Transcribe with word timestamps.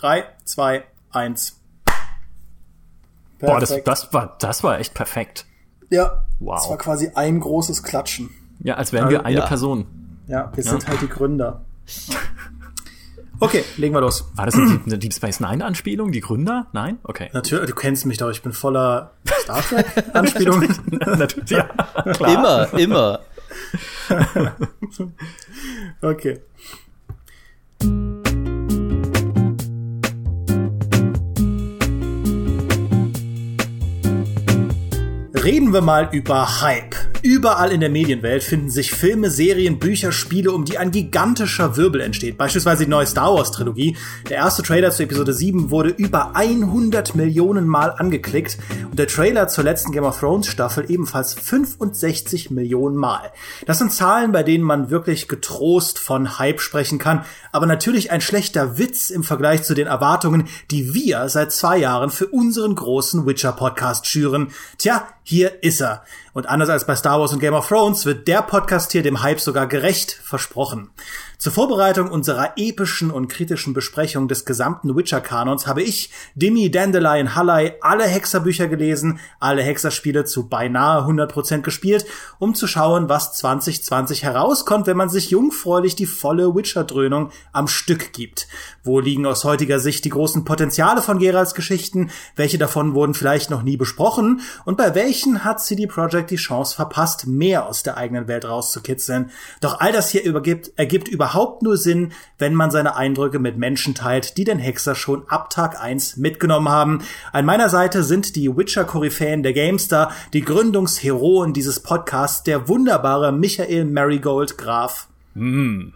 3, 0.00 0.24
2, 0.44 0.84
1. 1.10 1.60
Boah, 3.38 3.60
das, 3.60 3.84
das, 3.84 4.12
war, 4.14 4.36
das 4.38 4.64
war 4.64 4.78
echt 4.78 4.94
perfekt. 4.94 5.44
Ja, 5.90 6.24
wow. 6.38 6.58
das 6.58 6.70
war 6.70 6.78
quasi 6.78 7.10
ein 7.14 7.38
großes 7.40 7.82
Klatschen. 7.82 8.30
Ja, 8.60 8.76
als 8.76 8.94
wären 8.94 9.10
wir 9.10 9.26
eine 9.26 9.40
ja. 9.40 9.46
Person. 9.46 9.86
Ja, 10.26 10.50
wir 10.54 10.64
sind 10.64 10.88
halt 10.88 11.02
die 11.02 11.08
Gründer. 11.08 11.64
Okay, 13.42 13.64
legen 13.78 13.94
wir 13.94 14.02
los. 14.02 14.30
War 14.34 14.44
das 14.44 14.54
eine 14.54 14.98
Deep 14.98 15.14
Space 15.14 15.40
Nine 15.40 15.64
Anspielung? 15.64 16.12
Die 16.12 16.20
Gründer? 16.20 16.66
Nein? 16.74 16.98
Okay. 17.04 17.30
Natürlich, 17.32 17.70
du 17.70 17.74
kennst 17.74 18.04
mich 18.04 18.18
doch, 18.18 18.28
ich 18.28 18.42
bin 18.42 18.52
voller 18.52 19.12
Star 19.44 19.62
Trek 19.62 19.86
Anspielungen. 20.12 20.68
Natürlich, 20.90 21.48
ja, 21.48 21.62
klar. 22.12 22.68
Immer, 22.68 22.78
immer. 22.78 23.20
okay. 26.02 26.40
Reden 35.50 35.72
wir 35.72 35.80
mal 35.80 36.08
über 36.12 36.60
Hype. 36.60 36.94
Überall 37.22 37.70
in 37.70 37.80
der 37.80 37.90
Medienwelt 37.90 38.42
finden 38.42 38.70
sich 38.70 38.92
Filme, 38.92 39.30
Serien, 39.30 39.78
Bücher, 39.78 40.10
Spiele, 40.10 40.52
um 40.52 40.64
die 40.64 40.78
ein 40.78 40.90
gigantischer 40.90 41.76
Wirbel 41.76 42.00
entsteht. 42.00 42.38
Beispielsweise 42.38 42.84
die 42.84 42.90
neue 42.90 43.06
Star 43.06 43.34
Wars 43.34 43.50
Trilogie. 43.50 43.96
Der 44.30 44.38
erste 44.38 44.62
Trailer 44.62 44.90
zu 44.90 45.02
Episode 45.02 45.34
7 45.34 45.70
wurde 45.70 45.90
über 45.90 46.34
100 46.34 47.14
Millionen 47.14 47.68
Mal 47.68 47.90
angeklickt 47.90 48.56
und 48.90 48.98
der 48.98 49.06
Trailer 49.06 49.48
zur 49.48 49.64
letzten 49.64 49.92
Game 49.92 50.04
of 50.04 50.18
Thrones 50.18 50.46
Staffel 50.46 50.90
ebenfalls 50.90 51.34
65 51.34 52.50
Millionen 52.50 52.96
Mal. 52.96 53.32
Das 53.66 53.78
sind 53.78 53.92
Zahlen, 53.92 54.32
bei 54.32 54.42
denen 54.42 54.64
man 54.64 54.88
wirklich 54.88 55.28
getrost 55.28 55.98
von 55.98 56.38
Hype 56.38 56.60
sprechen 56.60 56.98
kann, 56.98 57.26
aber 57.52 57.66
natürlich 57.66 58.10
ein 58.10 58.22
schlechter 58.22 58.78
Witz 58.78 59.10
im 59.10 59.24
Vergleich 59.24 59.62
zu 59.62 59.74
den 59.74 59.88
Erwartungen, 59.88 60.48
die 60.70 60.94
wir 60.94 61.28
seit 61.28 61.52
zwei 61.52 61.76
Jahren 61.76 62.08
für 62.10 62.28
unseren 62.28 62.74
großen 62.74 63.26
Witcher 63.26 63.52
Podcast 63.52 64.06
schüren. 64.06 64.48
Tja, 64.78 65.06
hier 65.22 65.62
ist 65.62 65.80
er. 65.80 66.02
Und 66.32 66.48
anders 66.48 66.68
als 66.68 66.86
bei 66.86 66.96
Star 66.96 67.09
Wars 67.18 67.32
und 67.32 67.40
Game 67.40 67.54
of 67.54 67.66
Thrones 67.66 68.06
wird 68.06 68.28
der 68.28 68.42
Podcast 68.42 68.92
hier 68.92 69.02
dem 69.02 69.22
Hype 69.22 69.40
sogar 69.40 69.66
gerecht 69.66 70.12
versprochen. 70.22 70.90
Zur 71.40 71.52
Vorbereitung 71.52 72.10
unserer 72.10 72.52
epischen 72.56 73.10
und 73.10 73.28
kritischen 73.28 73.72
Besprechung 73.72 74.28
des 74.28 74.44
gesamten 74.44 74.94
Witcher-Kanons 74.94 75.66
habe 75.66 75.82
ich, 75.82 76.10
Demi 76.34 76.70
Dandelion 76.70 77.34
Halley, 77.34 77.72
alle 77.80 78.04
Hexerbücher 78.04 78.68
gelesen, 78.68 79.20
alle 79.38 79.62
Hexerspiele 79.62 80.26
zu 80.26 80.50
beinahe 80.50 81.00
100% 81.08 81.62
gespielt, 81.62 82.04
um 82.38 82.54
zu 82.54 82.66
schauen, 82.66 83.08
was 83.08 83.32
2020 83.38 84.22
herauskommt, 84.22 84.86
wenn 84.86 84.98
man 84.98 85.08
sich 85.08 85.30
jungfräulich 85.30 85.96
die 85.96 86.04
volle 86.04 86.54
Witcher-Dröhnung 86.54 87.30
am 87.54 87.68
Stück 87.68 88.12
gibt. 88.12 88.46
Wo 88.84 89.00
liegen 89.00 89.24
aus 89.24 89.44
heutiger 89.44 89.80
Sicht 89.80 90.04
die 90.04 90.10
großen 90.10 90.44
Potenziale 90.44 91.00
von 91.00 91.18
Geralds 91.18 91.54
Geschichten? 91.54 92.10
Welche 92.36 92.58
davon 92.58 92.92
wurden 92.92 93.14
vielleicht 93.14 93.48
noch 93.48 93.62
nie 93.62 93.78
besprochen? 93.78 94.42
Und 94.66 94.76
bei 94.76 94.94
welchen 94.94 95.42
hat 95.42 95.62
CD 95.62 95.86
Projekt 95.86 96.32
die 96.32 96.36
Chance 96.36 96.76
verpasst, 96.76 97.26
mehr 97.26 97.64
aus 97.66 97.82
der 97.82 97.96
eigenen 97.96 98.28
Welt 98.28 98.44
rauszukitzeln? 98.44 99.30
Doch 99.62 99.80
all 99.80 99.92
das 99.92 100.10
hier 100.10 100.22
übergibt, 100.22 100.72
ergibt 100.76 101.08
über 101.08 101.29
überhaupt 101.30 101.62
nur 101.62 101.76
Sinn, 101.76 102.12
wenn 102.38 102.54
man 102.54 102.72
seine 102.72 102.96
Eindrücke 102.96 103.38
mit 103.38 103.56
Menschen 103.56 103.94
teilt, 103.94 104.36
die 104.36 104.42
den 104.42 104.58
Hexer 104.58 104.96
schon 104.96 105.28
ab 105.28 105.48
Tag 105.50 105.80
1 105.80 106.16
mitgenommen 106.16 106.68
haben. 106.68 107.02
An 107.32 107.44
meiner 107.44 107.68
Seite 107.68 108.02
sind 108.02 108.34
die 108.34 108.56
Witcher-Koryphäen 108.56 109.44
der 109.44 109.52
Gamestar, 109.52 110.10
die 110.32 110.40
Gründungsheroen 110.40 111.52
dieses 111.52 111.80
Podcasts, 111.80 112.42
der 112.42 112.66
wunderbare 112.66 113.30
Michael 113.30 113.84
Marigold 113.84 114.58
Graf. 114.58 115.06
Mm. 115.34 115.90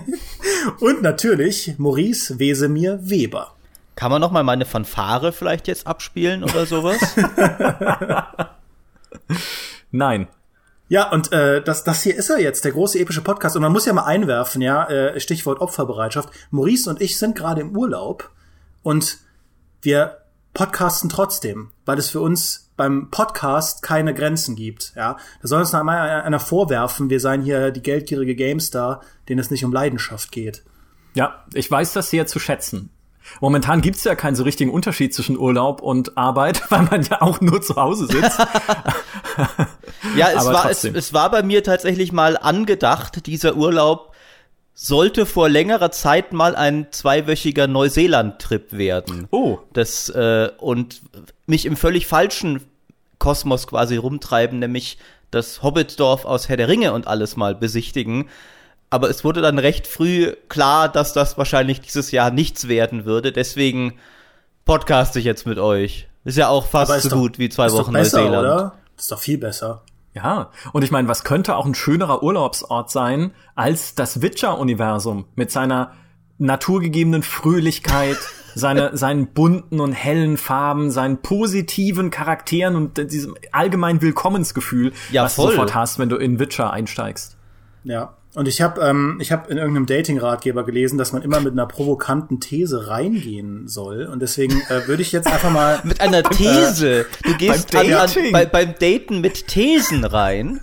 Und 0.80 1.02
natürlich 1.02 1.74
Maurice 1.78 2.38
Wesemir 2.38 2.98
Weber. 3.02 3.54
Kann 3.96 4.10
man 4.10 4.20
noch 4.20 4.30
mal 4.30 4.44
meine 4.44 4.66
Fanfare 4.66 5.32
vielleicht 5.32 5.68
jetzt 5.68 5.86
abspielen 5.86 6.44
oder 6.44 6.66
sowas? 6.66 6.98
Nein. 9.90 10.28
Ja, 10.88 11.10
und 11.10 11.32
äh, 11.32 11.62
das, 11.62 11.84
das 11.84 12.02
hier 12.02 12.16
ist 12.16 12.30
er 12.30 12.40
jetzt, 12.40 12.64
der 12.64 12.72
große 12.72 12.98
epische 12.98 13.20
Podcast. 13.20 13.56
Und 13.56 13.62
man 13.62 13.72
muss 13.72 13.86
ja 13.86 13.92
mal 13.92 14.04
einwerfen, 14.04 14.62
ja, 14.62 14.88
äh, 14.88 15.20
Stichwort 15.20 15.60
Opferbereitschaft. 15.60 16.30
Maurice 16.50 16.88
und 16.88 17.00
ich 17.00 17.18
sind 17.18 17.36
gerade 17.36 17.60
im 17.60 17.76
Urlaub 17.76 18.30
und 18.82 19.18
wir 19.82 20.18
podcasten 20.54 21.10
trotzdem, 21.10 21.70
weil 21.84 21.98
es 21.98 22.10
für 22.10 22.20
uns 22.20 22.70
beim 22.76 23.10
Podcast 23.10 23.82
keine 23.82 24.14
Grenzen 24.14 24.56
gibt. 24.56 24.92
Ja, 24.96 25.18
da 25.42 25.48
soll 25.48 25.60
uns 25.60 25.72
noch 25.72 25.80
einmal 25.80 26.22
einer 26.22 26.40
vorwerfen, 26.40 27.10
wir 27.10 27.20
seien 27.20 27.42
hier 27.42 27.70
die 27.70 27.82
geldgierige 27.82 28.34
Gamestar, 28.34 29.02
denen 29.28 29.40
es 29.40 29.50
nicht 29.50 29.64
um 29.64 29.72
Leidenschaft 29.72 30.32
geht. 30.32 30.64
Ja, 31.14 31.44
ich 31.52 31.70
weiß 31.70 31.92
das 31.92 32.10
sehr 32.10 32.26
zu 32.26 32.38
schätzen. 32.38 32.90
Momentan 33.40 33.80
gibt's 33.80 34.04
ja 34.04 34.14
keinen 34.14 34.34
so 34.34 34.42
richtigen 34.42 34.70
Unterschied 34.70 35.14
zwischen 35.14 35.38
Urlaub 35.38 35.80
und 35.82 36.16
Arbeit, 36.16 36.62
weil 36.70 36.82
man 36.82 37.02
ja 37.02 37.22
auch 37.22 37.40
nur 37.40 37.62
zu 37.62 37.76
Hause 37.76 38.06
sitzt. 38.06 38.38
ja, 40.16 40.28
es 40.34 40.46
war, 40.46 40.70
es, 40.70 40.84
es 40.84 41.12
war 41.12 41.30
bei 41.30 41.42
mir 41.42 41.62
tatsächlich 41.62 42.12
mal 42.12 42.36
angedacht, 42.36 43.26
dieser 43.26 43.56
Urlaub 43.56 44.14
sollte 44.80 45.26
vor 45.26 45.48
längerer 45.48 45.90
Zeit 45.90 46.32
mal 46.32 46.54
ein 46.54 46.86
zweiwöchiger 46.92 47.66
Neuseeland-Trip 47.66 48.72
werden. 48.72 49.26
Oh. 49.32 49.58
Das, 49.72 50.08
äh, 50.08 50.50
und 50.58 51.02
mich 51.46 51.66
im 51.66 51.76
völlig 51.76 52.06
falschen 52.06 52.60
Kosmos 53.18 53.66
quasi 53.66 53.96
rumtreiben, 53.96 54.60
nämlich 54.60 54.98
das 55.32 55.64
Hobbitdorf 55.64 56.24
aus 56.24 56.48
Herr 56.48 56.56
der 56.56 56.68
Ringe 56.68 56.92
und 56.92 57.08
alles 57.08 57.36
mal 57.36 57.56
besichtigen 57.56 58.28
aber 58.90 59.10
es 59.10 59.24
wurde 59.24 59.40
dann 59.40 59.58
recht 59.58 59.86
früh 59.86 60.34
klar, 60.48 60.88
dass 60.88 61.12
das 61.12 61.36
wahrscheinlich 61.36 61.80
dieses 61.80 62.10
Jahr 62.10 62.30
nichts 62.30 62.68
werden 62.68 63.04
würde. 63.04 63.32
Deswegen 63.32 63.94
podcaste 64.64 65.18
ich 65.18 65.24
jetzt 65.24 65.46
mit 65.46 65.58
euch. 65.58 66.08
Ist 66.24 66.38
ja 66.38 66.48
auch 66.48 66.66
fast 66.66 67.02
so 67.02 67.08
doch, 67.08 67.16
gut 67.16 67.38
wie 67.38 67.48
zwei 67.48 67.70
Wochen 67.72 67.92
besser, 67.92 68.18
Neuseeland. 68.18 68.46
Oder? 68.46 68.74
Das 68.96 69.04
ist 69.04 69.12
doch 69.12 69.20
viel 69.20 69.38
besser. 69.38 69.82
Ja, 70.14 70.50
und 70.72 70.82
ich 70.82 70.90
meine, 70.90 71.06
was 71.06 71.22
könnte 71.22 71.54
auch 71.56 71.66
ein 71.66 71.74
schönerer 71.74 72.22
Urlaubsort 72.22 72.90
sein 72.90 73.32
als 73.54 73.94
das 73.94 74.20
Witcher-Universum 74.20 75.26
mit 75.36 75.50
seiner 75.50 75.92
naturgegebenen 76.38 77.22
Fröhlichkeit, 77.22 78.16
seine, 78.54 78.96
seinen 78.96 79.28
bunten 79.28 79.80
und 79.80 79.92
hellen 79.92 80.36
Farben, 80.36 80.90
seinen 80.90 81.18
positiven 81.18 82.10
Charakteren 82.10 82.74
und 82.74 83.12
diesem 83.12 83.36
allgemeinen 83.52 84.02
Willkommensgefühl, 84.02 84.92
ja, 85.12 85.24
was 85.24 85.34
voll. 85.34 85.46
du 85.46 85.50
sofort 85.52 85.74
hast, 85.74 85.98
wenn 85.98 86.08
du 86.08 86.16
in 86.16 86.38
Witcher 86.38 86.72
einsteigst. 86.72 87.36
Ja, 87.84 88.17
und 88.34 88.46
ich 88.46 88.60
habe 88.60 88.80
ähm, 88.82 89.18
ich 89.20 89.32
hab 89.32 89.50
in 89.50 89.56
irgendeinem 89.56 89.86
Dating-Ratgeber 89.86 90.64
gelesen, 90.64 90.98
dass 90.98 91.12
man 91.12 91.22
immer 91.22 91.40
mit 91.40 91.52
einer 91.52 91.66
provokanten 91.66 92.40
These 92.40 92.88
reingehen 92.88 93.68
soll. 93.68 94.04
Und 94.04 94.20
deswegen 94.20 94.60
äh, 94.68 94.86
würde 94.86 95.02
ich 95.02 95.12
jetzt 95.12 95.26
einfach 95.26 95.50
mal. 95.50 95.80
mit 95.84 96.00
einer 96.00 96.22
These? 96.22 97.06
Du 97.24 97.34
gehst 97.36 97.72
beim, 97.72 97.86
an, 97.86 98.00
an, 98.00 98.10
bei, 98.32 98.46
beim 98.46 98.74
Daten 98.78 99.20
mit 99.20 99.48
Thesen 99.48 100.04
rein. 100.04 100.60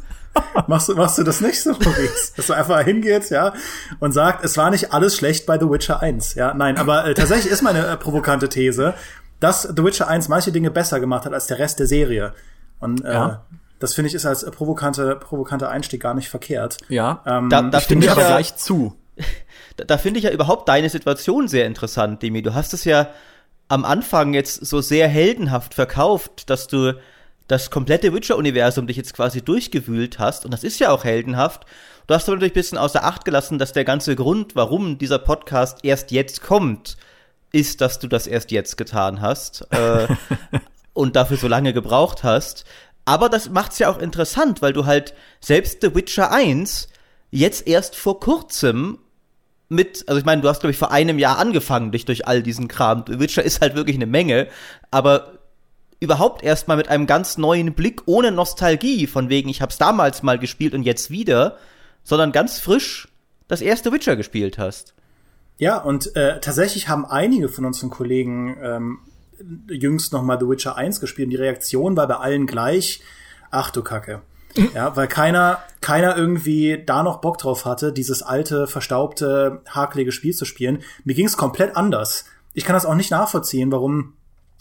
machst, 0.67 0.89
du, 0.89 0.95
machst 0.95 1.17
du 1.17 1.23
das 1.23 1.41
nicht 1.41 1.61
so, 1.61 1.71
Maurice? 1.71 2.33
Dass 2.35 2.47
du 2.47 2.53
einfach 2.53 2.83
hingeht, 2.83 3.29
ja, 3.29 3.53
und 3.99 4.11
sagt, 4.11 4.43
es 4.43 4.57
war 4.57 4.69
nicht 4.69 4.93
alles 4.93 5.15
schlecht 5.15 5.45
bei 5.45 5.57
The 5.57 5.69
Witcher 5.69 6.01
1. 6.01 6.35
Ja, 6.35 6.53
nein, 6.53 6.77
aber 6.77 7.05
äh, 7.05 7.13
tatsächlich 7.13 7.51
ist 7.51 7.61
meine 7.61 7.87
äh, 7.87 7.97
provokante 7.97 8.49
These, 8.49 8.93
dass 9.39 9.63
The 9.63 9.83
Witcher 9.83 10.07
1 10.07 10.27
manche 10.27 10.51
Dinge 10.51 10.71
besser 10.71 10.99
gemacht 10.99 11.25
hat 11.25 11.33
als 11.33 11.47
der 11.47 11.59
Rest 11.59 11.79
der 11.79 11.87
Serie. 11.87 12.33
Und 12.79 13.03
äh, 13.05 13.13
ja. 13.13 13.45
Das 13.85 13.93
finde 13.93 14.07
ich 14.07 14.15
ist 14.15 14.25
als 14.25 14.43
provokante, 14.49 15.15
provokanter 15.15 15.69
Einstieg 15.69 16.01
gar 16.01 16.15
nicht 16.15 16.27
verkehrt. 16.27 16.77
Ja, 16.89 17.21
ähm, 17.27 17.51
da, 17.51 17.61
da 17.61 17.79
finde 17.79 18.07
ich 18.07 18.11
aber 18.11 18.21
ja, 18.21 18.27
gleich 18.27 18.55
zu. 18.55 18.95
Da, 19.77 19.83
da 19.83 19.97
finde 19.97 20.19
ich 20.19 20.23
ja 20.23 20.31
überhaupt 20.31 20.69
deine 20.69 20.89
Situation 20.89 21.49
sehr 21.49 21.65
interessant, 21.67 22.23
Demi. 22.23 22.41
Du 22.41 22.53
hast 22.53 22.73
es 22.73 22.85
ja 22.85 23.09
am 23.67 23.83
Anfang 23.83 24.33
jetzt 24.33 24.65
so 24.65 24.79
sehr 24.79 25.09
heldenhaft 25.09 25.73
verkauft, 25.73 26.49
dass 26.49 26.67
du 26.67 26.93
das 27.49 27.69
komplette 27.71 28.13
Witcher-Universum 28.13 28.87
dich 28.87 28.95
jetzt 28.95 29.13
quasi 29.13 29.41
durchgewühlt 29.41 30.17
hast. 30.17 30.45
Und 30.45 30.51
das 30.51 30.63
ist 30.63 30.79
ja 30.79 30.91
auch 30.91 31.03
heldenhaft. 31.03 31.65
Du 32.07 32.13
hast 32.13 32.29
aber 32.29 32.37
natürlich 32.37 32.53
ein 32.53 32.61
bisschen 32.61 32.77
außer 32.77 33.03
Acht 33.03 33.25
gelassen, 33.25 33.59
dass 33.59 33.73
der 33.73 33.83
ganze 33.83 34.15
Grund, 34.15 34.55
warum 34.55 34.97
dieser 34.97 35.19
Podcast 35.19 35.79
erst 35.83 36.11
jetzt 36.11 36.41
kommt, 36.41 36.95
ist, 37.51 37.81
dass 37.81 37.99
du 37.99 38.07
das 38.07 38.27
erst 38.27 38.51
jetzt 38.51 38.77
getan 38.77 39.19
hast 39.19 39.67
äh, 39.71 40.07
und 40.93 41.17
dafür 41.17 41.35
so 41.37 41.49
lange 41.49 41.73
gebraucht 41.73 42.23
hast. 42.23 42.63
Aber 43.05 43.29
das 43.29 43.49
macht's 43.49 43.79
ja 43.79 43.89
auch 43.89 43.99
interessant, 43.99 44.61
weil 44.61 44.73
du 44.73 44.85
halt 44.85 45.13
selbst 45.39 45.81
The 45.81 45.93
Witcher 45.93 46.31
1 46.31 46.89
jetzt 47.31 47.67
erst 47.67 47.95
vor 47.95 48.19
kurzem 48.19 48.97
mit, 49.69 50.03
also 50.07 50.19
ich 50.19 50.25
meine, 50.25 50.41
du 50.41 50.49
hast, 50.49 50.59
glaube 50.59 50.71
ich, 50.71 50.77
vor 50.77 50.91
einem 50.91 51.19
Jahr 51.19 51.37
angefangen, 51.37 51.91
dich 51.91 52.05
durch 52.05 52.27
all 52.27 52.43
diesen 52.43 52.67
Kram. 52.67 53.03
The 53.07 53.19
Witcher 53.19 53.43
ist 53.43 53.61
halt 53.61 53.75
wirklich 53.75 53.95
eine 53.95 54.05
Menge, 54.05 54.47
aber 54.91 55.39
überhaupt 55.99 56.43
erst 56.43 56.67
mal 56.67 56.77
mit 56.77 56.87
einem 56.87 57.07
ganz 57.07 57.37
neuen 57.37 57.73
Blick, 57.73 58.03
ohne 58.05 58.31
Nostalgie, 58.31 59.07
von 59.07 59.29
wegen, 59.29 59.49
ich 59.49 59.61
hab's 59.61 59.77
damals 59.77 60.23
mal 60.23 60.37
gespielt 60.37 60.73
und 60.73 60.83
jetzt 60.83 61.09
wieder, 61.09 61.57
sondern 62.03 62.31
ganz 62.31 62.59
frisch 62.59 63.07
das 63.47 63.61
erste 63.61 63.91
Witcher 63.91 64.15
gespielt 64.15 64.57
hast. 64.57 64.93
Ja, 65.57 65.77
und 65.77 66.15
äh, 66.15 66.39
tatsächlich 66.41 66.89
haben 66.89 67.05
einige 67.05 67.49
von 67.49 67.65
unseren 67.65 67.89
Kollegen 67.89 68.57
ähm, 68.61 68.99
jüngst 69.69 70.13
noch 70.13 70.23
mal 70.23 70.39
The 70.39 70.47
Witcher 70.47 70.75
1 70.75 70.99
gespielt 70.99 71.27
und 71.27 71.31
die 71.31 71.37
Reaktion 71.37 71.97
war 71.97 72.07
bei 72.07 72.15
allen 72.15 72.45
gleich. 72.45 73.01
Ach 73.51 73.71
du 73.71 73.81
Kacke. 73.81 74.21
Ja, 74.73 74.95
weil 74.95 75.07
keiner, 75.07 75.59
keiner 75.81 76.15
irgendwie 76.15 76.81
da 76.85 77.03
noch 77.03 77.19
Bock 77.19 77.37
drauf 77.37 77.65
hatte, 77.65 77.91
dieses 77.91 78.23
alte, 78.23 78.67
verstaubte, 78.67 79.61
hakelige 79.67 80.11
Spiel 80.11 80.33
zu 80.33 80.45
spielen. 80.45 80.81
Mir 81.03 81.13
ging's 81.13 81.35
komplett 81.35 81.75
anders. 81.75 82.25
Ich 82.53 82.63
kann 82.63 82.73
das 82.73 82.85
auch 82.85 82.95
nicht 82.95 83.11
nachvollziehen, 83.11 83.71
warum, 83.71 84.13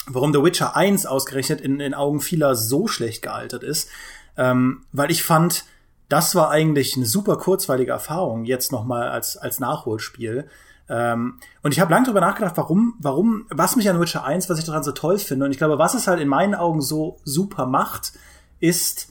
warum 0.06 0.32
The 0.32 0.42
Witcher 0.42 0.76
1 0.76 1.06
ausgerechnet 1.06 1.60
in 1.60 1.78
den 1.78 1.94
Augen 1.94 2.20
vieler 2.20 2.56
so 2.56 2.88
schlecht 2.88 3.22
gealtert 3.22 3.62
ist. 3.62 3.88
Ähm, 4.36 4.84
weil 4.90 5.12
ich 5.12 5.22
fand, 5.22 5.64
das 6.08 6.34
war 6.34 6.50
eigentlich 6.50 6.96
eine 6.96 7.06
super 7.06 7.36
kurzweilige 7.36 7.92
Erfahrung, 7.92 8.44
jetzt 8.44 8.72
nochmal 8.72 9.08
als, 9.08 9.36
als 9.36 9.60
Nachholspiel. 9.60 10.48
Ähm, 10.88 11.38
und 11.62 11.72
ich 11.72 11.80
habe 11.80 11.90
lange 11.90 12.04
darüber 12.06 12.20
nachgedacht, 12.20 12.56
warum, 12.56 12.94
warum, 13.00 13.46
was 13.50 13.76
mich 13.76 13.88
an 13.88 14.00
Witcher 14.00 14.24
1, 14.24 14.50
was 14.50 14.58
ich 14.58 14.64
daran 14.64 14.82
so 14.82 14.92
toll 14.92 15.18
finde. 15.18 15.46
Und 15.46 15.50
ich 15.50 15.58
glaube, 15.58 15.78
was 15.78 15.94
es 15.94 16.06
halt 16.06 16.20
in 16.20 16.28
meinen 16.28 16.54
Augen 16.54 16.80
so 16.80 17.18
super 17.24 17.66
macht, 17.66 18.12
ist 18.60 19.08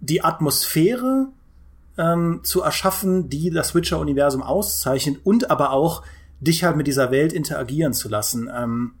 die 0.00 0.24
Atmosphäre 0.24 1.28
ähm, 1.98 2.40
zu 2.42 2.62
erschaffen, 2.62 3.28
die 3.28 3.50
das 3.50 3.74
Witcher-Universum 3.74 4.42
auszeichnet 4.42 5.20
und 5.24 5.50
aber 5.50 5.72
auch 5.72 6.02
dich 6.40 6.64
halt 6.64 6.76
mit 6.76 6.86
dieser 6.86 7.10
Welt 7.10 7.32
interagieren 7.32 7.92
zu 7.92 8.08
lassen. 8.08 8.50
Ähm, 8.54 8.92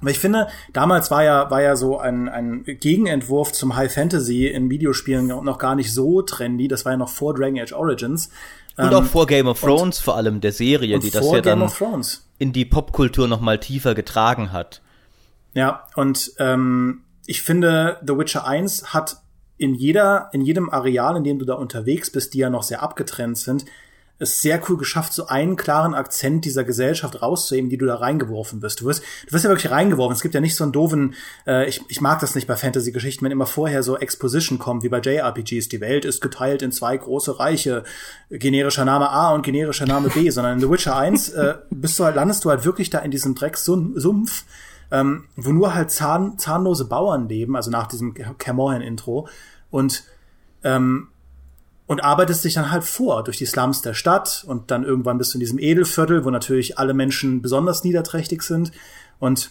weil 0.00 0.12
ich 0.12 0.18
finde, 0.18 0.48
damals 0.72 1.10
war 1.10 1.24
ja, 1.24 1.50
war 1.50 1.62
ja 1.62 1.76
so 1.76 1.98
ein, 1.98 2.28
ein 2.28 2.64
Gegenentwurf 2.64 3.52
zum 3.52 3.74
High 3.74 3.92
Fantasy 3.92 4.46
in 4.46 4.68
Videospielen 4.68 5.26
noch 5.26 5.58
gar 5.58 5.74
nicht 5.74 5.92
so 5.92 6.22
trendy. 6.22 6.68
Das 6.68 6.84
war 6.84 6.92
ja 6.92 6.98
noch 6.98 7.08
vor 7.08 7.34
Dragon 7.34 7.58
Age 7.58 7.72
Origins. 7.72 8.30
Und 8.76 8.86
ähm, 8.86 8.94
auch 8.94 9.04
vor 9.04 9.26
Game 9.26 9.46
of 9.46 9.60
Thrones 9.60 10.00
vor 10.00 10.16
allem, 10.16 10.40
der 10.40 10.52
Serie, 10.52 10.98
die 10.98 11.10
das 11.10 11.30
ja 11.30 11.40
dann 11.40 11.70
in 12.38 12.52
die 12.52 12.64
Popkultur 12.64 13.28
noch 13.28 13.40
mal 13.40 13.58
tiefer 13.60 13.94
getragen 13.94 14.52
hat. 14.52 14.82
Ja, 15.52 15.84
und 15.94 16.32
ähm, 16.38 17.04
ich 17.26 17.42
finde, 17.42 18.00
The 18.06 18.18
Witcher 18.18 18.46
1 18.46 18.92
hat 18.92 19.18
in 19.56 19.74
jeder, 19.74 20.30
in 20.32 20.40
jedem 20.40 20.68
Areal, 20.68 21.16
in 21.16 21.24
dem 21.24 21.38
du 21.38 21.44
da 21.44 21.54
unterwegs 21.54 22.10
bist, 22.10 22.34
die 22.34 22.38
ja 22.38 22.50
noch 22.50 22.64
sehr 22.64 22.82
abgetrennt 22.82 23.38
sind, 23.38 23.64
es 24.18 24.40
sehr 24.40 24.60
cool 24.68 24.76
geschafft, 24.76 25.12
so 25.12 25.26
einen 25.26 25.56
klaren 25.56 25.92
Akzent 25.92 26.44
dieser 26.44 26.62
Gesellschaft 26.62 27.20
rauszuheben, 27.20 27.68
die 27.68 27.76
du 27.76 27.86
da 27.86 27.96
reingeworfen 27.96 28.62
wirst. 28.62 28.80
Du 28.80 28.84
wirst, 28.84 29.02
du 29.26 29.32
wirst 29.32 29.44
ja 29.44 29.50
wirklich 29.50 29.72
reingeworfen. 29.72 30.14
Es 30.14 30.22
gibt 30.22 30.34
ja 30.34 30.40
nicht 30.40 30.54
so 30.54 30.62
einen 30.62 30.72
doofen, 30.72 31.14
äh, 31.46 31.68
ich, 31.68 31.80
ich 31.88 32.00
mag 32.00 32.20
das 32.20 32.36
nicht 32.36 32.46
bei 32.46 32.54
Fantasy-Geschichten, 32.54 33.24
wenn 33.24 33.32
immer 33.32 33.46
vorher 33.46 33.82
so 33.82 33.98
Exposition 33.98 34.58
kommt, 34.60 34.84
wie 34.84 34.88
bei 34.88 35.00
JRPGs. 35.00 35.68
Die 35.68 35.80
Welt 35.80 36.04
ist 36.04 36.20
geteilt 36.20 36.62
in 36.62 36.70
zwei 36.70 36.96
große 36.96 37.40
Reiche, 37.40 37.82
generischer 38.30 38.84
Name 38.84 39.10
A 39.10 39.34
und 39.34 39.42
generischer 39.42 39.86
Name 39.86 40.10
B, 40.10 40.30
sondern 40.30 40.54
in 40.54 40.60
The 40.60 40.70
Witcher 40.70 40.96
1 40.96 41.30
äh, 41.30 41.54
bist 41.70 41.98
du 41.98 42.04
halt, 42.04 42.14
landest 42.14 42.44
du 42.44 42.50
halt 42.50 42.64
wirklich 42.64 42.90
da 42.90 43.00
in 43.00 43.10
diesem 43.10 43.34
Drecksumpf, 43.34 44.44
ähm, 44.92 45.24
wo 45.34 45.50
nur 45.50 45.74
halt 45.74 45.90
zahn, 45.90 46.38
zahnlose 46.38 46.84
Bauern 46.84 47.28
leben, 47.28 47.56
also 47.56 47.70
nach 47.72 47.88
diesem 47.88 48.14
Camorran-Intro. 48.14 49.26
Und 49.70 50.04
ähm, 50.62 51.08
und 51.86 52.02
arbeitest 52.02 52.44
dich 52.44 52.54
dann 52.54 52.70
halt 52.70 52.84
vor 52.84 53.24
durch 53.24 53.36
die 53.36 53.46
Slums 53.46 53.82
der 53.82 53.94
Stadt 53.94 54.44
und 54.46 54.70
dann 54.70 54.84
irgendwann 54.84 55.18
bist 55.18 55.34
du 55.34 55.36
in 55.36 55.40
diesem 55.40 55.58
Edelviertel, 55.58 56.24
wo 56.24 56.30
natürlich 56.30 56.78
alle 56.78 56.94
Menschen 56.94 57.42
besonders 57.42 57.84
niederträchtig 57.84 58.42
sind. 58.42 58.72
Und 59.18 59.50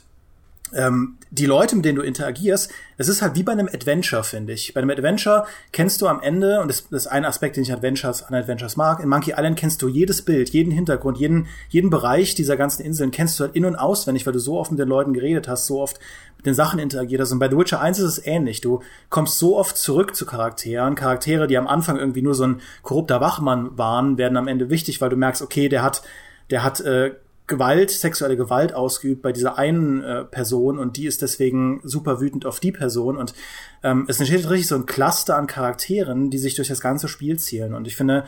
ähm, 0.76 1.18
die 1.32 1.46
Leute, 1.46 1.76
mit 1.76 1.86
denen 1.86 1.98
du 1.98 2.04
interagierst, 2.04 2.72
es 2.98 3.08
ist 3.08 3.22
halt 3.22 3.36
wie 3.36 3.44
bei 3.44 3.52
einem 3.52 3.68
Adventure, 3.68 4.24
finde 4.24 4.54
ich. 4.54 4.74
Bei 4.74 4.82
einem 4.82 4.90
Adventure 4.90 5.46
kennst 5.72 6.02
du 6.02 6.08
am 6.08 6.22
Ende, 6.22 6.62
und 6.62 6.68
das, 6.68 6.90
das 6.90 7.06
ist 7.06 7.08
ein 7.08 7.26
Aspekt, 7.26 7.56
den 7.56 7.64
ich 7.64 7.74
Adventures, 7.74 8.24
an 8.24 8.36
Adventures 8.36 8.76
mag, 8.76 9.00
in 9.00 9.10
Monkey 9.10 9.32
Island 9.32 9.58
kennst 9.58 9.82
du 9.82 9.88
jedes 9.88 10.22
Bild, 10.22 10.50
jeden 10.50 10.72
Hintergrund, 10.72 11.18
jeden, 11.18 11.48
jeden 11.70 11.90
Bereich 11.90 12.36
dieser 12.36 12.58
ganzen 12.58 12.84
Inseln 12.84 13.12
kennst 13.12 13.40
du 13.40 13.46
halt 13.46 13.56
in- 13.56 13.66
und 13.66 13.76
auswendig, 13.76 14.26
weil 14.26 14.34
du 14.34 14.40
so 14.40 14.60
oft 14.60 14.72
mit 14.72 14.80
den 14.80 14.90
Leuten 14.90 15.14
geredet 15.14 15.48
hast, 15.48 15.66
so 15.66 15.82
oft 15.82 16.00
mit 16.38 16.46
den 16.46 16.54
Sachen 16.54 16.80
interagiert 16.80 17.22
hast. 17.22 17.32
Und 17.32 17.40
bei 17.40 17.50
The 17.50 17.58
Witcher 17.58 17.82
1 17.82 18.00
ist 18.00 18.06
es 18.06 18.26
ähnlich. 18.26 18.62
Du 18.62 18.82
kommst 19.10 19.40
so 19.40 19.58
oft 19.58 19.78
zurück 19.78 20.16
zu 20.16 20.26
Charakteren. 20.26 20.96
Charaktere, 20.96 21.48
die 21.48 21.58
am 21.58 21.68
Anfang 21.68 21.98
irgendwie 21.98 22.22
nur 22.22 22.36
so 22.36 22.46
ein 22.46 22.62
korrupter 22.82 23.22
Wachmann 23.22 23.78
waren, 23.78 24.18
werden 24.18 24.38
am 24.38 24.48
Ende 24.48 24.70
wichtig, 24.70 25.02
weil 25.02 25.10
du 25.10 25.16
merkst, 25.16 25.42
okay, 25.42 25.70
der 25.70 25.84
hat 25.84 26.04
der 26.50 26.64
hat 26.64 26.82
äh, 26.82 27.16
Gewalt, 27.54 27.92
sexuelle 27.92 28.38
Gewalt 28.38 28.74
ausgeübt 28.74 29.22
bei 29.22 29.32
dieser 29.32 29.58
einen 29.58 30.04
äh, 30.04 30.24
Person 30.26 30.80
und 30.80 30.98
die 30.98 31.06
ist 31.06 31.22
deswegen 31.22 31.82
super 31.84 32.20
wütend 32.20 32.46
auf 32.46 32.60
die 32.60 32.72
Person 32.72 33.18
und 33.18 33.34
ähm, 33.84 34.06
es 34.08 34.20
entsteht 34.20 34.50
richtig 34.50 34.68
so 34.68 34.76
ein 34.76 34.86
Cluster 34.86 35.38
an 35.38 35.48
Charakteren, 35.48 36.30
die 36.30 36.38
sich 36.38 36.56
durch 36.56 36.68
das 36.68 36.82
ganze 36.82 37.08
Spiel 37.08 37.38
zielen 37.40 37.74
und 37.74 37.88
ich 37.88 37.96
finde, 37.96 38.26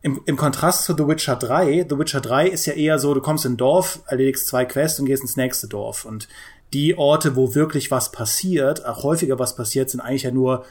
im, 0.00 0.20
im 0.26 0.36
Kontrast 0.36 0.84
zu 0.84 0.96
The 0.96 1.08
Witcher 1.08 1.36
3, 1.36 1.86
The 1.88 1.98
Witcher 1.98 2.20
3 2.20 2.48
ist 2.48 2.66
ja 2.66 2.72
eher 2.72 2.98
so, 2.98 3.14
du 3.14 3.20
kommst 3.20 3.44
in 3.44 3.52
ein 3.52 3.56
Dorf, 3.56 4.00
erledigst 4.06 4.46
zwei 4.46 4.64
Quests 4.64 5.00
und 5.00 5.06
gehst 5.06 5.22
ins 5.22 5.36
nächste 5.36 5.66
Dorf 5.68 6.04
und 6.04 6.28
die 6.72 6.96
Orte, 6.96 7.34
wo 7.34 7.54
wirklich 7.54 7.90
was 7.90 8.12
passiert, 8.12 8.84
auch 8.84 9.02
häufiger 9.02 9.38
was 9.38 9.56
passiert, 9.56 9.90
sind 9.90 10.00
eigentlich 10.00 10.24
ja 10.24 10.30
nur 10.30 10.64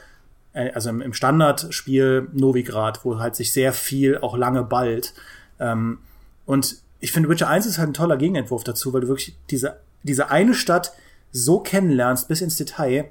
äh, 0.52 0.70
also 0.72 0.90
im, 0.90 1.00
im 1.00 1.12
Standardspiel 1.12 2.28
Novigrad, 2.32 3.04
wo 3.04 3.18
halt 3.18 3.36
sich 3.36 3.52
sehr 3.52 3.72
viel 3.72 4.18
auch 4.18 4.36
lange 4.36 4.64
ballt. 4.64 5.14
Ähm, 5.58 5.98
und 6.46 6.76
ich 7.00 7.12
finde, 7.12 7.28
Witcher 7.28 7.48
1 7.48 7.66
ist 7.66 7.78
halt 7.78 7.90
ein 7.90 7.94
toller 7.94 8.16
Gegenentwurf 8.16 8.64
dazu, 8.64 8.92
weil 8.92 9.02
du 9.02 9.08
wirklich 9.08 9.36
diese, 9.50 9.80
diese 10.02 10.30
eine 10.30 10.54
Stadt 10.54 10.92
so 11.30 11.60
kennenlernst 11.60 12.28
bis 12.28 12.40
ins 12.40 12.56
Detail, 12.56 13.10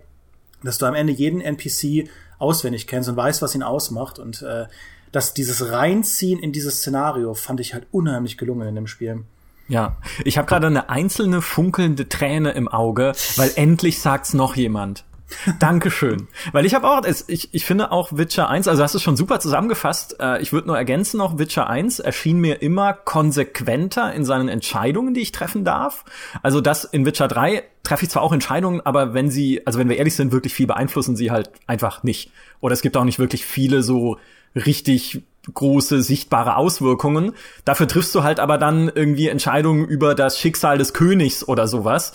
dass 0.64 0.78
du 0.78 0.86
am 0.86 0.96
Ende 0.96 1.14
jeden 1.14 1.42
NPC 1.42 2.10
auswendig 2.40 2.88
kennst 2.88 3.10
und 3.10 3.16
weißt, 3.16 3.42
was 3.42 3.56
ihn 3.56 3.64
ausmacht. 3.64 4.20
Und 4.20 4.42
äh, 4.42 4.66
dass 5.12 5.34
dieses 5.34 5.72
Reinziehen 5.72 6.40
in 6.40 6.52
dieses 6.52 6.78
Szenario 6.78 7.34
fand 7.34 7.60
ich 7.60 7.74
halt 7.74 7.88
unheimlich 7.92 8.38
gelungen 8.38 8.68
in 8.68 8.76
dem 8.76 8.88
Spiel. 8.88 9.24
Ja, 9.70 9.98
ich 10.24 10.38
habe 10.38 10.48
gerade 10.48 10.68
eine 10.68 10.90
einzelne 10.90 11.42
funkelnde 11.42 12.08
Träne 12.08 12.52
im 12.52 12.68
Auge, 12.68 13.14
weil 13.36 13.52
endlich 13.56 14.00
sagt's 14.00 14.34
noch 14.34 14.56
jemand. 14.56 15.04
Dankeschön. 15.60 16.28
Weil 16.52 16.66
ich 16.66 16.74
habe 16.74 16.88
auch, 16.88 17.02
ich, 17.06 17.54
ich 17.54 17.66
finde 17.66 17.92
auch 17.92 18.12
Witcher 18.14 18.50
1, 18.50 18.68
also 18.68 18.82
hast 18.82 18.96
du 18.96 19.00
schon 19.00 19.18
super 19.18 19.40
zusammengefasst. 19.40 20.18
Äh, 20.20 20.42
ich 20.42 20.54
würde 20.54 20.68
nur 20.68 20.78
ergänzen 20.78 21.18
noch, 21.18 21.38
Witcher 21.38 21.70
1 21.70 22.00
erschien 22.00 22.40
mir 22.40 22.62
immer 22.62 22.94
konsequenter 22.94 24.14
in 24.14 24.26
seinen 24.26 24.48
Entscheidungen, 24.48 25.14
die 25.14 25.22
ich 25.22 25.32
treffen 25.32 25.66
darf. 25.66 26.06
Also 26.44 26.62
das 26.62 26.86
in 26.86 27.06
Witcher 27.06 27.28
3 27.28 27.64
treffe 27.84 28.06
ich 28.06 28.10
zwar 28.10 28.24
auch 28.24 28.34
Entscheidungen, 28.34 28.82
aber 28.82 29.14
wenn 29.14 29.30
sie, 29.30 29.66
also 29.66 29.80
wenn 29.80 29.90
wir 29.90 29.98
ehrlich 29.98 30.16
sind, 30.16 30.32
wirklich 30.32 30.54
viel 30.54 30.68
beeinflussen 30.68 31.16
sie 31.16 31.32
halt 31.32 31.52
einfach 31.68 32.04
nicht. 32.04 32.32
Oder 32.60 32.74
es 32.74 32.82
gibt 32.82 32.96
auch 32.98 33.04
nicht 33.04 33.20
wirklich 33.20 33.46
viele 33.46 33.84
so 33.84 34.18
richtig 34.56 35.24
große 35.54 36.02
sichtbare 36.02 36.56
Auswirkungen. 36.56 37.34
Dafür 37.66 37.88
triffst 37.88 38.14
du 38.16 38.24
halt 38.24 38.40
aber 38.40 38.58
dann 38.58 38.92
irgendwie 38.94 39.28
Entscheidungen 39.28 39.86
über 39.86 40.16
das 40.16 40.40
Schicksal 40.40 40.78
des 40.78 40.94
Königs 40.94 41.48
oder 41.48 41.68
sowas. 41.68 42.14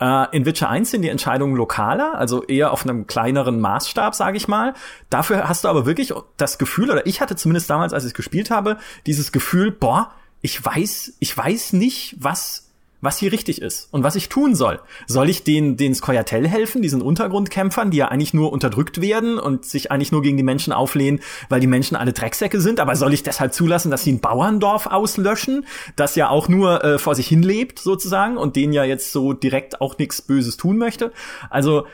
Äh, 0.00 0.36
in 0.36 0.46
Witcher 0.46 0.68
1 0.68 0.90
sind 0.90 1.02
die 1.02 1.08
Entscheidungen 1.08 1.56
lokaler, 1.56 2.14
also 2.16 2.42
eher 2.44 2.72
auf 2.72 2.84
einem 2.84 3.06
kleineren 3.06 3.60
Maßstab, 3.60 4.14
sage 4.14 4.36
ich 4.36 4.48
mal. 4.48 4.74
Dafür 5.10 5.48
hast 5.48 5.64
du 5.64 5.68
aber 5.68 5.86
wirklich 5.86 6.12
das 6.36 6.58
Gefühl, 6.58 6.90
oder 6.90 7.06
ich 7.06 7.20
hatte 7.20 7.36
zumindest 7.36 7.68
damals, 7.68 7.92
als 7.92 8.04
ich 8.04 8.10
es 8.10 8.14
gespielt 8.14 8.50
habe, 8.50 8.78
dieses 9.06 9.32
Gefühl, 9.32 9.70
boah, 9.70 10.12
ich 10.40 10.64
weiß, 10.64 11.14
ich 11.18 11.36
weiß 11.36 11.74
nicht, 11.74 12.16
was 12.18 12.69
was 13.00 13.18
hier 13.18 13.32
richtig 13.32 13.62
ist 13.62 13.88
und 13.92 14.02
was 14.02 14.16
ich 14.16 14.28
tun 14.28 14.54
soll. 14.54 14.80
Soll 15.06 15.28
ich 15.28 15.44
den, 15.44 15.76
den 15.76 15.94
Skoyatel 15.94 16.46
helfen, 16.46 16.82
diesen 16.82 17.02
Untergrundkämpfern, 17.02 17.90
die 17.90 17.98
ja 17.98 18.08
eigentlich 18.08 18.34
nur 18.34 18.52
unterdrückt 18.52 19.00
werden 19.00 19.38
und 19.38 19.64
sich 19.64 19.90
eigentlich 19.90 20.12
nur 20.12 20.22
gegen 20.22 20.36
die 20.36 20.42
Menschen 20.42 20.72
auflehnen, 20.72 21.20
weil 21.48 21.60
die 21.60 21.66
Menschen 21.66 21.96
alle 21.96 22.12
Drecksäcke 22.12 22.60
sind? 22.60 22.80
Aber 22.80 22.96
soll 22.96 23.14
ich 23.14 23.22
deshalb 23.22 23.54
zulassen, 23.54 23.90
dass 23.90 24.04
sie 24.04 24.12
ein 24.12 24.20
Bauerndorf 24.20 24.86
auslöschen, 24.86 25.66
das 25.96 26.14
ja 26.14 26.28
auch 26.28 26.48
nur 26.48 26.84
äh, 26.84 26.98
vor 26.98 27.14
sich 27.14 27.28
hin 27.28 27.42
lebt, 27.42 27.78
sozusagen, 27.78 28.36
und 28.36 28.56
denen 28.56 28.72
ja 28.72 28.84
jetzt 28.84 29.12
so 29.12 29.32
direkt 29.32 29.80
auch 29.80 29.98
nichts 29.98 30.22
Böses 30.22 30.56
tun 30.56 30.78
möchte? 30.78 31.12
Also, 31.48 31.86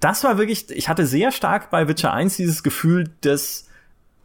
das 0.00 0.24
war 0.24 0.38
wirklich, 0.38 0.70
ich 0.70 0.88
hatte 0.88 1.06
sehr 1.06 1.30
stark 1.30 1.70
bei 1.70 1.88
Witcher 1.88 2.12
1 2.12 2.36
dieses 2.36 2.62
Gefühl, 2.62 3.10
dass 3.20 3.66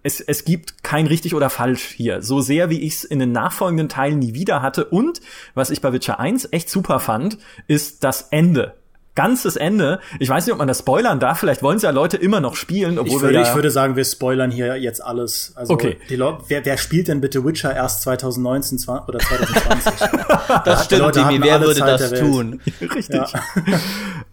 es, 0.04 0.22
es 0.22 0.46
gibt 0.46 0.84
kein 0.84 1.08
richtig 1.08 1.36
oder 1.36 1.50
falsch 1.50 1.94
hier. 1.96 2.22
So 2.22 2.40
sehr, 2.40 2.70
wie 2.70 2.82
ich 2.82 2.96
es 2.96 3.04
in 3.04 3.20
den 3.20 3.32
nachfolgenden 3.32 3.90
Teilen 3.90 4.20
nie 4.20 4.34
wieder 4.34 4.62
hatte. 4.62 4.86
Und 4.86 5.22
was 5.54 5.70
ich 5.70 5.82
bei 5.82 5.92
Witcher 5.92 6.20
1 6.20 6.50
echt 6.52 6.70
super 6.70 7.00
fand, 7.00 7.38
ist 7.68 8.04
das 8.04 8.30
Ende 8.32 8.77
ganzes 9.18 9.56
Ende. 9.56 10.00
Ich 10.20 10.30
weiß 10.30 10.46
nicht, 10.46 10.54
ob 10.54 10.60
man 10.60 10.68
das 10.68 10.80
spoilern 10.80 11.20
darf. 11.20 11.40
Vielleicht 11.40 11.64
wollen 11.64 11.78
es 11.78 11.84
ja 11.84 11.90
Leute 11.90 12.18
immer 12.18 12.40
noch 12.40 12.56
spielen, 12.56 13.00
obwohl 13.00 13.16
ich 13.16 13.22
würde, 13.22 13.34
wir 13.34 13.42
ja 13.42 13.50
ich 13.50 13.56
würde 13.56 13.72
sagen, 13.72 13.96
wir 13.96 14.06
spoilern 14.06 14.52
hier 14.52 14.78
jetzt 14.78 15.04
alles. 15.04 15.54
Also 15.56 15.74
okay. 15.74 15.98
Die 16.10 16.16
Leute, 16.16 16.44
wer, 16.48 16.64
wer 16.64 16.78
spielt 16.78 17.08
denn 17.08 17.20
bitte 17.20 17.44
Witcher 17.44 17.76
erst 17.76 18.04
2019 18.04 18.78
oder 19.08 19.18
2020? 19.18 19.94
das 20.66 20.86
stimmt, 20.86 21.16
Demi, 21.16 21.42
wer 21.42 21.60
würde 21.62 21.80
Zeit 21.80 22.00
das 22.00 22.14
tun? 22.14 22.62
Richtig. 22.82 23.22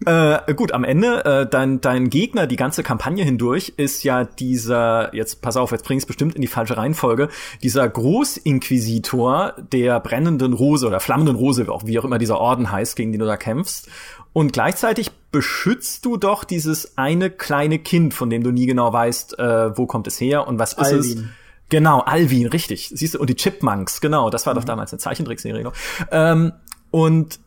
Ja. 0.05 0.37
äh, 0.45 0.53
gut, 0.53 0.71
am 0.71 0.83
Ende, 0.83 1.25
äh, 1.25 1.49
dein, 1.49 1.81
dein 1.81 2.11
Gegner 2.11 2.45
die 2.45 2.55
ganze 2.55 2.83
Kampagne 2.83 3.23
hindurch 3.23 3.73
ist 3.77 4.03
ja 4.03 4.23
dieser, 4.23 5.15
jetzt 5.15 5.41
pass 5.41 5.57
auf, 5.57 5.71
jetzt 5.71 5.85
bring's 5.85 6.05
bestimmt 6.05 6.35
in 6.35 6.41
die 6.41 6.47
falsche 6.47 6.77
Reihenfolge, 6.77 7.29
dieser 7.63 7.89
Großinquisitor 7.89 9.55
der 9.71 9.99
brennenden 9.99 10.53
Rose 10.53 10.85
oder 10.85 10.99
flammenden 10.99 11.35
Rose, 11.35 11.65
wie 11.85 11.97
auch 11.97 12.05
immer 12.05 12.19
dieser 12.19 12.39
Orden 12.39 12.71
heißt, 12.71 12.95
gegen 12.95 13.11
den 13.11 13.19
du 13.19 13.25
da 13.25 13.35
kämpfst. 13.35 13.87
Und 14.35 14.51
gleichzeitig 14.51 15.11
beschützt 15.31 16.03
du 16.03 16.17
doch 16.17 16.43
dieses 16.43 16.97
eine 16.97 17.29
kleine 17.29 17.79
Kind, 17.79 18.13
von 18.13 18.29
dem 18.29 18.43
du 18.43 18.51
nie 18.51 18.65
genau 18.65 18.91
weißt, 18.91 19.39
äh, 19.39 19.77
wo 19.77 19.85
kommt 19.85 20.07
es 20.07 20.19
her 20.19 20.45
und 20.45 20.59
was 20.59 20.73
ist 20.73 20.79
Alvin. 20.79 20.99
es. 20.99 21.23
Genau, 21.69 22.01
Alvin, 22.01 22.47
richtig. 22.47 22.91
Siehst 22.93 23.13
du, 23.13 23.19
und 23.19 23.29
die 23.29 23.35
Chipmunks, 23.35 24.01
genau, 24.01 24.29
das 24.29 24.45
war 24.45 24.53
mhm. 24.53 24.57
doch 24.57 24.65
damals 24.65 24.91
eine 24.91 24.99
Zeichentrickserie 24.99 25.63
noch. 25.63 25.71
Ähm, 26.11 26.51
und 26.91 27.39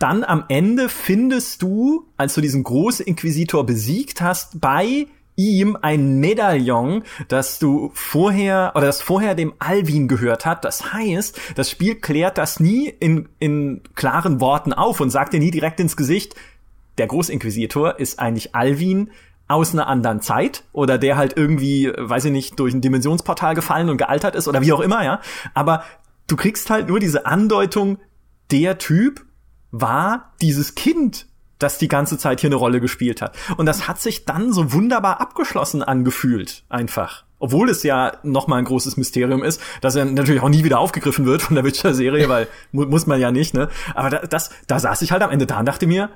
dann 0.00 0.24
am 0.24 0.42
Ende 0.48 0.88
findest 0.88 1.62
du, 1.62 2.08
als 2.16 2.34
du 2.34 2.40
diesen 2.40 2.64
großen 2.64 3.06
Inquisitor 3.06 3.64
besiegt 3.64 4.20
hast, 4.20 4.60
bei 4.60 5.06
ihm 5.36 5.76
ein 5.80 6.18
Medaillon, 6.18 7.02
das 7.28 7.58
du 7.58 7.90
vorher 7.94 8.72
oder 8.74 8.86
das 8.86 9.02
vorher 9.02 9.34
dem 9.34 9.54
Alvin 9.58 10.08
gehört 10.08 10.46
hat. 10.46 10.64
Das 10.64 10.92
heißt, 10.92 11.38
das 11.54 11.70
Spiel 11.70 11.96
klärt 11.96 12.38
das 12.38 12.58
nie 12.58 12.88
in, 12.88 13.28
in 13.38 13.82
klaren 13.94 14.40
Worten 14.40 14.72
auf 14.72 15.00
und 15.00 15.10
sagt 15.10 15.32
dir 15.34 15.40
nie 15.40 15.50
direkt 15.50 15.78
ins 15.78 15.96
Gesicht, 15.96 16.34
der 16.98 17.06
Großinquisitor 17.06 18.00
ist 18.00 18.18
eigentlich 18.18 18.54
Alvin 18.54 19.10
aus 19.48 19.72
einer 19.72 19.86
anderen 19.86 20.20
Zeit 20.22 20.64
oder 20.72 20.98
der 20.98 21.16
halt 21.16 21.36
irgendwie, 21.36 21.92
weiß 21.96 22.24
ich 22.24 22.32
nicht, 22.32 22.58
durch 22.58 22.74
ein 22.74 22.80
Dimensionsportal 22.80 23.54
gefallen 23.54 23.90
und 23.90 23.98
gealtert 23.98 24.34
ist 24.34 24.48
oder 24.48 24.62
wie 24.62 24.72
auch 24.72 24.80
immer, 24.80 25.04
ja. 25.04 25.20
Aber 25.54 25.84
du 26.26 26.36
kriegst 26.36 26.68
halt 26.70 26.88
nur 26.88 26.98
diese 26.98 27.26
Andeutung, 27.26 27.98
der 28.50 28.78
Typ 28.78 29.24
war 29.70 30.32
dieses 30.40 30.74
Kind, 30.74 31.26
das 31.58 31.78
die 31.78 31.88
ganze 31.88 32.18
Zeit 32.18 32.40
hier 32.40 32.48
eine 32.48 32.56
Rolle 32.56 32.80
gespielt 32.80 33.22
hat. 33.22 33.36
Und 33.56 33.66
das 33.66 33.88
hat 33.88 34.00
sich 34.00 34.24
dann 34.24 34.52
so 34.52 34.72
wunderbar 34.72 35.20
abgeschlossen 35.20 35.82
angefühlt, 35.82 36.64
einfach. 36.68 37.24
Obwohl 37.38 37.68
es 37.68 37.82
ja 37.82 38.16
noch 38.22 38.46
mal 38.46 38.56
ein 38.56 38.64
großes 38.64 38.96
Mysterium 38.96 39.42
ist, 39.42 39.60
dass 39.82 39.94
er 39.94 40.06
natürlich 40.06 40.42
auch 40.42 40.48
nie 40.48 40.64
wieder 40.64 40.78
aufgegriffen 40.78 41.26
wird 41.26 41.42
von 41.42 41.54
der 41.54 41.64
Witcher-Serie, 41.64 42.28
weil 42.28 42.48
mu 42.72 42.86
muss 42.86 43.06
man 43.06 43.20
ja 43.20 43.30
nicht, 43.30 43.54
ne? 43.54 43.68
Aber 43.94 44.10
da, 44.10 44.18
das, 44.20 44.50
da 44.66 44.78
saß 44.78 45.02
ich 45.02 45.12
halt 45.12 45.22
am 45.22 45.30
Ende 45.30 45.46
da 45.46 45.58
und 45.58 45.66
dachte 45.66 45.86
mir, 45.86 46.10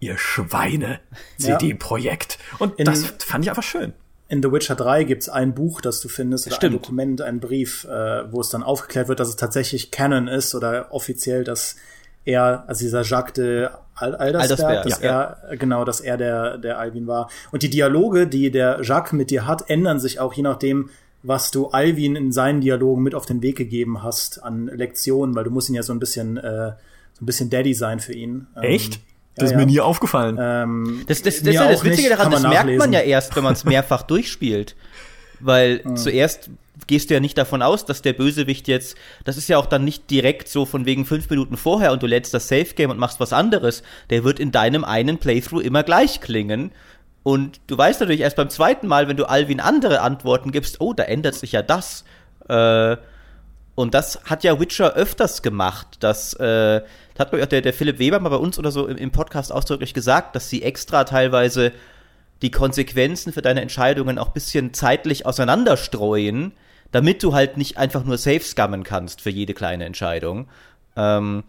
ihr 0.00 0.18
Schweine, 0.18 1.00
CD-Projekt. 1.38 2.38
Und 2.58 2.78
in, 2.78 2.84
das 2.84 3.14
fand 3.18 3.44
ich 3.44 3.50
einfach 3.50 3.62
schön. 3.62 3.94
In 4.28 4.42
The 4.42 4.52
Witcher 4.52 4.74
3 4.74 5.04
gibt's 5.04 5.28
ein 5.28 5.54
Buch, 5.54 5.80
das 5.80 6.00
du 6.00 6.08
findest, 6.08 6.46
oder 6.46 6.56
Stimmt. 6.56 6.74
ein 6.74 6.78
Dokument, 6.80 7.20
ein 7.22 7.40
Brief, 7.40 7.84
äh, 7.84 8.30
wo 8.32 8.40
es 8.40 8.48
dann 8.48 8.62
aufgeklärt 8.62 9.08
wird, 9.08 9.20
dass 9.20 9.28
es 9.28 9.36
tatsächlich 9.36 9.90
Canon 9.90 10.28
ist 10.28 10.54
oder 10.54 10.92
offiziell, 10.92 11.44
dass 11.44 11.76
er, 12.24 12.64
also 12.66 12.84
dieser 12.84 13.02
Jacques 13.02 13.34
de 13.34 13.68
Aldersberg, 13.96 14.40
Aldersberg 14.40 14.82
dass 14.84 15.00
ja. 15.00 15.36
er, 15.48 15.56
genau, 15.56 15.84
dass 15.84 16.00
er 16.00 16.16
der, 16.16 16.58
der 16.58 16.78
Alvin 16.78 17.06
war. 17.06 17.30
Und 17.52 17.62
die 17.62 17.70
Dialoge, 17.70 18.26
die 18.26 18.50
der 18.50 18.80
Jacques 18.82 19.12
mit 19.12 19.30
dir 19.30 19.46
hat, 19.46 19.70
ändern 19.70 20.00
sich 20.00 20.18
auch 20.18 20.34
je 20.34 20.42
nachdem, 20.42 20.90
was 21.22 21.50
du 21.50 21.68
Alvin 21.68 22.16
in 22.16 22.32
seinen 22.32 22.60
Dialogen 22.60 23.02
mit 23.02 23.14
auf 23.14 23.24
den 23.24 23.40
Weg 23.40 23.56
gegeben 23.56 24.02
hast 24.02 24.42
an 24.42 24.66
Lektionen, 24.66 25.34
weil 25.34 25.44
du 25.44 25.50
musst 25.50 25.68
ihn 25.68 25.74
ja 25.74 25.82
so 25.82 25.92
ein 25.92 26.00
bisschen, 26.00 26.36
äh, 26.36 26.72
so 27.12 27.22
ein 27.22 27.26
bisschen 27.26 27.50
Daddy 27.50 27.72
sein 27.72 28.00
für 28.00 28.12
ihn. 28.12 28.46
Echt? 28.60 28.96
Ähm, 28.96 29.00
das 29.36 29.50
ja, 29.50 29.56
ist 29.56 29.60
mir 29.60 29.66
nie 29.66 29.80
aufgefallen. 29.80 30.38
Ähm, 30.40 31.04
das, 31.08 31.22
das, 31.22 31.42
das, 31.42 31.54
das, 31.54 31.68
das 31.68 31.84
Witzige 31.84 32.10
daran, 32.10 32.30
das 32.30 32.42
merkt 32.42 32.76
man 32.76 32.92
ja 32.92 33.00
erst, 33.00 33.34
wenn 33.34 33.42
man 33.42 33.54
es 33.54 33.64
mehrfach 33.64 34.02
durchspielt. 34.02 34.76
Weil 35.40 35.80
mhm. 35.84 35.96
zuerst 35.96 36.50
gehst 36.86 37.10
du 37.10 37.14
ja 37.14 37.20
nicht 37.20 37.38
davon 37.38 37.62
aus, 37.62 37.84
dass 37.84 38.02
der 38.02 38.12
Bösewicht 38.12 38.68
jetzt, 38.68 38.96
das 39.24 39.36
ist 39.36 39.48
ja 39.48 39.58
auch 39.58 39.66
dann 39.66 39.84
nicht 39.84 40.10
direkt 40.10 40.48
so 40.48 40.66
von 40.66 40.86
wegen 40.86 41.06
fünf 41.06 41.30
Minuten 41.30 41.56
vorher 41.56 41.92
und 41.92 42.02
du 42.02 42.06
lädst 42.06 42.34
das 42.34 42.48
Safe 42.48 42.74
Game 42.74 42.90
und 42.90 42.98
machst 42.98 43.20
was 43.20 43.32
anderes. 43.32 43.82
Der 44.10 44.24
wird 44.24 44.40
in 44.40 44.52
deinem 44.52 44.84
einen 44.84 45.18
Playthrough 45.18 45.62
immer 45.62 45.82
gleich 45.82 46.20
klingen. 46.20 46.72
Und 47.22 47.60
du 47.68 47.78
weißt 47.78 48.00
natürlich 48.00 48.20
erst 48.20 48.36
beim 48.36 48.50
zweiten 48.50 48.86
Mal, 48.86 49.08
wenn 49.08 49.16
du 49.16 49.24
Alvin 49.24 49.60
andere 49.60 50.00
Antworten 50.00 50.52
gibst, 50.52 50.80
oh, 50.80 50.92
da 50.92 51.04
ändert 51.04 51.34
sich 51.34 51.52
ja 51.52 51.62
das. 51.62 52.04
Äh, 52.48 52.96
und 53.74 53.94
das 53.94 54.20
hat 54.24 54.44
ja 54.44 54.60
Witcher 54.60 54.94
öfters 54.94 55.42
gemacht, 55.42 55.96
dass, 56.00 56.34
äh, 56.34 56.82
das 57.14 57.32
hat 57.32 57.52
der, 57.52 57.62
der 57.62 57.72
Philipp 57.72 57.98
Weber 57.98 58.20
mal 58.20 58.28
bei 58.28 58.36
uns 58.36 58.58
oder 58.58 58.70
so 58.70 58.86
im, 58.86 58.96
im 58.96 59.10
Podcast 59.10 59.52
ausdrücklich 59.52 59.94
gesagt, 59.94 60.36
dass 60.36 60.50
sie 60.50 60.62
extra 60.62 61.04
teilweise 61.04 61.72
die 62.42 62.50
Konsequenzen 62.50 63.32
für 63.32 63.42
deine 63.42 63.62
Entscheidungen 63.62 64.18
auch 64.18 64.30
bisschen 64.30 64.74
zeitlich 64.74 65.26
auseinanderstreuen, 65.26 66.52
damit 66.92 67.22
du 67.22 67.34
halt 67.34 67.56
nicht 67.56 67.76
einfach 67.76 68.04
nur 68.04 68.18
safe 68.18 68.40
scammen 68.40 68.84
kannst 68.84 69.20
für 69.20 69.30
jede 69.30 69.54
kleine 69.54 69.84
Entscheidung. 69.84 70.48
Ähm, 70.96 71.44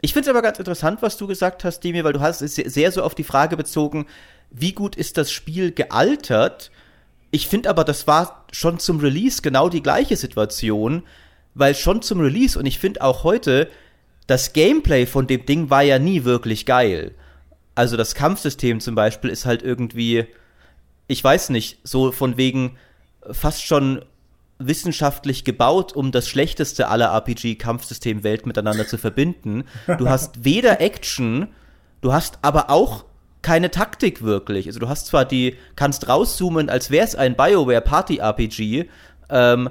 ich 0.00 0.12
finde 0.12 0.30
es 0.30 0.34
aber 0.34 0.42
ganz 0.42 0.58
interessant, 0.58 1.02
was 1.02 1.16
du 1.16 1.26
gesagt 1.26 1.64
hast, 1.64 1.80
Demi, 1.80 2.02
weil 2.04 2.14
du 2.14 2.20
hast 2.20 2.40
es 2.40 2.54
sehr 2.54 2.90
so 2.90 3.02
auf 3.02 3.14
die 3.14 3.24
Frage 3.24 3.56
bezogen, 3.56 4.06
wie 4.50 4.72
gut 4.72 4.96
ist 4.96 5.18
das 5.18 5.30
Spiel 5.30 5.72
gealtert? 5.72 6.70
Ich 7.30 7.46
finde 7.46 7.68
aber, 7.68 7.84
das 7.84 8.06
war 8.06 8.46
schon 8.50 8.78
zum 8.78 9.00
Release 9.00 9.42
genau 9.42 9.68
die 9.68 9.82
gleiche 9.82 10.16
Situation, 10.16 11.02
weil 11.54 11.74
schon 11.74 12.02
zum 12.02 12.20
Release 12.20 12.58
und 12.58 12.66
ich 12.66 12.78
finde 12.78 13.02
auch 13.02 13.24
heute, 13.24 13.68
das 14.26 14.52
Gameplay 14.52 15.06
von 15.06 15.26
dem 15.26 15.44
Ding 15.44 15.70
war 15.70 15.82
ja 15.82 15.98
nie 15.98 16.24
wirklich 16.24 16.64
geil. 16.64 17.14
Also 17.80 17.96
das 17.96 18.14
Kampfsystem 18.14 18.78
zum 18.80 18.94
Beispiel 18.94 19.30
ist 19.30 19.46
halt 19.46 19.62
irgendwie, 19.62 20.26
ich 21.06 21.24
weiß 21.24 21.48
nicht, 21.48 21.78
so 21.82 22.12
von 22.12 22.36
wegen 22.36 22.76
fast 23.30 23.64
schon 23.64 24.04
wissenschaftlich 24.58 25.44
gebaut, 25.44 25.94
um 25.94 26.12
das 26.12 26.28
schlechteste 26.28 26.88
aller 26.88 27.06
RPG-Kampfsystem-Welt 27.06 28.44
miteinander 28.44 28.86
zu 28.86 28.98
verbinden. 28.98 29.64
Du 29.96 30.10
hast 30.10 30.44
weder 30.44 30.82
Action, 30.82 31.48
du 32.02 32.12
hast 32.12 32.40
aber 32.42 32.68
auch 32.68 33.06
keine 33.40 33.70
Taktik 33.70 34.20
wirklich. 34.20 34.66
Also 34.66 34.78
du 34.78 34.90
hast 34.90 35.06
zwar 35.06 35.24
die, 35.24 35.56
kannst 35.74 36.06
rauszoomen, 36.06 36.68
als 36.68 36.90
wäre 36.90 37.06
es 37.06 37.14
ein 37.14 37.34
BioWare 37.34 37.80
Party-RPG. 37.80 38.90
Ähm, 39.30 39.70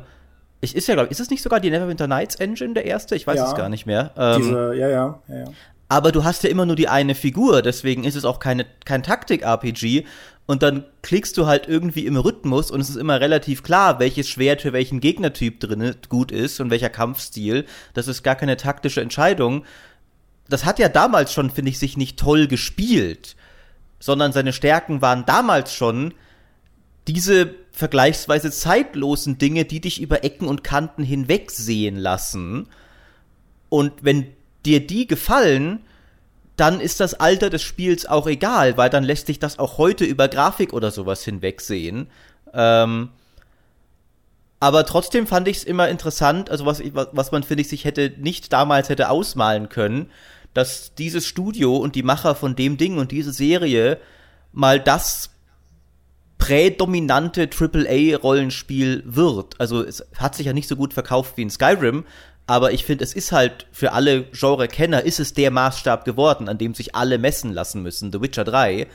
ich 0.62 0.76
ist 0.76 0.88
ja, 0.88 0.96
glaube 0.96 1.10
ich, 1.10 1.12
ist 1.12 1.20
es 1.20 1.30
nicht 1.30 1.44
sogar 1.44 1.60
die 1.60 1.70
Neverwinter 1.70 2.08
Nights 2.08 2.38
Engine 2.38 2.74
der 2.74 2.86
erste? 2.86 3.16
Ich 3.16 3.28
weiß 3.28 3.38
ja, 3.38 3.50
es 3.50 3.54
gar 3.54 3.70
nicht 3.70 3.86
mehr. 3.86 4.10
Ähm, 4.18 4.42
diese, 4.42 4.74
ja, 4.74 4.90
ja, 4.90 5.22
ja, 5.28 5.36
ja. 5.42 5.46
Aber 5.90 6.12
du 6.12 6.24
hast 6.24 6.44
ja 6.44 6.50
immer 6.52 6.68
nur 6.68 6.76
die 6.76 6.88
eine 6.88 7.16
Figur, 7.16 7.64
deswegen 7.64 8.04
ist 8.04 8.16
es 8.16 8.24
auch 8.24 8.40
keine, 8.40 8.68
kein 8.86 9.02
Taktik-RPG 9.02 10.06
und 10.46 10.62
dann 10.62 10.86
klickst 11.02 11.36
du 11.36 11.48
halt 11.48 11.68
irgendwie 11.68 12.06
im 12.06 12.16
Rhythmus 12.16 12.70
und 12.70 12.80
es 12.80 12.90
ist 12.90 12.96
immer 12.96 13.20
relativ 13.20 13.64
klar, 13.64 14.00
welches 14.00 14.30
Schwert 14.30 14.62
für 14.62 14.72
welchen 14.72 15.00
Gegnertyp 15.00 15.60
drin 15.60 15.96
gut 16.08 16.32
ist 16.32 16.60
und 16.60 16.70
welcher 16.70 16.90
Kampfstil. 16.90 17.66
Das 17.96 18.08
ist 18.08 18.24
gar 18.24 18.36
keine 18.36 18.56
taktische 18.58 19.02
Entscheidung. 19.02 19.66
Das 20.48 20.64
hat 20.64 20.80
ja 20.80 20.90
damals 20.90 21.34
schon, 21.34 21.50
finde 21.50 21.70
ich, 21.70 21.80
sich 21.80 21.98
nicht 21.98 22.18
toll 22.18 22.48
gespielt, 22.48 23.36
sondern 24.00 24.32
seine 24.32 24.54
Stärken 24.54 25.02
waren 25.02 25.26
damals 25.26 25.74
schon 25.74 26.14
diese 27.08 27.54
vergleichsweise 27.72 28.52
zeitlosen 28.52 29.38
Dinge, 29.38 29.66
die 29.66 29.82
dich 29.82 30.02
über 30.02 30.24
Ecken 30.24 30.48
und 30.48 30.64
Kanten 30.64 31.04
hinwegsehen 31.04 31.96
lassen. 31.96 32.68
Und 33.70 34.04
wenn 34.04 34.28
dir 34.66 34.86
die 34.86 35.08
gefallen, 35.08 35.80
dann 36.56 36.82
ist 36.82 37.00
das 37.00 37.14
Alter 37.14 37.50
des 37.50 37.62
Spiels 37.62 38.06
auch 38.06 38.28
egal, 38.28 38.76
weil 38.78 38.90
dann 38.90 39.04
lässt 39.04 39.28
sich 39.28 39.40
das 39.40 39.60
auch 39.60 39.78
heute 39.78 40.04
über 40.04 40.28
Grafik 40.28 40.74
oder 40.74 40.92
sowas 40.92 41.24
hinwegsehen. 41.24 42.08
Ähm, 42.54 43.10
aber 44.60 44.86
trotzdem 44.86 45.26
fand 45.26 45.48
ich 45.48 45.58
es 45.58 45.64
immer 45.64 45.88
interessant, 45.88 46.50
also 46.50 46.66
was, 46.66 46.82
was 46.94 47.32
man, 47.32 47.44
finde 47.44 47.62
ich, 47.62 47.70
sich 47.70 47.86
hätte 47.86 48.14
nicht 48.18 48.52
damals 48.52 48.90
hätte 48.90 49.10
ausmalen 49.10 49.70
können, 49.70 50.10
dass 50.54 50.94
dieses 50.96 51.26
Studio 51.26 51.78
und 51.78 51.96
die 51.96 52.04
Macher 52.04 52.36
von 52.36 52.56
dem 52.56 52.78
Ding 52.78 52.98
und 52.98 53.12
diese 53.12 53.32
Serie 53.32 54.00
mal 54.52 54.80
das 54.80 55.30
prädominante 56.40 57.50
AAA-Rollenspiel 57.50 59.04
wird. 59.06 59.60
Also 59.60 59.84
es 59.84 60.06
hat 60.18 60.36
sich 60.36 60.48
ja 60.48 60.54
nicht 60.54 60.68
so 60.68 60.76
gut 60.76 60.94
verkauft 60.94 61.38
wie 61.38 61.44
in 61.44 61.50
Skyrim, 61.50 62.06
aber 62.50 62.74
ich 62.74 62.84
finde, 62.84 63.04
es 63.04 63.14
ist 63.14 63.32
halt 63.32 63.68
für 63.72 63.92
alle 63.92 64.24
Genre-Kenner 64.24 65.04
ist 65.04 65.20
es 65.20 65.36
der 65.36 65.52
Maßstab 65.52 66.04
geworden, 66.04 66.50
an 66.50 66.58
dem 66.58 66.74
sich 66.74 66.96
alle 66.96 67.20
messen 67.20 67.54
lassen 67.54 67.84
müssen, 67.84 68.12
The 68.12 68.22
Witcher 68.22 68.44
3. 68.44 68.88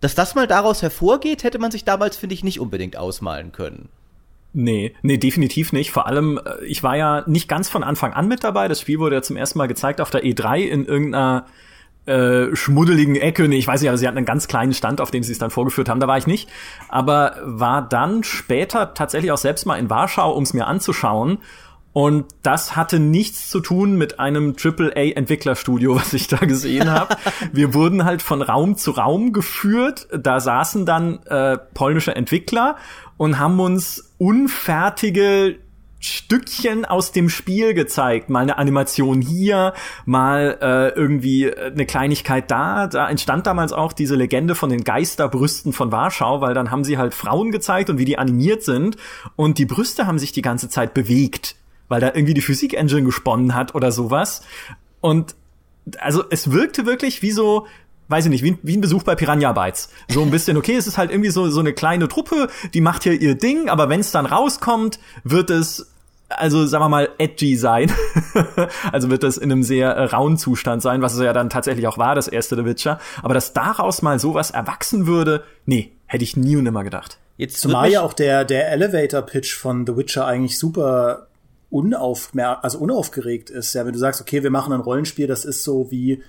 Dass 0.00 0.14
das 0.14 0.36
mal 0.36 0.46
daraus 0.46 0.80
hervorgeht, 0.80 1.42
hätte 1.42 1.58
man 1.58 1.72
sich 1.72 1.82
damals, 1.84 2.16
finde 2.16 2.34
ich, 2.34 2.44
nicht 2.44 2.60
unbedingt 2.60 2.96
ausmalen 2.96 3.50
können. 3.50 3.88
Nee, 4.52 4.94
nee, 5.02 5.16
definitiv 5.16 5.72
nicht. 5.72 5.90
Vor 5.90 6.06
allem, 6.06 6.38
äh, 6.38 6.64
ich 6.66 6.84
war 6.84 6.96
ja 6.96 7.24
nicht 7.26 7.48
ganz 7.48 7.68
von 7.68 7.82
Anfang 7.82 8.12
an 8.12 8.28
mit 8.28 8.44
dabei. 8.44 8.68
Das 8.68 8.80
Spiel 8.80 9.00
wurde 9.00 9.16
ja 9.16 9.22
zum 9.22 9.36
ersten 9.36 9.58
Mal 9.58 9.66
gezeigt 9.66 10.00
auf 10.00 10.10
der 10.10 10.22
E3 10.22 10.60
in 10.60 10.86
irgendeiner 10.86 11.46
äh, 12.06 12.54
schmuddeligen 12.54 13.16
Ecke. 13.16 13.48
Nee, 13.48 13.58
ich 13.58 13.66
weiß 13.66 13.80
nicht, 13.80 13.90
aber 13.90 13.98
sie 13.98 14.06
hatten 14.06 14.18
einen 14.18 14.26
ganz 14.26 14.46
kleinen 14.46 14.72
Stand, 14.72 15.00
auf 15.00 15.10
dem 15.10 15.24
sie 15.24 15.32
es 15.32 15.38
dann 15.40 15.50
vorgeführt 15.50 15.88
haben. 15.88 15.98
Da 15.98 16.06
war 16.06 16.18
ich 16.18 16.28
nicht. 16.28 16.48
Aber 16.88 17.38
war 17.42 17.82
dann 17.82 18.22
später 18.22 18.94
tatsächlich 18.94 19.32
auch 19.32 19.38
selbst 19.38 19.66
mal 19.66 19.80
in 19.80 19.90
Warschau, 19.90 20.30
um 20.32 20.44
es 20.44 20.54
mir 20.54 20.68
anzuschauen. 20.68 21.38
Und 21.94 22.26
das 22.42 22.74
hatte 22.74 22.98
nichts 22.98 23.48
zu 23.48 23.60
tun 23.60 23.96
mit 23.96 24.18
einem 24.18 24.56
AAA-Entwicklerstudio, 24.60 25.94
was 25.94 26.12
ich 26.12 26.26
da 26.26 26.38
gesehen 26.38 26.90
habe. 26.90 27.16
Wir 27.52 27.72
wurden 27.72 28.04
halt 28.04 28.20
von 28.20 28.42
Raum 28.42 28.76
zu 28.76 28.90
Raum 28.90 29.32
geführt. 29.32 30.08
Da 30.12 30.40
saßen 30.40 30.86
dann 30.86 31.22
äh, 31.26 31.56
polnische 31.56 32.16
Entwickler 32.16 32.76
und 33.16 33.38
haben 33.38 33.60
uns 33.60 34.12
unfertige 34.18 35.54
Stückchen 36.00 36.84
aus 36.84 37.12
dem 37.12 37.28
Spiel 37.28 37.74
gezeigt. 37.74 38.28
Mal 38.28 38.40
eine 38.40 38.58
Animation 38.58 39.20
hier, 39.20 39.72
mal 40.04 40.58
äh, 40.60 40.88
irgendwie 40.98 41.54
eine 41.54 41.86
Kleinigkeit 41.86 42.50
da. 42.50 42.88
Da 42.88 43.08
entstand 43.08 43.46
damals 43.46 43.72
auch 43.72 43.92
diese 43.92 44.16
Legende 44.16 44.56
von 44.56 44.68
den 44.68 44.82
Geisterbrüsten 44.82 45.72
von 45.72 45.92
Warschau, 45.92 46.40
weil 46.40 46.54
dann 46.54 46.72
haben 46.72 46.82
sie 46.82 46.98
halt 46.98 47.14
Frauen 47.14 47.52
gezeigt 47.52 47.88
und 47.88 47.98
wie 47.98 48.04
die 48.04 48.18
animiert 48.18 48.64
sind. 48.64 48.96
Und 49.36 49.58
die 49.58 49.64
Brüste 49.64 50.08
haben 50.08 50.18
sich 50.18 50.32
die 50.32 50.42
ganze 50.42 50.68
Zeit 50.68 50.92
bewegt 50.92 51.54
weil 51.88 52.00
da 52.00 52.08
irgendwie 52.08 52.34
die 52.34 52.40
Physik-Engine 52.40 53.04
gesponnen 53.04 53.54
hat 53.54 53.74
oder 53.74 53.92
sowas. 53.92 54.42
Und 55.00 55.34
also 55.98 56.24
es 56.30 56.50
wirkte 56.50 56.86
wirklich 56.86 57.22
wie 57.22 57.30
so, 57.30 57.66
weiß 58.08 58.24
ich 58.24 58.30
nicht, 58.30 58.44
wie, 58.44 58.58
wie 58.62 58.76
ein 58.76 58.80
Besuch 58.80 59.02
bei 59.02 59.14
Piranha 59.14 59.52
Bytes. 59.52 59.90
So 60.08 60.22
ein 60.22 60.30
bisschen, 60.30 60.56
okay, 60.56 60.76
es 60.76 60.86
ist 60.86 60.98
halt 60.98 61.10
irgendwie 61.10 61.30
so, 61.30 61.48
so 61.50 61.60
eine 61.60 61.72
kleine 61.72 62.08
Truppe, 62.08 62.48
die 62.72 62.80
macht 62.80 63.02
hier 63.02 63.20
ihr 63.20 63.34
Ding, 63.34 63.68
aber 63.68 63.88
wenn 63.88 64.00
es 64.00 64.10
dann 64.12 64.26
rauskommt, 64.26 64.98
wird 65.24 65.50
es 65.50 65.90
also 66.30 66.66
sagen 66.66 66.82
wir 66.82 66.88
mal 66.88 67.10
edgy 67.18 67.54
sein. 67.54 67.92
also 68.92 69.10
wird 69.10 69.22
das 69.22 69.36
in 69.36 69.52
einem 69.52 69.62
sehr 69.62 69.90
äh, 69.90 70.04
rauen 70.04 70.38
Zustand 70.38 70.82
sein, 70.82 71.02
was 71.02 71.14
es 71.14 71.20
ja 71.20 71.32
dann 71.32 71.50
tatsächlich 71.50 71.86
auch 71.86 71.98
war, 71.98 72.14
das 72.14 72.28
erste 72.28 72.56
The 72.56 72.64
Witcher. 72.64 72.98
Aber 73.22 73.34
dass 73.34 73.52
daraus 73.52 74.02
mal 74.02 74.18
sowas 74.18 74.50
erwachsen 74.50 75.06
würde, 75.06 75.44
nee, 75.66 75.92
Hätte 76.06 76.22
ich 76.22 76.36
nie 76.36 76.56
und 76.56 76.64
nimmer 76.64 76.84
gedacht. 76.84 77.18
Jetzt 77.36 77.60
Zumal 77.60 77.90
ja 77.90 78.02
auch 78.02 78.12
der, 78.12 78.44
der 78.44 78.70
Elevator-Pitch 78.70 79.56
von 79.56 79.86
The 79.86 79.96
Witcher 79.96 80.26
eigentlich 80.26 80.58
super 80.58 81.26
unaufmer 81.74 82.62
also 82.62 82.78
unaufgeregt 82.78 83.50
ist. 83.50 83.74
Ja, 83.74 83.84
wenn 83.84 83.92
du 83.92 83.98
sagst, 83.98 84.20
okay, 84.20 84.44
wir 84.44 84.50
machen 84.50 84.72
ein 84.72 84.80
Rollenspiel, 84.80 85.26
das 85.26 85.44
ist 85.44 85.64
so 85.64 85.90
wie 85.90 86.22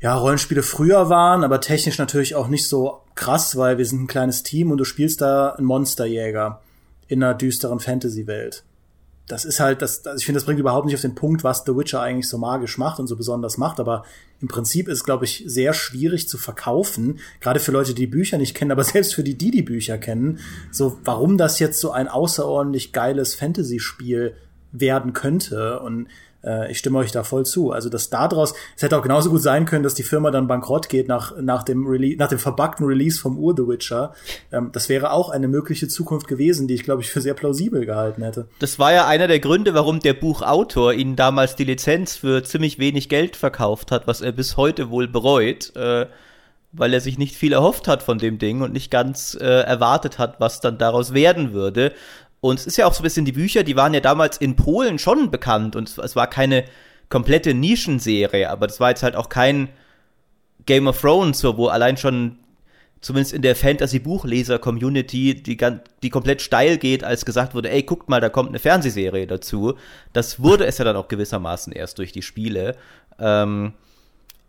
ja, 0.00 0.14
Rollenspiele 0.14 0.62
früher 0.62 1.08
waren, 1.08 1.42
aber 1.42 1.60
technisch 1.60 1.98
natürlich 1.98 2.36
auch 2.36 2.48
nicht 2.48 2.68
so 2.68 3.00
krass, 3.16 3.56
weil 3.56 3.78
wir 3.78 3.86
sind 3.86 4.02
ein 4.02 4.06
kleines 4.06 4.44
Team 4.44 4.70
und 4.70 4.78
du 4.78 4.84
spielst 4.84 5.20
da 5.20 5.50
einen 5.50 5.66
Monsterjäger 5.66 6.60
in 7.08 7.22
einer 7.22 7.34
düsteren 7.34 7.80
Fantasy-Welt 7.80 8.64
das 9.26 9.44
ist 9.44 9.58
halt, 9.58 9.80
das, 9.80 10.04
also 10.06 10.18
ich 10.18 10.26
finde, 10.26 10.38
das 10.38 10.44
bringt 10.44 10.60
überhaupt 10.60 10.84
nicht 10.84 10.94
auf 10.94 11.00
den 11.00 11.14
Punkt, 11.14 11.44
was 11.44 11.64
The 11.64 11.74
Witcher 11.74 12.02
eigentlich 12.02 12.28
so 12.28 12.36
magisch 12.36 12.76
macht 12.76 13.00
und 13.00 13.06
so 13.06 13.16
besonders 13.16 13.56
macht, 13.56 13.80
aber 13.80 14.04
im 14.40 14.48
Prinzip 14.48 14.86
ist, 14.88 15.04
glaube 15.04 15.24
ich, 15.24 15.44
sehr 15.46 15.72
schwierig 15.72 16.28
zu 16.28 16.36
verkaufen, 16.36 17.20
gerade 17.40 17.60
für 17.60 17.72
Leute, 17.72 17.94
die, 17.94 18.02
die 18.02 18.06
Bücher 18.06 18.36
nicht 18.36 18.54
kennen, 18.54 18.72
aber 18.72 18.84
selbst 18.84 19.14
für 19.14 19.24
die, 19.24 19.38
die 19.38 19.50
die 19.50 19.62
Bücher 19.62 19.96
kennen, 19.96 20.40
so 20.70 20.98
warum 21.04 21.38
das 21.38 21.58
jetzt 21.58 21.80
so 21.80 21.90
ein 21.90 22.08
außerordentlich 22.08 22.92
geiles 22.92 23.34
Fantasy-Spiel 23.34 24.34
werden 24.72 25.12
könnte. 25.12 25.80
Und 25.80 26.08
äh, 26.44 26.70
ich 26.70 26.78
stimme 26.78 26.98
euch 26.98 27.12
da 27.12 27.22
voll 27.22 27.46
zu. 27.46 27.70
Also, 27.70 27.88
dass 27.88 28.10
daraus, 28.10 28.54
es 28.76 28.82
hätte 28.82 28.96
auch 28.96 29.02
genauso 29.02 29.30
gut 29.30 29.42
sein 29.42 29.64
können, 29.66 29.82
dass 29.82 29.94
die 29.94 30.02
Firma 30.02 30.30
dann 30.30 30.46
bankrott 30.46 30.88
geht 30.88 31.08
nach, 31.08 31.36
nach 31.40 31.62
dem 31.62 31.86
Release, 31.86 32.18
nach 32.18 32.28
dem 32.28 32.38
verbuggten 32.38 32.86
Release 32.86 33.20
vom 33.20 33.38
Ur 33.38 33.54
The 33.56 33.66
Witcher. 33.66 34.14
Ähm, 34.52 34.70
das 34.72 34.88
wäre 34.88 35.12
auch 35.12 35.30
eine 35.30 35.48
mögliche 35.48 35.88
Zukunft 35.88 36.28
gewesen, 36.28 36.68
die 36.68 36.74
ich, 36.74 36.84
glaube 36.84 37.02
ich, 37.02 37.10
für 37.10 37.20
sehr 37.20 37.34
plausibel 37.34 37.86
gehalten 37.86 38.22
hätte. 38.22 38.48
Das 38.58 38.78
war 38.78 38.92
ja 38.92 39.06
einer 39.06 39.28
der 39.28 39.40
Gründe, 39.40 39.74
warum 39.74 40.00
der 40.00 40.14
Buchautor 40.14 40.92
ihnen 40.92 41.16
damals 41.16 41.56
die 41.56 41.64
Lizenz 41.64 42.16
für 42.16 42.42
ziemlich 42.42 42.78
wenig 42.78 43.08
Geld 43.08 43.36
verkauft 43.36 43.90
hat, 43.90 44.06
was 44.06 44.20
er 44.20 44.32
bis 44.32 44.56
heute 44.56 44.90
wohl 44.90 45.08
bereut. 45.08 45.74
Äh 45.76 46.06
weil 46.76 46.92
er 46.92 47.00
sich 47.00 47.18
nicht 47.18 47.36
viel 47.36 47.52
erhofft 47.52 47.88
hat 47.88 48.02
von 48.02 48.18
dem 48.18 48.38
Ding 48.38 48.60
und 48.60 48.72
nicht 48.72 48.90
ganz 48.90 49.36
äh, 49.40 49.44
erwartet 49.44 50.18
hat, 50.18 50.40
was 50.40 50.60
dann 50.60 50.76
daraus 50.76 51.14
werden 51.14 51.52
würde. 51.52 51.92
Und 52.44 52.58
es 52.58 52.66
ist 52.66 52.76
ja 52.76 52.84
auch 52.84 52.92
so 52.92 53.00
ein 53.00 53.04
bisschen 53.04 53.24
die 53.24 53.32
Bücher, 53.32 53.62
die 53.62 53.74
waren 53.74 53.94
ja 53.94 54.00
damals 54.00 54.36
in 54.36 54.54
Polen 54.54 54.98
schon 54.98 55.30
bekannt 55.30 55.76
und 55.76 55.96
es 55.96 56.14
war 56.14 56.26
keine 56.26 56.66
komplette 57.08 57.54
Nischenserie, 57.54 58.50
aber 58.50 58.66
das 58.66 58.80
war 58.80 58.90
jetzt 58.90 59.02
halt 59.02 59.16
auch 59.16 59.30
kein 59.30 59.70
Game 60.66 60.86
of 60.86 61.00
Thrones, 61.00 61.42
wo 61.42 61.68
allein 61.68 61.96
schon 61.96 62.36
zumindest 63.00 63.32
in 63.32 63.40
der 63.40 63.56
Fantasy-Buchleser-Community, 63.56 65.42
die, 65.42 65.56
die 66.02 66.10
komplett 66.10 66.42
steil 66.42 66.76
geht, 66.76 67.02
als 67.02 67.24
gesagt 67.24 67.54
wurde, 67.54 67.70
ey, 67.70 67.82
guckt 67.82 68.10
mal, 68.10 68.20
da 68.20 68.28
kommt 68.28 68.50
eine 68.50 68.58
Fernsehserie 68.58 69.26
dazu. 69.26 69.78
Das 70.12 70.42
wurde 70.42 70.66
es 70.66 70.76
ja 70.76 70.84
dann 70.84 70.96
auch 70.96 71.08
gewissermaßen 71.08 71.72
erst 71.72 71.96
durch 71.96 72.12
die 72.12 72.20
Spiele. 72.20 72.76
Ähm, 73.18 73.72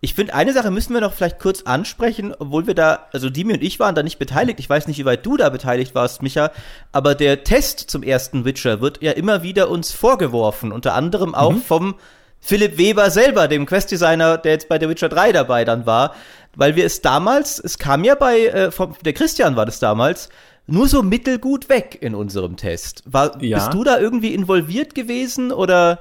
ich 0.06 0.14
finde, 0.14 0.34
eine 0.34 0.52
Sache 0.52 0.70
müssen 0.70 0.94
wir 0.94 1.00
noch 1.00 1.12
vielleicht 1.12 1.40
kurz 1.40 1.62
ansprechen, 1.62 2.32
obwohl 2.38 2.68
wir 2.68 2.74
da, 2.74 3.08
also 3.12 3.28
Dimi 3.28 3.54
und 3.54 3.62
ich 3.64 3.80
waren 3.80 3.96
da 3.96 4.04
nicht 4.04 4.20
beteiligt. 4.20 4.60
Ich 4.60 4.70
weiß 4.70 4.86
nicht, 4.86 4.98
wie 5.00 5.04
weit 5.04 5.26
du 5.26 5.36
da 5.36 5.48
beteiligt 5.48 5.96
warst, 5.96 6.22
Micha, 6.22 6.52
aber 6.92 7.16
der 7.16 7.42
Test 7.42 7.80
zum 7.80 8.04
ersten 8.04 8.44
Witcher 8.44 8.80
wird 8.80 9.02
ja 9.02 9.10
immer 9.10 9.42
wieder 9.42 9.68
uns 9.68 9.90
vorgeworfen, 9.90 10.70
unter 10.70 10.94
anderem 10.94 11.34
auch 11.34 11.54
mhm. 11.54 11.60
vom 11.60 11.94
Philipp 12.38 12.78
Weber 12.78 13.10
selber, 13.10 13.48
dem 13.48 13.66
Questdesigner, 13.66 14.38
der 14.38 14.52
jetzt 14.52 14.68
bei 14.68 14.78
der 14.78 14.88
Witcher 14.88 15.08
3 15.08 15.32
dabei 15.32 15.64
dann 15.64 15.86
war, 15.86 16.14
weil 16.54 16.76
wir 16.76 16.86
es 16.86 17.02
damals, 17.02 17.58
es 17.58 17.76
kam 17.76 18.04
ja 18.04 18.14
bei, 18.14 18.46
äh, 18.46 18.70
vom, 18.70 18.94
der 19.04 19.12
Christian 19.12 19.56
war 19.56 19.66
das 19.66 19.80
damals, 19.80 20.28
nur 20.68 20.86
so 20.86 21.02
mittelgut 21.02 21.68
weg 21.68 21.98
in 22.00 22.14
unserem 22.14 22.56
Test. 22.56 23.02
War, 23.06 23.42
ja. 23.42 23.58
Bist 23.58 23.74
du 23.74 23.82
da 23.82 23.98
irgendwie 23.98 24.34
involviert 24.34 24.94
gewesen 24.94 25.50
oder? 25.50 25.98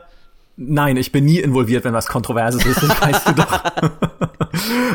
Nein, 0.57 0.95
ich 0.95 1.12
bin 1.12 1.25
nie 1.25 1.39
involviert, 1.39 1.83
wenn 1.83 1.93
was 1.93 2.07
Kontroverses 2.07 2.65
ist, 2.65 2.81
das 2.81 3.01
weißt 3.01 3.29
du 3.29 3.33
doch. 3.33 3.63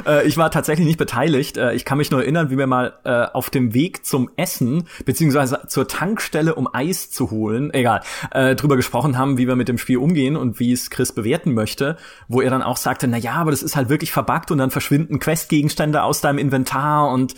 Äh, 0.07 0.26
ich 0.26 0.38
war 0.38 0.50
tatsächlich 0.50 0.87
nicht 0.87 0.99
beteiligt. 0.99 1.59
Äh, 1.59 1.75
ich 1.75 1.85
kann 1.85 1.99
mich 1.99 2.11
nur 2.11 2.23
erinnern, 2.23 2.49
wie 2.49 2.57
wir 2.57 2.67
mal 2.67 2.95
äh, 3.05 3.26
auf 3.26 3.50
dem 3.50 3.75
Weg 3.75 4.07
zum 4.07 4.31
Essen, 4.37 4.85
beziehungsweise 5.05 5.61
zur 5.67 5.87
Tankstelle, 5.87 6.55
um 6.55 6.67
Eis 6.73 7.11
zu 7.11 7.31
holen, 7.31 7.73
egal, 7.75 8.00
drüber 8.33 8.76
gesprochen 8.76 9.19
haben, 9.19 9.37
wie 9.37 9.47
wir 9.47 9.57
mit 9.57 9.69
dem 9.69 9.76
Spiel 9.76 9.99
umgehen 9.99 10.37
und 10.37 10.61
wie 10.61 10.73
es 10.73 10.88
Chris 10.88 11.12
bewerten 11.12 11.52
möchte, 11.52 11.99
wo 12.26 12.40
er 12.40 12.49
dann 12.49 12.62
auch 12.62 12.79
sagte, 12.79 13.07
na 13.07 13.19
ja, 13.19 13.35
aber 13.35 13.50
das 13.50 13.62
ist 13.62 13.76
halt 13.76 13.90
wirklich 13.90 14.12
verbuggt 14.12 14.50
und 14.50 14.57
dann 14.59 14.71
verschwinden 14.71 15.19
Questgegenstände 15.19 16.02
aus 16.02 16.23
deinem 16.23 16.38
Inventar 16.38 17.11
und 17.11 17.35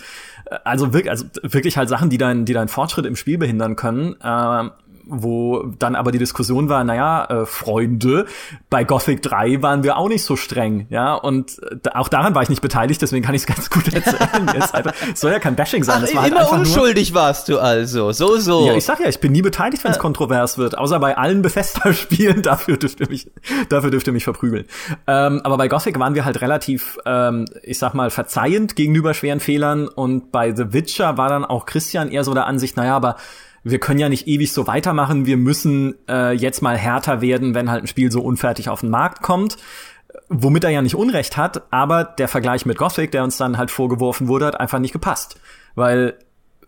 also 0.64 0.92
wirklich, 0.92 1.10
also 1.10 1.26
wirklich 1.42 1.76
halt 1.76 1.88
Sachen, 1.88 2.10
die 2.10 2.18
deinen, 2.18 2.44
die 2.44 2.52
deinen 2.52 2.68
Fortschritt 2.68 3.06
im 3.06 3.16
Spiel 3.16 3.38
behindern 3.38 3.76
können. 3.76 4.16
Ähm, 4.22 4.70
wo 5.06 5.64
dann 5.78 5.94
aber 5.94 6.12
die 6.12 6.18
Diskussion 6.18 6.68
war, 6.68 6.84
naja, 6.84 7.24
äh, 7.24 7.46
Freunde, 7.46 8.26
bei 8.70 8.84
Gothic 8.84 9.22
3 9.22 9.62
waren 9.62 9.82
wir 9.82 9.96
auch 9.96 10.08
nicht 10.08 10.24
so 10.24 10.36
streng, 10.36 10.86
ja, 10.90 11.14
und 11.14 11.58
äh, 11.62 11.90
auch 11.94 12.08
daran 12.08 12.34
war 12.34 12.42
ich 12.42 12.48
nicht 12.48 12.62
beteiligt, 12.62 13.02
deswegen 13.02 13.24
kann 13.24 13.34
ich 13.34 13.42
es 13.42 13.46
ganz 13.46 13.70
gut 13.70 13.92
erzählen 13.92 14.50
jetzt. 14.54 14.74
Also, 14.74 14.90
soll 15.14 15.32
ja 15.32 15.38
kein 15.38 15.56
Bashing 15.56 15.84
sein. 15.84 15.96
Ach, 15.98 16.02
das 16.02 16.14
war 16.14 16.22
halt 16.22 16.32
immer 16.32 16.50
halt 16.50 16.60
unschuldig 16.60 17.12
nur, 17.12 17.22
warst 17.22 17.48
du 17.48 17.58
also, 17.58 18.12
so, 18.12 18.36
so. 18.38 18.66
Ja, 18.66 18.74
ich 18.74 18.84
sag 18.84 19.00
ja, 19.00 19.08
ich 19.08 19.20
bin 19.20 19.32
nie 19.32 19.42
beteiligt, 19.42 19.84
wenn 19.84 19.90
es 19.90 19.96
äh. 19.98 20.00
kontrovers 20.00 20.58
wird, 20.58 20.78
außer 20.78 20.98
bei 21.00 21.16
allen 21.16 21.42
Bethesda-Spielen, 21.42 22.42
dafür 22.42 22.76
dürft 22.76 23.00
ihr 23.00 23.08
mich, 23.08 23.30
dafür 23.68 23.90
dürft 23.90 24.06
ihr 24.06 24.12
mich 24.12 24.24
verprügeln. 24.24 24.64
Ähm, 25.06 25.40
aber 25.44 25.56
bei 25.56 25.68
Gothic 25.68 25.98
waren 25.98 26.14
wir 26.14 26.24
halt 26.24 26.40
relativ, 26.40 26.98
ähm, 27.06 27.46
ich 27.62 27.78
sag 27.78 27.94
mal, 27.94 28.10
verzeihend 28.10 28.76
gegenüber 28.76 29.14
schweren 29.14 29.40
Fehlern 29.40 29.88
und 29.88 30.32
bei 30.32 30.54
The 30.54 30.72
Witcher 30.72 31.16
war 31.16 31.28
dann 31.28 31.44
auch 31.44 31.66
Christian 31.66 32.10
eher 32.10 32.24
so 32.24 32.34
der 32.34 32.46
Ansicht, 32.46 32.76
naja, 32.76 32.96
aber 32.96 33.16
wir 33.64 33.78
können 33.78 34.00
ja 34.00 34.08
nicht 34.08 34.26
ewig 34.26 34.52
so 34.52 34.66
weitermachen, 34.66 35.26
wir 35.26 35.36
müssen 35.36 35.94
äh, 36.08 36.32
jetzt 36.32 36.62
mal 36.62 36.76
härter 36.76 37.20
werden, 37.20 37.54
wenn 37.54 37.70
halt 37.70 37.84
ein 37.84 37.86
Spiel 37.86 38.10
so 38.10 38.20
unfertig 38.20 38.68
auf 38.68 38.80
den 38.80 38.90
Markt 38.90 39.22
kommt. 39.22 39.56
Womit 40.28 40.64
er 40.64 40.70
ja 40.70 40.82
nicht 40.82 40.94
Unrecht 40.94 41.36
hat, 41.36 41.62
aber 41.70 42.04
der 42.04 42.28
Vergleich 42.28 42.66
mit 42.66 42.76
Gothic, 42.76 43.12
der 43.12 43.24
uns 43.24 43.36
dann 43.36 43.56
halt 43.56 43.70
vorgeworfen 43.70 44.28
wurde, 44.28 44.46
hat 44.46 44.60
einfach 44.60 44.78
nicht 44.78 44.92
gepasst. 44.92 45.36
Weil, 45.74 46.18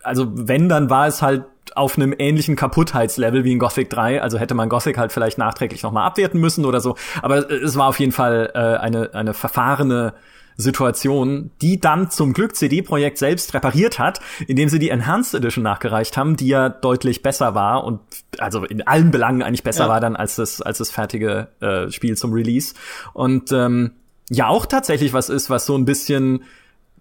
also 0.02 0.28
wenn, 0.34 0.68
dann 0.68 0.88
war 0.88 1.06
es 1.06 1.20
halt 1.20 1.44
auf 1.74 1.96
einem 1.96 2.14
ähnlichen 2.16 2.56
Kaputtheitslevel 2.56 3.44
wie 3.44 3.52
in 3.52 3.58
Gothic 3.58 3.90
3. 3.90 4.22
Also 4.22 4.38
hätte 4.38 4.54
man 4.54 4.68
Gothic 4.68 4.96
halt 4.96 5.12
vielleicht 5.12 5.38
nachträglich 5.38 5.82
nochmal 5.82 6.06
abwerten 6.06 6.40
müssen 6.40 6.64
oder 6.64 6.80
so. 6.80 6.96
Aber 7.22 7.50
es 7.50 7.76
war 7.76 7.88
auf 7.88 7.98
jeden 7.98 8.12
Fall 8.12 8.50
äh, 8.54 8.58
eine, 8.58 9.14
eine 9.14 9.34
verfahrene 9.34 10.14
Situation, 10.56 11.50
die 11.60 11.80
dann 11.80 12.10
zum 12.10 12.32
Glück 12.32 12.54
CD-Projekt 12.54 13.18
selbst 13.18 13.54
repariert 13.54 13.98
hat, 13.98 14.20
indem 14.46 14.68
sie 14.68 14.78
die 14.78 14.90
Enhanced 14.90 15.34
Edition 15.34 15.64
nachgereicht 15.64 16.16
haben, 16.16 16.36
die 16.36 16.48
ja 16.48 16.68
deutlich 16.68 17.22
besser 17.22 17.54
war 17.54 17.84
und 17.84 18.00
also 18.38 18.64
in 18.64 18.86
allen 18.86 19.10
Belangen 19.10 19.42
eigentlich 19.42 19.64
besser 19.64 19.84
ja. 19.84 19.88
war 19.90 20.00
dann 20.00 20.16
als 20.16 20.36
das 20.36 20.60
als 20.62 20.78
das 20.78 20.90
fertige 20.90 21.48
äh, 21.60 21.90
Spiel 21.90 22.16
zum 22.16 22.32
Release 22.32 22.74
und 23.12 23.52
ähm, 23.52 23.92
ja 24.30 24.48
auch 24.48 24.66
tatsächlich 24.66 25.12
was 25.12 25.28
ist, 25.28 25.50
was 25.50 25.66
so 25.66 25.76
ein 25.76 25.84
bisschen 25.84 26.44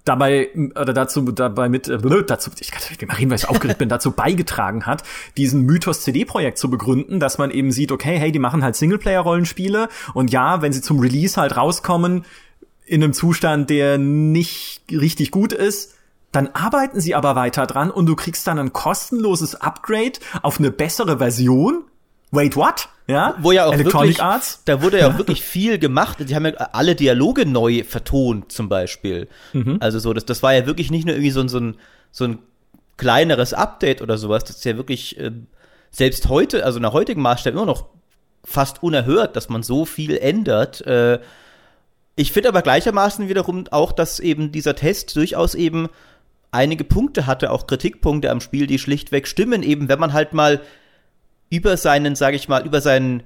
dabei 0.06 0.50
oder 0.76 0.94
dazu 0.94 1.22
dabei 1.32 1.70
mit 1.70 1.88
äh, 1.88 1.98
dazu 2.28 2.52
ich 2.60 2.72
kann 2.72 2.82
nicht 2.90 3.02
mehr 3.02 3.18
reden, 3.18 3.30
weil 3.30 3.38
ich 3.38 3.48
aufgeregt 3.48 3.80
bin, 3.80 3.90
dazu 3.90 4.12
beigetragen 4.12 4.86
hat, 4.86 5.04
diesen 5.38 5.62
Mythos 5.62 6.02
CD-Projekt 6.02 6.58
zu 6.58 6.70
begründen, 6.70 7.20
dass 7.20 7.38
man 7.38 7.52
eben 7.52 7.72
sieht, 7.72 7.92
okay, 7.92 8.18
hey, 8.18 8.32
die 8.32 8.40
machen 8.40 8.64
halt 8.64 8.76
Singleplayer-Rollenspiele 8.76 9.88
und 10.14 10.32
ja, 10.32 10.62
wenn 10.62 10.74
sie 10.74 10.82
zum 10.82 11.00
Release 11.00 11.40
halt 11.40 11.56
rauskommen, 11.56 12.26
in 12.86 13.04
einem 13.04 13.14
Zustand, 13.14 13.70
der 13.70 13.98
nicht 13.98 14.82
richtig 14.92 15.32
gut 15.32 15.54
ist, 15.54 15.96
dann 16.32 16.50
arbeiten 16.54 17.00
sie 17.00 17.16
aber 17.16 17.36
weiter 17.36 17.68
dran 17.68 17.92
und 17.92 18.08
du 18.08 18.16
kriegst 18.16 18.48
dann 18.48 18.58
ein 18.60 18.74
kostenloses 18.74 19.56
Upgrade 19.56 20.14
auf 20.42 20.60
eine 20.60 20.72
bessere 20.72 21.20
Version. 21.20 21.84
Wait, 22.32 22.56
what? 22.56 22.90
Ja? 23.08 23.36
Wo 23.40 23.52
ja 23.52 23.66
auch 23.66 23.74
Electronic 23.74 24.10
wirklich, 24.10 24.24
Arts. 24.24 24.62
Da 24.66 24.82
wurde 24.82 25.00
ja 25.00 25.10
auch 25.10 25.18
wirklich 25.20 25.44
viel 25.44 25.78
gemacht. 25.78 26.18
Die 26.20 26.36
haben 26.36 26.46
ja 26.46 26.54
alle 26.54 26.96
Dialoge 26.96 27.46
neu 27.46 27.84
vertont, 27.84 28.52
zum 28.52 28.70
Beispiel. 28.70 29.28
Mhm. 29.54 29.78
Also 29.80 30.00
so, 30.00 30.14
das, 30.14 30.26
das 30.26 30.42
war 30.42 30.54
ja 30.54 30.66
wirklich 30.66 30.90
nicht 30.90 31.06
nur 31.06 31.16
irgendwie 31.16 31.32
so 31.32 31.42
ein, 31.42 31.50
so 31.50 31.60
ein, 31.60 31.76
so 32.12 32.26
ein 32.26 32.40
kleineres 32.98 33.54
Update 33.54 34.02
oder 34.02 34.18
sowas. 34.18 34.44
Das 34.46 34.58
ist 34.58 34.66
ja 34.66 34.78
wirklich, 34.78 35.20
äh, 35.20 35.32
selbst 35.94 36.28
heute, 36.28 36.66
also 36.66 36.80
nach 36.80 36.94
heutigen 36.94 37.22
Maßstäben 37.22 37.58
immer 37.58 37.68
noch 37.68 37.86
fast 38.44 38.84
unerhört, 38.84 39.36
dass 39.36 39.48
man 39.48 39.64
so 39.64 39.86
viel 39.86 40.18
ändert. 40.18 40.82
Äh, 40.82 41.20
ich 42.16 42.32
finde 42.32 42.50
aber 42.50 42.62
gleichermaßen 42.62 43.28
wiederum 43.28 43.66
auch, 43.72 43.92
dass 43.92 44.20
eben 44.20 44.52
dieser 44.52 44.76
Test 44.76 45.16
durchaus 45.16 45.56
eben 45.56 45.90
einige 46.52 46.84
Punkte 46.84 47.26
hatte, 47.26 47.52
auch 47.52 47.66
Kritikpunkte 47.66 48.30
am 48.30 48.42
Spiel, 48.42 48.68
die 48.68 48.78
schlichtweg 48.78 49.28
stimmen, 49.28 49.64
eben 49.64 49.90
wenn 49.90 50.00
man 50.00 50.14
halt 50.14 50.34
mal 50.34 50.62
über 51.50 51.78
seinen, 51.78 52.16
sage 52.16 52.36
ich 52.36 52.48
mal, 52.48 52.66
über 52.66 52.82
seinen 52.82 53.24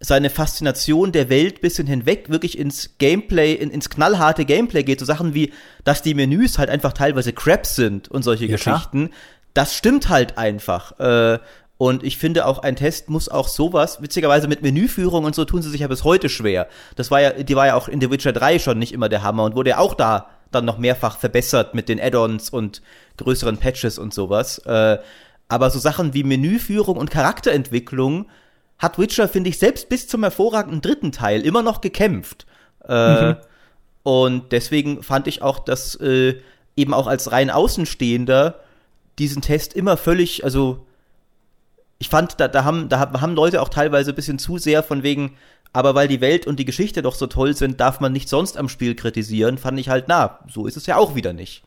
seine 0.00 0.30
Faszination 0.30 1.10
der 1.10 1.28
Welt 1.28 1.60
bisschen 1.60 1.86
hinweg 1.86 2.30
wirklich 2.30 2.56
ins 2.56 2.98
Gameplay, 2.98 3.54
in, 3.54 3.70
ins 3.70 3.90
knallharte 3.90 4.44
Gameplay 4.44 4.84
geht, 4.84 5.00
so 5.00 5.04
Sachen 5.04 5.34
wie, 5.34 5.52
dass 5.82 6.02
die 6.02 6.14
Menüs 6.14 6.58
halt 6.58 6.70
einfach 6.70 6.92
teilweise 6.92 7.32
Crap 7.32 7.66
sind 7.66 8.08
und 8.08 8.22
solche 8.22 8.46
ja, 8.46 8.52
Geschichten. 8.52 9.08
Klar. 9.08 9.20
Das 9.54 9.74
stimmt 9.74 10.08
halt 10.08 10.38
einfach. 10.38 10.98
Äh, 11.00 11.40
und 11.78 12.02
ich 12.02 12.18
finde 12.18 12.44
auch, 12.44 12.58
ein 12.58 12.74
Test 12.74 13.08
muss 13.08 13.28
auch 13.28 13.46
sowas, 13.46 14.02
witzigerweise 14.02 14.48
mit 14.48 14.62
Menüführung 14.62 15.24
und 15.24 15.36
so 15.36 15.44
tun 15.44 15.62
sie 15.62 15.70
sich 15.70 15.80
ja 15.80 15.86
bis 15.86 16.02
heute 16.02 16.28
schwer. 16.28 16.66
Das 16.96 17.12
war 17.12 17.20
ja, 17.20 17.30
die 17.30 17.54
war 17.54 17.68
ja 17.68 17.76
auch 17.76 17.86
in 17.86 18.00
The 18.00 18.10
Witcher 18.10 18.32
3 18.32 18.58
schon 18.58 18.80
nicht 18.80 18.92
immer 18.92 19.08
der 19.08 19.22
Hammer 19.22 19.44
und 19.44 19.54
wurde 19.54 19.70
ja 19.70 19.78
auch 19.78 19.94
da 19.94 20.28
dann 20.50 20.64
noch 20.64 20.78
mehrfach 20.78 21.18
verbessert 21.18 21.74
mit 21.74 21.88
den 21.88 22.00
Add-ons 22.00 22.50
und 22.50 22.82
größeren 23.16 23.58
Patches 23.58 23.98
und 23.98 24.12
sowas. 24.12 24.58
Äh, 24.66 24.98
aber 25.46 25.70
so 25.70 25.78
Sachen 25.78 26.14
wie 26.14 26.24
Menüführung 26.24 26.96
und 26.96 27.12
Charakterentwicklung 27.12 28.26
hat 28.78 28.98
Witcher, 28.98 29.28
finde 29.28 29.50
ich, 29.50 29.58
selbst 29.58 29.88
bis 29.88 30.08
zum 30.08 30.22
hervorragenden 30.22 30.80
dritten 30.80 31.12
Teil 31.12 31.42
immer 31.42 31.62
noch 31.62 31.80
gekämpft. 31.80 32.46
Äh, 32.88 33.32
mhm. 33.32 33.36
Und 34.02 34.52
deswegen 34.52 35.02
fand 35.04 35.28
ich 35.28 35.42
auch, 35.42 35.60
dass 35.60 35.94
äh, 35.96 36.40
eben 36.76 36.94
auch 36.94 37.06
als 37.06 37.30
rein 37.30 37.50
Außenstehender 37.50 38.60
diesen 39.18 39.42
Test 39.42 39.74
immer 39.74 39.96
völlig, 39.96 40.44
also 40.44 40.86
ich 41.98 42.08
fand, 42.08 42.40
da, 42.40 42.48
da, 42.48 42.64
haben, 42.64 42.88
da 42.88 43.20
haben 43.20 43.34
Leute 43.34 43.60
auch 43.60 43.68
teilweise 43.68 44.12
ein 44.12 44.16
bisschen 44.16 44.38
zu 44.38 44.58
sehr 44.58 44.82
von 44.82 45.02
wegen, 45.02 45.34
aber 45.72 45.94
weil 45.94 46.08
die 46.08 46.20
Welt 46.20 46.46
und 46.46 46.58
die 46.58 46.64
Geschichte 46.64 47.02
doch 47.02 47.14
so 47.14 47.26
toll 47.26 47.56
sind, 47.56 47.80
darf 47.80 48.00
man 48.00 48.12
nicht 48.12 48.28
sonst 48.28 48.56
am 48.56 48.68
Spiel 48.68 48.94
kritisieren, 48.94 49.58
fand 49.58 49.78
ich 49.78 49.88
halt, 49.88 50.06
na, 50.08 50.38
so 50.48 50.66
ist 50.66 50.76
es 50.76 50.86
ja 50.86 50.96
auch 50.96 51.14
wieder 51.14 51.32
nicht. 51.32 51.62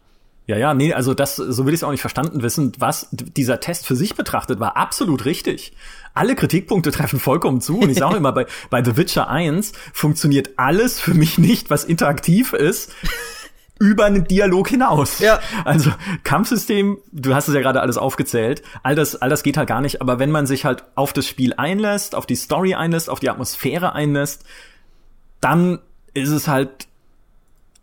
Ja, 0.48 0.58
ja, 0.58 0.74
nee, 0.74 0.94
also 0.94 1.13
das, 1.13 1.36
so 1.36 1.65
will 1.65 1.74
ich 1.74 1.80
es 1.80 1.84
auch 1.84 1.91
nicht 1.91 2.02
verstanden 2.02 2.41
wissen. 2.41 2.74
Was 2.80 3.08
dieser 3.12 3.60
Test 3.60 3.86
für 3.86 3.96
sich 3.96 4.15
betrachtet, 4.15 4.60
war 4.60 4.76
absolut 4.76 5.26
richtig. 5.26 5.74
Alle 6.13 6.36
Kritikpunkte 6.36 6.91
treffen 6.91 7.20
vollkommen 7.20 7.62
zu. 7.62 7.80
Und 7.80 7.89
ich 7.89 7.98
sage 7.98 8.17
immer, 8.17 8.32
bei, 8.32 8.48
bei 8.70 8.84
The 8.84 8.98
Witcher 8.98 9.30
1 9.30 9.74
funktioniert 9.94 10.52
alles 10.58 11.00
für 11.00 11.13
mich 11.13 11.38
nicht, 11.38 11.70
was 11.70 11.84
interaktiv 11.84 12.54
ist 12.54 12.91
über 13.82 14.06
einen 14.06 14.26
Dialog 14.26 14.70
hinaus. 14.70 15.20
Ja. 15.20 15.39
Also 15.65 15.91
Kampfsystem, 16.24 17.00
du 17.12 17.34
hast 17.34 17.48
es 17.48 17.56
ja 17.56 17.62
gerade 17.62 17.82
alles 17.82 17.98
aufgezählt, 17.98 18.62
all 18.84 18.94
das, 18.94 19.15
all 19.15 19.30
das 19.30 19.41
geht 19.41 19.58
halt 19.58 19.67
gar 19.67 19.82
nicht, 19.82 20.02
aber 20.02 20.20
wenn 20.20 20.30
man 20.30 20.46
sich 20.46 20.65
halt 20.65 20.84
auf 20.94 21.13
das 21.13 21.26
Spiel 21.26 21.56
einlässt, 21.58 22.13
auf 22.13 22.28
die 22.28 22.36
Story 22.36 22.76
einlässt, 22.76 23.10
auf 23.10 23.20
die 23.20 23.32
Atmosphäre 23.32 23.94
einlässt, 23.94 24.46
dann 25.39 25.80
ist 26.13 26.30
es 26.30 26.48
halt 26.48 26.88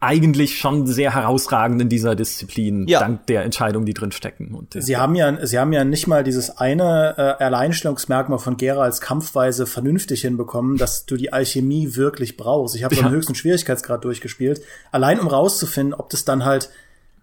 eigentlich 0.01 0.59
schon 0.59 0.87
sehr 0.87 1.15
herausragend 1.15 1.83
in 1.83 1.89
dieser 1.89 2.15
Disziplin, 2.15 2.87
ja. 2.87 3.01
dank 3.01 3.27
der 3.27 3.43
Entscheidungen, 3.43 3.85
die 3.85 3.95
drin 3.95 4.13
stecken. 4.13 4.55
Und 4.55 4.81
sie 4.81 4.97
haben 4.97 5.17
ja, 5.17 5.45
sie 5.45 5.59
haben 5.59 5.73
ja 5.73 5.85
nicht 5.85 6.07
mal 6.07 6.23
dieses 6.23 6.57
eine 6.59 7.15
äh, 7.19 7.45
Alleinstellungsmerkmal 7.45 8.39
von 8.39 8.57
Gera 8.57 8.83
als 8.83 9.01
Kampfweise 9.01 9.67
vernünftig 9.67 10.21
hinbekommen, 10.21 10.77
dass 10.77 11.05
du 11.05 11.17
die 11.17 11.33
Alchemie 11.33 11.97
wirklich 11.97 12.37
brauchst. 12.37 12.77
Ich 12.77 12.85
habe 12.85 12.95
ja. 12.95 13.03
einen 13.03 13.11
höchsten 13.15 13.35
Schwierigkeitsgrad 13.35 14.05
durchgespielt, 14.05 14.63
allein 14.93 15.19
um 15.19 15.27
rauszufinden, 15.27 15.95
ob 15.95 16.11
das 16.11 16.25
dann 16.25 16.45
halt 16.45 16.71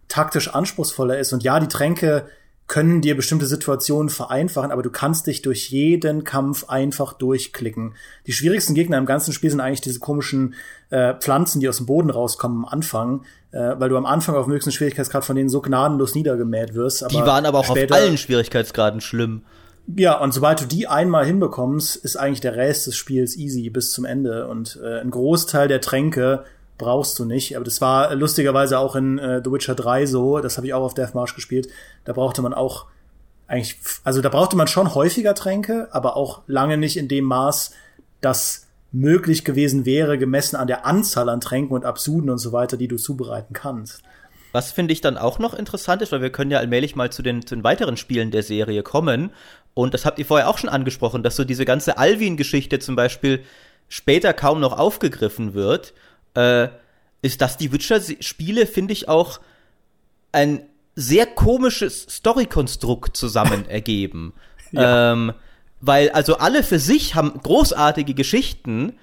taktisch 0.09 0.53
anspruchsvoller 0.53 1.17
ist. 1.17 1.31
Und 1.31 1.43
ja, 1.43 1.61
die 1.61 1.67
Tränke 1.67 2.25
können 2.67 3.01
dir 3.01 3.15
bestimmte 3.15 3.45
Situationen 3.45 4.09
vereinfachen, 4.09 4.71
aber 4.71 4.81
du 4.81 4.89
kannst 4.89 5.27
dich 5.27 5.41
durch 5.43 5.69
jeden 5.69 6.23
Kampf 6.23 6.67
einfach 6.67 7.13
durchklicken. 7.13 7.93
Die 8.25 8.33
schwierigsten 8.33 8.73
Gegner 8.73 8.97
im 8.97 9.05
ganzen 9.05 9.33
Spiel 9.33 9.51
sind 9.51 9.59
eigentlich 9.59 9.81
diese 9.81 9.99
komischen 9.99 10.55
äh, 10.89 11.13
Pflanzen, 11.13 11.59
die 11.59 11.69
aus 11.69 11.77
dem 11.77 11.85
Boden 11.85 12.09
rauskommen 12.09 12.65
am 12.65 12.65
Anfang, 12.65 13.23
äh, 13.51 13.75
weil 13.77 13.89
du 13.89 13.97
am 13.97 14.05
Anfang 14.05 14.35
auf 14.35 14.45
dem 14.45 14.53
höchsten 14.53 14.71
Schwierigkeitsgrad 14.71 15.23
von 15.23 15.35
denen 15.35 15.49
so 15.49 15.61
gnadenlos 15.61 16.15
niedergemäht 16.15 16.73
wirst. 16.73 17.03
Aber 17.03 17.13
die 17.13 17.21
waren 17.21 17.45
aber 17.45 17.59
auch 17.59 17.69
auf 17.69 17.91
allen 17.91 18.17
Schwierigkeitsgraden 18.17 18.99
schlimm. 18.99 19.43
Ja, 19.95 20.19
und 20.19 20.33
sobald 20.33 20.61
du 20.61 20.65
die 20.65 20.87
einmal 20.87 21.25
hinbekommst, 21.25 21.95
ist 21.97 22.15
eigentlich 22.15 22.41
der 22.41 22.55
Rest 22.55 22.87
des 22.87 22.95
Spiels 22.95 23.37
easy 23.37 23.69
bis 23.69 23.91
zum 23.91 24.05
Ende. 24.05 24.47
Und 24.47 24.79
äh, 24.83 24.99
ein 24.99 25.11
Großteil 25.11 25.67
der 25.67 25.81
Tränke 25.81 26.43
brauchst 26.77 27.17
du 27.19 27.25
nicht. 27.25 27.55
Aber 27.55 27.65
das 27.65 27.81
war 27.81 28.13
lustigerweise 28.15 28.79
auch 28.79 28.95
in 28.95 29.17
äh, 29.17 29.41
The 29.43 29.51
Witcher 29.51 29.75
3 29.75 30.05
so, 30.05 30.39
das 30.39 30.57
habe 30.57 30.67
ich 30.67 30.73
auch 30.73 30.83
auf 30.83 30.93
Deathmarsh 30.93 31.35
gespielt. 31.35 31.67
Da 32.03 32.13
brauchte 32.13 32.41
man 32.41 32.53
auch 32.53 32.85
eigentlich, 33.47 33.77
also 34.03 34.21
da 34.21 34.29
brauchte 34.29 34.55
man 34.55 34.67
schon 34.67 34.95
häufiger 34.95 35.35
Tränke, 35.35 35.87
aber 35.91 36.17
auch 36.17 36.41
lange 36.47 36.77
nicht 36.77 36.97
in 36.97 37.07
dem 37.07 37.25
Maß, 37.25 37.71
dass 38.21 38.67
möglich 38.91 39.43
gewesen 39.43 39.85
wäre, 39.85 40.17
gemessen 40.17 40.55
an 40.55 40.67
der 40.67 40.85
Anzahl 40.85 41.29
an 41.29 41.41
Tränken 41.41 41.75
und 41.75 41.85
Absuden 41.85 42.29
und 42.29 42.37
so 42.37 42.53
weiter, 42.53 42.77
die 42.77 42.87
du 42.87 42.95
zubereiten 42.95 43.53
kannst. 43.53 44.01
Was 44.53 44.71
finde 44.71 44.93
ich 44.93 45.01
dann 45.01 45.17
auch 45.17 45.37
noch 45.37 45.53
interessant 45.53 46.01
ist, 46.01 46.13
weil 46.13 46.21
wir 46.21 46.29
können 46.29 46.49
ja 46.49 46.59
allmählich 46.59 46.95
mal 46.95 47.11
zu 47.11 47.21
den, 47.21 47.45
zu 47.45 47.55
den 47.55 47.65
weiteren 47.65 47.97
Spielen 47.97 48.31
der 48.31 48.41
Serie 48.41 48.83
kommen. 48.83 49.31
Und 49.73 49.93
das 49.93 50.05
habt 50.05 50.17
ihr 50.17 50.25
vorher 50.25 50.49
auch 50.49 50.57
schon 50.57 50.69
angesprochen, 50.69 51.23
dass 51.23 51.35
so 51.35 51.43
diese 51.43 51.65
ganze 51.65 51.97
Alvin-Geschichte 51.97 52.79
zum 52.79 52.95
Beispiel 52.95 53.43
später 53.89 54.31
kaum 54.31 54.61
noch 54.61 54.79
aufgegriffen 54.79 55.53
wird 55.53 55.93
äh, 56.35 56.69
ist, 57.21 57.41
dass 57.41 57.57
die 57.57 57.71
Witcher-Spiele, 57.71 58.67
finde 58.67 58.93
ich, 58.93 59.09
auch 59.09 59.39
ein 60.31 60.61
sehr 60.95 61.25
komisches 61.25 62.03
Story-Konstrukt 62.03 63.17
zusammen 63.17 63.65
ergeben. 63.69 64.33
ja. 64.71 65.11
ähm, 65.11 65.33
weil 65.81 66.09
also 66.11 66.37
alle 66.37 66.63
für 66.63 66.79
sich 66.79 67.13
haben 67.15 67.39
großartige 67.43 68.13
Geschichten, 68.13 68.93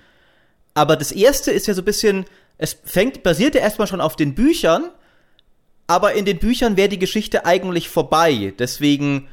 aber 0.75 0.97
das 0.97 1.13
erste 1.13 1.51
ist 1.53 1.67
ja 1.67 1.75
so 1.75 1.83
ein 1.83 1.85
bisschen, 1.85 2.25
es 2.59 2.77
fängt, 2.85 3.23
basiert 3.23 3.55
ja 3.55 3.61
erstmal 3.61 3.87
schon 3.87 4.01
auf 4.01 4.17
den 4.17 4.35
Büchern, 4.35 4.91
aber 5.87 6.15
in 6.15 6.25
den 6.25 6.39
Büchern 6.39 6.77
wäre 6.77 6.89
die 6.89 6.99
Geschichte 6.99 7.45
eigentlich 7.45 7.89
vorbei. 7.89 8.55
Deswegen 8.59 9.29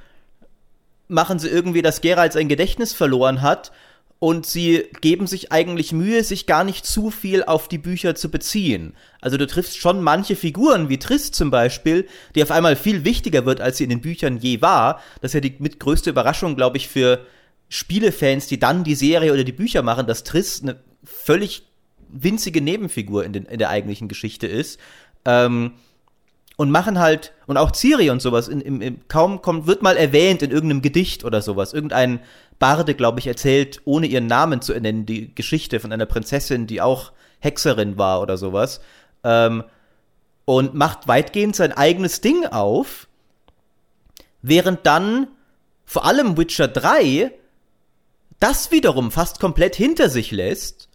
machen 1.07 1.39
sie 1.39 1.47
irgendwie, 1.47 1.81
dass 1.81 2.01
Geralt 2.01 2.33
sein 2.33 2.49
Gedächtnis 2.49 2.93
verloren 2.93 3.41
hat 3.41 3.71
und 4.19 4.45
sie 4.45 4.85
geben 4.99 5.27
sich 5.27 5.53
eigentlich 5.53 5.93
Mühe, 5.93 6.23
sich 6.25 6.45
gar 6.45 6.65
nicht 6.65 6.85
zu 6.85 7.09
viel 7.09 7.43
auf 7.43 7.69
die 7.69 7.77
Bücher 7.77 8.15
zu 8.15 8.29
beziehen. 8.29 8.93
Also 9.21 9.37
du 9.37 9.47
triffst 9.47 9.77
schon 9.77 10.03
manche 10.03 10.35
Figuren, 10.35 10.89
wie 10.89 10.99
Triss 10.99 11.31
zum 11.31 11.51
Beispiel, 11.51 12.05
die 12.35 12.43
auf 12.43 12.51
einmal 12.51 12.75
viel 12.75 13.05
wichtiger 13.05 13.45
wird, 13.45 13.61
als 13.61 13.77
sie 13.77 13.85
in 13.85 13.89
den 13.89 14.01
Büchern 14.01 14.37
je 14.37 14.61
war. 14.61 15.01
Das 15.21 15.29
ist 15.29 15.35
ja 15.35 15.39
die 15.39 15.55
mit 15.59 15.79
größte 15.79 16.09
Überraschung, 16.09 16.57
glaube 16.57 16.75
ich, 16.75 16.89
für 16.89 17.25
Spielefans, 17.69 18.47
die 18.47 18.59
dann 18.59 18.83
die 18.83 18.95
Serie 18.95 19.31
oder 19.31 19.45
die 19.45 19.53
Bücher 19.53 19.83
machen, 19.83 20.05
dass 20.05 20.25
Triss 20.25 20.61
eine 20.61 20.79
völlig 21.03 21.63
winzige 22.09 22.59
Nebenfigur 22.59 23.23
in, 23.23 23.31
den, 23.31 23.45
in 23.45 23.59
der 23.59 23.69
eigentlichen 23.69 24.09
Geschichte 24.09 24.47
ist. 24.47 24.79
Ähm, 25.23 25.73
und 26.57 26.71
machen 26.71 26.99
halt, 26.99 27.31
und 27.47 27.55
auch 27.55 27.71
Ciri 27.71 28.09
und 28.09 28.21
sowas, 28.21 28.49
in, 28.49 28.59
im, 28.59 29.07
kaum 29.07 29.41
kommt, 29.41 29.65
wird 29.65 29.81
mal 29.81 29.95
erwähnt 29.95 30.41
in 30.41 30.51
irgendeinem 30.51 30.81
Gedicht 30.81 31.23
oder 31.23 31.41
sowas. 31.41 31.71
Irgendein 31.71 32.19
Barde, 32.59 32.93
glaube 32.93 33.19
ich, 33.19 33.27
erzählt, 33.27 33.81
ohne 33.85 34.05
ihren 34.05 34.27
Namen 34.27 34.61
zu 34.61 34.73
ernennen, 34.73 35.05
die 35.05 35.33
Geschichte 35.33 35.79
von 35.79 35.91
einer 35.91 36.05
Prinzessin, 36.05 36.67
die 36.67 36.81
auch 36.81 37.13
Hexerin 37.39 37.97
war 37.97 38.21
oder 38.21 38.37
sowas. 38.37 38.81
Ähm, 39.23 39.63
und 40.45 40.73
macht 40.73 41.07
weitgehend 41.07 41.55
sein 41.55 41.71
eigenes 41.71 42.21
Ding 42.21 42.45
auf, 42.45 43.07
während 44.41 44.85
dann 44.85 45.27
vor 45.85 46.05
allem 46.05 46.37
Witcher 46.37 46.67
3 46.67 47.31
das 48.39 48.71
wiederum 48.71 49.11
fast 49.11 49.39
komplett 49.39 49.75
hinter 49.75 50.09
sich 50.09 50.31
lässt 50.31 50.89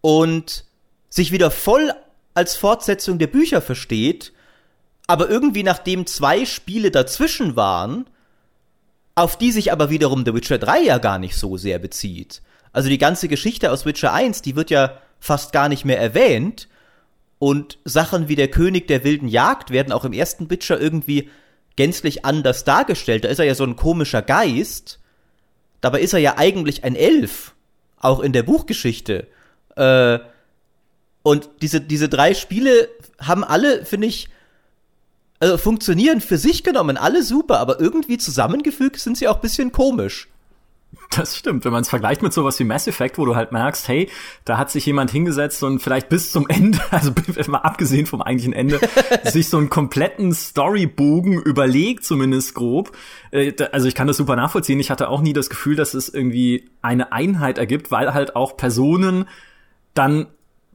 und 0.00 0.64
sich 1.08 1.32
wieder 1.32 1.50
voll 1.50 1.92
als 2.34 2.56
Fortsetzung 2.56 3.18
der 3.18 3.26
Bücher 3.26 3.60
versteht, 3.62 4.32
aber 5.06 5.28
irgendwie 5.28 5.62
nachdem 5.62 6.06
zwei 6.06 6.44
Spiele 6.44 6.90
dazwischen 6.90 7.56
waren, 7.56 8.06
auf 9.18 9.36
die 9.36 9.52
sich 9.52 9.72
aber 9.72 9.90
wiederum 9.90 10.24
The 10.24 10.32
Witcher 10.32 10.58
3 10.58 10.82
ja 10.82 10.98
gar 10.98 11.18
nicht 11.18 11.36
so 11.36 11.56
sehr 11.56 11.78
bezieht. 11.78 12.40
Also 12.72 12.88
die 12.88 12.98
ganze 12.98 13.28
Geschichte 13.28 13.72
aus 13.72 13.84
Witcher 13.84 14.12
1, 14.12 14.42
die 14.42 14.54
wird 14.54 14.70
ja 14.70 14.98
fast 15.18 15.52
gar 15.52 15.68
nicht 15.68 15.84
mehr 15.84 15.98
erwähnt. 15.98 16.68
Und 17.40 17.78
Sachen 17.84 18.28
wie 18.28 18.36
der 18.36 18.48
König 18.48 18.86
der 18.86 19.04
wilden 19.04 19.28
Jagd 19.28 19.70
werden 19.70 19.92
auch 19.92 20.04
im 20.04 20.12
ersten 20.12 20.48
Witcher 20.50 20.80
irgendwie 20.80 21.30
gänzlich 21.76 22.24
anders 22.24 22.64
dargestellt. 22.64 23.24
Da 23.24 23.28
ist 23.28 23.38
er 23.38 23.44
ja 23.44 23.54
so 23.54 23.64
ein 23.64 23.76
komischer 23.76 24.22
Geist. 24.22 25.00
Dabei 25.80 26.00
ist 26.00 26.12
er 26.12 26.20
ja 26.20 26.38
eigentlich 26.38 26.84
ein 26.84 26.94
Elf. 26.94 27.54
Auch 28.00 28.20
in 28.20 28.32
der 28.32 28.44
Buchgeschichte. 28.44 29.26
Äh, 29.76 30.18
und 31.22 31.50
diese, 31.60 31.80
diese 31.80 32.08
drei 32.08 32.34
Spiele 32.34 32.88
haben 33.20 33.42
alle, 33.42 33.84
finde 33.84 34.06
ich, 34.06 34.28
also 35.40 35.56
funktionieren 35.56 36.20
für 36.20 36.38
sich 36.38 36.64
genommen 36.64 36.96
alle 36.96 37.22
super, 37.22 37.60
aber 37.60 37.80
irgendwie 37.80 38.18
zusammengefügt 38.18 38.98
sind 38.98 39.16
sie 39.16 39.28
auch 39.28 39.38
bisschen 39.38 39.72
komisch. 39.72 40.28
Das 41.10 41.36
stimmt, 41.36 41.64
wenn 41.64 41.72
man 41.72 41.82
es 41.82 41.88
vergleicht 41.88 42.22
mit 42.22 42.32
sowas 42.32 42.58
wie 42.58 42.64
Mass 42.64 42.86
Effect, 42.86 43.18
wo 43.18 43.24
du 43.24 43.34
halt 43.34 43.50
merkst, 43.50 43.88
hey, 43.88 44.10
da 44.44 44.58
hat 44.58 44.70
sich 44.70 44.84
jemand 44.84 45.10
hingesetzt 45.10 45.62
und 45.62 45.80
vielleicht 45.80 46.08
bis 46.08 46.32
zum 46.32 46.48
Ende, 46.48 46.80
also 46.90 47.12
mal 47.48 47.58
abgesehen 47.58 48.06
vom 48.06 48.20
eigentlichen 48.20 48.52
Ende, 48.52 48.80
sich 49.24 49.48
so 49.48 49.58
einen 49.58 49.70
kompletten 49.70 50.32
Storybogen 50.32 51.40
überlegt, 51.42 52.04
zumindest 52.04 52.54
grob. 52.54 52.96
Äh, 53.30 53.52
also 53.72 53.88
ich 53.88 53.94
kann 53.94 54.06
das 54.06 54.18
super 54.18 54.36
nachvollziehen. 54.36 54.80
Ich 54.80 54.90
hatte 54.90 55.08
auch 55.08 55.20
nie 55.20 55.32
das 55.32 55.50
Gefühl, 55.50 55.76
dass 55.76 55.94
es 55.94 56.08
irgendwie 56.08 56.70
eine 56.82 57.12
Einheit 57.12 57.58
ergibt, 57.58 57.90
weil 57.90 58.12
halt 58.12 58.36
auch 58.36 58.56
Personen 58.56 59.26
dann 59.94 60.26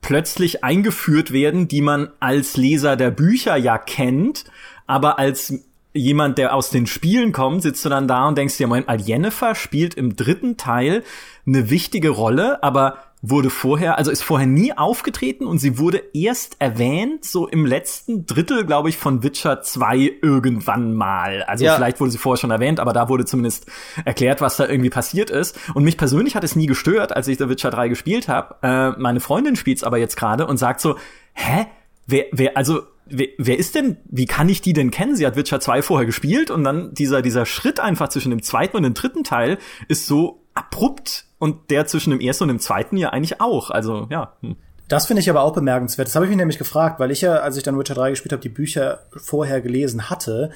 plötzlich 0.03 0.63
eingeführt 0.63 1.33
werden, 1.33 1.67
die 1.67 1.81
man 1.81 2.11
als 2.19 2.55
Leser 2.55 2.95
der 2.95 3.09
Bücher 3.09 3.55
ja 3.55 3.79
kennt, 3.79 4.45
aber 4.85 5.17
als 5.17 5.65
jemand, 5.93 6.37
der 6.37 6.55
aus 6.55 6.69
den 6.69 6.87
Spielen 6.87 7.31
kommt, 7.31 7.61
sitzt 7.61 7.83
du 7.85 7.89
dann 7.89 8.07
da 8.07 8.27
und 8.27 8.37
denkst 8.37 8.57
dir, 8.57 8.67
Moment 8.67 8.87
mal, 8.87 8.99
Jennifer 8.99 9.55
spielt 9.55 9.93
im 9.93 10.15
dritten 10.15 10.57
Teil 10.57 11.03
eine 11.45 11.69
wichtige 11.69 12.09
Rolle, 12.09 12.63
aber 12.63 12.97
wurde 13.25 13.49
vorher, 13.49 13.97
also 13.97 14.11
ist 14.11 14.21
vorher 14.21 14.47
nie 14.47 14.77
aufgetreten 14.77 15.47
und 15.47 15.57
sie 15.57 15.77
wurde 15.79 16.03
erst 16.13 16.57
erwähnt, 16.59 17.23
so 17.23 17.47
im 17.47 17.65
letzten 17.65 18.25
Drittel, 18.25 18.65
glaube 18.65 18.89
ich, 18.89 18.97
von 18.97 19.23
Witcher 19.23 19.61
2 19.61 20.17
irgendwann 20.21 20.93
mal. 20.93 21.41
Also 21.43 21.63
ja. 21.63 21.75
vielleicht 21.75 22.01
wurde 22.01 22.11
sie 22.11 22.17
vorher 22.17 22.37
schon 22.37 22.51
erwähnt, 22.51 22.81
aber 22.81 22.91
da 22.91 23.07
wurde 23.07 23.23
zumindest 23.23 23.65
erklärt, 24.03 24.41
was 24.41 24.57
da 24.57 24.67
irgendwie 24.67 24.89
passiert 24.89 25.29
ist. 25.29 25.57
Und 25.73 25.85
mich 25.85 25.97
persönlich 25.97 26.35
hat 26.35 26.43
es 26.43 26.57
nie 26.57 26.65
gestört, 26.65 27.15
als 27.15 27.29
ich 27.29 27.37
The 27.37 27.47
Witcher 27.47 27.71
3 27.71 27.87
gespielt 27.87 28.27
habe. 28.27 28.55
Äh, 28.61 28.99
meine 28.99 29.21
Freundin 29.21 29.55
spielt's 29.55 29.85
aber 29.85 29.97
jetzt 29.97 30.17
gerade 30.17 30.45
und 30.45 30.57
sagt 30.57 30.81
so, 30.81 30.97
hä? 31.33 31.67
Wer, 32.05 32.25
wer, 32.33 32.57
also 32.57 32.81
wer, 33.05 33.27
wer 33.37 33.59
ist 33.59 33.75
denn, 33.75 33.97
wie 34.05 34.25
kann 34.25 34.49
ich 34.49 34.61
die 34.61 34.73
denn 34.73 34.91
kennen? 34.91 35.15
Sie 35.15 35.25
hat 35.25 35.35
Witcher 35.35 35.59
2 35.59 35.81
vorher 35.81 36.05
gespielt 36.05 36.51
und 36.51 36.63
dann 36.63 36.93
dieser, 36.93 37.21
dieser 37.21 37.45
Schritt 37.45 37.79
einfach 37.79 38.09
zwischen 38.09 38.29
dem 38.29 38.43
zweiten 38.43 38.77
und 38.77 38.83
dem 38.83 38.93
dritten 38.93 39.23
Teil 39.23 39.57
ist 39.87 40.07
so 40.07 40.43
abrupt 40.53 41.25
und 41.39 41.71
der 41.71 41.85
zwischen 41.85 42.11
dem 42.11 42.19
ersten 42.19 42.43
und 42.43 42.49
dem 42.49 42.59
zweiten 42.59 42.97
ja 42.97 43.09
eigentlich 43.09 43.41
auch. 43.41 43.69
Also, 43.69 44.07
ja. 44.09 44.33
Hm. 44.41 44.55
Das 44.87 45.07
finde 45.07 45.21
ich 45.21 45.29
aber 45.29 45.41
auch 45.41 45.53
bemerkenswert. 45.53 46.07
Das 46.07 46.15
habe 46.15 46.25
ich 46.25 46.29
mich 46.29 46.37
nämlich 46.37 46.57
gefragt, 46.57 46.99
weil 46.99 47.09
ich 47.11 47.21
ja, 47.21 47.37
als 47.37 47.57
ich 47.57 47.63
dann 47.63 47.79
Witcher 47.79 47.95
3 47.95 48.11
gespielt 48.11 48.33
habe, 48.33 48.41
die 48.41 48.49
Bücher 48.49 48.99
vorher 49.15 49.61
gelesen 49.61 50.09
hatte. 50.09 50.51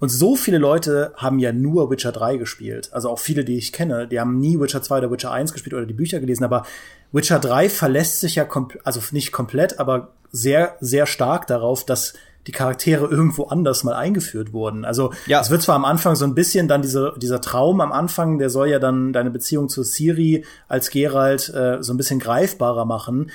Und 0.00 0.10
so 0.10 0.36
viele 0.36 0.58
Leute 0.58 1.12
haben 1.16 1.38
ja 1.38 1.52
nur 1.52 1.90
Witcher 1.90 2.12
3 2.12 2.36
gespielt. 2.36 2.90
Also 2.92 3.10
auch 3.10 3.18
viele, 3.18 3.44
die 3.44 3.56
ich 3.56 3.72
kenne, 3.72 4.06
die 4.06 4.20
haben 4.20 4.38
nie 4.38 4.60
Witcher 4.60 4.82
2 4.82 4.98
oder 4.98 5.10
Witcher 5.10 5.32
1 5.32 5.52
gespielt 5.52 5.74
oder 5.74 5.86
die 5.86 5.94
Bücher 5.94 6.20
gelesen. 6.20 6.44
Aber 6.44 6.64
Witcher 7.10 7.38
3 7.38 7.68
verlässt 7.68 8.20
sich 8.20 8.36
ja, 8.36 8.46
also 8.84 9.00
nicht 9.10 9.32
komplett, 9.32 9.80
aber 9.80 10.12
sehr, 10.30 10.76
sehr 10.80 11.06
stark 11.06 11.46
darauf, 11.46 11.84
dass 11.84 12.14
die 12.46 12.52
Charaktere 12.52 13.06
irgendwo 13.06 13.44
anders 13.44 13.84
mal 13.84 13.94
eingeführt 13.94 14.52
wurden. 14.52 14.84
Also 14.84 15.12
ja. 15.26 15.40
es 15.40 15.50
wird 15.50 15.60
zwar 15.60 15.76
am 15.76 15.84
Anfang 15.84 16.16
so 16.16 16.24
ein 16.24 16.34
bisschen 16.34 16.66
dann 16.66 16.80
diese, 16.80 17.12
dieser 17.18 17.42
Traum 17.42 17.80
am 17.80 17.92
Anfang, 17.92 18.38
der 18.38 18.48
soll 18.48 18.68
ja 18.68 18.78
dann 18.78 19.12
deine 19.12 19.30
Beziehung 19.30 19.68
zu 19.68 19.82
Siri 19.82 20.44
als 20.66 20.90
Geralt 20.90 21.52
äh, 21.54 21.82
so 21.82 21.92
ein 21.92 21.98
bisschen 21.98 22.20
greifbarer 22.20 22.86
machen. 22.86 23.30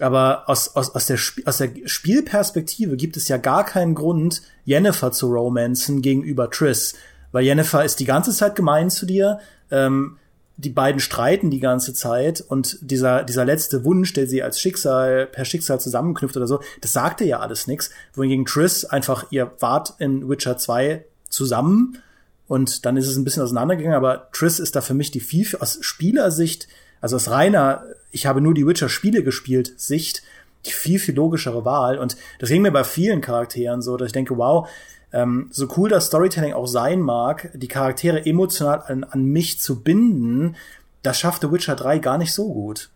Aber 0.00 0.48
aus, 0.48 0.74
aus, 0.74 0.94
aus, 0.94 1.06
der, 1.06 1.18
aus 1.44 1.58
der 1.58 1.70
Spielperspektive 1.86 2.96
gibt 2.96 3.16
es 3.16 3.28
ja 3.28 3.36
gar 3.36 3.64
keinen 3.64 3.94
Grund, 3.94 4.42
Jennifer 4.64 5.12
zu 5.12 5.28
romanzen 5.28 6.02
gegenüber 6.02 6.50
Triss. 6.50 6.94
Weil 7.32 7.44
Jennifer 7.44 7.84
ist 7.84 8.00
die 8.00 8.04
ganze 8.04 8.32
Zeit 8.32 8.56
gemein 8.56 8.90
zu 8.90 9.06
dir. 9.06 9.38
Ähm, 9.70 10.18
die 10.56 10.70
beiden 10.70 11.00
streiten 11.00 11.50
die 11.50 11.60
ganze 11.60 11.94
Zeit 11.94 12.40
und 12.40 12.78
dieser, 12.80 13.24
dieser 13.24 13.44
letzte 13.44 13.84
Wunsch, 13.84 14.12
der 14.12 14.28
sie 14.28 14.42
als 14.42 14.60
Schicksal, 14.60 15.26
per 15.26 15.44
Schicksal 15.44 15.80
zusammenknüpft 15.80 16.36
oder 16.36 16.46
so, 16.46 16.60
das 16.80 16.92
sagte 16.92 17.24
ja 17.24 17.40
alles 17.40 17.66
nix. 17.66 17.90
Wohingegen 18.14 18.44
Triss 18.44 18.84
einfach, 18.84 19.26
ihr 19.30 19.50
wart 19.58 19.94
in 19.98 20.28
Witcher 20.28 20.56
2 20.56 21.04
zusammen 21.28 21.98
und 22.46 22.86
dann 22.86 22.96
ist 22.96 23.08
es 23.08 23.16
ein 23.16 23.24
bisschen 23.24 23.42
auseinandergegangen, 23.42 23.96
aber 23.96 24.28
Triss 24.32 24.60
ist 24.60 24.76
da 24.76 24.80
für 24.80 24.94
mich 24.94 25.10
die 25.10 25.20
viel, 25.20 25.46
aus 25.58 25.78
Spielersicht, 25.80 26.68
also 27.04 27.16
aus 27.16 27.28
reiner, 27.28 27.84
ich 28.12 28.24
habe 28.24 28.40
nur 28.40 28.54
die 28.54 28.66
Witcher-Spiele 28.66 29.22
gespielt, 29.22 29.78
Sicht, 29.78 30.22
die 30.64 30.72
viel, 30.72 30.98
viel 30.98 31.14
logischere 31.14 31.66
Wahl. 31.66 31.98
Und 31.98 32.16
das 32.38 32.48
ging 32.48 32.62
mir 32.62 32.70
bei 32.72 32.82
vielen 32.82 33.20
Charakteren 33.20 33.82
so, 33.82 33.98
dass 33.98 34.06
ich 34.06 34.14
denke, 34.14 34.38
wow, 34.38 34.66
ähm, 35.12 35.48
so 35.50 35.68
cool 35.76 35.90
das 35.90 36.06
Storytelling 36.06 36.54
auch 36.54 36.66
sein 36.66 37.02
mag, 37.02 37.50
die 37.52 37.68
Charaktere 37.68 38.24
emotional 38.24 38.84
an, 38.86 39.04
an 39.04 39.22
mich 39.22 39.60
zu 39.60 39.82
binden, 39.82 40.56
das 41.02 41.20
schaffte 41.20 41.52
Witcher 41.52 41.76
3 41.76 41.98
gar 41.98 42.16
nicht 42.16 42.32
so 42.32 42.50
gut. 42.50 42.88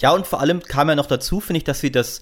Ja, 0.00 0.12
und 0.12 0.26
vor 0.26 0.40
allem 0.40 0.62
kam 0.62 0.90
ja 0.90 0.94
noch 0.94 1.06
dazu, 1.06 1.40
finde 1.40 1.56
ich, 1.56 1.64
dass 1.64 1.80
sie 1.80 1.90
das, 1.90 2.20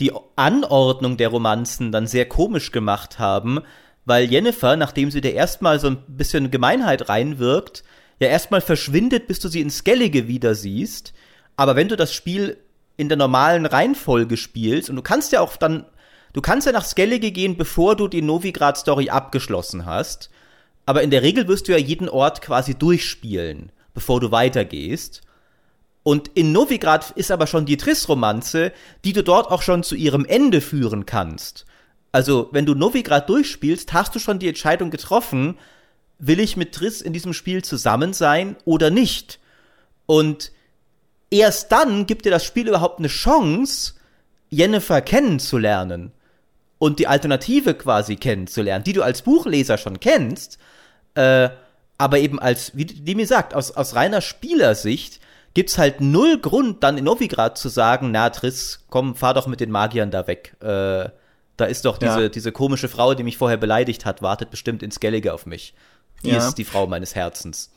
die 0.00 0.10
Anordnung 0.34 1.18
der 1.18 1.28
Romanzen 1.28 1.92
dann 1.92 2.08
sehr 2.08 2.28
komisch 2.28 2.72
gemacht 2.72 3.20
haben, 3.20 3.60
weil 4.06 4.24
Jennifer, 4.24 4.74
nachdem 4.74 5.12
sie 5.12 5.20
dir 5.20 5.34
erstmal 5.34 5.78
so 5.78 5.86
ein 5.86 5.98
bisschen 6.08 6.50
Gemeinheit 6.50 7.08
reinwirkt, 7.08 7.84
ja 8.20 8.28
erstmal 8.28 8.60
verschwindet, 8.60 9.26
bis 9.26 9.40
du 9.40 9.48
sie 9.48 9.60
in 9.60 9.70
Skellige 9.70 10.28
wieder 10.28 10.54
siehst. 10.54 11.12
Aber 11.56 11.76
wenn 11.76 11.88
du 11.88 11.96
das 11.96 12.12
Spiel 12.12 12.58
in 12.96 13.08
der 13.08 13.18
normalen 13.18 13.66
Reihenfolge 13.66 14.36
spielst, 14.36 14.90
und 14.90 14.96
du 14.96 15.02
kannst 15.02 15.32
ja 15.32 15.40
auch 15.40 15.56
dann 15.56 15.86
Du 16.32 16.42
kannst 16.42 16.66
ja 16.66 16.72
nach 16.72 16.84
Skellige 16.84 17.32
gehen, 17.32 17.56
bevor 17.56 17.96
du 17.96 18.08
die 18.08 18.22
Novigrad-Story 18.22 19.10
abgeschlossen 19.10 19.86
hast. 19.86 20.30
Aber 20.86 21.02
in 21.02 21.10
der 21.10 21.22
Regel 21.22 21.48
wirst 21.48 21.68
du 21.68 21.72
ja 21.72 21.78
jeden 21.78 22.08
Ort 22.08 22.42
quasi 22.42 22.74
durchspielen, 22.74 23.72
bevor 23.94 24.20
du 24.20 24.30
weitergehst. 24.30 25.22
Und 26.02 26.28
in 26.28 26.52
Novigrad 26.52 27.10
ist 27.12 27.30
aber 27.30 27.46
schon 27.46 27.66
die 27.66 27.76
Triss-Romanze, 27.76 28.72
die 29.04 29.12
du 29.12 29.22
dort 29.22 29.50
auch 29.50 29.62
schon 29.62 29.82
zu 29.82 29.94
ihrem 29.94 30.24
Ende 30.24 30.60
führen 30.60 31.06
kannst. 31.06 31.66
Also, 32.12 32.48
wenn 32.52 32.66
du 32.66 32.74
Novigrad 32.74 33.28
durchspielst, 33.28 33.92
hast 33.92 34.14
du 34.14 34.18
schon 34.18 34.38
die 34.38 34.48
Entscheidung 34.48 34.90
getroffen, 34.90 35.58
will 36.18 36.40
ich 36.40 36.56
mit 36.56 36.74
Triss 36.74 37.00
in 37.00 37.12
diesem 37.12 37.32
Spiel 37.32 37.62
zusammen 37.64 38.12
sein 38.12 38.56
oder 38.64 38.90
nicht? 38.90 39.38
Und 40.06 40.52
erst 41.30 41.70
dann 41.72 42.06
gibt 42.06 42.24
dir 42.24 42.30
das 42.30 42.44
Spiel 42.44 42.68
überhaupt 42.68 42.98
eine 42.98 43.08
Chance, 43.08 43.94
Jennifer 44.50 45.00
kennenzulernen 45.00 46.12
und 46.78 46.98
die 46.98 47.06
Alternative 47.06 47.74
quasi 47.74 48.16
kennenzulernen, 48.16 48.84
die 48.84 48.92
du 48.92 49.02
als 49.02 49.22
Buchleser 49.22 49.78
schon 49.78 50.00
kennst, 50.00 50.58
äh, 51.14 51.50
aber 51.98 52.18
eben 52.18 52.38
als, 52.38 52.76
wie, 52.76 52.86
wie 53.04 53.14
mir 53.14 53.26
sagt, 53.26 53.54
aus, 53.54 53.72
aus 53.72 53.94
reiner 53.94 54.20
Spielersicht 54.20 55.20
gibt's 55.54 55.76
halt 55.76 56.00
null 56.00 56.38
Grund, 56.38 56.84
dann 56.84 56.98
in 56.98 57.04
Novigrad 57.04 57.58
zu 57.58 57.68
sagen, 57.68 58.12
na 58.12 58.30
Triss, 58.30 58.84
komm, 58.90 59.16
fahr 59.16 59.34
doch 59.34 59.48
mit 59.48 59.60
den 59.60 59.70
Magiern 59.70 60.10
da 60.10 60.26
weg. 60.26 60.56
Äh, 60.60 61.10
da 61.56 61.64
ist 61.64 61.84
doch 61.84 61.98
diese, 61.98 62.22
ja. 62.22 62.28
diese 62.28 62.52
komische 62.52 62.88
Frau, 62.88 63.14
die 63.14 63.24
mich 63.24 63.36
vorher 63.36 63.56
beleidigt 63.56 64.06
hat, 64.06 64.22
wartet 64.22 64.50
bestimmt 64.50 64.82
in 64.84 64.92
Skellige 64.92 65.34
auf 65.34 65.44
mich. 65.46 65.74
Die 66.24 66.30
ja. 66.30 66.38
ist 66.38 66.54
die 66.54 66.64
Frau 66.64 66.86
meines 66.86 67.14
Herzens. 67.14 67.70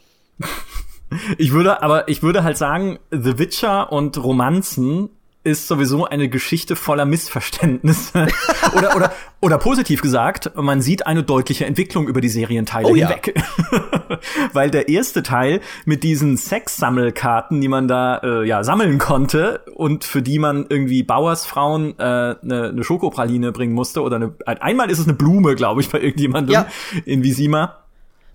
Ich 1.38 1.52
würde, 1.52 1.84
aber 1.84 2.08
ich 2.08 2.24
würde 2.24 2.44
halt 2.44 2.58
sagen, 2.58 3.00
The 3.12 3.38
Witcher 3.38 3.92
und 3.92 4.18
Romanzen 4.24 5.10
ist 5.44 5.68
sowieso 5.68 6.06
eine 6.06 6.30
Geschichte 6.30 6.76
voller 6.76 7.06
Missverständnisse. 7.06 8.28
oder, 8.78 8.96
oder, 8.96 9.12
oder 9.40 9.58
positiv 9.58 10.02
gesagt, 10.02 10.52
man 10.56 10.82
sieht 10.82 11.08
eine 11.08 11.24
deutliche 11.24 11.66
Entwicklung 11.66 12.08
über 12.08 12.22
die 12.22 12.30
Serienteile 12.30 12.88
oh, 12.88 12.96
hinweg. 12.96 13.34
Ja. 13.72 14.20
Weil 14.54 14.70
der 14.70 14.88
erste 14.88 15.24
Teil 15.24 15.62
mit 15.86 16.04
diesen 16.04 16.38
Sexsammelkarten, 16.38 17.60
die 17.60 17.68
man 17.68 17.88
da 17.88 18.18
äh, 18.18 18.48
ja 18.48 18.64
sammeln 18.64 19.00
konnte 19.00 19.62
und 19.74 20.04
für 20.04 20.22
die 20.22 20.38
man 20.38 20.68
irgendwie 20.70 21.02
Bauersfrauen 21.02 21.98
äh, 21.98 22.04
eine, 22.04 22.38
eine 22.44 22.84
Schokopraline 22.84 23.52
bringen 23.52 23.74
musste 23.74 24.04
oder 24.04 24.18
eine, 24.18 24.34
einmal 24.46 24.92
ist 24.92 25.00
es 25.00 25.08
eine 25.08 25.16
Blume, 25.16 25.56
glaube 25.56 25.82
ich, 25.82 25.90
bei 25.90 26.00
irgendjemandem 26.00 26.54
ja. 26.54 26.68
in 27.06 27.24
Visima. 27.24 27.81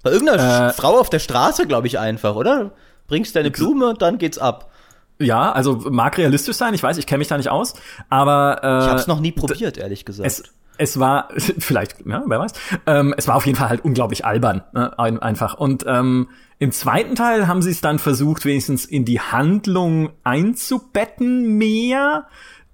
Bei 0.02 0.10
irgendeiner 0.10 0.68
äh, 0.68 0.72
Frau 0.72 0.98
auf 0.98 1.10
der 1.10 1.18
Straße, 1.18 1.66
glaube 1.66 1.86
ich, 1.86 1.98
einfach, 1.98 2.36
oder? 2.36 2.72
Bringst 3.08 3.36
deine 3.36 3.50
Blume 3.50 3.88
und 3.88 4.02
dann 4.02 4.18
geht's 4.18 4.38
ab. 4.38 4.70
Ja, 5.18 5.52
also 5.52 5.76
mag 5.90 6.18
realistisch 6.18 6.56
sein, 6.56 6.74
ich 6.74 6.82
weiß, 6.82 6.98
ich 6.98 7.06
kenne 7.06 7.20
mich 7.20 7.28
da 7.28 7.38
nicht 7.38 7.48
aus, 7.48 7.74
aber 8.10 8.60
äh, 8.62 8.84
ich 8.84 8.88
habe 8.88 9.00
es 9.00 9.06
noch 9.06 9.20
nie 9.20 9.32
probiert, 9.32 9.78
ehrlich 9.78 10.04
gesagt. 10.04 10.26
Es, 10.26 10.42
es 10.78 10.98
war 11.00 11.28
vielleicht, 11.58 12.06
ja, 12.06 12.22
wer 12.26 12.38
weiß. 12.38 12.52
Ähm, 12.86 13.14
es 13.16 13.26
war 13.26 13.36
auf 13.36 13.46
jeden 13.46 13.56
Fall 13.56 13.70
halt 13.70 13.84
unglaublich 13.84 14.24
albern, 14.24 14.62
ne, 14.72 14.98
ein, 14.98 15.18
einfach. 15.18 15.54
Und 15.54 15.84
ähm, 15.86 16.28
im 16.58 16.72
zweiten 16.72 17.14
Teil 17.14 17.46
haben 17.48 17.62
sie 17.62 17.70
es 17.70 17.80
dann 17.80 17.98
versucht, 17.98 18.44
wenigstens 18.44 18.84
in 18.84 19.04
die 19.04 19.20
Handlung 19.20 20.10
einzubetten 20.24 21.56
mehr. 21.56 22.26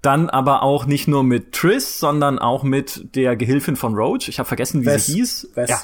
Dann 0.02 0.30
aber 0.30 0.64
auch 0.64 0.84
nicht 0.86 1.06
nur 1.06 1.22
mit 1.22 1.52
Triss, 1.52 2.00
sondern 2.00 2.40
auch 2.40 2.64
mit 2.64 3.14
der 3.14 3.36
Gehilfin 3.36 3.76
von 3.76 3.94
Roach. 3.94 4.28
Ich 4.28 4.40
habe 4.40 4.48
vergessen, 4.48 4.82
wie 4.82 4.86
Wes. 4.86 5.06
sie 5.06 5.14
hieß. 5.14 5.50
Wes. 5.54 5.70
Ja, 5.70 5.80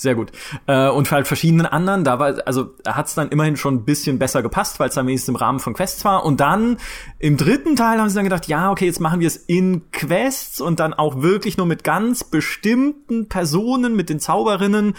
sehr 0.00 0.14
gut. 0.14 0.32
Äh, 0.66 0.88
und 0.88 1.10
halt 1.10 1.26
verschiedenen 1.26 1.66
anderen, 1.66 2.04
da 2.04 2.18
war, 2.18 2.36
also 2.46 2.74
hat 2.86 3.06
es 3.06 3.14
dann 3.14 3.28
immerhin 3.28 3.56
schon 3.56 3.74
ein 3.74 3.84
bisschen 3.84 4.18
besser 4.18 4.42
gepasst, 4.42 4.80
weil 4.80 4.88
es 4.88 4.94
dann 4.94 5.06
wenigstens 5.06 5.28
im 5.28 5.36
Rahmen 5.36 5.60
von 5.60 5.74
Quests 5.74 6.04
war. 6.04 6.24
Und 6.24 6.40
dann 6.40 6.78
im 7.18 7.36
dritten 7.36 7.76
Teil 7.76 8.00
haben 8.00 8.08
sie 8.08 8.14
dann 8.14 8.24
gedacht, 8.24 8.46
ja, 8.46 8.70
okay, 8.70 8.86
jetzt 8.86 9.00
machen 9.00 9.20
wir 9.20 9.26
es 9.26 9.36
in 9.36 9.90
Quests 9.92 10.60
und 10.60 10.80
dann 10.80 10.94
auch 10.94 11.22
wirklich 11.22 11.56
nur 11.56 11.66
mit 11.66 11.84
ganz 11.84 12.24
bestimmten 12.24 13.28
Personen, 13.28 13.94
mit 13.94 14.08
den 14.08 14.20
Zauberinnen. 14.20 14.94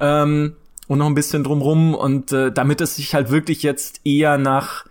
Ähm, 0.00 0.56
und 0.86 0.98
noch 0.98 1.06
ein 1.06 1.14
bisschen 1.14 1.44
drumrum 1.44 1.94
und 1.94 2.30
äh, 2.32 2.52
damit 2.52 2.82
es 2.82 2.96
sich 2.96 3.14
halt 3.14 3.30
wirklich 3.30 3.62
jetzt 3.62 4.02
eher 4.04 4.36
nach 4.36 4.84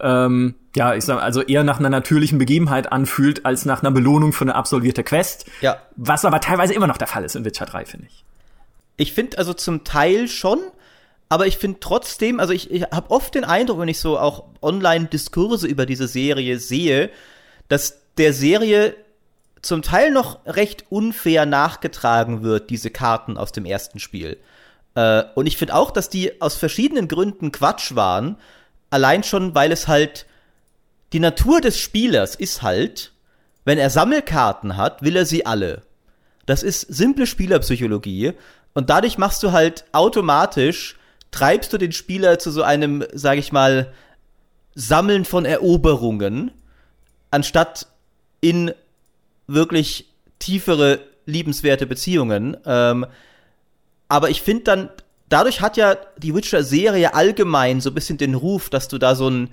ähm, 0.00 0.54
ja, 0.76 0.94
ich 0.94 1.04
sag 1.04 1.22
also 1.22 1.42
eher 1.42 1.62
nach 1.62 1.78
einer 1.78 1.88
natürlichen 1.88 2.38
Begebenheit 2.38 2.90
anfühlt 2.90 3.46
als 3.46 3.64
nach 3.64 3.82
einer 3.82 3.92
Belohnung 3.92 4.32
für 4.32 4.44
eine 4.44 4.54
absolvierte 4.54 5.04
Quest. 5.04 5.46
Ja. 5.60 5.78
Was 5.96 6.24
aber 6.24 6.40
teilweise 6.40 6.74
immer 6.74 6.86
noch 6.86 6.98
der 6.98 7.06
Fall 7.06 7.24
ist 7.24 7.36
in 7.36 7.44
Witcher 7.44 7.66
3, 7.66 7.86
finde 7.86 8.06
ich. 8.08 8.24
Ich 8.96 9.12
finde 9.12 9.38
also 9.38 9.54
zum 9.54 9.84
Teil 9.84 10.28
schon, 10.28 10.60
aber 11.28 11.46
ich 11.46 11.58
finde 11.58 11.80
trotzdem, 11.80 12.38
also 12.38 12.52
ich, 12.52 12.70
ich 12.70 12.82
habe 12.82 13.10
oft 13.10 13.34
den 13.34 13.44
Eindruck, 13.44 13.80
wenn 13.80 13.88
ich 13.88 13.98
so 13.98 14.18
auch 14.18 14.44
Online-Diskurse 14.62 15.66
über 15.66 15.86
diese 15.86 16.06
Serie 16.06 16.58
sehe, 16.58 17.10
dass 17.68 18.00
der 18.18 18.32
Serie 18.32 18.94
zum 19.62 19.82
Teil 19.82 20.10
noch 20.10 20.44
recht 20.46 20.84
unfair 20.90 21.46
nachgetragen 21.46 22.42
wird, 22.42 22.70
diese 22.70 22.90
Karten 22.90 23.36
aus 23.36 23.52
dem 23.52 23.64
ersten 23.64 23.98
Spiel. 23.98 24.38
Äh, 24.94 25.24
und 25.34 25.46
ich 25.46 25.56
finde 25.56 25.74
auch, 25.74 25.90
dass 25.90 26.08
die 26.08 26.40
aus 26.40 26.54
verschiedenen 26.54 27.08
Gründen 27.08 27.50
Quatsch 27.50 27.94
waren. 27.94 28.36
Allein 28.90 29.24
schon, 29.24 29.54
weil 29.54 29.72
es 29.72 29.88
halt 29.88 30.26
die 31.12 31.20
Natur 31.20 31.60
des 31.60 31.78
Spielers 31.78 32.34
ist 32.34 32.62
halt, 32.62 33.12
wenn 33.64 33.78
er 33.78 33.90
Sammelkarten 33.90 34.76
hat, 34.76 35.02
will 35.02 35.16
er 35.16 35.26
sie 35.26 35.46
alle. 35.46 35.82
Das 36.46 36.62
ist 36.62 36.82
simple 36.82 37.26
Spielerpsychologie 37.26 38.34
und 38.74 38.90
dadurch 38.90 39.18
machst 39.18 39.42
du 39.42 39.52
halt 39.52 39.84
automatisch, 39.92 40.96
treibst 41.30 41.72
du 41.72 41.78
den 41.78 41.92
Spieler 41.92 42.38
zu 42.38 42.50
so 42.50 42.62
einem, 42.62 43.04
sag 43.12 43.38
ich 43.38 43.52
mal, 43.52 43.92
Sammeln 44.74 45.24
von 45.24 45.44
Eroberungen, 45.44 46.50
anstatt 47.30 47.86
in 48.40 48.72
wirklich 49.46 50.12
tiefere, 50.38 51.00
liebenswerte 51.26 51.86
Beziehungen. 51.86 52.56
Ähm, 52.66 53.06
aber 54.08 54.30
ich 54.30 54.42
finde 54.42 54.64
dann, 54.64 54.88
dadurch 55.28 55.60
hat 55.60 55.76
ja 55.76 55.96
die 56.18 56.34
Witcher-Serie 56.34 57.14
allgemein 57.14 57.80
so 57.80 57.90
ein 57.90 57.94
bisschen 57.94 58.18
den 58.18 58.34
Ruf, 58.34 58.68
dass 58.70 58.88
du 58.88 58.98
da 58.98 59.14
so 59.14 59.26
einen 59.28 59.50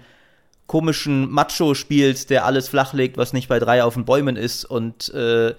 komischen 0.67 1.29
Macho 1.29 1.73
spielst, 1.73 2.29
der 2.29 2.45
alles 2.45 2.67
flachlegt, 2.67 3.17
was 3.17 3.33
nicht 3.33 3.47
bei 3.49 3.59
drei 3.59 3.83
auf 3.83 3.93
den 3.93 4.05
Bäumen 4.05 4.35
ist. 4.35 4.65
Und 4.65 5.13
äh, 5.13 5.53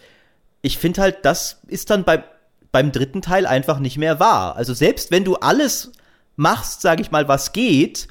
ich 0.63 0.79
finde 0.79 1.03
halt, 1.03 1.25
das 1.25 1.61
ist 1.69 1.91
dann 1.91 2.05
bei 2.05 2.25
beim 2.73 2.91
dritten 2.91 3.23
Teil 3.23 3.47
einfach 3.47 3.79
nicht 3.79 3.99
mehr 3.99 4.19
wahr. 4.19 4.57
Also 4.57 4.75
selbst 4.75 5.11
wenn 5.11 5.25
du 5.25 5.37
alles 5.37 5.93
machst, 6.37 6.81
sag 6.81 7.01
ich 7.01 7.11
mal, 7.11 7.29
was 7.29 7.53
geht, 7.53 8.09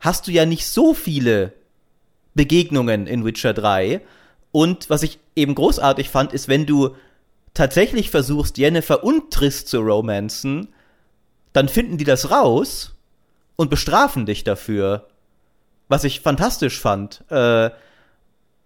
hast 0.00 0.26
du 0.26 0.32
ja 0.32 0.44
nicht 0.44 0.66
so 0.66 0.92
viele 0.92 1.52
Begegnungen 2.34 3.06
in 3.06 3.24
Witcher 3.24 3.54
3. 3.54 4.02
Und 4.50 4.90
was 4.90 5.04
ich 5.04 5.18
eben 5.36 5.54
großartig 5.54 6.10
fand, 6.10 6.32
ist, 6.32 6.48
wenn 6.48 6.66
du 6.66 6.96
tatsächlich 7.54 8.10
versuchst, 8.10 8.58
Jennifer 8.58 9.04
und 9.04 9.32
Triss 9.32 9.64
zu 9.64 9.80
romanzen, 9.80 10.68
dann 11.52 11.68
finden 11.68 11.98
die 11.98 12.04
das 12.04 12.30
raus 12.30 12.94
und 13.56 13.70
bestrafen 13.70 14.26
dich 14.26 14.42
dafür. 14.44 15.08
Was 15.88 16.04
ich 16.04 16.20
fantastisch 16.20 16.80
fand. 16.80 17.22
Äh, 17.30 17.70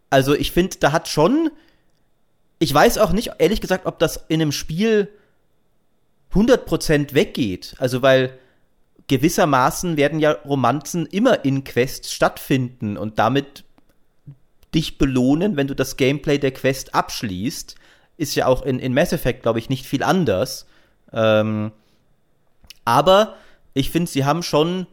also 0.09 0.35
ich 0.35 0.53
finde, 0.53 0.79
da 0.79 0.93
hat 0.93 1.09
schon. 1.09 1.51
Ich 2.59 2.73
weiß 2.73 2.99
auch 2.99 3.13
nicht, 3.13 3.33
ehrlich 3.39 3.61
gesagt, 3.61 3.85
ob 3.85 3.99
das 3.99 4.25
in 4.29 4.41
einem 4.41 4.53
Spiel 4.53 5.11
100% 6.35 7.15
weggeht. 7.15 7.75
Also 7.79 8.03
weil 8.03 8.39
gewissermaßen 9.09 9.97
werden 9.97 10.19
ja 10.19 10.33
Romanzen 10.33 11.07
immer 11.07 11.45
in 11.45 11.65
Quests 11.65 12.13
stattfinden 12.13 12.97
und 12.97 13.19
damit 13.19 13.65
dich 14.75 14.99
belohnen, 14.99 15.57
wenn 15.57 15.69
du 15.69 15.75
das 15.75 15.97
Gameplay 15.97 16.39
der 16.39 16.53
Quest 16.53 16.95
abschließt. 16.95 17.77
Ist 18.17 18.35
ja 18.35 18.47
auch 18.47 18.63
in, 18.63 18.79
in 18.79 18.95
Mass 18.95 19.13
Effect, 19.13 19.43
glaube 19.43 19.59
ich, 19.59 19.69
nicht 19.69 19.87
viel 19.87 20.03
anders. 20.03 20.67
Ähm, 21.13 21.73
aber 22.85 23.37
ich 23.75 23.91
finde, 23.91 24.11
sie 24.11 24.25
haben 24.25 24.43
schon 24.43 24.87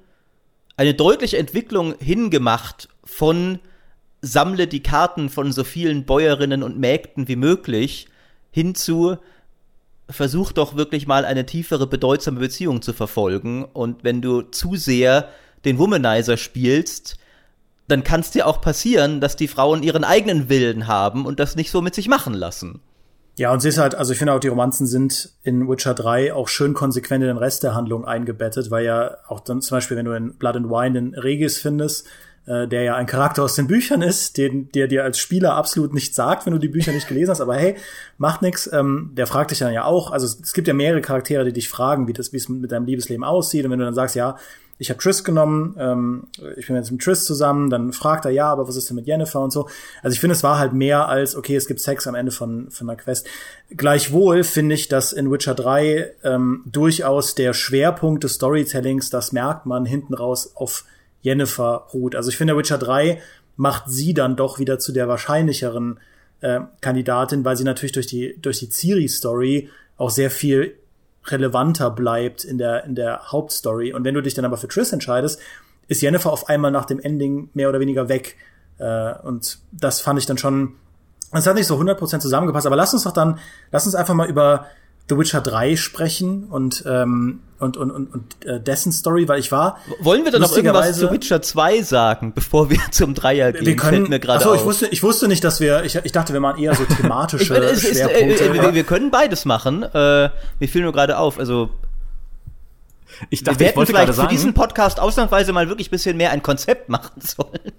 eine 0.78 0.94
deutliche 0.94 1.38
Entwicklung 1.38 1.96
hingemacht 2.00 2.90
von 3.04 3.60
sammle 4.22 4.68
die 4.68 4.82
Karten 4.82 5.30
von 5.30 5.52
so 5.52 5.64
vielen 5.64 6.06
Bäuerinnen 6.06 6.64
und 6.64 6.80
Mägden 6.80 7.28
wie 7.28 7.36
möglich 7.36 8.08
hinzu 8.52 9.18
versuch 10.14 10.52
doch 10.52 10.76
wirklich 10.76 11.08
mal 11.08 11.26
eine 11.26 11.46
tiefere, 11.46 11.88
bedeutsame 11.88 12.40
Beziehung 12.40 12.82
zu 12.82 12.94
verfolgen. 12.94 13.66
Und 13.66 14.04
wenn 14.04 14.22
du 14.22 14.42
zu 14.42 14.76
sehr 14.76 15.30
den 15.66 15.80
Womanizer 15.80 16.38
spielst, 16.38 17.18
dann 17.88 18.04
kann 18.04 18.22
es 18.22 18.32
dir 18.32 18.48
auch 18.48 18.62
passieren, 18.62 19.20
dass 19.20 19.36
die 19.36 19.48
Frauen 19.48 19.84
ihren 19.84 20.04
eigenen 20.04 20.50
Willen 20.50 20.88
haben 20.88 21.26
und 21.26 21.40
das 21.40 21.56
nicht 21.56 21.72
so 21.72 21.82
mit 21.82 21.96
sich 21.96 22.08
machen 22.08 22.34
lassen. 22.34 22.80
Ja, 23.36 23.52
und 23.52 23.62
sie 23.62 23.70
ist 23.70 23.80
halt, 23.80 23.96
also 23.96 24.12
ich 24.12 24.20
finde 24.20 24.34
auch, 24.34 24.40
die 24.40 24.48
Romanzen 24.48 24.86
sind 24.86 25.32
in 25.42 25.68
Witcher 25.68 25.96
3 25.96 26.34
auch 26.34 26.48
schön 26.48 26.76
konsequent 26.76 27.24
in 27.24 27.30
den 27.30 27.38
Rest 27.38 27.64
der 27.64 27.74
Handlung 27.74 28.06
eingebettet, 28.06 28.70
weil 28.70 28.86
ja 28.86 29.18
auch 29.28 29.40
dann 29.40 29.62
zum 29.62 29.78
Beispiel, 29.78 29.98
wenn 29.98 30.06
du 30.06 30.14
in 30.14 30.36
Blood 30.36 30.56
and 30.56 30.70
Wine 30.70 30.94
den 30.94 31.16
Regis 31.16 31.58
findest, 31.58 32.08
äh, 32.46 32.68
der 32.68 32.84
ja 32.84 32.96
ein 32.96 33.06
Charakter 33.06 33.44
aus 33.44 33.56
den 33.56 33.68
Büchern 33.68 34.02
ist, 34.02 34.38
den, 34.38 34.70
der 34.72 34.88
dir 34.88 35.04
als 35.04 35.18
Spieler 35.18 35.56
absolut 35.56 35.94
nichts 35.94 36.16
sagt, 36.16 36.46
wenn 36.46 36.54
du 36.54 36.60
die 36.60 36.68
Bücher 36.68 36.92
nicht 36.92 37.08
gelesen 37.08 37.32
hast, 37.32 37.42
aber 37.42 37.56
hey, 37.56 37.76
macht 38.18 38.42
nix. 38.42 38.70
Ähm, 38.72 39.12
der 39.14 39.28
fragt 39.28 39.52
dich 39.52 39.60
dann 39.60 39.74
ja 39.74 39.86
auch. 39.86 40.12
Also 40.12 40.26
es, 40.26 40.40
es 40.42 40.54
gibt 40.54 40.68
ja 40.68 40.74
mehrere 40.74 41.02
Charaktere, 41.02 41.46
die 41.46 41.54
dich 41.54 41.70
fragen, 41.70 42.08
wie 42.08 42.14
das, 42.14 42.34
wie 42.34 42.38
es 42.38 42.50
mit 42.50 42.72
deinem 42.72 42.86
Liebesleben 42.86 43.24
aussieht. 43.24 43.66
Und 43.66 43.72
wenn 43.72 43.80
du 43.80 43.86
dann 43.86 43.94
sagst, 43.94 44.16
ja, 44.16 44.38
ich 44.80 44.90
habe 44.90 45.00
Triss 45.00 45.24
genommen, 45.24 45.76
ähm, 45.80 46.28
ich 46.58 46.68
bin 46.68 46.76
jetzt 46.76 46.92
mit 46.92 47.02
Triss 47.02 47.26
zusammen, 47.26 47.70
dann 47.70 47.94
fragt 47.94 48.26
er, 48.26 48.32
ja, 48.32 48.52
aber 48.52 48.68
was 48.68 48.76
ist 48.76 48.90
denn 48.90 48.96
mit 48.96 49.08
Jennifer 49.08 49.40
und 49.40 49.52
so. 49.52 49.70
Also 50.02 50.14
ich 50.14 50.20
finde, 50.20 50.36
es 50.36 50.44
war 50.44 50.58
halt 50.58 50.74
mehr 50.74 51.08
als, 51.08 51.36
okay, 51.36 51.56
es 51.56 51.68
gibt 51.68 51.80
Sex 51.80 52.08
am 52.08 52.16
Ende 52.16 52.32
von, 52.32 52.70
von 52.72 52.90
einer 52.90 52.98
Quest. 52.98 53.28
Gleichwohl 53.70 54.44
finde 54.44 54.76
ich, 54.76 54.90
dass 54.90 55.14
in 55.14 55.32
Witcher 55.32 55.56
3 55.56 56.12
ähm, 56.24 56.64
durchaus 56.66 57.36
der 57.36 57.54
Schwerpunkt 57.54 58.24
des 58.24 58.34
Storytellings, 58.34 59.10
das 59.10 59.32
merkt 59.32 59.66
man 59.66 59.86
hinten 59.86 60.14
raus 60.14 60.52
auf 60.56 60.86
Jennifer 61.24 61.88
ruht. 61.94 62.16
Also 62.16 62.30
ich 62.30 62.38
finde, 62.38 62.56
Witcher 62.56 62.78
3 62.78 63.20
macht 63.56 63.86
sie 63.88 64.14
dann 64.14 64.36
doch 64.36 64.60
wieder 64.60 64.78
zu 64.78 64.92
der 64.92 65.08
wahrscheinlicheren 65.08 66.00
äh, 66.42 66.60
Kandidatin, 66.82 67.44
weil 67.44 67.58
sie 67.58 67.64
natürlich 67.64 67.94
durch 67.94 68.08
die, 68.08 68.38
durch 68.40 68.60
die 68.60 68.70
Ciri-Story 68.70 69.70
auch 69.98 70.10
sehr 70.10 70.30
viel 70.30 70.78
relevanter 71.26 71.90
bleibt 71.90 72.44
in 72.44 72.58
der, 72.58 72.84
in 72.84 72.96
der 72.96 73.32
Hauptstory. 73.32 73.94
Und 73.94 74.04
wenn 74.04 74.14
du 74.14 74.22
dich 74.22 74.34
dann 74.34 74.46
aber 74.46 74.58
für 74.58 74.68
Triss 74.68 74.92
entscheidest, 74.92 75.40
ist 75.88 76.02
Jennifer 76.02 76.32
auf 76.32 76.50
einmal 76.50 76.72
nach 76.72 76.86
dem 76.86 77.00
Ending 77.00 77.50
mehr 77.54 77.70
oder 77.70 77.80
weniger 77.80 78.10
weg. 78.10 78.36
Äh, 78.78 79.14
und 79.20 79.60
das 79.72 80.02
fand 80.02 80.20
ich 80.20 80.26
dann 80.26 80.38
schon, 80.38 80.76
das 81.32 81.48
hat 81.48 81.56
nicht 81.56 81.68
so 81.68 81.78
100% 81.80 82.20
zusammengepasst, 82.20 82.68
aber 82.68 82.76
lass 82.76 82.94
uns 82.94 83.04
doch 83.04 83.14
dann, 83.14 83.40
lass 83.72 83.86
uns 83.86 83.96
einfach 83.96 84.14
mal 84.14 84.30
über 84.30 84.68
The 85.10 85.18
Witcher 85.18 85.42
3 85.42 85.76
sprechen 85.76 86.46
und 86.46 86.84
ähm, 86.88 87.42
und 87.60 87.76
und 87.78 87.92
und, 87.92 88.14
und 88.14 88.46
äh, 88.46 88.62
dessen 88.62 88.92
Story, 88.92 89.28
weil 89.28 89.40
ich 89.40 89.52
war 89.52 89.78
Wollen 90.00 90.24
wir 90.24 90.32
dann 90.32 90.42
noch 90.42 90.56
irgendwas 90.56 90.98
zu 90.98 91.12
Witcher 91.12 91.42
2 91.42 91.82
sagen, 91.82 92.34
bevor 92.34 92.70
wir 92.70 92.80
zum 92.92 93.14
Dreier 93.14 93.52
gehen? 93.52 93.66
Wir 93.66 93.76
können, 93.76 94.10
mir 94.10 94.20
gerade 94.20 94.40
achso, 94.40 94.56
ich 94.56 94.64
wusste 94.64 94.88
ich 94.88 95.04
wusste 95.04 95.28
nicht, 95.28 95.44
dass 95.44 95.60
wir 95.60 95.84
ich, 95.84 95.96
ich 95.96 96.12
dachte, 96.14 96.32
wir 96.32 96.40
machen 96.40 96.62
eher 96.62 96.74
so 96.76 96.86
thematische 97.02 97.44
ich, 97.44 97.48
Schwerpunkte. 97.48 98.34
Ist, 98.34 98.42
äh, 98.42 98.54
wir, 98.54 98.74
wir, 98.74 98.84
können 98.84 99.12
beides 99.12 99.44
machen. 99.46 99.84
Äh, 99.84 100.30
mir 100.60 100.70
fiel 100.70 100.84
nur 100.84 100.94
gerade 100.94 101.18
auf, 101.18 101.38
also 101.38 101.70
ich 103.30 103.44
dachte, 103.44 103.60
wir 103.60 103.68
hätten 103.68 103.82
ich 103.82 103.90
vielleicht 103.90 104.08
für 104.08 104.14
sagen, 104.14 104.30
diesen 104.30 104.54
Podcast 104.54 105.00
ausnahmsweise 105.00 105.54
mal 105.54 105.68
wirklich 105.68 105.92
bisschen 105.92 106.18
mehr 106.18 106.32
ein 106.32 106.44
Konzept 106.44 106.90
machen 106.90 107.22
sollen. 107.22 107.74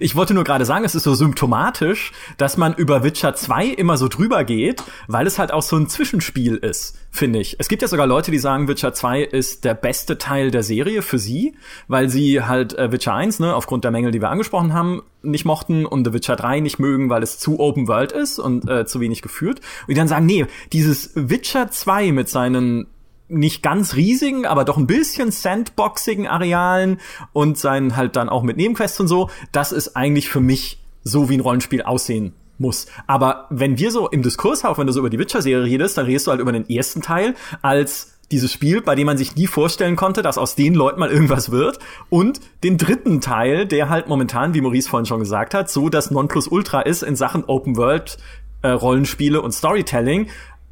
Ich 0.00 0.16
wollte 0.16 0.34
nur 0.34 0.44
gerade 0.44 0.64
sagen, 0.64 0.84
es 0.84 0.94
ist 0.94 1.04
so 1.04 1.14
symptomatisch, 1.14 2.12
dass 2.36 2.56
man 2.56 2.74
über 2.74 3.04
Witcher 3.04 3.34
2 3.34 3.66
immer 3.66 3.96
so 3.96 4.08
drüber 4.08 4.44
geht, 4.44 4.82
weil 5.06 5.26
es 5.26 5.38
halt 5.38 5.52
auch 5.52 5.62
so 5.62 5.76
ein 5.76 5.88
Zwischenspiel 5.88 6.56
ist, 6.56 6.98
finde 7.10 7.38
ich. 7.38 7.56
Es 7.58 7.68
gibt 7.68 7.82
ja 7.82 7.88
sogar 7.88 8.06
Leute, 8.06 8.30
die 8.30 8.38
sagen, 8.38 8.68
Witcher 8.68 8.92
2 8.92 9.22
ist 9.22 9.64
der 9.64 9.74
beste 9.74 10.18
Teil 10.18 10.50
der 10.50 10.62
Serie 10.62 11.02
für 11.02 11.18
sie, 11.18 11.54
weil 11.86 12.08
sie 12.08 12.42
halt 12.42 12.76
äh, 12.76 12.92
Witcher 12.92 13.14
1, 13.14 13.40
ne, 13.40 13.54
aufgrund 13.54 13.84
der 13.84 13.90
Mängel, 13.90 14.10
die 14.10 14.20
wir 14.20 14.30
angesprochen 14.30 14.72
haben, 14.74 15.02
nicht 15.22 15.44
mochten 15.44 15.86
und 15.86 16.04
The 16.04 16.12
Witcher 16.12 16.36
3 16.36 16.60
nicht 16.60 16.78
mögen, 16.78 17.08
weil 17.10 17.22
es 17.22 17.38
zu 17.38 17.58
Open 17.60 17.88
World 17.88 18.12
ist 18.12 18.38
und 18.38 18.68
äh, 18.68 18.86
zu 18.86 19.00
wenig 19.00 19.22
geführt. 19.22 19.60
Und 19.82 19.90
die 19.90 19.94
dann 19.94 20.08
sagen, 20.08 20.26
nee, 20.26 20.46
dieses 20.72 21.12
Witcher 21.14 21.70
2 21.70 22.12
mit 22.12 22.28
seinen 22.28 22.86
nicht 23.28 23.62
ganz 23.62 23.94
riesigen, 23.94 24.46
aber 24.46 24.64
doch 24.64 24.76
ein 24.76 24.86
bisschen 24.86 25.30
sandboxigen 25.30 26.26
Arealen 26.26 26.98
und 27.32 27.58
seinen 27.58 27.96
halt 27.96 28.16
dann 28.16 28.28
auch 28.28 28.42
mit 28.42 28.56
Nebenquests 28.56 29.00
und 29.00 29.08
so, 29.08 29.30
das 29.52 29.72
ist 29.72 29.96
eigentlich 29.96 30.28
für 30.28 30.40
mich 30.40 30.80
so 31.04 31.28
wie 31.28 31.36
ein 31.36 31.40
Rollenspiel 31.40 31.82
aussehen 31.82 32.32
muss. 32.58 32.86
Aber 33.06 33.46
wenn 33.50 33.78
wir 33.78 33.90
so 33.90 34.08
im 34.08 34.22
Diskurs 34.22 34.64
auch, 34.64 34.78
wenn 34.78 34.86
du 34.86 34.92
so 34.92 35.00
über 35.00 35.10
die 35.10 35.18
Witcher-Serie 35.18 35.64
redest, 35.64 35.96
dann 35.96 36.06
redest 36.06 36.26
du 36.26 36.30
halt 36.30 36.40
über 36.40 36.52
den 36.52 36.68
ersten 36.68 37.02
Teil 37.02 37.34
als 37.62 38.18
dieses 38.30 38.52
Spiel, 38.52 38.82
bei 38.82 38.94
dem 38.94 39.06
man 39.06 39.16
sich 39.16 39.36
nie 39.36 39.46
vorstellen 39.46 39.96
konnte, 39.96 40.20
dass 40.20 40.36
aus 40.36 40.54
den 40.54 40.74
Leuten 40.74 41.00
mal 41.00 41.10
irgendwas 41.10 41.50
wird. 41.50 41.78
Und 42.10 42.40
den 42.62 42.76
dritten 42.76 43.20
Teil, 43.20 43.66
der 43.66 43.88
halt 43.88 44.08
momentan, 44.08 44.54
wie 44.54 44.60
Maurice 44.60 44.88
vorhin 44.88 45.06
schon 45.06 45.20
gesagt 45.20 45.54
hat, 45.54 45.70
so 45.70 45.88
das 45.88 46.10
Nonplusultra 46.10 46.82
ist 46.82 47.02
in 47.02 47.16
Sachen 47.16 47.44
Open 47.44 47.76
World 47.76 48.18
äh, 48.62 48.68
Rollenspiele 48.68 49.40
und 49.40 49.52
Storytelling. 49.52 50.28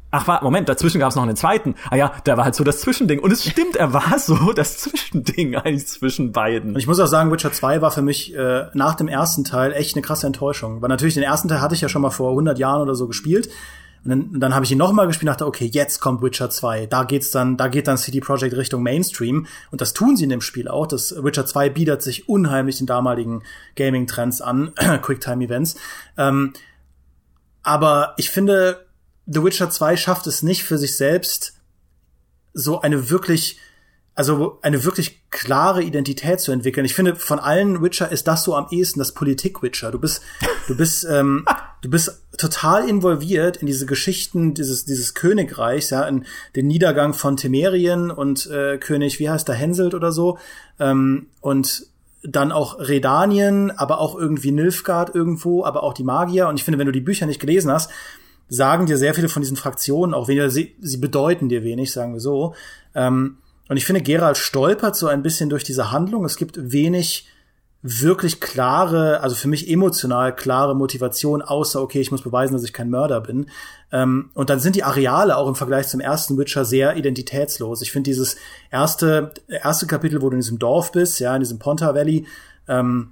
Ach, 0.09 0.25
warte, 0.25 0.45
Moment, 0.45 0.69
dazwischen 0.69 0.99
gab 0.99 1.09
es 1.09 1.15
noch 1.15 1.23
einen 1.23 1.35
zweiten. 1.35 1.75
Ah 1.89 1.97
ja, 1.97 2.13
der 2.25 2.37
war 2.37 2.45
halt 2.45 2.55
so 2.55 2.63
das 2.63 2.79
Zwischending. 2.79 3.19
Und 3.19 3.31
es 3.31 3.43
stimmt, 3.43 3.75
er 3.75 3.91
war 3.91 4.17
so 4.19 4.53
das 4.55 4.77
Zwischending 4.77 5.55
eigentlich 5.55 5.87
zwischen 5.87 6.31
beiden. 6.31 6.71
Und 6.71 6.79
ich 6.79 6.87
muss 6.87 6.99
auch 6.99 7.07
sagen, 7.07 7.31
Witcher 7.31 7.51
2 7.51 7.81
war 7.81 7.91
für 7.91 8.01
mich 8.01 8.33
äh, 8.33 8.67
nach 8.73 8.95
dem 8.95 9.09
ersten 9.09 9.43
Teil 9.43 9.73
echt 9.73 9.95
eine 9.95 10.01
krasse 10.01 10.25
Enttäuschung. 10.25 10.81
Weil 10.81 10.89
natürlich 10.89 11.15
den 11.15 11.23
ersten 11.23 11.49
Teil 11.49 11.59
hatte 11.59 11.75
ich 11.75 11.81
ja 11.81 11.89
schon 11.89 12.01
mal 12.01 12.09
vor 12.09 12.29
100 12.29 12.57
Jahren 12.57 12.81
oder 12.81 12.95
so 12.95 13.07
gespielt. 13.07 13.49
Und 14.05 14.11
dann, 14.11 14.39
dann 14.39 14.55
habe 14.55 14.63
ich 14.63 14.71
ihn 14.71 14.77
noch 14.77 14.93
mal 14.93 15.07
gespielt 15.07 15.27
und 15.27 15.33
dachte, 15.33 15.45
okay, 15.45 15.65
jetzt 15.65 15.99
kommt 15.99 16.21
Witcher 16.21 16.49
2. 16.49 16.85
Da 16.85 17.03
geht's 17.03 17.31
dann, 17.31 17.57
da 17.57 17.67
geht 17.67 17.89
dann 17.89 17.97
CD 17.97 18.21
Projekt 18.21 18.55
Richtung 18.55 18.83
Mainstream. 18.83 19.45
Und 19.71 19.81
das 19.81 19.91
tun 19.91 20.15
sie 20.15 20.23
in 20.23 20.29
dem 20.29 20.39
Spiel 20.39 20.69
auch. 20.69 20.87
Das 20.87 21.21
Witcher 21.21 21.45
2 21.45 21.69
bietet 21.71 22.01
sich 22.01 22.29
unheimlich 22.29 22.77
den 22.77 22.87
damaligen 22.87 23.43
Gaming-Trends 23.75 24.39
an, 24.39 24.71
Quicktime-Events. 25.01 25.75
Ähm, 26.17 26.53
aber 27.61 28.13
ich 28.15 28.29
finde, 28.29 28.86
The 29.27 29.43
Witcher 29.43 29.69
2 29.69 29.97
schafft 29.97 30.25
es 30.25 30.41
nicht 30.41 30.63
für 30.63 30.77
sich 30.77 30.95
selbst, 30.95 31.53
so 32.53 32.81
eine 32.81 33.09
wirklich, 33.09 33.59
also 34.15 34.57
eine 34.61 34.83
wirklich 34.85 35.29
klare 35.29 35.83
Identität 35.83 36.39
zu 36.39 36.51
entwickeln. 36.53 36.85
Ich 36.85 36.95
finde, 36.95 37.15
von 37.15 37.37
allen 37.37 37.83
Witcher 37.83 38.11
ist 38.11 38.27
das 38.27 38.43
so 38.43 38.55
am 38.55 38.67
ehesten 38.71 38.99
das 38.99 39.11
Politik-Witcher. 39.11 39.91
Du 39.91 39.99
bist, 39.99 40.21
du 40.67 40.77
bist, 40.77 41.05
ähm, 41.09 41.45
du 41.81 41.89
bist 41.89 42.23
total 42.37 42.87
involviert 42.87 43.57
in 43.57 43.67
diese 43.67 43.85
Geschichten 43.85 44.53
dieses, 44.53 44.85
dieses 44.85 45.13
Königreichs, 45.13 45.89
ja, 45.89 46.03
in 46.07 46.25
den 46.55 46.67
Niedergang 46.67 47.13
von 47.13 47.35
Temerien 47.35 48.09
und 48.09 48.47
äh, 48.47 48.77
König, 48.77 49.19
wie 49.19 49.29
heißt 49.29 49.47
der, 49.47 49.55
Henselt 49.55 49.93
oder 49.93 50.13
so, 50.13 50.39
ähm, 50.79 51.27
und 51.41 51.85
dann 52.23 52.51
auch 52.51 52.79
Redanien, 52.79 53.71
aber 53.71 53.99
auch 53.99 54.17
irgendwie 54.17 54.51
Nilfgaard 54.51 55.13
irgendwo, 55.13 55.63
aber 55.63 55.83
auch 55.83 55.93
die 55.93 56.03
Magier. 56.03 56.47
Und 56.47 56.55
ich 56.55 56.63
finde, 56.63 56.79
wenn 56.79 56.87
du 56.87 56.91
die 56.91 57.01
Bücher 57.01 57.25
nicht 57.25 57.39
gelesen 57.39 57.71
hast, 57.71 57.91
sagen 58.49 58.85
dir 58.85 58.97
sehr 58.97 59.13
viele 59.13 59.29
von 59.29 59.41
diesen 59.41 59.57
Fraktionen 59.57 60.13
auch 60.13 60.27
weniger, 60.27 60.49
sie, 60.49 60.75
sie 60.79 60.97
bedeuten 60.97 61.49
dir 61.49 61.63
wenig, 61.63 61.91
sagen 61.91 62.13
wir 62.13 62.19
so. 62.19 62.55
Ähm, 62.95 63.37
und 63.69 63.77
ich 63.77 63.85
finde, 63.85 64.01
Gerald 64.01 64.37
stolpert 64.37 64.95
so 64.95 65.07
ein 65.07 65.23
bisschen 65.23 65.49
durch 65.49 65.63
diese 65.63 65.91
Handlung. 65.91 66.23
Es 66.25 66.37
gibt 66.37 66.71
wenig 66.71 67.27
wirklich 67.81 68.39
klare, 68.39 69.21
also 69.21 69.35
für 69.35 69.47
mich 69.47 69.69
emotional 69.69 70.35
klare 70.35 70.75
Motivation, 70.75 71.41
außer, 71.41 71.81
okay, 71.81 72.01
ich 72.01 72.11
muss 72.11 72.23
beweisen, 72.23 72.53
dass 72.53 72.63
ich 72.63 72.73
kein 72.73 72.89
Mörder 72.89 73.21
bin. 73.21 73.49
Ähm, 73.91 74.31
und 74.33 74.49
dann 74.49 74.59
sind 74.59 74.75
die 74.75 74.83
Areale 74.83 75.37
auch 75.37 75.47
im 75.47 75.55
Vergleich 75.55 75.87
zum 75.87 75.99
ersten 75.99 76.37
Witcher 76.37 76.65
sehr 76.65 76.97
identitätslos. 76.97 77.81
Ich 77.81 77.91
finde 77.91 78.09
dieses 78.09 78.35
erste, 78.71 79.31
erste 79.47 79.85
Kapitel, 79.85 80.21
wo 80.21 80.29
du 80.29 80.35
in 80.35 80.41
diesem 80.41 80.59
Dorf 80.59 80.91
bist, 80.91 81.19
ja, 81.19 81.35
in 81.35 81.41
diesem 81.41 81.59
Ponta 81.59 81.93
Valley, 81.93 82.25
ähm, 82.67 83.11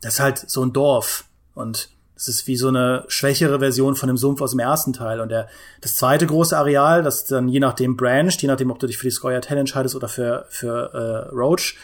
das 0.00 0.14
ist 0.14 0.20
halt 0.20 0.38
so 0.38 0.64
ein 0.64 0.72
Dorf. 0.72 1.24
Und 1.54 1.90
es 2.16 2.28
ist 2.28 2.46
wie 2.46 2.56
so 2.56 2.68
eine 2.68 3.04
schwächere 3.08 3.58
Version 3.58 3.94
von 3.94 4.06
dem 4.06 4.16
Sumpf 4.16 4.40
aus 4.40 4.50
dem 4.52 4.60
ersten 4.60 4.92
Teil. 4.92 5.20
Und 5.20 5.28
der, 5.28 5.48
das 5.82 5.96
zweite 5.96 6.26
große 6.26 6.56
Areal, 6.56 7.02
das 7.02 7.26
dann 7.26 7.48
je 7.48 7.60
nachdem 7.60 7.96
branched, 7.96 8.40
je 8.40 8.48
nachdem, 8.48 8.70
ob 8.70 8.78
du 8.78 8.86
dich 8.86 8.96
für 8.96 9.06
die 9.06 9.10
Scoia 9.10 9.40
Tell 9.40 9.58
entscheidest 9.58 9.94
oder 9.94 10.08
für, 10.08 10.46
für 10.48 10.94
äh, 10.94 11.34
Roach, 11.34 11.76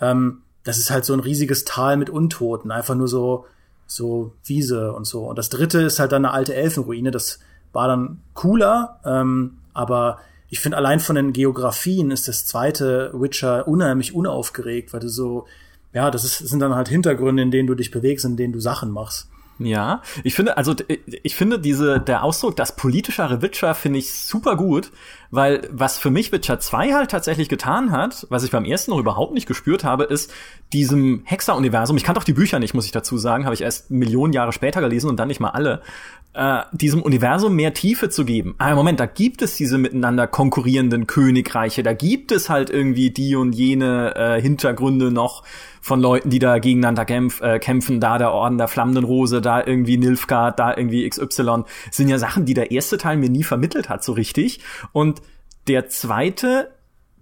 ähm, 0.00 0.42
das 0.64 0.78
ist 0.78 0.90
halt 0.90 1.04
so 1.04 1.14
ein 1.14 1.20
riesiges 1.20 1.64
Tal 1.64 1.96
mit 1.96 2.10
Untoten. 2.10 2.70
Einfach 2.70 2.94
nur 2.94 3.08
so 3.08 3.46
so 3.88 4.34
Wiese 4.44 4.92
und 4.92 5.06
so. 5.06 5.24
Und 5.24 5.38
das 5.38 5.48
dritte 5.48 5.80
ist 5.80 5.98
halt 5.98 6.12
dann 6.12 6.24
eine 6.24 6.34
alte 6.34 6.54
Elfenruine. 6.54 7.10
Das 7.10 7.40
war 7.72 7.88
dann 7.88 8.20
cooler, 8.34 9.00
ähm, 9.04 9.58
aber 9.72 10.18
ich 10.50 10.60
finde 10.60 10.76
allein 10.76 11.00
von 11.00 11.16
den 11.16 11.32
Geografien 11.32 12.10
ist 12.10 12.28
das 12.28 12.46
zweite 12.46 13.10
Witcher 13.14 13.66
unheimlich 13.66 14.14
unaufgeregt, 14.14 14.92
weil 14.92 15.00
du 15.00 15.08
so, 15.08 15.46
ja, 15.92 16.10
das, 16.10 16.24
ist, 16.24 16.42
das 16.42 16.50
sind 16.50 16.60
dann 16.60 16.74
halt 16.74 16.88
Hintergründe, 16.88 17.42
in 17.42 17.50
denen 17.50 17.66
du 17.66 17.74
dich 17.74 17.90
bewegst, 17.90 18.24
in 18.24 18.36
denen 18.36 18.52
du 18.52 18.60
Sachen 18.60 18.90
machst. 18.90 19.28
Ja, 19.60 20.02
ich 20.22 20.34
finde, 20.34 20.56
also 20.56 20.74
ich 21.24 21.34
finde 21.34 21.58
diese, 21.58 21.98
der 21.98 22.22
Ausdruck, 22.22 22.54
das 22.54 22.76
politischere 22.76 23.42
Witcher, 23.42 23.74
finde 23.74 23.98
ich 23.98 24.12
super 24.12 24.54
gut, 24.56 24.92
weil 25.30 25.68
was 25.72 25.98
für 25.98 26.10
mich 26.10 26.30
Witcher 26.30 26.60
2 26.60 26.92
halt 26.92 27.10
tatsächlich 27.10 27.48
getan 27.48 27.90
hat, 27.90 28.26
was 28.30 28.44
ich 28.44 28.52
beim 28.52 28.64
ersten 28.64 28.92
noch 28.92 28.98
überhaupt 28.98 29.34
nicht 29.34 29.46
gespürt 29.46 29.82
habe, 29.82 30.04
ist 30.04 30.32
diesem 30.72 31.22
Hexer-Universum, 31.24 31.96
ich 31.96 32.04
kannte 32.04 32.20
auch 32.20 32.24
die 32.24 32.34
Bücher 32.34 32.60
nicht, 32.60 32.72
muss 32.72 32.86
ich 32.86 32.92
dazu 32.92 33.18
sagen, 33.18 33.46
habe 33.46 33.54
ich 33.54 33.62
erst 33.62 33.90
Millionen 33.90 34.32
Jahre 34.32 34.52
später 34.52 34.80
gelesen 34.80 35.10
und 35.10 35.16
dann 35.16 35.28
nicht 35.28 35.40
mal 35.40 35.50
alle, 35.50 35.82
äh, 36.38 36.62
diesem 36.70 37.02
Universum 37.02 37.56
mehr 37.56 37.74
Tiefe 37.74 38.10
zu 38.10 38.24
geben. 38.24 38.54
Ah, 38.58 38.74
Moment, 38.76 39.00
da 39.00 39.06
gibt 39.06 39.42
es 39.42 39.56
diese 39.56 39.76
miteinander 39.76 40.28
konkurrierenden 40.28 41.08
Königreiche, 41.08 41.82
da 41.82 41.94
gibt 41.94 42.30
es 42.30 42.48
halt 42.48 42.70
irgendwie 42.70 43.10
die 43.10 43.34
und 43.34 43.54
jene 43.54 44.14
äh, 44.14 44.40
Hintergründe 44.40 45.10
noch 45.10 45.42
von 45.80 46.00
Leuten, 46.00 46.30
die 46.30 46.38
da 46.38 46.60
gegeneinander 46.60 47.04
kämpf, 47.04 47.40
äh, 47.40 47.58
kämpfen, 47.58 47.98
da 48.00 48.18
der 48.18 48.32
Orden 48.32 48.56
der 48.56 48.68
flammenden 48.68 49.02
Rose, 49.02 49.40
da 49.40 49.66
irgendwie 49.66 49.96
Nilfgaard, 49.96 50.60
da 50.60 50.76
irgendwie 50.76 51.08
XY, 51.08 51.64
sind 51.90 52.08
ja 52.08 52.18
Sachen, 52.18 52.44
die 52.44 52.54
der 52.54 52.70
erste 52.70 52.98
Teil 52.98 53.16
mir 53.16 53.30
nie 53.30 53.42
vermittelt 53.42 53.88
hat 53.88 54.04
so 54.04 54.12
richtig. 54.12 54.60
Und 54.92 55.20
der 55.66 55.88
zweite 55.88 56.70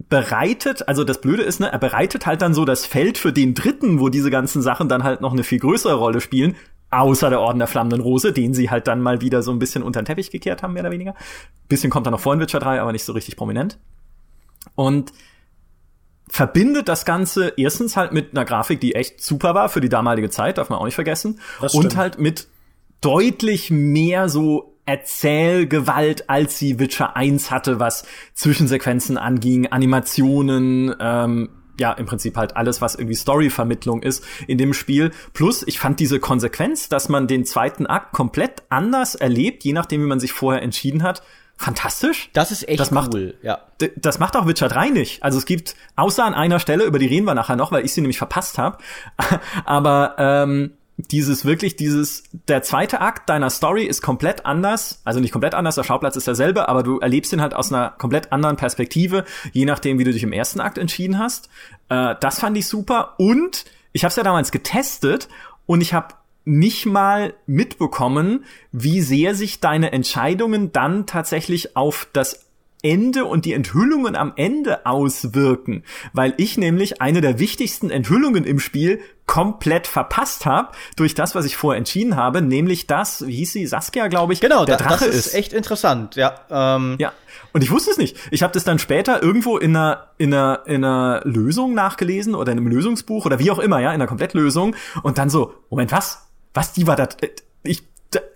bereitet, 0.09 0.87
also 0.87 1.03
das 1.03 1.21
Blöde 1.21 1.41
ist, 1.41 1.59
ne, 1.59 1.71
er 1.71 1.79
bereitet 1.79 2.27
halt 2.27 2.43
dann 2.43 2.53
so 2.53 2.65
das 2.65 2.85
Feld 2.85 3.17
für 3.17 3.33
den 3.33 3.55
dritten, 3.55 3.99
wo 3.99 4.09
diese 4.09 4.29
ganzen 4.29 4.61
Sachen 4.61 4.89
dann 4.89 5.03
halt 5.03 5.21
noch 5.21 5.33
eine 5.33 5.43
viel 5.43 5.59
größere 5.59 5.95
Rolle 5.95 6.21
spielen, 6.21 6.55
außer 6.89 7.29
der 7.29 7.41
Orden 7.41 7.59
der 7.59 7.67
flammenden 7.67 8.01
Rose, 8.01 8.31
den 8.31 8.53
sie 8.53 8.69
halt 8.69 8.87
dann 8.87 9.01
mal 9.01 9.21
wieder 9.21 9.41
so 9.43 9.51
ein 9.51 9.59
bisschen 9.59 9.83
unter 9.83 10.01
den 10.01 10.05
Teppich 10.05 10.31
gekehrt 10.31 10.63
haben, 10.63 10.73
mehr 10.73 10.83
oder 10.83 10.91
weniger. 10.91 11.15
Bisschen 11.67 11.89
kommt 11.89 12.05
dann 12.05 12.13
noch 12.13 12.19
vor 12.19 12.33
in 12.33 12.39
Witcher 12.39 12.59
3, 12.59 12.81
aber 12.81 12.91
nicht 12.91 13.03
so 13.03 13.13
richtig 13.13 13.35
prominent. 13.35 13.77
Und 14.75 15.11
verbindet 16.29 16.87
das 16.87 17.05
Ganze 17.05 17.53
erstens 17.57 17.95
halt 17.95 18.11
mit 18.11 18.31
einer 18.31 18.45
Grafik, 18.45 18.81
die 18.81 18.95
echt 18.95 19.21
super 19.21 19.55
war 19.55 19.69
für 19.69 19.81
die 19.81 19.89
damalige 19.89 20.29
Zeit, 20.29 20.57
darf 20.57 20.69
man 20.69 20.79
auch 20.79 20.85
nicht 20.85 20.95
vergessen. 20.95 21.39
Und 21.73 21.97
halt 21.97 22.19
mit 22.19 22.47
deutlich 23.01 23.69
mehr 23.71 24.29
so 24.29 24.77
Erzählgewalt, 24.85 26.29
als 26.29 26.57
sie 26.57 26.79
Witcher 26.79 27.17
1 27.17 27.51
hatte, 27.51 27.79
was 27.79 28.05
Zwischensequenzen 28.33 29.17
anging, 29.17 29.67
Animationen, 29.67 30.95
ähm, 30.99 31.49
ja, 31.79 31.91
im 31.93 32.05
Prinzip 32.05 32.37
halt 32.37 32.55
alles, 32.55 32.81
was 32.81 32.95
irgendwie 32.95 33.15
Storyvermittlung 33.15 34.01
ist 34.01 34.23
in 34.47 34.57
dem 34.57 34.73
Spiel. 34.73 35.11
Plus, 35.33 35.63
ich 35.65 35.79
fand 35.79 35.99
diese 35.99 36.19
Konsequenz, 36.19 36.89
dass 36.89 37.09
man 37.09 37.27
den 37.27 37.45
zweiten 37.45 37.85
Akt 37.85 38.13
komplett 38.13 38.63
anders 38.69 39.15
erlebt, 39.15 39.63
je 39.63 39.73
nachdem, 39.73 40.01
wie 40.01 40.07
man 40.07 40.19
sich 40.19 40.33
vorher 40.33 40.61
entschieden 40.61 41.03
hat, 41.03 41.21
fantastisch. 41.57 42.29
Das 42.33 42.51
ist 42.51 42.67
echt 42.67 42.79
das 42.79 42.91
macht, 42.91 43.13
cool, 43.13 43.35
ja. 43.41 43.59
Das 43.95 44.19
macht 44.19 44.35
auch 44.35 44.47
Witcher 44.47 44.69
3 44.69 44.89
nicht. 44.89 45.23
Also 45.23 45.37
es 45.37 45.45
gibt, 45.45 45.75
außer 45.95 46.23
an 46.23 46.33
einer 46.33 46.59
Stelle, 46.59 46.85
über 46.85 46.99
die 46.99 47.07
reden 47.07 47.25
wir 47.25 47.33
nachher 47.33 47.55
noch, 47.55 47.71
weil 47.71 47.83
ich 47.83 47.93
sie 47.93 48.01
nämlich 48.01 48.17
verpasst 48.17 48.57
habe, 48.57 48.77
aber 49.65 50.15
ähm, 50.17 50.76
dieses 50.97 51.45
wirklich, 51.45 51.75
dieses, 51.75 52.23
der 52.47 52.63
zweite 52.63 53.01
Akt 53.01 53.29
deiner 53.29 53.51
Story 53.51 53.83
ist 53.83 54.01
komplett 54.01 54.45
anders, 54.45 55.01
also 55.05 55.19
nicht 55.19 55.31
komplett 55.31 55.53
anders, 55.53 55.75
der 55.75 55.83
Schauplatz 55.83 56.15
ist 56.15 56.25
derselbe, 56.25 56.67
aber 56.67 56.81
du 56.81 56.99
erlebst 56.99 57.31
ihn 57.33 57.41
halt 57.41 57.53
aus 57.53 57.71
einer 57.71 57.91
komplett 57.91 58.31
anderen 58.31 58.57
Perspektive, 58.57 59.23
je 59.53 59.65
nachdem, 59.65 59.99
wie 59.99 60.03
du 60.03 60.11
dich 60.11 60.23
im 60.23 60.33
ersten 60.33 60.59
Akt 60.59 60.79
entschieden 60.79 61.19
hast. 61.19 61.49
Äh, 61.89 62.15
das 62.19 62.39
fand 62.39 62.57
ich 62.57 62.67
super 62.67 63.13
und 63.17 63.65
ich 63.93 64.03
habe 64.03 64.09
es 64.09 64.15
ja 64.15 64.23
damals 64.23 64.51
getestet 64.51 65.29
und 65.67 65.81
ich 65.81 65.93
habe 65.93 66.15
nicht 66.45 66.85
mal 66.85 67.33
mitbekommen, 67.45 68.45
wie 68.71 69.01
sehr 69.01 69.35
sich 69.35 69.59
deine 69.59 69.91
Entscheidungen 69.91 70.71
dann 70.71 71.05
tatsächlich 71.05 71.75
auf 71.75 72.07
das 72.13 72.46
Ende 72.87 73.25
und 73.25 73.43
die 73.43 73.51
Enthüllungen 73.51 74.15
am 74.15 74.31
Ende 74.37 74.85
auswirken, 74.85 75.83
weil 76.13 76.33
ich 76.37 76.57
nämlich 76.57 77.01
eine 77.01 77.19
der 77.19 77.37
wichtigsten 77.37 77.89
Enthüllungen 77.89 78.45
im 78.45 78.59
Spiel 78.59 79.01
komplett 79.25 79.87
verpasst 79.87 80.45
habe 80.45 80.69
durch 80.95 81.13
das, 81.13 81.35
was 81.35 81.43
ich 81.43 81.57
vorher 81.57 81.77
entschieden 81.77 82.15
habe, 82.15 82.41
nämlich 82.41 82.87
das, 82.87 83.27
wie 83.27 83.35
hieß 83.35 83.51
sie, 83.51 83.67
Saskia, 83.67 84.07
glaube 84.07 84.31
ich, 84.31 84.39
genau, 84.39 84.63
der 84.63 84.77
Drache 84.77 85.05
das 85.05 85.15
ist. 85.15 85.33
echt 85.33 85.51
interessant, 85.51 86.15
ja. 86.15 86.39
Ähm. 86.49 86.95
Ja, 86.97 87.11
und 87.51 87.61
ich 87.61 87.71
wusste 87.71 87.91
es 87.91 87.97
nicht. 87.97 88.15
Ich 88.31 88.41
habe 88.41 88.53
das 88.53 88.63
dann 88.63 88.79
später 88.79 89.21
irgendwo 89.21 89.57
in 89.57 89.75
einer, 89.75 90.07
in, 90.17 90.33
einer, 90.33 90.61
in 90.65 90.85
einer 90.85 91.21
Lösung 91.25 91.73
nachgelesen 91.73 92.35
oder 92.35 92.53
in 92.53 92.57
einem 92.57 92.67
Lösungsbuch 92.67 93.25
oder 93.25 93.37
wie 93.37 93.51
auch 93.51 93.59
immer, 93.59 93.79
ja, 93.79 93.89
in 93.89 93.95
einer 93.95 94.07
Komplettlösung 94.07 94.77
und 95.03 95.17
dann 95.17 95.29
so, 95.29 95.53
Moment, 95.69 95.91
was? 95.91 96.25
Was, 96.53 96.71
die 96.71 96.87
war 96.87 96.95
da, 96.95 97.09
ich 97.63 97.83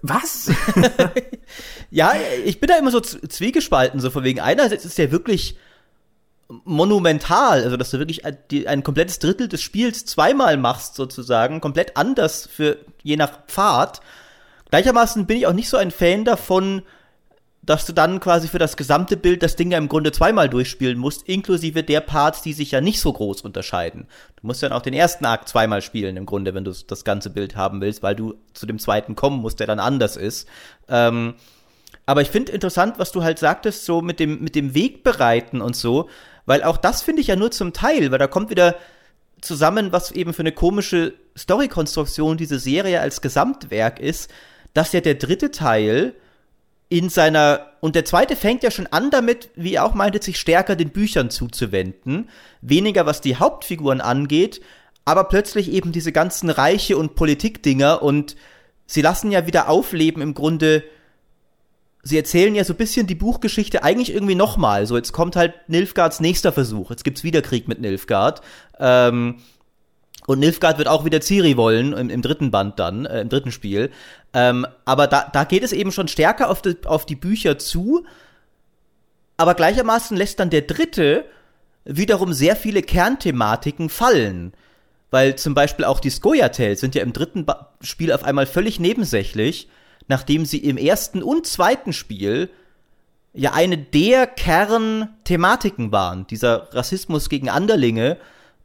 was? 0.01 0.51
ja, 1.91 2.13
ich 2.45 2.59
bin 2.59 2.69
da 2.69 2.77
immer 2.77 2.89
so 2.89 3.01
zwiegespalten, 3.01 3.99
so 3.99 4.09
von 4.09 4.23
wegen 4.23 4.39
einerseits 4.39 4.85
ist 4.85 4.97
der 4.97 5.11
wirklich 5.11 5.57
monumental, 6.63 7.63
also 7.63 7.77
dass 7.77 7.91
du 7.91 7.99
wirklich 7.99 8.25
ein, 8.25 8.37
ein 8.65 8.83
komplettes 8.83 9.19
Drittel 9.19 9.47
des 9.47 9.61
Spiels 9.61 10.05
zweimal 10.05 10.57
machst 10.57 10.95
sozusagen, 10.95 11.61
komplett 11.61 11.97
anders 11.97 12.47
für 12.47 12.77
je 13.03 13.17
nach 13.17 13.45
Pfad. 13.47 14.01
Gleichermaßen 14.69 15.25
bin 15.25 15.37
ich 15.37 15.47
auch 15.47 15.53
nicht 15.53 15.69
so 15.69 15.77
ein 15.77 15.91
Fan 15.91 16.25
davon, 16.25 16.81
dass 17.61 17.85
du 17.85 17.93
dann 17.93 18.19
quasi 18.19 18.47
für 18.47 18.57
das 18.57 18.75
gesamte 18.75 19.17
Bild 19.17 19.43
das 19.43 19.55
Ding 19.55 19.71
ja 19.71 19.77
im 19.77 19.87
Grunde 19.87 20.11
zweimal 20.11 20.49
durchspielen 20.49 20.97
musst, 20.97 21.27
inklusive 21.27 21.83
der 21.83 22.01
Parts, 22.01 22.41
die 22.41 22.53
sich 22.53 22.71
ja 22.71 22.81
nicht 22.81 22.99
so 22.99 23.13
groß 23.13 23.41
unterscheiden. 23.41 24.07
Du 24.37 24.47
musst 24.47 24.63
dann 24.63 24.71
auch 24.71 24.81
den 24.81 24.93
ersten 24.93 25.25
Akt 25.25 25.47
zweimal 25.47 25.81
spielen 25.81 26.17
im 26.17 26.25
Grunde, 26.25 26.53
wenn 26.53 26.63
du 26.63 26.73
das 26.87 27.03
ganze 27.03 27.29
Bild 27.29 27.55
haben 27.55 27.79
willst, 27.81 28.01
weil 28.01 28.15
du 28.15 28.35
zu 28.53 28.65
dem 28.65 28.79
zweiten 28.79 29.15
kommen 29.15 29.41
musst, 29.41 29.59
der 29.59 29.67
dann 29.67 29.79
anders 29.79 30.17
ist. 30.17 30.47
Ähm, 30.87 31.35
aber 32.11 32.21
ich 32.21 32.29
finde 32.29 32.51
interessant, 32.51 32.99
was 32.99 33.13
du 33.13 33.23
halt 33.23 33.39
sagtest, 33.39 33.85
so 33.85 34.01
mit 34.01 34.19
dem, 34.19 34.43
mit 34.43 34.53
dem 34.53 34.73
Weg 34.73 35.01
bereiten 35.01 35.61
und 35.61 35.77
so, 35.77 36.09
weil 36.45 36.61
auch 36.61 36.75
das 36.75 37.01
finde 37.01 37.21
ich 37.21 37.27
ja 37.27 37.37
nur 37.37 37.51
zum 37.51 37.71
Teil, 37.71 38.11
weil 38.11 38.19
da 38.19 38.27
kommt 38.27 38.49
wieder 38.49 38.75
zusammen, 39.39 39.93
was 39.93 40.11
eben 40.11 40.33
für 40.33 40.41
eine 40.41 40.51
komische 40.51 41.13
Storykonstruktion 41.37 42.35
diese 42.35 42.59
Serie 42.59 42.99
als 42.99 43.21
Gesamtwerk 43.21 44.01
ist, 44.01 44.29
dass 44.73 44.91
ja 44.91 44.99
der 44.99 45.15
dritte 45.15 45.51
Teil 45.51 46.13
in 46.89 47.07
seiner, 47.07 47.67
und 47.79 47.95
der 47.95 48.03
zweite 48.03 48.35
fängt 48.35 48.61
ja 48.61 48.71
schon 48.71 48.87
an 48.87 49.09
damit, 49.09 49.47
wie 49.55 49.75
er 49.75 49.85
auch 49.85 49.93
meinte, 49.93 50.21
sich 50.21 50.37
stärker 50.37 50.75
den 50.75 50.89
Büchern 50.89 51.29
zuzuwenden. 51.29 52.27
Weniger 52.59 53.05
was 53.05 53.21
die 53.21 53.37
Hauptfiguren 53.37 54.01
angeht, 54.01 54.59
aber 55.05 55.23
plötzlich 55.23 55.71
eben 55.71 55.93
diese 55.93 56.11
ganzen 56.11 56.49
Reiche 56.49 56.97
und 56.97 57.15
Politikdinger 57.15 58.03
und 58.03 58.35
sie 58.85 59.01
lassen 59.01 59.31
ja 59.31 59.47
wieder 59.47 59.69
aufleben 59.69 60.21
im 60.21 60.33
Grunde. 60.33 60.83
Sie 62.03 62.17
erzählen 62.17 62.55
ja 62.55 62.63
so 62.63 62.73
ein 62.73 62.77
bisschen 62.77 63.05
die 63.07 63.15
Buchgeschichte 63.15 63.83
eigentlich 63.83 64.13
irgendwie 64.13 64.35
nochmal. 64.35 64.87
So, 64.87 64.97
jetzt 64.97 65.11
kommt 65.11 65.35
halt 65.35 65.53
Nilfgaards 65.67 66.19
nächster 66.19 66.51
Versuch. 66.51 66.89
Jetzt 66.89 67.03
gibt's 67.03 67.23
wieder 67.23 67.41
Krieg 67.41 67.67
mit 67.67 67.79
Nilfgaard. 67.79 68.41
Ähm, 68.79 69.35
und 70.27 70.39
Nilfgaard 70.39 70.77
wird 70.77 70.87
auch 70.87 71.05
wieder 71.05 71.21
Ciri 71.21 71.57
wollen, 71.57 71.93
im, 71.93 72.09
im 72.09 72.21
dritten 72.21 72.51
Band 72.51 72.79
dann, 72.79 73.05
äh, 73.05 73.21
im 73.21 73.29
dritten 73.29 73.51
Spiel. 73.51 73.91
Ähm, 74.33 74.65
aber 74.85 75.07
da, 75.07 75.29
da 75.31 75.43
geht 75.43 75.63
es 75.63 75.73
eben 75.73 75.91
schon 75.91 76.07
stärker 76.07 76.49
auf 76.49 76.61
die, 76.61 76.77
auf 76.85 77.05
die 77.05 77.15
Bücher 77.15 77.57
zu. 77.57 78.05
Aber 79.37 79.55
gleichermaßen 79.55 80.15
lässt 80.15 80.39
dann 80.39 80.49
der 80.49 80.61
dritte 80.61 81.25
wiederum 81.85 82.33
sehr 82.33 82.55
viele 82.55 82.81
Kernthematiken 82.81 83.89
fallen. 83.89 84.53
Weil 85.09 85.35
zum 85.35 85.53
Beispiel 85.53 85.85
auch 85.85 85.99
die 85.99 86.09
Skoya-Tales 86.09 86.79
sind 86.79 86.95
ja 86.95 87.03
im 87.03 87.13
dritten 87.13 87.45
ba 87.45 87.73
Spiel 87.81 88.13
auf 88.13 88.23
einmal 88.23 88.45
völlig 88.45 88.79
nebensächlich, 88.79 89.67
nachdem 90.07 90.45
sie 90.45 90.59
im 90.59 90.77
ersten 90.77 91.23
und 91.23 91.45
zweiten 91.47 91.93
Spiel 91.93 92.49
ja 93.33 93.53
eine 93.53 93.77
der 93.77 94.27
Kernthematiken 94.27 95.91
waren. 95.91 96.27
Dieser 96.27 96.73
Rassismus 96.73 97.29
gegen 97.29 97.49
Anderlinge 97.49 98.17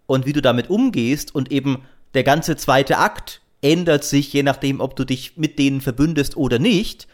und 0.07 0.27
wie 0.27 0.33
du 0.33 0.43
damit 0.43 0.71
umgehst 0.71 1.35
und 1.35 1.53
eben 1.53 1.83
der 2.15 2.25
ganze 2.25 2.57
zweite 2.57 2.99
Akt 2.99 3.41
ändert 3.63 4.05
sich, 4.05 4.33
je 4.33 4.43
nachdem, 4.43 4.81
ob 4.81 4.97
du 4.97 5.05
dich 5.05 5.37
mit 5.37 5.59
denen 5.59 5.81
verbündest 5.81 6.37
oder 6.37 6.59
nicht. 6.59 7.07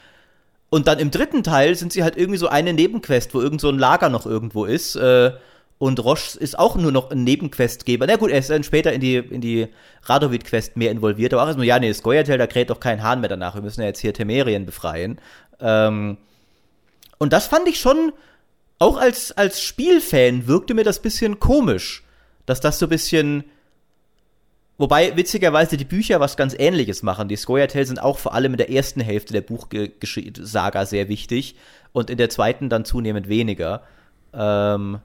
Und 0.71 0.87
dann 0.87 0.99
im 0.99 1.11
dritten 1.11 1.43
Teil 1.43 1.75
sind 1.75 1.93
sie 1.93 2.03
halt 2.03 2.17
irgendwie 2.17 2.39
so 2.39 2.49
eine 2.49 2.73
Nebenquest, 2.73 3.35
wo 3.35 3.41
irgend 3.41 3.61
so 3.61 3.69
ein 3.69 3.79
Lager 3.79 4.09
noch 4.09 4.27
irgendwo 4.27 4.65
ist. 4.65 4.97
Äh, 4.97 5.33
und 5.79 6.03
Roche 6.05 6.39
ist 6.39 6.59
auch 6.59 6.77
nur 6.77 6.93
noch 6.93 7.11
ein 7.11 7.25
Nebenquestgeber. 7.25 8.07
Na 8.07 8.17
gut, 8.17 8.31
er 8.31 8.39
ist 8.39 8.51
dann 8.51 8.63
später 8.63 8.93
in 8.93 9.01
die, 9.01 9.17
in 9.17 9.41
die 9.41 9.69
Radovid-Quest 10.05 10.77
mehr 10.77 10.93
involviert. 10.93 11.35
Aber 11.35 11.43
auch 11.43 11.47
erstmal, 11.47 11.67
ja, 11.67 11.79
nee, 11.79 11.93
Skoyatel, 11.93 12.39
da 12.39 12.47
kräht 12.47 12.71
doch 12.71 12.79
kein 12.79 13.03
Hahn 13.03 13.21
mehr 13.21 13.29
danach. 13.29 13.55
Wir 13.55 13.63
müssen 13.63 13.81
ja 13.81 13.89
jetzt 13.89 14.01
hier 14.01 14.15
Temerien 14.15 14.65
befreien. 14.65 15.21
Ähm, 15.61 16.19
und 17.19 17.33
das 17.33 17.47
fand 17.47 17.69
ich 17.69 17.81
schon, 17.81 18.13
auch 18.79 18.97
als, 18.97 19.33
als 19.33 19.61
Spielfan 19.61 20.47
wirkte 20.47 20.75
mir 20.75 20.85
das 20.85 21.03
bisschen 21.03 21.41
komisch 21.41 22.05
dass 22.47 22.61
das 22.61 22.79
so 22.79 22.87
ein 22.87 22.91
bisschen 22.91 23.45
Wobei 24.79 25.17
witzigerweise 25.17 25.77
die 25.77 25.85
Bücher 25.85 26.19
was 26.19 26.37
ganz 26.37 26.57
ähnliches 26.59 27.05
machen. 27.05 27.29
Die 27.29 27.37
Scoia'tael 27.37 27.85
sind 27.85 28.03
auch 28.03 28.19
vor 28.19 28.35
allem 28.35 28.53
in 28.53 28.57
der 28.57 28.71
ersten 28.71 29.01
Hälfte 29.01 29.33
der 29.33 29.43
Buchsaga 29.43 30.87
sehr 30.87 31.09
wichtig 31.09 31.55
und 31.93 32.11
in 32.11 32.17
der 32.19 32.31
zweiten 32.31 32.69
dann 32.69 32.85
zunehmend 32.85 33.29
weniger. 33.29 33.83
Ähm 34.33 34.99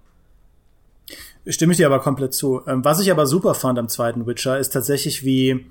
Stimme 1.50 1.74
ich 1.74 1.78
dir 1.78 1.86
aber 1.86 2.00
komplett 2.00 2.34
zu. 2.34 2.62
Ähm, 2.68 2.84
was 2.84 3.00
ich 3.00 3.12
aber 3.12 3.26
super 3.26 3.54
fand 3.54 3.80
am 3.80 3.89
zweiten 3.89 4.26
Witcher 4.28 4.60
ist 4.60 4.70
tatsächlich, 4.70 5.24
wie 5.24 5.66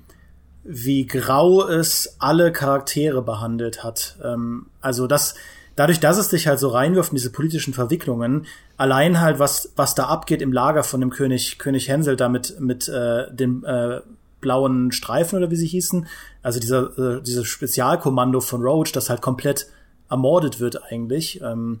wie 0.69 1.05
grau 1.05 1.65
es 1.65 2.17
alle 2.19 2.51
Charaktere 2.51 3.21
behandelt 3.21 3.85
hat. 3.85 4.17
Ähm, 4.21 4.65
also 4.81 5.07
das, 5.07 5.35
dadurch, 5.77 6.01
dass 6.01 6.17
es 6.17 6.27
dich 6.27 6.45
halt 6.45 6.59
so 6.59 6.67
reinwirft 6.67 7.11
in 7.11 7.15
diese 7.15 7.31
politischen 7.31 7.73
Verwicklungen, 7.73 8.45
allein 8.75 9.21
halt 9.21 9.39
was 9.39 9.71
was 9.75 9.95
da 9.95 10.07
abgeht 10.07 10.41
im 10.41 10.51
Lager 10.51 10.83
von 10.83 10.99
dem 10.99 11.09
König 11.09 11.57
König 11.57 11.87
Hänsel 11.87 12.17
da 12.17 12.27
mit 12.27 12.59
mit 12.59 12.89
äh, 12.89 13.33
dem 13.33 13.63
äh, 13.63 14.01
blauen 14.41 14.91
Streifen 14.91 15.37
oder 15.37 15.51
wie 15.51 15.55
sie 15.55 15.67
hießen, 15.67 16.07
also 16.43 16.59
dieser 16.59 16.97
äh, 16.97 17.21
dieses 17.21 17.47
Spezialkommando 17.47 18.41
von 18.41 18.61
Roach, 18.61 18.91
das 18.91 19.09
halt 19.09 19.21
komplett 19.21 19.67
ermordet 20.09 20.59
wird 20.59 20.83
eigentlich. 20.91 21.41
Ähm, 21.41 21.79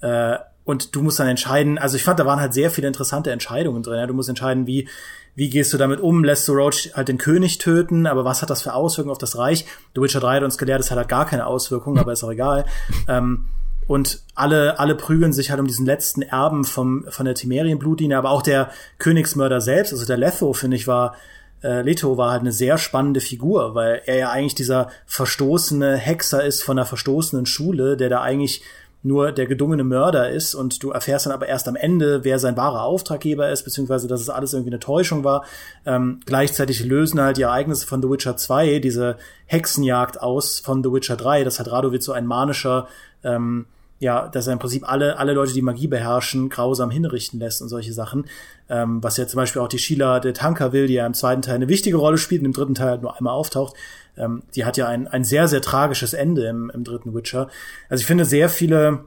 äh, 0.00 0.38
und 0.64 0.94
du 0.96 1.02
musst 1.02 1.20
dann 1.20 1.28
entscheiden, 1.28 1.78
also 1.78 1.96
ich 1.96 2.04
fand, 2.04 2.18
da 2.18 2.26
waren 2.26 2.40
halt 2.40 2.54
sehr 2.54 2.70
viele 2.70 2.86
interessante 2.86 3.30
Entscheidungen 3.30 3.82
drin. 3.82 3.98
Ja? 3.98 4.06
Du 4.06 4.14
musst 4.14 4.28
entscheiden, 4.28 4.66
wie, 4.66 4.88
wie 5.34 5.50
gehst 5.50 5.72
du 5.72 5.78
damit 5.78 6.00
um? 6.00 6.24
Lässt 6.24 6.48
du 6.48 6.52
Roach 6.52 6.90
halt 6.94 7.08
den 7.08 7.18
König 7.18 7.58
töten? 7.58 8.06
Aber 8.06 8.24
was 8.24 8.40
hat 8.40 8.50
das 8.50 8.62
für 8.62 8.72
Auswirkungen 8.72 9.12
auf 9.12 9.18
das 9.18 9.36
Reich? 9.36 9.66
The 9.94 10.00
Witcher 10.00 10.20
3 10.20 10.36
hat 10.36 10.42
uns 10.42 10.56
gelehrt, 10.56 10.80
es 10.80 10.90
hat 10.90 10.96
halt 10.96 11.08
gar 11.08 11.26
keine 11.26 11.46
Auswirkungen, 11.46 11.98
aber 11.98 12.12
ist 12.12 12.24
auch 12.24 12.30
egal. 12.30 12.64
ähm, 13.08 13.46
und 13.86 14.22
alle, 14.34 14.78
alle 14.78 14.94
prügeln 14.94 15.34
sich 15.34 15.50
halt 15.50 15.60
um 15.60 15.66
diesen 15.66 15.84
letzten 15.84 16.22
Erben 16.22 16.64
vom, 16.64 17.04
von 17.10 17.26
der 17.26 17.34
Timerien-Blutlinie, 17.34 18.16
aber 18.16 18.30
auch 18.30 18.40
der 18.42 18.70
Königsmörder 18.98 19.60
selbst, 19.60 19.92
also 19.92 20.06
der 20.06 20.16
Letho, 20.16 20.54
finde 20.54 20.78
ich, 20.78 20.86
war, 20.86 21.16
äh, 21.62 21.82
Leto 21.82 22.16
war 22.16 22.30
halt 22.30 22.40
eine 22.40 22.52
sehr 22.52 22.78
spannende 22.78 23.20
Figur, 23.20 23.74
weil 23.74 24.00
er 24.06 24.16
ja 24.16 24.30
eigentlich 24.30 24.54
dieser 24.54 24.90
verstoßene 25.06 25.96
Hexer 25.96 26.42
ist 26.44 26.62
von 26.62 26.78
einer 26.78 26.86
verstoßenen 26.86 27.44
Schule, 27.44 27.98
der 27.98 28.08
da 28.08 28.22
eigentlich 28.22 28.62
nur 29.04 29.32
der 29.32 29.46
gedungene 29.46 29.84
Mörder 29.84 30.30
ist 30.30 30.54
und 30.54 30.82
du 30.82 30.90
erfährst 30.90 31.26
dann 31.26 31.32
aber 31.32 31.46
erst 31.46 31.68
am 31.68 31.76
Ende, 31.76 32.24
wer 32.24 32.38
sein 32.38 32.56
wahrer 32.56 32.84
Auftraggeber 32.84 33.50
ist, 33.50 33.62
beziehungsweise 33.62 34.08
dass 34.08 34.22
es 34.22 34.30
alles 34.30 34.54
irgendwie 34.54 34.70
eine 34.70 34.80
Täuschung 34.80 35.24
war. 35.24 35.44
Ähm, 35.84 36.20
gleichzeitig 36.24 36.82
lösen 36.82 37.20
halt 37.20 37.36
die 37.36 37.42
Ereignisse 37.42 37.86
von 37.86 38.00
The 38.00 38.08
Witcher 38.08 38.38
2 38.38 38.78
diese 38.78 39.18
Hexenjagd 39.44 40.22
aus 40.22 40.58
von 40.58 40.82
The 40.82 40.90
Witcher 40.90 41.16
3. 41.16 41.44
Das 41.44 41.60
hat 41.60 41.70
Radovid 41.70 42.02
so 42.02 42.12
ein 42.12 42.26
manischer, 42.26 42.88
ähm, 43.22 43.66
ja, 43.98 44.26
dass 44.26 44.46
er 44.46 44.54
im 44.54 44.58
Prinzip 44.58 44.90
alle, 44.90 45.18
alle 45.18 45.34
Leute, 45.34 45.52
die 45.52 45.62
Magie 45.62 45.86
beherrschen, 45.86 46.48
grausam 46.48 46.90
hinrichten 46.90 47.38
lässt 47.38 47.60
und 47.60 47.68
solche 47.68 47.92
Sachen. 47.92 48.24
Ähm, 48.70 49.02
was 49.02 49.18
ja 49.18 49.26
zum 49.26 49.36
Beispiel 49.36 49.60
auch 49.60 49.68
die 49.68 49.78
Sheila 49.78 50.18
de 50.18 50.32
Tanker 50.32 50.72
will, 50.72 50.86
die 50.86 50.94
ja 50.94 51.06
im 51.06 51.14
zweiten 51.14 51.42
Teil 51.42 51.56
eine 51.56 51.68
wichtige 51.68 51.98
Rolle 51.98 52.16
spielt 52.16 52.40
und 52.40 52.46
im 52.46 52.52
dritten 52.54 52.74
Teil 52.74 52.88
halt 52.88 53.02
nur 53.02 53.18
einmal 53.18 53.34
auftaucht 53.34 53.74
ähm, 54.16 54.42
die 54.54 54.64
hat 54.64 54.76
ja 54.76 54.88
ein, 54.88 55.08
ein 55.08 55.24
sehr, 55.24 55.48
sehr 55.48 55.60
tragisches 55.60 56.14
Ende 56.14 56.46
im, 56.46 56.70
im 56.72 56.84
dritten 56.84 57.14
Witcher. 57.14 57.48
Also 57.88 58.02
ich 58.02 58.06
finde 58.06 58.24
sehr 58.24 58.48
viele 58.48 59.04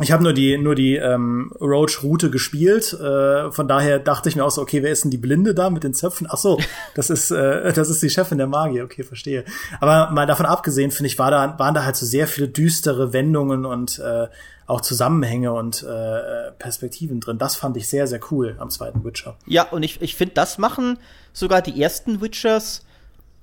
ich 0.00 0.10
habe 0.10 0.24
nur 0.24 0.32
die 0.32 0.58
nur 0.58 0.74
die 0.74 0.96
ähm, 0.96 1.52
Roach-Route 1.60 2.28
gespielt, 2.28 2.92
äh, 2.94 3.52
von 3.52 3.68
daher 3.68 4.00
dachte 4.00 4.28
ich 4.28 4.34
mir 4.34 4.44
auch 4.44 4.50
so, 4.50 4.60
okay, 4.60 4.82
wer 4.82 4.90
ist 4.90 5.04
denn 5.04 5.12
die 5.12 5.18
Blinde 5.18 5.54
da 5.54 5.70
mit 5.70 5.84
den 5.84 5.94
Zöpfen? 5.94 6.26
Ach 6.28 6.36
so, 6.36 6.58
das 6.96 7.10
ist 7.10 7.30
äh, 7.30 7.72
das 7.72 7.88
ist 7.88 8.02
die 8.02 8.10
Chefin 8.10 8.38
der 8.38 8.48
Magie, 8.48 8.82
okay, 8.82 9.04
verstehe. 9.04 9.44
Aber 9.80 10.10
mal 10.10 10.26
davon 10.26 10.46
abgesehen, 10.46 10.90
finde 10.90 11.06
ich, 11.06 11.18
war 11.20 11.30
da 11.30 11.56
waren 11.60 11.74
da 11.74 11.84
halt 11.84 11.94
so 11.94 12.06
sehr 12.06 12.26
viele 12.26 12.48
düstere 12.48 13.12
Wendungen 13.12 13.64
und 13.64 14.00
äh, 14.00 14.26
auch 14.66 14.80
Zusammenhänge 14.80 15.52
und 15.52 15.84
äh, 15.84 16.50
Perspektiven 16.58 17.20
drin. 17.20 17.38
Das 17.38 17.54
fand 17.54 17.76
ich 17.76 17.86
sehr 17.86 18.08
sehr 18.08 18.20
cool 18.32 18.56
am 18.58 18.70
zweiten 18.70 19.04
Witcher. 19.04 19.36
Ja, 19.46 19.62
und 19.70 19.84
ich 19.84 20.02
ich 20.02 20.16
finde, 20.16 20.34
das 20.34 20.58
machen 20.58 20.98
sogar 21.32 21.62
die 21.62 21.80
ersten 21.80 22.20
Witchers 22.20 22.84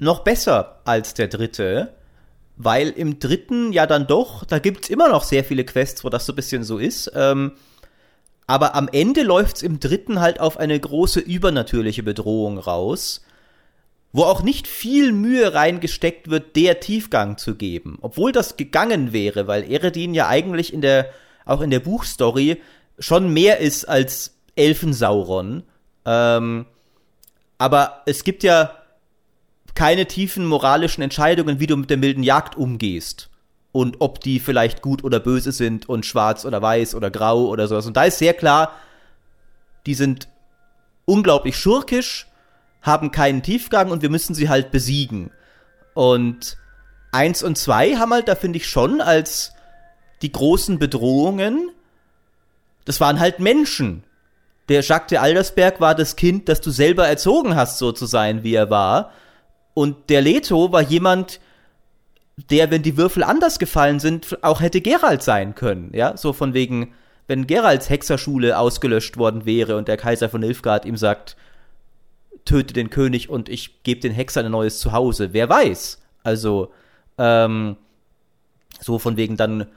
noch 0.01 0.19
besser 0.19 0.81
als 0.83 1.13
der 1.13 1.27
dritte, 1.27 1.93
weil 2.57 2.89
im 2.89 3.19
dritten 3.19 3.71
ja 3.71 3.85
dann 3.85 4.07
doch, 4.07 4.43
da 4.43 4.59
gibt's 4.59 4.89
immer 4.89 5.09
noch 5.09 5.23
sehr 5.23 5.43
viele 5.43 5.63
Quests, 5.63 6.03
wo 6.03 6.09
das 6.09 6.25
so 6.25 6.33
ein 6.33 6.35
bisschen 6.35 6.63
so 6.63 6.79
ist. 6.79 7.11
Ähm, 7.15 7.53
aber 8.47 8.75
am 8.75 8.89
Ende 8.91 9.21
läuft's 9.21 9.61
im 9.61 9.79
dritten 9.79 10.19
halt 10.19 10.39
auf 10.39 10.57
eine 10.57 10.77
große 10.77 11.19
übernatürliche 11.19 12.01
Bedrohung 12.01 12.57
raus, 12.57 13.21
wo 14.11 14.23
auch 14.23 14.41
nicht 14.41 14.67
viel 14.67 15.11
Mühe 15.11 15.53
reingesteckt 15.53 16.29
wird, 16.29 16.55
der 16.55 16.79
Tiefgang 16.79 17.37
zu 17.37 17.55
geben. 17.55 17.99
Obwohl 18.01 18.31
das 18.31 18.57
gegangen 18.57 19.13
wäre, 19.13 19.47
weil 19.47 19.71
Eredin 19.71 20.15
ja 20.15 20.27
eigentlich 20.27 20.73
in 20.73 20.81
der, 20.81 21.11
auch 21.45 21.61
in 21.61 21.69
der 21.69 21.79
Buchstory 21.79 22.59
schon 22.97 23.31
mehr 23.31 23.59
ist 23.59 23.85
als 23.85 24.35
Elfensauron. 24.55 25.63
Ähm, 26.05 26.65
aber 27.59 28.01
es 28.07 28.23
gibt 28.23 28.43
ja 28.43 28.80
keine 29.75 30.05
tiefen 30.05 30.45
moralischen 30.45 31.03
Entscheidungen, 31.03 31.59
wie 31.59 31.67
du 31.67 31.77
mit 31.77 31.89
der 31.89 31.97
milden 31.97 32.23
Jagd 32.23 32.55
umgehst. 32.55 33.29
Und 33.71 33.97
ob 33.99 34.19
die 34.19 34.39
vielleicht 34.39 34.81
gut 34.81 35.03
oder 35.03 35.19
böse 35.19 35.51
sind 35.51 35.87
und 35.87 36.05
schwarz 36.05 36.43
oder 36.43 36.61
weiß 36.61 36.93
oder 36.93 37.09
grau 37.09 37.45
oder 37.45 37.67
sowas. 37.67 37.85
Und 37.85 37.95
da 37.95 38.03
ist 38.03 38.17
sehr 38.17 38.33
klar, 38.33 38.73
die 39.85 39.93
sind 39.93 40.27
unglaublich 41.05 41.57
schurkisch, 41.57 42.27
haben 42.81 43.11
keinen 43.11 43.43
Tiefgang 43.43 43.91
und 43.91 44.01
wir 44.01 44.09
müssen 44.09 44.35
sie 44.35 44.49
halt 44.49 44.71
besiegen. 44.71 45.31
Und 45.93 46.57
eins 47.11 47.43
und 47.43 47.57
zwei 47.57 47.95
haben 47.95 48.13
halt, 48.13 48.27
da 48.27 48.35
finde 48.35 48.57
ich 48.57 48.67
schon, 48.67 49.01
als 49.01 49.53
die 50.21 50.31
großen 50.31 50.79
Bedrohungen, 50.79 51.69
das 52.85 52.99
waren 52.99 53.19
halt 53.19 53.39
Menschen. 53.39 54.03
Der 54.69 54.81
Jacques 54.81 55.07
de 55.07 55.17
Aldersberg 55.17 55.81
war 55.81 55.95
das 55.95 56.15
Kind, 56.15 56.47
das 56.49 56.61
du 56.61 56.71
selber 56.71 57.07
erzogen 57.07 57.55
hast, 57.55 57.77
so 57.77 57.91
zu 57.91 58.05
sein, 58.05 58.43
wie 58.43 58.53
er 58.53 58.69
war. 58.69 59.11
Und 59.73 60.09
der 60.09 60.21
Leto 60.21 60.71
war 60.71 60.81
jemand, 60.81 61.39
der, 62.49 62.71
wenn 62.71 62.83
die 62.83 62.97
Würfel 62.97 63.23
anders 63.23 63.59
gefallen 63.59 63.99
sind, 63.99 64.37
auch 64.43 64.61
hätte 64.61 64.81
Geralt 64.81 65.21
sein 65.21 65.55
können. 65.55 65.91
Ja, 65.93 66.17
so 66.17 66.33
von 66.33 66.53
wegen, 66.53 66.93
wenn 67.27 67.47
Geralts 67.47 67.89
Hexerschule 67.89 68.57
ausgelöscht 68.57 69.17
worden 69.17 69.45
wäre 69.45 69.77
und 69.77 69.87
der 69.87 69.97
Kaiser 69.97 70.29
von 70.29 70.41
Nilfgaard 70.41 70.85
ihm 70.85 70.97
sagt, 70.97 71.37
töte 72.45 72.73
den 72.73 72.89
König 72.89 73.29
und 73.29 73.49
ich 73.49 73.83
gebe 73.83 74.01
den 74.01 74.11
Hexern 74.11 74.45
ein 74.45 74.51
neues 74.51 74.79
Zuhause. 74.79 75.33
Wer 75.33 75.47
weiß? 75.47 76.01
Also, 76.23 76.71
ähm, 77.17 77.77
so 78.79 78.97
von 78.97 79.17
wegen 79.17 79.37
dann, 79.37 79.67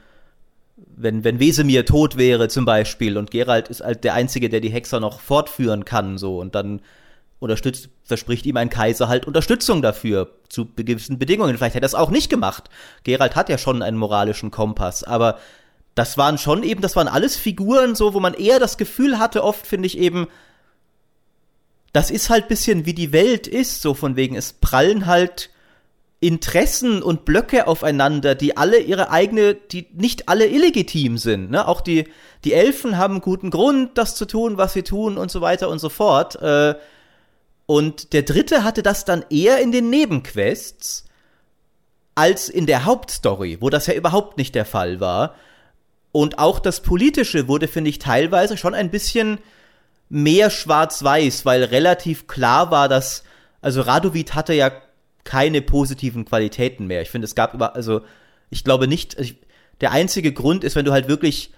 wenn, 0.77 1.25
wenn 1.25 1.41
Wesemir 1.41 1.85
tot 1.85 2.17
wäre 2.17 2.49
zum 2.49 2.65
Beispiel 2.65 3.19
und 3.19 3.31
Geralt 3.31 3.69
ist 3.69 3.83
halt 3.83 4.05
der 4.05 4.15
Einzige, 4.15 4.49
der 4.49 4.61
die 4.61 4.71
Hexer 4.71 5.01
noch 5.01 5.21
fortführen 5.21 5.85
kann, 5.85 6.19
so, 6.19 6.41
und 6.41 6.55
dann 6.55 6.81
unterstützt, 7.45 7.91
verspricht 8.03 8.47
ihm 8.47 8.57
ein 8.57 8.71
Kaiser 8.71 9.09
halt 9.09 9.27
Unterstützung 9.27 9.83
dafür, 9.83 10.33
zu 10.49 10.67
gewissen 10.75 11.19
Bedingungen. 11.19 11.57
Vielleicht 11.57 11.77
hätte 11.77 11.85
er 11.85 11.89
es 11.89 11.95
auch 11.95 12.11
nicht 12.11 12.29
gemacht. 12.29 12.69
Gerald 13.05 13.37
hat 13.37 13.49
ja 13.49 13.59
schon 13.59 13.83
einen 13.83 13.97
moralischen 13.97 14.51
Kompass, 14.51 15.05
aber 15.05 15.39
das 15.95 16.19
waren 16.19 16.39
schon 16.39 16.65
eben, 16.65 16.81
das 16.81 16.97
waren 16.97 17.07
alles 17.07 17.37
Figuren 17.37 17.95
so, 17.95 18.15
wo 18.15 18.21
man 18.21 18.35
eher 18.35 18.59
das 18.59 18.77
Gefühl 18.79 19.19
hatte, 19.19 19.45
oft 19.45 19.67
finde 19.67 19.87
ich 19.87 19.97
eben, 19.99 20.27
das 21.93 22.11
ist 22.11 22.31
halt 22.31 22.49
bisschen 22.49 22.87
wie 22.87 22.95
die 22.95 23.13
Welt 23.13 23.47
ist, 23.47 23.81
so 23.81 23.95
von 23.95 24.17
wegen, 24.17 24.35
es 24.35 24.55
prallen 24.55 25.07
halt 25.07 25.51
Interessen 26.19 27.03
und 27.03 27.27
Blöcke 27.27 27.67
aufeinander, 27.67 28.35
die 28.35 28.57
alle 28.57 28.79
ihre 28.79 29.11
eigene, 29.11 29.55
die 29.55 29.87
nicht 29.93 30.29
alle 30.29 30.47
illegitim 30.47 31.19
sind. 31.19 31.51
Ne? 31.51 31.69
Auch 31.69 31.83
die, 31.83 32.09
die 32.45 32.55
Elfen 32.55 32.97
haben 32.97 33.21
guten 33.21 33.51
Grund, 33.51 33.99
das 33.99 34.17
zu 34.17 34.25
tun, 34.25 34.57
was 34.57 34.73
sie 34.73 34.83
tun 34.83 35.19
und 35.19 35.31
so 35.31 35.43
weiter 35.43 35.69
und 35.69 35.81
so 35.81 35.91
fort. 35.91 36.41
Äh, 36.41 36.77
und 37.67 38.13
der 38.13 38.23
dritte 38.23 38.65
hatte 38.65 38.83
das 38.83 39.05
dann 39.05 39.25
eher 39.31 39.61
in 39.61 39.73
den 39.73 39.91
Nebenquests 39.91 41.05
als 42.15 42.49
in 42.49 42.67
der 42.67 42.85
Hauptstory, 42.85 43.59
wo 43.61 43.71
das 43.71 43.87
ja 43.87 43.95
überhaupt 43.95 44.39
nicht 44.39 44.55
der 44.55 44.65
Fall 44.65 45.01
war. 45.01 45.35
Und 46.13 46.39
auch 46.39 46.61
das 46.61 46.81
Politische 46.81 47.49
wurde, 47.49 47.67
finde 47.67 47.91
ich, 47.91 47.99
teilweise 47.99 48.57
schon 48.57 48.75
ein 48.75 48.91
bisschen 48.91 49.39
mehr 50.09 50.51
schwarz-weiß, 50.51 51.45
weil 51.45 51.65
relativ 51.65 52.27
klar 52.27 52.71
war, 52.71 52.89
dass, 52.89 53.25
also 53.61 53.81
Radovid 53.81 54.35
hatte 54.35 54.55
ja 54.55 54.71
keine 55.25 55.63
positiven 55.63 56.25
Qualitäten 56.25 56.87
mehr. 56.87 57.03
Ich 57.03 57.11
finde, 57.11 57.25
es 57.25 57.35
gab 57.35 57.55
über, 57.55 57.75
also, 57.75 58.03
ich 58.51 58.63
glaube 58.63 58.87
nicht, 58.87 59.19
ich, 59.19 59.39
der 59.81 59.91
einzige 59.91 60.33
Grund 60.33 60.63
ist, 60.63 60.77
wenn 60.77 60.85
du 60.85 60.93
halt 60.93 61.09
wirklich 61.09 61.53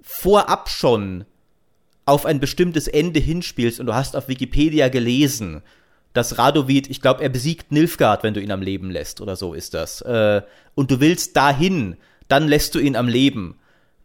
vorab 0.00 0.68
schon 0.68 1.24
auf 2.08 2.24
ein 2.24 2.40
bestimmtes 2.40 2.88
Ende 2.88 3.20
hinspielst 3.20 3.80
und 3.80 3.86
du 3.86 3.94
hast 3.94 4.16
auf 4.16 4.28
Wikipedia 4.28 4.88
gelesen, 4.88 5.62
dass 6.14 6.38
Radovid, 6.38 6.88
ich 6.88 7.02
glaube, 7.02 7.22
er 7.22 7.28
besiegt 7.28 7.70
Nilfgaard, 7.70 8.22
wenn 8.22 8.32
du 8.32 8.40
ihn 8.40 8.50
am 8.50 8.62
Leben 8.62 8.90
lässt 8.90 9.20
oder 9.20 9.36
so 9.36 9.52
ist 9.52 9.74
das. 9.74 10.00
Äh, 10.00 10.42
und 10.74 10.90
du 10.90 11.00
willst 11.00 11.36
dahin, 11.36 11.96
dann 12.26 12.48
lässt 12.48 12.74
du 12.74 12.78
ihn 12.78 12.96
am 12.96 13.08
Leben. 13.08 13.58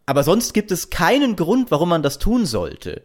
Aber 0.05 0.23
sonst 0.23 0.53
gibt 0.53 0.71
es 0.71 0.89
keinen 0.89 1.37
Grund, 1.37 1.71
warum 1.71 1.89
man 1.89 2.03
das 2.03 2.19
tun 2.19 2.45
sollte. 2.45 3.03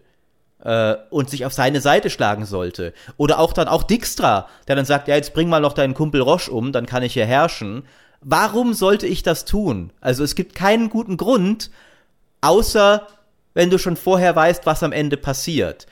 Äh, 0.65 0.97
und 1.11 1.31
sich 1.31 1.47
auf 1.47 1.53
seine 1.53 1.81
Seite 1.81 2.11
schlagen 2.11 2.45
sollte. 2.45 2.93
Oder 3.17 3.39
auch 3.39 3.53
dann 3.53 3.69
auch 3.69 3.85
Dijkstra, 3.85 4.49
der 4.67 4.75
dann 4.75 4.85
sagt, 4.85 5.07
ja, 5.07 5.15
jetzt 5.15 5.33
bring 5.33 5.49
mal 5.49 5.61
noch 5.61 5.75
deinen 5.75 5.95
Kumpel 5.95 6.21
Roche 6.21 6.51
um, 6.51 6.73
dann 6.73 6.87
kann 6.87 7.05
ich 7.05 7.13
hier 7.13 7.27
herrschen. 7.27 7.85
Warum 8.21 8.75
sollte 8.75 9.07
ich 9.07 9.23
das 9.23 9.45
tun? 9.45 9.93
Also 10.01 10.25
es 10.25 10.35
gibt 10.35 10.57
keinen 10.57 10.91
guten 10.91 11.17
Grund, 11.17 11.71
außer 12.41 13.07
wenn 13.59 13.71
du 13.71 13.79
schon 13.79 13.97
vorher 13.97 14.37
weißt, 14.37 14.67
was 14.67 14.85
am 14.85 14.93
Ende 14.93 15.17
passiert. 15.17 15.89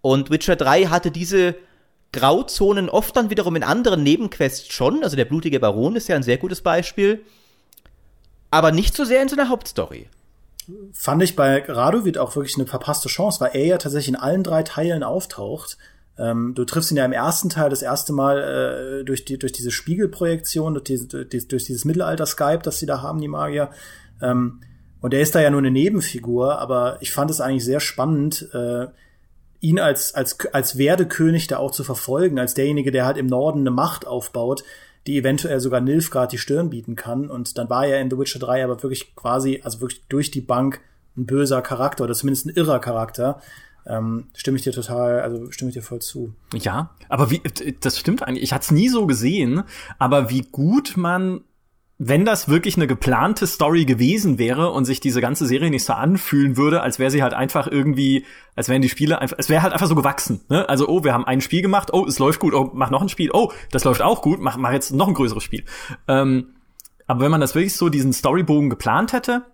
Und 0.00 0.30
Witcher 0.30 0.56
3 0.56 0.86
hatte 0.86 1.10
diese 1.10 1.54
Grauzonen 2.14 2.88
oft 2.88 3.14
dann 3.14 3.28
wiederum 3.28 3.56
in 3.56 3.62
anderen 3.62 4.02
Nebenquests 4.02 4.72
schon. 4.72 5.04
Also 5.04 5.16
der 5.16 5.26
blutige 5.26 5.60
Baron 5.60 5.96
ist 5.96 6.08
ja 6.08 6.16
ein 6.16 6.22
sehr 6.22 6.38
gutes 6.38 6.62
Beispiel. 6.62 7.20
Aber 8.50 8.72
nicht 8.72 8.96
so 8.96 9.04
sehr 9.04 9.20
in 9.20 9.28
seiner 9.28 9.50
Hauptstory. 9.50 10.08
Fand 10.94 11.22
ich 11.22 11.36
bei 11.36 11.62
Radovid 11.68 12.16
auch 12.16 12.36
wirklich 12.36 12.56
eine 12.56 12.66
verpasste 12.66 13.10
Chance, 13.10 13.38
weil 13.40 13.50
er 13.52 13.66
ja 13.66 13.76
tatsächlich 13.76 14.08
in 14.08 14.16
allen 14.16 14.42
drei 14.42 14.62
Teilen 14.62 15.02
auftaucht. 15.02 15.76
Ähm, 16.16 16.54
du 16.54 16.64
triffst 16.64 16.90
ihn 16.90 16.96
ja 16.96 17.04
im 17.04 17.12
ersten 17.12 17.50
Teil 17.50 17.68
das 17.68 17.82
erste 17.82 18.14
Mal 18.14 19.02
äh, 19.02 19.04
durch, 19.04 19.26
die, 19.26 19.38
durch 19.38 19.52
diese 19.52 19.72
Spiegelprojektion, 19.72 20.72
durch, 20.72 21.06
durch, 21.06 21.48
durch 21.48 21.64
dieses 21.64 21.84
Mittelalter-Skype, 21.84 22.62
das 22.62 22.78
sie 22.78 22.86
da 22.86 23.02
haben, 23.02 23.20
die 23.20 23.28
Magier. 23.28 23.68
Ähm, 24.22 24.62
und 25.00 25.14
er 25.14 25.20
ist 25.20 25.34
da 25.34 25.40
ja 25.40 25.50
nur 25.50 25.60
eine 25.60 25.70
Nebenfigur, 25.70 26.58
aber 26.58 26.98
ich 27.00 27.12
fand 27.12 27.30
es 27.30 27.40
eigentlich 27.40 27.64
sehr 27.64 27.80
spannend, 27.80 28.48
äh, 28.52 28.86
ihn 29.60 29.78
als, 29.78 30.14
als, 30.14 30.38
als 30.52 30.78
Werdekönig 30.78 31.46
da 31.46 31.58
auch 31.58 31.70
zu 31.70 31.84
verfolgen, 31.84 32.38
als 32.38 32.54
derjenige, 32.54 32.90
der 32.90 33.06
halt 33.06 33.16
im 33.16 33.26
Norden 33.26 33.60
eine 33.60 33.70
Macht 33.70 34.06
aufbaut, 34.06 34.64
die 35.06 35.18
eventuell 35.18 35.60
sogar 35.60 35.80
Nilfgaard 35.80 36.32
die 36.32 36.38
Stirn 36.38 36.70
bieten 36.70 36.96
kann. 36.96 37.30
Und 37.30 37.56
dann 37.58 37.70
war 37.70 37.86
er 37.86 38.00
in 38.00 38.10
The 38.10 38.18
Witcher 38.18 38.38
3 38.38 38.64
aber 38.64 38.82
wirklich 38.82 39.14
quasi, 39.16 39.60
also 39.62 39.80
wirklich 39.80 40.02
durch 40.08 40.30
die 40.30 40.40
Bank 40.40 40.80
ein 41.16 41.26
böser 41.26 41.62
Charakter 41.62 42.04
oder 42.04 42.14
zumindest 42.14 42.46
ein 42.46 42.54
irrer 42.54 42.80
Charakter. 42.80 43.40
Ähm, 43.86 44.26
stimme 44.34 44.56
ich 44.56 44.62
dir 44.62 44.72
total, 44.72 45.20
also 45.20 45.50
stimme 45.50 45.70
ich 45.70 45.74
dir 45.74 45.82
voll 45.82 46.00
zu. 46.00 46.34
Ja, 46.54 46.90
aber 47.08 47.30
wie, 47.30 47.40
das 47.80 47.98
stimmt 47.98 48.22
eigentlich. 48.22 48.44
Ich 48.44 48.52
hatte 48.52 48.64
es 48.64 48.70
nie 48.70 48.88
so 48.88 49.06
gesehen, 49.06 49.62
aber 49.98 50.30
wie 50.30 50.42
gut 50.42 50.96
man 50.96 51.42
wenn 52.02 52.24
das 52.24 52.48
wirklich 52.48 52.76
eine 52.76 52.86
geplante 52.86 53.46
Story 53.46 53.84
gewesen 53.84 54.38
wäre 54.38 54.70
und 54.70 54.86
sich 54.86 55.00
diese 55.00 55.20
ganze 55.20 55.44
Serie 55.44 55.68
nicht 55.68 55.84
so 55.84 55.92
anfühlen 55.92 56.56
würde, 56.56 56.80
als 56.80 56.98
wäre 56.98 57.10
sie 57.10 57.22
halt 57.22 57.34
einfach 57.34 57.66
irgendwie, 57.66 58.24
als 58.56 58.70
wären 58.70 58.80
die 58.80 58.88
Spiele 58.88 59.20
einfach, 59.20 59.36
es 59.38 59.50
wäre 59.50 59.62
halt 59.62 59.74
einfach 59.74 59.86
so 59.86 59.94
gewachsen. 59.94 60.40
Ne? 60.48 60.66
Also, 60.66 60.88
oh, 60.88 61.04
wir 61.04 61.12
haben 61.12 61.26
ein 61.26 61.42
Spiel 61.42 61.60
gemacht, 61.60 61.90
oh, 61.92 62.06
es 62.06 62.18
läuft 62.18 62.40
gut, 62.40 62.54
oh, 62.54 62.70
mach 62.72 62.88
noch 62.88 63.02
ein 63.02 63.10
Spiel, 63.10 63.30
oh, 63.34 63.52
das 63.70 63.84
läuft 63.84 64.00
auch 64.00 64.22
gut, 64.22 64.40
mach, 64.40 64.56
mach 64.56 64.72
jetzt 64.72 64.94
noch 64.94 65.08
ein 65.08 65.14
größeres 65.14 65.42
Spiel. 65.42 65.62
Ähm, 66.08 66.54
aber 67.06 67.20
wenn 67.20 67.30
man 67.30 67.42
das 67.42 67.54
wirklich 67.54 67.76
so 67.76 67.90
diesen 67.90 68.14
Storybogen 68.14 68.70
geplant 68.70 69.12
hätte, 69.12 69.44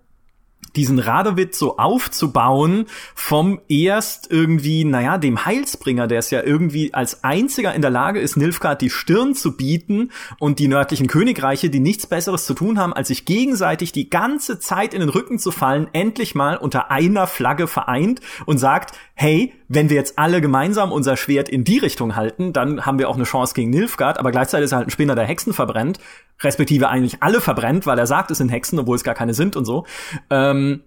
diesen 0.76 0.98
Radowitz 0.98 1.58
so 1.58 1.78
aufzubauen 1.78 2.86
vom 3.14 3.60
erst 3.68 4.30
irgendwie, 4.30 4.84
naja, 4.84 5.18
dem 5.18 5.44
Heilsbringer, 5.44 6.06
der 6.06 6.18
es 6.18 6.30
ja 6.30 6.42
irgendwie 6.42 6.92
als 6.94 7.24
einziger 7.24 7.74
in 7.74 7.82
der 7.82 7.90
Lage 7.90 8.20
ist, 8.20 8.36
Nilfgaard 8.36 8.80
die 8.80 8.90
Stirn 8.90 9.34
zu 9.34 9.56
bieten 9.56 10.10
und 10.38 10.58
die 10.58 10.68
nördlichen 10.68 11.06
Königreiche, 11.06 11.70
die 11.70 11.80
nichts 11.80 12.06
Besseres 12.06 12.46
zu 12.46 12.54
tun 12.54 12.78
haben, 12.78 12.92
als 12.92 13.08
sich 13.08 13.24
gegenseitig 13.24 13.92
die 13.92 14.10
ganze 14.10 14.58
Zeit 14.58 14.94
in 14.94 15.00
den 15.00 15.08
Rücken 15.08 15.38
zu 15.38 15.50
fallen, 15.50 15.88
endlich 15.92 16.34
mal 16.34 16.56
unter 16.56 16.90
einer 16.90 17.26
Flagge 17.26 17.66
vereint 17.66 18.20
und 18.44 18.58
sagt, 18.58 18.96
hey, 19.14 19.54
wenn 19.68 19.88
wir 19.88 19.96
jetzt 19.96 20.18
alle 20.18 20.40
gemeinsam 20.40 20.92
unser 20.92 21.16
Schwert 21.16 21.48
in 21.48 21.64
die 21.64 21.78
Richtung 21.78 22.16
halten, 22.16 22.52
dann 22.52 22.86
haben 22.86 22.98
wir 22.98 23.08
auch 23.08 23.16
eine 23.16 23.24
Chance 23.24 23.54
gegen 23.54 23.70
Nilfgaard, 23.70 24.18
aber 24.18 24.30
gleichzeitig 24.30 24.66
ist 24.66 24.72
er 24.72 24.78
halt 24.78 24.88
ein 24.88 24.90
Spinner, 24.90 25.14
der 25.14 25.24
Hexen 25.24 25.52
verbrennt, 25.52 25.98
respektive 26.40 26.88
eigentlich 26.88 27.22
alle 27.22 27.40
verbrennt, 27.40 27.86
weil 27.86 27.98
er 27.98 28.06
sagt, 28.06 28.30
es 28.30 28.38
sind 28.38 28.48
Hexen, 28.48 28.78
obwohl 28.78 28.96
es 28.96 29.04
gar 29.04 29.14
keine 29.14 29.34
sind 29.34 29.56
und 29.56 29.64
so. 29.64 29.86
Ähm, 30.30 30.82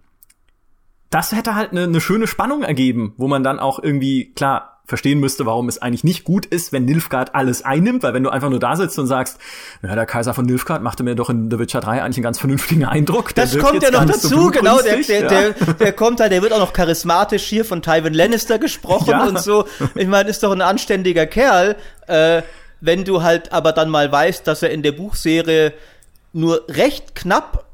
das 1.09 1.31
hätte 1.31 1.55
halt 1.55 1.71
eine, 1.71 1.83
eine 1.83 2.01
schöne 2.01 2.27
Spannung 2.27 2.63
ergeben, 2.63 3.13
wo 3.17 3.27
man 3.27 3.43
dann 3.43 3.59
auch 3.59 3.79
irgendwie, 3.81 4.31
klar, 4.33 4.78
verstehen 4.89 5.19
müsste, 5.19 5.45
warum 5.45 5.69
es 5.69 5.81
eigentlich 5.81 6.03
nicht 6.03 6.23
gut 6.23 6.45
ist, 6.45 6.73
wenn 6.73 6.85
Nilfgaard 6.85 7.35
alles 7.35 7.63
einnimmt, 7.63 8.03
weil 8.03 8.13
wenn 8.13 8.23
du 8.23 8.29
einfach 8.29 8.49
nur 8.49 8.59
da 8.59 8.75
sitzt 8.75 8.99
und 8.99 9.07
sagst, 9.07 9.37
ja, 9.81 9.95
der 9.95 10.05
Kaiser 10.05 10.33
von 10.33 10.45
Nilfgaard 10.45 10.81
machte 10.81 11.03
mir 11.03 11.15
doch 11.15 11.29
in 11.29 11.49
The 11.49 11.59
Witcher 11.59 11.79
3 11.79 12.01
eigentlich 12.01 12.17
einen 12.17 12.23
ganz 12.23 12.39
vernünftigen 12.39 12.85
Eindruck. 12.85 13.33
Das 13.35 13.57
kommt 13.57 13.83
ja 13.83 13.91
noch 13.91 14.05
dazu, 14.05 14.27
so 14.27 14.47
genau, 14.47 14.81
der, 14.81 14.97
der, 14.97 15.21
ja. 15.21 15.27
der, 15.27 15.53
der 15.73 15.93
kommt 15.93 16.19
da, 16.19 16.27
der 16.27 16.41
wird 16.41 16.51
auch 16.51 16.59
noch 16.59 16.73
charismatisch 16.73 17.43
hier 17.43 17.63
von 17.63 17.81
Tywin 17.81 18.13
Lannister 18.13 18.59
gesprochen 18.59 19.11
ja. 19.11 19.25
und 19.25 19.39
so. 19.39 19.65
Ich 19.95 20.07
meine, 20.07 20.29
ist 20.29 20.43
doch 20.43 20.51
ein 20.51 20.61
anständiger 20.61 21.25
Kerl. 21.25 21.75
Äh, 22.07 22.41
wenn 22.81 23.03
du 23.03 23.23
halt 23.23 23.51
aber 23.51 23.73
dann 23.73 23.89
mal 23.89 24.11
weißt, 24.11 24.47
dass 24.47 24.63
er 24.63 24.71
in 24.71 24.83
der 24.83 24.93
Buchserie 24.93 25.73
nur 26.33 26.63
recht 26.69 27.15
knapp 27.15 27.65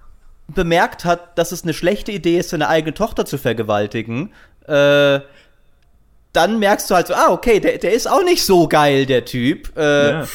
bemerkt 0.48 1.06
hat, 1.06 1.38
dass 1.38 1.52
es 1.52 1.64
eine 1.64 1.74
schlechte 1.74 2.12
Idee 2.12 2.40
ist, 2.40 2.50
seine 2.50 2.70
eigene 2.70 2.94
Tochter 2.94 3.26
zu 3.26 3.38
vergewaltigen, 3.38 4.32
äh, 4.68 5.20
dann 6.36 6.60
merkst 6.60 6.90
du 6.90 6.96
halt 6.96 7.08
so, 7.08 7.14
ah, 7.14 7.32
okay, 7.32 7.60
der, 7.60 7.78
der 7.78 7.94
ist 7.94 8.10
auch 8.10 8.24
nicht 8.24 8.44
so 8.44 8.68
geil, 8.68 9.06
der 9.06 9.26
Typ. 9.26 9.76
Äh, 9.78 10.10
ja. 10.10 10.28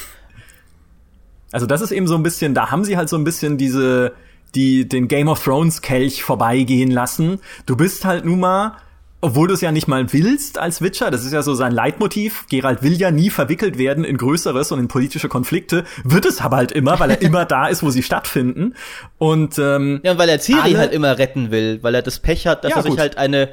Also 1.53 1.67
das 1.67 1.81
ist 1.81 1.91
eben 1.91 2.07
so 2.07 2.15
ein 2.15 2.23
bisschen, 2.23 2.55
da 2.55 2.71
haben 2.71 2.85
sie 2.85 2.97
halt 2.97 3.09
so 3.09 3.17
ein 3.17 3.25
bisschen 3.25 3.59
diese, 3.59 4.13
die, 4.55 4.89
den 4.89 5.09
Game 5.09 5.29
of 5.29 5.43
Thrones 5.43 5.83
Kelch 5.83 6.23
vorbeigehen 6.23 6.91
lassen. 6.91 7.41
Du 7.67 7.77
bist 7.77 8.05
halt 8.05 8.25
nun 8.25 8.41
mal 8.41 8.77
obwohl 9.23 9.49
du 9.49 9.55
es 9.55 9.61
ja 9.61 9.71
nicht 9.71 9.87
mal 9.87 10.13
willst 10.13 10.59
als 10.59 10.81
Witcher, 10.81 11.11
das 11.11 11.25
ist 11.25 11.33
ja 11.33 11.43
so 11.43 11.55
sein 11.55 11.73
Leitmotiv. 11.73 12.47
Gerald 12.49 12.83
will 12.83 12.95
ja 12.95 13.11
nie 13.11 13.29
verwickelt 13.29 13.77
werden 13.77 14.05
in 14.05 14.17
Größeres 14.17 14.73
und 14.73 14.79
in 14.79 14.89
politische 14.89 15.29
Konflikte, 15.29 15.85
wird 16.05 16.25
es 16.25 16.41
aber 16.41 16.57
halt 16.57 16.73
immer, 16.73 16.99
weil 17.01 17.11
er 17.11 17.23
immer 17.23 17.45
da 17.45 17.69
ist, 17.69 17.83
wo 17.83 17.91
sie 17.91 18.03
stattfinden. 18.03 18.75
Und 19.19 19.59
ähm, 19.59 20.01
ja, 20.03 20.13
und 20.13 20.19
weil 20.19 20.29
er 20.29 20.41
Ciri 20.41 20.73
halt 20.73 20.93
immer 20.93 21.19
retten 21.19 21.51
will, 21.51 21.81
weil 21.83 21.95
er 21.95 22.03
das 22.03 22.19
Pech 22.19 22.47
hat, 22.47 22.65
dass 22.65 22.71
ja, 22.71 22.77
er 22.77 22.83
sich 22.83 22.93
gut. 22.93 23.01
halt 23.01 23.19
eine 23.19 23.51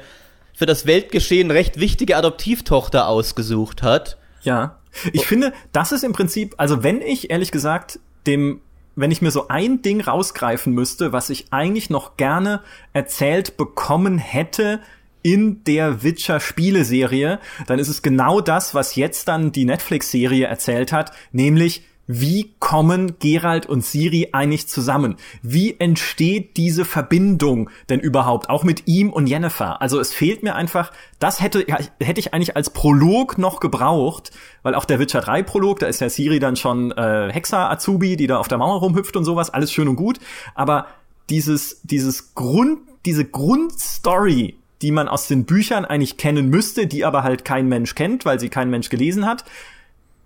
für 0.58 0.66
das 0.66 0.86
Weltgeschehen 0.86 1.52
recht 1.52 1.78
wichtige 1.78 2.16
Adoptivtochter 2.16 3.06
ausgesucht 3.06 3.84
hat. 3.84 4.18
Ja, 4.42 4.80
ich 5.12 5.20
oh. 5.20 5.24
finde, 5.24 5.52
das 5.70 5.92
ist 5.92 6.02
im 6.02 6.12
Prinzip, 6.12 6.54
also 6.56 6.82
wenn 6.82 7.00
ich 7.00 7.30
ehrlich 7.30 7.52
gesagt 7.52 8.00
dem 8.26 8.60
wenn 8.96 9.12
ich 9.12 9.22
mir 9.22 9.30
so 9.30 9.46
ein 9.46 9.80
Ding 9.80 10.00
rausgreifen 10.00 10.72
müsste, 10.72 11.12
was 11.12 11.30
ich 11.30 11.52
eigentlich 11.52 11.88
noch 11.88 12.16
gerne 12.16 12.62
erzählt 12.92 13.56
bekommen 13.56 14.18
hätte, 14.18 14.80
in 15.22 15.62
der 15.62 16.02
Witcher 16.02 16.40
Spieleserie, 16.40 17.38
dann 17.68 17.78
ist 17.78 17.86
es 17.86 18.02
genau 18.02 18.40
das, 18.40 18.74
was 18.74 18.96
jetzt 18.96 19.28
dann 19.28 19.52
die 19.52 19.66
Netflix 19.66 20.10
Serie 20.10 20.46
erzählt 20.48 20.90
hat, 20.90 21.12
nämlich 21.30 21.84
wie 22.08 22.54
kommen 22.58 23.18
Gerald 23.18 23.66
und 23.66 23.84
Siri 23.84 24.30
eigentlich 24.32 24.66
zusammen? 24.66 25.16
Wie 25.42 25.78
entsteht 25.78 26.56
diese 26.56 26.86
Verbindung 26.86 27.68
denn 27.90 28.00
überhaupt 28.00 28.48
auch 28.48 28.64
mit 28.64 28.88
ihm 28.88 29.12
und 29.12 29.26
Jennifer? 29.26 29.82
Also 29.82 30.00
es 30.00 30.14
fehlt 30.14 30.42
mir 30.42 30.54
einfach, 30.54 30.90
das 31.18 31.42
hätte 31.42 31.66
hätte 32.00 32.18
ich 32.18 32.32
eigentlich 32.32 32.56
als 32.56 32.70
Prolog 32.70 33.36
noch 33.36 33.60
gebraucht, 33.60 34.30
weil 34.62 34.74
auch 34.74 34.86
der 34.86 34.98
Witcher 34.98 35.20
3 35.20 35.42
Prolog, 35.42 35.80
da 35.80 35.86
ist 35.86 36.00
ja 36.00 36.08
Siri 36.08 36.38
dann 36.38 36.56
schon 36.56 36.92
äh, 36.92 37.30
Hexer 37.30 37.70
Azubi, 37.70 38.16
die 38.16 38.26
da 38.26 38.38
auf 38.38 38.48
der 38.48 38.56
Mauer 38.56 38.80
rumhüpft 38.80 39.14
und 39.14 39.24
sowas, 39.24 39.50
alles 39.50 39.70
schön 39.70 39.86
und 39.86 39.96
gut, 39.96 40.18
aber 40.54 40.86
dieses 41.28 41.82
dieses 41.82 42.34
Grund 42.34 42.80
diese 43.04 43.26
Grundstory 43.26 44.56
die 44.80 44.92
man 44.92 45.08
aus 45.08 45.26
den 45.26 45.44
Büchern 45.44 45.84
eigentlich 45.84 46.16
kennen 46.16 46.48
müsste, 46.48 46.86
die 46.86 47.04
aber 47.04 47.24
halt 47.24 47.44
kein 47.44 47.68
Mensch 47.68 47.94
kennt, 47.94 48.24
weil 48.24 48.38
sie 48.38 48.48
kein 48.48 48.70
Mensch 48.70 48.90
gelesen 48.90 49.26
hat. 49.26 49.44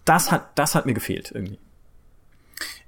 Das 0.05 0.31
hat, 0.31 0.51
das 0.57 0.75
hat 0.75 0.85
mir 0.85 0.95
gefehlt 0.95 1.33
irgendwie. 1.35 1.59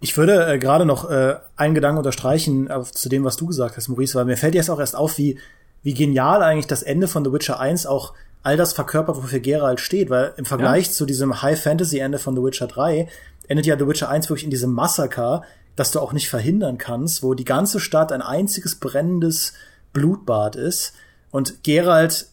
Ich 0.05 0.19
würde 0.19 0.47
äh, 0.47 0.59
gerade 0.59 0.85
noch 0.85 1.11
äh, 1.11 1.37
einen 1.57 1.75
Gedanken 1.75 1.97
unterstreichen 1.97 2.71
auf, 2.71 2.93
zu 2.93 3.09
dem, 3.09 3.25
was 3.25 3.39
du 3.39 3.47
gesagt 3.47 3.79
hast, 3.79 3.89
Maurice, 3.89 4.15
weil 4.15 4.27
mir 4.27 4.37
fällt 4.37 4.55
jetzt 4.55 4.69
auch 4.69 4.79
erst 4.79 4.95
auf, 4.95 5.17
wie, 5.17 5.39
wie 5.83 5.95
genial 5.95 6.43
eigentlich 6.43 6.67
das 6.67 6.83
Ende 6.83 7.09
von 7.09 7.25
The 7.25 7.33
Witcher 7.33 7.59
1 7.59 7.87
auch 7.87 8.13
all 8.43 8.59
das 8.59 8.75
verkörpert, 8.75 9.17
wofür 9.17 9.41
Geralt 9.41 9.81
steht, 9.81 10.11
weil 10.11 10.35
im 10.37 10.45
Vergleich 10.45 10.89
ja. 10.89 10.93
zu 10.93 11.07
diesem 11.07 11.41
High-Fantasy-Ende 11.41 12.19
von 12.19 12.37
The 12.37 12.43
Witcher 12.43 12.67
3 12.67 13.09
endet 13.49 13.65
ja 13.65 13.79
The 13.79 13.89
Witcher 13.89 14.11
1 14.11 14.29
wirklich 14.29 14.45
in 14.45 14.51
diesem 14.51 14.73
Massaker, 14.73 15.41
das 15.75 15.91
du 15.91 16.01
auch 16.01 16.13
nicht 16.13 16.29
verhindern 16.29 16.77
kannst, 16.77 17.23
wo 17.23 17.33
die 17.33 17.47
ganze 17.47 17.81
Stadt 17.81 18.13
ein 18.13 18.21
einziges 18.21 18.79
brennendes 18.79 19.55
Blutbad 19.95 20.55
ist 20.55 20.93
und 21.31 21.63
Gerald 21.63 22.27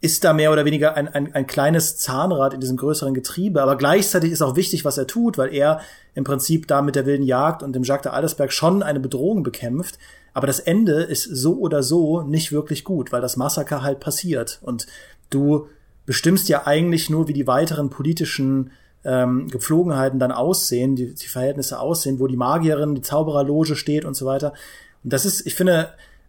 ist 0.00 0.22
da 0.22 0.32
mehr 0.32 0.52
oder 0.52 0.64
weniger 0.64 0.96
ein, 0.96 1.08
ein, 1.08 1.34
ein 1.34 1.46
kleines 1.46 1.96
Zahnrad 1.96 2.54
in 2.54 2.60
diesem 2.60 2.76
größeren 2.76 3.14
Getriebe, 3.14 3.62
aber 3.62 3.76
gleichzeitig 3.76 4.30
ist 4.30 4.42
auch 4.42 4.54
wichtig, 4.54 4.84
was 4.84 4.96
er 4.96 5.06
tut, 5.06 5.38
weil 5.38 5.52
er 5.52 5.80
im 6.14 6.24
Prinzip 6.24 6.68
da 6.68 6.82
mit 6.82 6.94
der 6.94 7.06
wilden 7.06 7.24
Jagd 7.24 7.62
und 7.62 7.72
dem 7.72 7.82
Jacques 7.82 8.04
de 8.04 8.12
Aldersberg 8.12 8.52
schon 8.52 8.82
eine 8.82 9.00
Bedrohung 9.00 9.42
bekämpft. 9.42 9.98
Aber 10.34 10.46
das 10.46 10.60
Ende 10.60 11.02
ist 11.02 11.24
so 11.24 11.58
oder 11.58 11.82
so 11.82 12.22
nicht 12.22 12.52
wirklich 12.52 12.84
gut, 12.84 13.10
weil 13.10 13.20
das 13.20 13.36
Massaker 13.36 13.82
halt 13.82 13.98
passiert. 13.98 14.60
Und 14.62 14.86
du 15.30 15.66
bestimmst 16.06 16.48
ja 16.48 16.66
eigentlich 16.66 17.10
nur, 17.10 17.26
wie 17.26 17.32
die 17.32 17.46
weiteren 17.46 17.90
politischen 17.90 18.70
ähm, 19.04 19.48
Gepflogenheiten 19.48 20.18
dann 20.18 20.32
aussehen, 20.32 20.94
die, 20.94 21.14
die 21.14 21.26
Verhältnisse 21.26 21.80
aussehen, 21.80 22.20
wo 22.20 22.26
die 22.28 22.36
Magierin, 22.36 22.94
die 22.94 23.02
Zaubererloge 23.02 23.74
steht 23.74 24.04
und 24.04 24.14
so 24.14 24.26
weiter. 24.26 24.54
Und 25.02 25.12
das 25.12 25.24
ist, 25.24 25.46
ich 25.46 25.54
finde, 25.54 25.88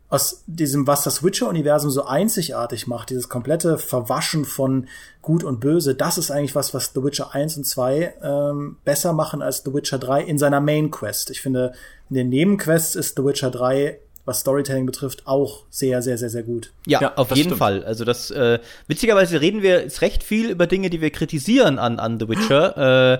aus 0.09 0.43
diesem, 0.47 0.87
was 0.87 1.03
das 1.03 1.23
Witcher-Universum 1.23 1.91
so 1.91 2.05
einzigartig 2.05 2.87
macht, 2.87 3.11
dieses 3.11 3.29
komplette 3.29 3.77
Verwaschen 3.77 4.43
von 4.43 4.87
Gut 5.21 5.43
und 5.43 5.59
Böse, 5.59 5.93
das 5.93 6.17
ist 6.17 6.31
eigentlich 6.31 6.55
was, 6.55 6.73
was 6.73 6.91
The 6.95 7.03
Witcher 7.03 7.35
1 7.35 7.57
und 7.57 7.63
2 7.65 8.15
ähm, 8.23 8.77
besser 8.83 9.13
machen 9.13 9.43
als 9.43 9.63
The 9.63 9.73
Witcher 9.73 9.99
3 9.99 10.23
in 10.23 10.39
seiner 10.39 10.61
Main 10.61 10.89
Quest. 10.89 11.29
Ich 11.29 11.41
finde, 11.41 11.73
in 12.09 12.15
den 12.15 12.29
Nebenquests 12.29 12.95
ist 12.95 13.17
The 13.17 13.23
Witcher 13.23 13.51
3 13.51 13.99
was 14.29 14.41
Storytelling 14.41 14.85
betrifft, 14.85 15.25
auch 15.25 15.63
sehr, 15.71 16.03
sehr, 16.03 16.17
sehr, 16.19 16.29
sehr 16.29 16.43
gut. 16.43 16.71
Ja, 16.85 17.01
ja 17.01 17.15
auf 17.15 17.29
jeden 17.29 17.49
stimmt. 17.49 17.57
Fall. 17.57 17.83
Also 17.83 18.05
das, 18.05 18.29
äh, 18.29 18.59
witzigerweise 18.87 19.41
reden 19.41 19.63
wir 19.63 19.81
jetzt 19.81 20.01
recht 20.01 20.21
viel 20.21 20.51
über 20.51 20.67
Dinge, 20.67 20.91
die 20.91 21.01
wir 21.01 21.09
kritisieren 21.09 21.79
an, 21.79 21.97
an 21.97 22.19
The 22.19 22.29
Witcher. 22.29 23.13
äh, 23.13 23.19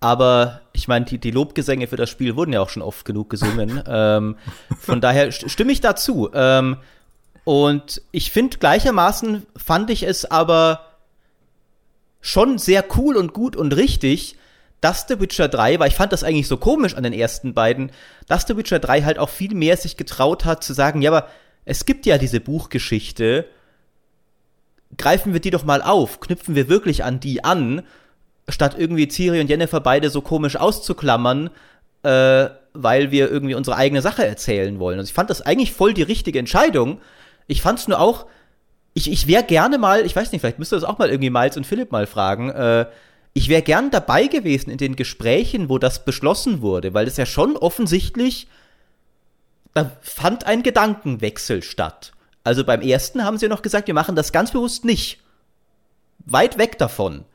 aber 0.00 0.60
ich 0.72 0.88
meine, 0.88 1.04
die, 1.04 1.18
die 1.18 1.30
Lobgesänge 1.30 1.86
für 1.86 1.96
das 1.96 2.10
Spiel 2.10 2.36
wurden 2.36 2.52
ja 2.52 2.60
auch 2.60 2.68
schon 2.68 2.82
oft 2.82 3.04
genug 3.04 3.30
gesungen. 3.30 3.82
ähm, 3.88 4.36
von 4.78 5.00
daher 5.00 5.32
stimme 5.32 5.72
ich 5.72 5.80
dazu. 5.80 6.30
Ähm, 6.34 6.76
und 7.44 8.02
ich 8.10 8.30
finde 8.30 8.58
gleichermaßen 8.58 9.46
fand 9.56 9.90
ich 9.90 10.02
es 10.02 10.24
aber 10.24 10.80
schon 12.20 12.58
sehr 12.58 12.84
cool 12.96 13.16
und 13.16 13.32
gut 13.32 13.56
und 13.56 13.74
richtig, 13.74 14.36
dass 14.80 15.06
The 15.08 15.20
Witcher 15.20 15.48
3, 15.48 15.78
weil 15.78 15.88
ich 15.88 15.94
fand 15.94 16.12
das 16.12 16.24
eigentlich 16.24 16.48
so 16.48 16.56
komisch 16.56 16.94
an 16.94 17.04
den 17.04 17.12
ersten 17.12 17.54
beiden, 17.54 17.92
dass 18.26 18.46
The 18.46 18.56
Witcher 18.56 18.78
3 18.78 19.02
halt 19.02 19.18
auch 19.18 19.28
viel 19.28 19.54
mehr 19.54 19.76
sich 19.76 19.96
getraut 19.96 20.44
hat 20.44 20.62
zu 20.62 20.74
sagen, 20.74 21.02
ja, 21.02 21.10
aber 21.10 21.28
es 21.64 21.86
gibt 21.86 22.04
ja 22.04 22.18
diese 22.18 22.40
Buchgeschichte, 22.40 23.46
greifen 24.98 25.32
wir 25.32 25.40
die 25.40 25.50
doch 25.50 25.64
mal 25.64 25.82
auf, 25.82 26.20
knüpfen 26.20 26.54
wir 26.54 26.68
wirklich 26.68 27.04
an 27.04 27.20
die 27.20 27.44
an, 27.44 27.82
statt 28.48 28.76
irgendwie 28.78 29.08
Ciri 29.08 29.40
und 29.40 29.48
Jennifer 29.48 29.80
beide 29.80 30.10
so 30.10 30.20
komisch 30.20 30.56
auszuklammern, 30.56 31.50
äh, 32.02 32.48
weil 32.72 33.10
wir 33.10 33.30
irgendwie 33.30 33.54
unsere 33.54 33.76
eigene 33.76 34.02
Sache 34.02 34.26
erzählen 34.26 34.78
wollen. 34.78 34.98
Also 34.98 35.08
ich 35.08 35.14
fand 35.14 35.30
das 35.30 35.42
eigentlich 35.42 35.72
voll 35.72 35.94
die 35.94 36.02
richtige 36.02 36.38
Entscheidung. 36.38 37.00
Ich 37.46 37.62
fand 37.62 37.78
es 37.78 37.88
nur 37.88 38.00
auch, 38.00 38.26
ich, 38.94 39.10
ich 39.10 39.26
wäre 39.26 39.44
gerne 39.44 39.78
mal, 39.78 40.06
ich 40.06 40.14
weiß 40.14 40.32
nicht, 40.32 40.40
vielleicht 40.40 40.58
müsste 40.58 40.76
das 40.76 40.84
auch 40.84 40.98
mal 40.98 41.10
irgendwie 41.10 41.30
Miles 41.30 41.56
und 41.56 41.66
Philipp 41.66 41.92
mal 41.92 42.06
fragen, 42.06 42.50
äh, 42.50 42.86
ich 43.34 43.50
wäre 43.50 43.60
gern 43.60 43.90
dabei 43.90 44.28
gewesen 44.28 44.70
in 44.70 44.78
den 44.78 44.96
Gesprächen, 44.96 45.68
wo 45.68 45.76
das 45.76 46.06
beschlossen 46.06 46.62
wurde, 46.62 46.94
weil 46.94 47.06
es 47.06 47.18
ja 47.18 47.26
schon 47.26 47.54
offensichtlich, 47.58 48.48
da 49.74 49.92
fand 50.00 50.44
ein 50.46 50.62
Gedankenwechsel 50.62 51.62
statt. 51.62 52.12
Also 52.44 52.64
beim 52.64 52.80
ersten 52.80 53.24
haben 53.24 53.36
sie 53.36 53.48
noch 53.48 53.60
gesagt, 53.60 53.88
wir 53.88 53.94
machen 53.94 54.16
das 54.16 54.32
ganz 54.32 54.52
bewusst 54.52 54.86
nicht. 54.86 55.20
Weit 56.24 56.56
weg 56.56 56.78
davon. 56.78 57.26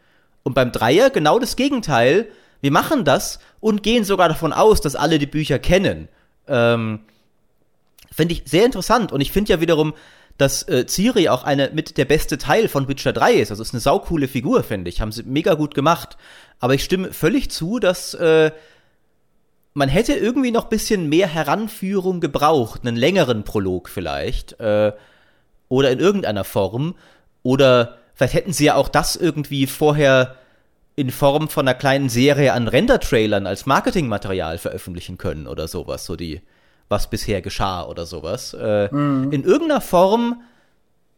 Und 0.44 0.54
beim 0.54 0.72
Dreier 0.72 1.10
genau 1.10 1.40
das 1.40 1.56
Gegenteil. 1.56 2.28
Wir 2.62 2.72
machen 2.72 3.06
das 3.06 3.40
und 3.60 3.84
gehen 3.84 4.04
sogar 4.04 4.30
davon 4.30 4.54
aus, 4.54 4.82
dass 4.82 4.96
alle 4.96 5.20
die 5.20 5.26
Bücher 5.28 5.60
kennen. 5.60 6.08
Ähm, 6.48 7.02
finde 8.12 8.34
ich 8.34 8.44
sehr 8.46 8.66
interessant. 8.66 9.12
Und 9.12 9.22
ich 9.22 9.32
finde 9.32 9.54
ja 9.54 9.62
wiederum, 9.62 9.94
dass 10.38 10.64
äh, 10.64 10.86
Ciri 10.88 11.30
auch 11.30 11.44
eine 11.44 11.70
mit 11.74 11.98
der 11.98 12.06
beste 12.06 12.38
Teil 12.38 12.68
von 12.68 12.88
Witcher 12.88 13.14
3 13.14 13.34
ist. 13.34 13.52
Also 13.52 13.64
ist 13.64 13.74
eine 13.74 13.80
saukoole 13.80 14.28
Figur, 14.28 14.64
finde 14.64 14.90
ich. 14.90 15.02
Haben 15.02 15.12
sie 15.12 15.24
mega 15.24 15.54
gut 15.54 15.76
gemacht. 15.76 16.18
Aber 16.60 16.74
ich 16.74 16.84
stimme 16.84 17.14
völlig 17.14 17.52
zu, 17.52 17.80
dass 17.80 18.14
äh, 18.16 18.52
man 19.74 19.90
hätte 19.90 20.14
irgendwie 20.14 20.52
noch 20.52 20.66
bisschen 20.66 21.10
mehr 21.10 21.28
Heranführung 21.28 22.20
gebraucht, 22.20 22.82
einen 22.82 22.96
längeren 22.96 23.44
Prolog 23.44 23.90
vielleicht. 23.90 24.60
Äh, 24.60 24.94
oder 25.70 25.92
in 25.92 26.00
irgendeiner 26.00 26.44
Form. 26.44 26.96
Oder 27.44 27.98
vielleicht 28.22 28.36
hätten 28.36 28.54
sie 28.54 28.66
ja 28.66 28.76
auch 28.76 28.88
das 28.88 29.16
irgendwie 29.16 29.66
vorher 29.66 30.36
in 30.96 31.10
Form 31.10 31.50
von 31.50 31.68
einer 31.68 31.74
kleinen 31.74 32.08
Serie 32.08 32.54
an 32.54 32.68
Render-Trailern 32.68 33.48
als 33.48 33.66
Marketingmaterial 33.66 34.60
veröffentlichen 34.60 35.18
können 35.18 35.48
oder 35.48 35.68
sowas. 35.68 36.06
So 36.06 36.16
die 36.16 36.42
was 36.88 37.10
bisher 37.10 37.42
geschah 37.42 37.84
oder 37.86 38.06
sowas. 38.06 38.54
Äh, 38.54 38.94
mhm. 38.94 39.32
In 39.32 39.44
irgendeiner 39.44 39.82
Form 39.82 40.44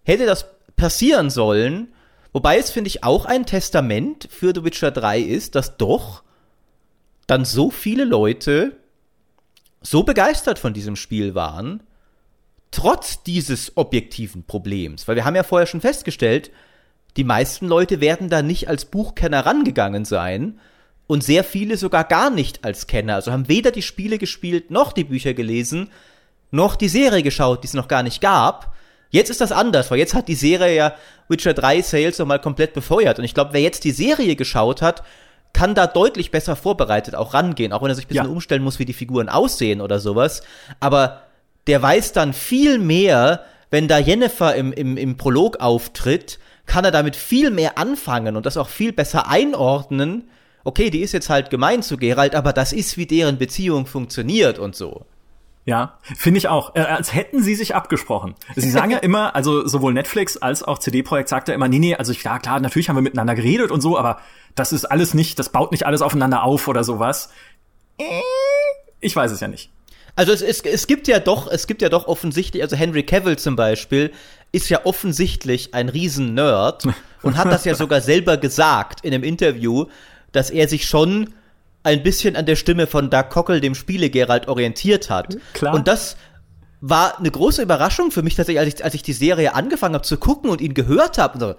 hätte 0.03 0.25
das 0.25 0.45
passieren 0.77 1.29
sollen. 1.29 1.89
Wobei 2.31 2.57
es, 2.57 2.71
finde 2.71 2.87
ich, 2.87 3.03
auch 3.03 3.25
ein 3.25 3.45
Testament 3.45 4.29
für 4.31 4.53
The 4.55 4.63
Witcher 4.63 4.91
3 4.91 5.19
ist, 5.19 5.55
dass 5.55 5.75
doch 5.75 6.23
dann 7.27 7.43
so 7.43 7.69
viele 7.69 8.05
Leute 8.05 8.77
so 9.81 10.03
begeistert 10.03 10.57
von 10.57 10.73
diesem 10.73 10.95
Spiel 10.95 11.35
waren, 11.35 11.83
trotz 12.71 13.23
dieses 13.23 13.75
objektiven 13.75 14.45
Problems. 14.45 15.05
Weil 15.07 15.17
wir 15.17 15.25
haben 15.25 15.35
ja 15.35 15.43
vorher 15.43 15.67
schon 15.67 15.81
festgestellt, 15.81 16.49
die 17.17 17.23
meisten 17.23 17.67
Leute 17.67 18.01
werden 18.01 18.29
da 18.29 18.41
nicht 18.41 18.67
als 18.67 18.85
Buchkenner 18.85 19.45
rangegangen 19.45 20.05
sein, 20.05 20.59
und 21.07 21.23
sehr 21.23 21.43
viele 21.43 21.77
sogar 21.77 22.05
gar 22.05 22.29
nicht 22.29 22.63
als 22.63 22.87
Kenner. 22.87 23.15
Also 23.15 23.31
haben 23.31 23.47
weder 23.47 23.71
die 23.71 23.81
Spiele 23.81 24.17
gespielt, 24.17 24.71
noch 24.71 24.93
die 24.93 25.03
Bücher 25.03 25.33
gelesen, 25.33 25.89
noch 26.51 26.75
die 26.75 26.89
Serie 26.89 27.23
geschaut, 27.23 27.63
die 27.63 27.67
es 27.67 27.73
noch 27.73 27.87
gar 27.87 28.03
nicht 28.03 28.21
gab. 28.21 28.73
Jetzt 29.09 29.29
ist 29.29 29.41
das 29.41 29.51
anders, 29.51 29.91
weil 29.91 29.99
jetzt 29.99 30.13
hat 30.13 30.27
die 30.27 30.35
Serie 30.35 30.75
ja 30.75 30.95
Witcher 31.27 31.53
3 31.53 31.81
Sales 31.81 32.19
nochmal 32.19 32.39
komplett 32.39 32.73
befeuert. 32.73 33.19
Und 33.19 33.25
ich 33.25 33.33
glaube, 33.33 33.53
wer 33.53 33.61
jetzt 33.61 33.83
die 33.83 33.91
Serie 33.91 34.35
geschaut 34.35 34.81
hat, 34.81 35.03
kann 35.51 35.75
da 35.75 35.85
deutlich 35.85 36.31
besser 36.31 36.55
vorbereitet 36.55 37.15
auch 37.15 37.33
rangehen, 37.35 37.73
auch 37.73 37.83
wenn 37.83 37.89
er 37.89 37.95
sich 37.95 38.05
ein 38.05 38.07
bisschen 38.07 38.25
ja. 38.25 38.31
umstellen 38.31 38.63
muss, 38.63 38.79
wie 38.79 38.85
die 38.85 38.93
Figuren 38.93 39.29
aussehen 39.29 39.81
oder 39.81 39.99
sowas. 39.99 40.41
Aber 40.79 41.21
der 41.67 41.79
weiß 41.79 42.13
dann 42.13 42.33
viel 42.33 42.79
mehr, 42.79 43.45
wenn 43.69 43.87
da 43.87 43.99
Jennifer 43.99 44.55
im, 44.55 44.73
im, 44.73 44.97
im 44.97 45.15
Prolog 45.15 45.59
auftritt, 45.59 46.39
kann 46.65 46.85
er 46.85 46.91
damit 46.91 47.15
viel 47.15 47.51
mehr 47.51 47.77
anfangen 47.77 48.35
und 48.35 48.45
das 48.45 48.57
auch 48.57 48.69
viel 48.69 48.93
besser 48.93 49.27
einordnen, 49.27 50.29
okay, 50.63 50.89
die 50.89 51.01
ist 51.01 51.11
jetzt 51.11 51.29
halt 51.29 51.49
gemein 51.49 51.83
zu 51.83 51.97
Geralt, 51.97 52.35
aber 52.35 52.53
das 52.53 52.73
ist, 52.73 52.97
wie 52.97 53.05
deren 53.05 53.37
Beziehung 53.37 53.85
funktioniert 53.85 54.59
und 54.59 54.75
so. 54.75 55.05
Ja, 55.65 55.97
finde 56.03 56.39
ich 56.39 56.49
auch. 56.49 56.75
Äh, 56.75 56.81
als 56.81 57.13
hätten 57.13 57.41
sie 57.41 57.55
sich 57.55 57.73
abgesprochen. 57.73 58.35
Sie 58.55 58.69
sagen 58.69 58.91
ja 58.91 58.97
immer, 59.01 59.33
also 59.33 59.65
sowohl 59.65 59.93
Netflix 59.93 60.35
als 60.35 60.61
auch 60.61 60.77
CD-Projekt 60.77 61.29
sagt 61.29 61.47
ja 61.47 61.53
immer, 61.53 61.69
nee, 61.69 61.79
nee, 61.79 61.95
also 61.95 62.11
ja 62.11 62.37
klar, 62.39 62.59
natürlich 62.59 62.89
haben 62.89 62.97
wir 62.97 63.01
miteinander 63.01 63.35
geredet 63.35 63.71
und 63.71 63.79
so, 63.79 63.97
aber 63.97 64.19
das 64.55 64.73
ist 64.73 64.85
alles 64.85 65.13
nicht, 65.13 65.39
das 65.39 65.49
baut 65.49 65.71
nicht 65.71 65.85
alles 65.85 66.01
aufeinander 66.01 66.43
auf 66.43 66.67
oder 66.67 66.83
sowas. 66.83 67.29
Äh, 67.97 68.03
ich 68.99 69.15
weiß 69.15 69.31
es 69.31 69.39
ja 69.39 69.47
nicht. 69.47 69.71
Also 70.15 70.31
es, 70.31 70.41
es, 70.41 70.61
es 70.61 70.85
gibt 70.85 71.07
ja 71.07 71.19
doch, 71.19 71.47
es 71.47 71.65
gibt 71.65 71.81
ja 71.81 71.89
doch 71.89 72.07
offensichtlich, 72.07 72.61
also 72.61 72.75
Henry 72.75 73.03
Cavill 73.03 73.37
zum 73.37 73.55
Beispiel 73.55 74.11
ist 74.53 74.69
ja 74.69 74.85
offensichtlich 74.85 75.73
ein 75.73 75.89
Riesen-Nerd 75.89 76.83
und 77.21 77.35
hat 77.35 77.51
das 77.51 77.65
ja 77.65 77.75
sogar 77.75 77.99
selber 77.99 78.37
gesagt 78.37 79.03
in 79.03 79.13
einem 79.13 79.23
Interview, 79.23 79.87
dass 80.31 80.49
er 80.49 80.69
sich 80.69 80.85
schon 80.85 81.33
ein 81.83 82.01
bisschen 82.01 82.37
an 82.37 82.45
der 82.45 82.55
Stimme 82.55 82.87
von 82.87 83.09
Doug 83.09 83.29
Cockle, 83.29 83.59
dem 83.59 83.75
Spiele 83.75 84.09
Gerald, 84.09 84.47
orientiert 84.47 85.09
hat. 85.09 85.35
Klar. 85.53 85.73
Und 85.73 85.87
das 85.87 86.15
war 86.79 87.19
eine 87.19 87.31
große 87.31 87.61
Überraschung 87.61 88.11
für 88.11 88.21
mich 88.21 88.35
tatsächlich, 88.35 88.59
als 88.59 88.75
ich, 88.75 88.83
als 88.85 88.93
ich 88.93 89.03
die 89.03 89.13
Serie 89.13 89.53
angefangen 89.53 89.95
habe 89.95 90.05
zu 90.05 90.17
gucken 90.17 90.49
und 90.49 90.61
ihn 90.61 90.73
gehört 90.73 91.17
habe. 91.17 91.39
So, 91.39 91.55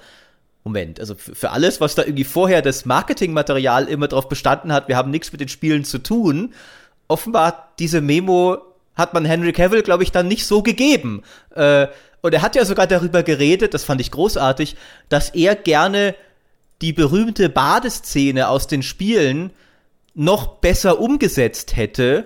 Moment, 0.65 0.99
also 1.01 1.15
für 1.15 1.51
alles, 1.51 1.81
was 1.81 1.95
da 1.95 2.03
irgendwie 2.03 2.25
vorher 2.25 2.63
das 2.63 2.87
Marketingmaterial 2.87 3.87
immer 3.87 4.09
drauf 4.09 4.29
bestanden 4.29 4.73
hat, 4.73 4.89
wir 4.89 4.97
haben 4.97 5.11
nichts 5.11 5.31
mit 5.31 5.41
den 5.41 5.49
Spielen 5.49 5.85
zu 5.85 5.99
tun. 5.99 6.55
Offenbar 7.07 7.75
diese 7.79 8.01
Memo 8.01 8.59
hat 8.95 9.13
man 9.13 9.25
Henry 9.25 9.53
Cavill, 9.53 9.83
glaube 9.83 10.05
ich, 10.05 10.13
dann 10.13 10.29
nicht 10.29 10.47
so 10.47 10.63
gegeben. 10.63 11.23
Äh, 11.55 11.89
und 12.25 12.33
er 12.33 12.41
hat 12.41 12.57
ja 12.57 12.65
sogar 12.65 12.87
darüber 12.87 13.23
geredet, 13.23 13.75
das 13.75 13.85
fand 13.85 14.01
ich 14.01 14.11
großartig, 14.11 14.77
dass 15.11 15.29
er 15.29 15.55
gerne 15.57 16.15
die 16.81 16.95
berühmte 16.95 17.51
Badeszene 17.51 18.49
aus 18.49 18.67
den 18.67 18.83
Spielen 18.83 19.51
noch 20.15 20.47
besser 20.57 21.01
umgesetzt 21.01 21.77
hätte, 21.77 22.25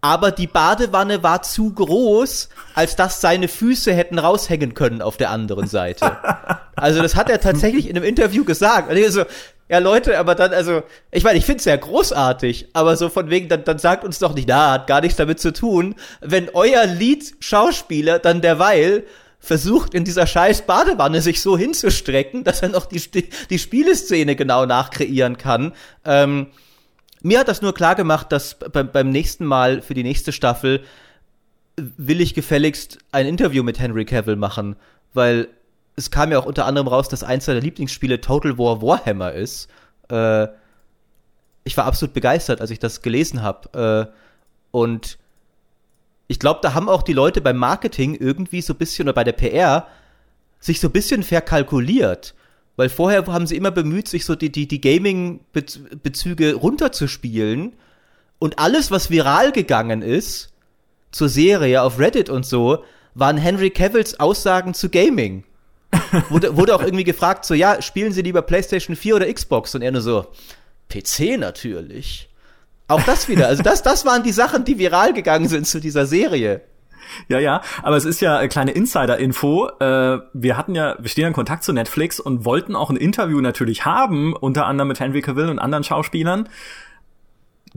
aber 0.00 0.32
die 0.32 0.48
Badewanne 0.48 1.22
war 1.22 1.42
zu 1.42 1.72
groß, 1.72 2.48
als 2.74 2.96
dass 2.96 3.20
seine 3.20 3.46
Füße 3.46 3.94
hätten 3.94 4.18
raushängen 4.18 4.74
können 4.74 5.00
auf 5.02 5.16
der 5.16 5.30
anderen 5.30 5.68
Seite. 5.68 6.16
Also 6.78 7.00
das 7.00 7.16
hat 7.16 7.30
er 7.30 7.40
tatsächlich 7.40 7.88
in 7.88 7.96
einem 7.96 8.04
Interview 8.04 8.44
gesagt. 8.44 8.90
Und 8.90 8.98
ich 8.98 9.10
so, 9.10 9.24
ja 9.68 9.78
Leute, 9.78 10.18
aber 10.18 10.34
dann, 10.34 10.52
also, 10.52 10.82
ich 11.10 11.24
meine, 11.24 11.38
ich 11.38 11.44
finde 11.44 11.58
es 11.58 11.64
ja 11.64 11.76
großartig, 11.76 12.68
aber 12.72 12.96
so 12.96 13.08
von 13.08 13.30
wegen, 13.30 13.48
dann, 13.48 13.64
dann 13.64 13.78
sagt 13.78 14.04
uns 14.04 14.18
doch 14.18 14.34
nicht, 14.34 14.48
na, 14.48 14.72
hat 14.72 14.86
gar 14.86 15.00
nichts 15.00 15.16
damit 15.16 15.40
zu 15.40 15.52
tun, 15.52 15.94
wenn 16.20 16.48
euer 16.50 16.86
Lied-Schauspieler 16.86 18.18
dann 18.18 18.40
derweil 18.40 19.04
versucht 19.38 19.94
in 19.94 20.04
dieser 20.04 20.26
scheiß 20.26 20.62
Badewanne 20.62 21.20
sich 21.20 21.40
so 21.40 21.56
hinzustrecken, 21.56 22.42
dass 22.42 22.62
er 22.62 22.68
noch 22.68 22.86
die, 22.86 23.28
die 23.50 23.58
Spieleszene 23.58 24.34
genau 24.34 24.66
nachkreieren 24.66 25.38
kann. 25.38 25.72
Ähm, 26.04 26.48
mir 27.22 27.40
hat 27.40 27.48
das 27.48 27.62
nur 27.62 27.74
klar 27.74 27.94
gemacht, 27.94 28.32
dass 28.32 28.56
beim 28.58 29.10
nächsten 29.10 29.44
Mal 29.44 29.82
für 29.82 29.94
die 29.94 30.02
nächste 30.02 30.32
Staffel 30.32 30.82
will 31.76 32.20
ich 32.20 32.34
gefälligst 32.34 32.98
ein 33.12 33.26
Interview 33.26 33.62
mit 33.62 33.78
Henry 33.78 34.04
Cavill 34.04 34.36
machen, 34.36 34.76
weil 35.12 35.48
es 35.96 36.10
kam 36.10 36.30
ja 36.30 36.38
auch 36.38 36.46
unter 36.46 36.66
anderem 36.66 36.88
raus, 36.88 37.08
dass 37.08 37.24
eins 37.24 37.46
seiner 37.46 37.60
Lieblingsspiele 37.60 38.20
Total 38.20 38.58
War 38.58 38.82
Warhammer 38.82 39.32
ist. 39.32 39.68
Äh, 40.10 40.48
ich 41.64 41.76
war 41.76 41.86
absolut 41.86 42.14
begeistert, 42.14 42.60
als 42.60 42.70
ich 42.70 42.78
das 42.78 43.02
gelesen 43.02 43.42
habe. 43.42 44.10
Äh, 44.12 44.14
und 44.70 45.18
ich 46.28 46.38
glaube, 46.38 46.60
da 46.62 46.74
haben 46.74 46.88
auch 46.88 47.02
die 47.02 47.14
Leute 47.14 47.40
beim 47.40 47.56
Marketing 47.56 48.14
irgendwie 48.14 48.60
so 48.60 48.74
ein 48.74 48.78
bisschen 48.78 49.06
oder 49.06 49.14
bei 49.14 49.24
der 49.24 49.32
PR 49.32 49.88
sich 50.60 50.80
so 50.80 50.88
ein 50.88 50.92
bisschen 50.92 51.22
verkalkuliert. 51.22 52.34
Weil 52.76 52.90
vorher 52.90 53.26
haben 53.26 53.46
sie 53.46 53.56
immer 53.56 53.70
bemüht, 53.70 54.06
sich 54.06 54.26
so 54.26 54.34
die, 54.34 54.52
die, 54.52 54.68
die 54.68 54.82
Gaming-Bezüge 54.82 56.54
runterzuspielen. 56.54 57.72
Und 58.38 58.58
alles, 58.58 58.90
was 58.90 59.08
viral 59.08 59.50
gegangen 59.50 60.02
ist, 60.02 60.52
zur 61.10 61.30
Serie 61.30 61.80
auf 61.80 61.98
Reddit 61.98 62.28
und 62.28 62.44
so, 62.44 62.84
waren 63.14 63.38
Henry 63.38 63.70
Cavills 63.70 64.20
Aussagen 64.20 64.74
zu 64.74 64.90
Gaming. 64.90 65.44
Wurde, 66.28 66.56
wurde 66.56 66.74
auch 66.74 66.82
irgendwie 66.82 67.04
gefragt, 67.04 67.44
so, 67.44 67.54
ja, 67.54 67.82
spielen 67.82 68.12
Sie 68.12 68.22
lieber 68.22 68.42
PlayStation 68.42 68.96
4 68.96 69.16
oder 69.16 69.32
Xbox? 69.32 69.74
Und 69.74 69.82
er 69.82 69.92
nur 69.92 70.00
so, 70.00 70.26
PC 70.88 71.38
natürlich. 71.38 72.28
Auch 72.88 73.02
das 73.02 73.28
wieder. 73.28 73.48
Also 73.48 73.62
das, 73.62 73.82
das 73.82 74.04
waren 74.04 74.22
die 74.22 74.32
Sachen, 74.32 74.64
die 74.64 74.78
viral 74.78 75.12
gegangen 75.12 75.48
sind 75.48 75.66
zu 75.66 75.80
dieser 75.80 76.06
Serie. 76.06 76.62
Ja, 77.28 77.38
ja, 77.38 77.62
aber 77.82 77.96
es 77.96 78.04
ist 78.04 78.20
ja 78.20 78.38
eine 78.38 78.48
kleine 78.48 78.72
Insider-Info. 78.72 79.68
Äh, 79.80 80.18
wir 80.32 80.56
hatten 80.56 80.74
ja, 80.74 80.96
wir 80.98 81.08
stehen 81.08 81.28
in 81.28 81.32
Kontakt 81.32 81.64
zu 81.64 81.72
Netflix 81.72 82.20
und 82.20 82.44
wollten 82.44 82.74
auch 82.74 82.90
ein 82.90 82.96
Interview 82.96 83.40
natürlich 83.40 83.84
haben, 83.84 84.34
unter 84.34 84.66
anderem 84.66 84.88
mit 84.88 85.00
Henry 85.00 85.22
Cavill 85.22 85.48
und 85.48 85.58
anderen 85.58 85.84
Schauspielern. 85.84 86.48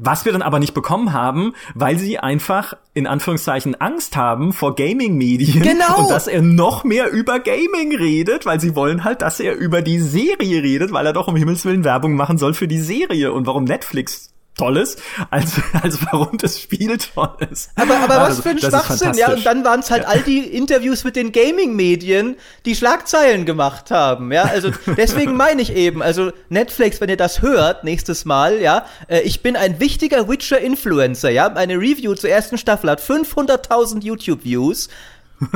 Was 0.01 0.25
wir 0.25 0.31
dann 0.31 0.41
aber 0.41 0.59
nicht 0.59 0.73
bekommen 0.73 1.13
haben, 1.13 1.53
weil 1.75 1.97
sie 1.97 2.19
einfach 2.19 2.73
in 2.93 3.07
Anführungszeichen 3.07 3.79
Angst 3.79 4.15
haben 4.15 4.53
vor 4.53 4.75
Gaming-Medien. 4.75 5.61
Genau. 5.61 6.03
Und 6.03 6.11
dass 6.11 6.27
er 6.27 6.41
noch 6.41 6.83
mehr 6.83 7.11
über 7.11 7.39
Gaming 7.39 7.95
redet, 7.95 8.45
weil 8.45 8.59
sie 8.59 8.75
wollen 8.75 9.03
halt, 9.03 9.21
dass 9.21 9.39
er 9.39 9.55
über 9.55 9.81
die 9.81 9.99
Serie 9.99 10.63
redet, 10.63 10.91
weil 10.91 11.05
er 11.05 11.13
doch 11.13 11.27
um 11.27 11.35
Himmels 11.35 11.65
Willen 11.65 11.83
Werbung 11.83 12.15
machen 12.15 12.37
soll 12.37 12.53
für 12.53 12.67
die 12.67 12.79
Serie 12.79 13.31
und 13.33 13.45
warum 13.45 13.63
Netflix 13.65 14.31
Tolles, 14.59 14.97
als, 15.29 15.53
als 15.81 15.99
warum 16.11 16.37
das 16.37 16.59
Spiel 16.59 16.97
toll 16.97 17.37
ist. 17.49 17.71
Aber, 17.75 17.97
aber 17.97 18.19
also, 18.19 18.37
was 18.37 18.43
für 18.43 18.49
ein 18.49 18.59
Schwachsinn, 18.59 19.13
ja. 19.13 19.31
Und 19.31 19.45
dann 19.45 19.63
waren 19.63 19.79
es 19.79 19.89
halt 19.89 20.03
ja. 20.03 20.09
all 20.09 20.19
die 20.19 20.39
Interviews 20.39 21.05
mit 21.05 21.15
den 21.15 21.31
Gaming-Medien, 21.31 22.35
die 22.65 22.75
Schlagzeilen 22.75 23.45
gemacht 23.45 23.89
haben, 23.89 24.31
ja. 24.33 24.43
Also 24.43 24.71
deswegen 24.97 25.35
meine 25.37 25.61
ich 25.61 25.73
eben, 25.73 26.03
also 26.03 26.31
Netflix, 26.49 26.99
wenn 26.99 27.09
ihr 27.09 27.17
das 27.17 27.41
hört, 27.41 27.85
nächstes 27.85 28.25
Mal, 28.25 28.59
ja, 28.59 28.85
äh, 29.07 29.21
ich 29.21 29.41
bin 29.41 29.55
ein 29.55 29.79
wichtiger 29.79 30.27
Witcher-Influencer, 30.27 31.29
ja. 31.29 31.47
Eine 31.47 31.75
Review 31.75 32.15
zur 32.15 32.29
ersten 32.29 32.57
Staffel 32.57 32.89
hat 32.89 33.01
500.000 33.01 34.03
YouTube-Views. 34.03 34.89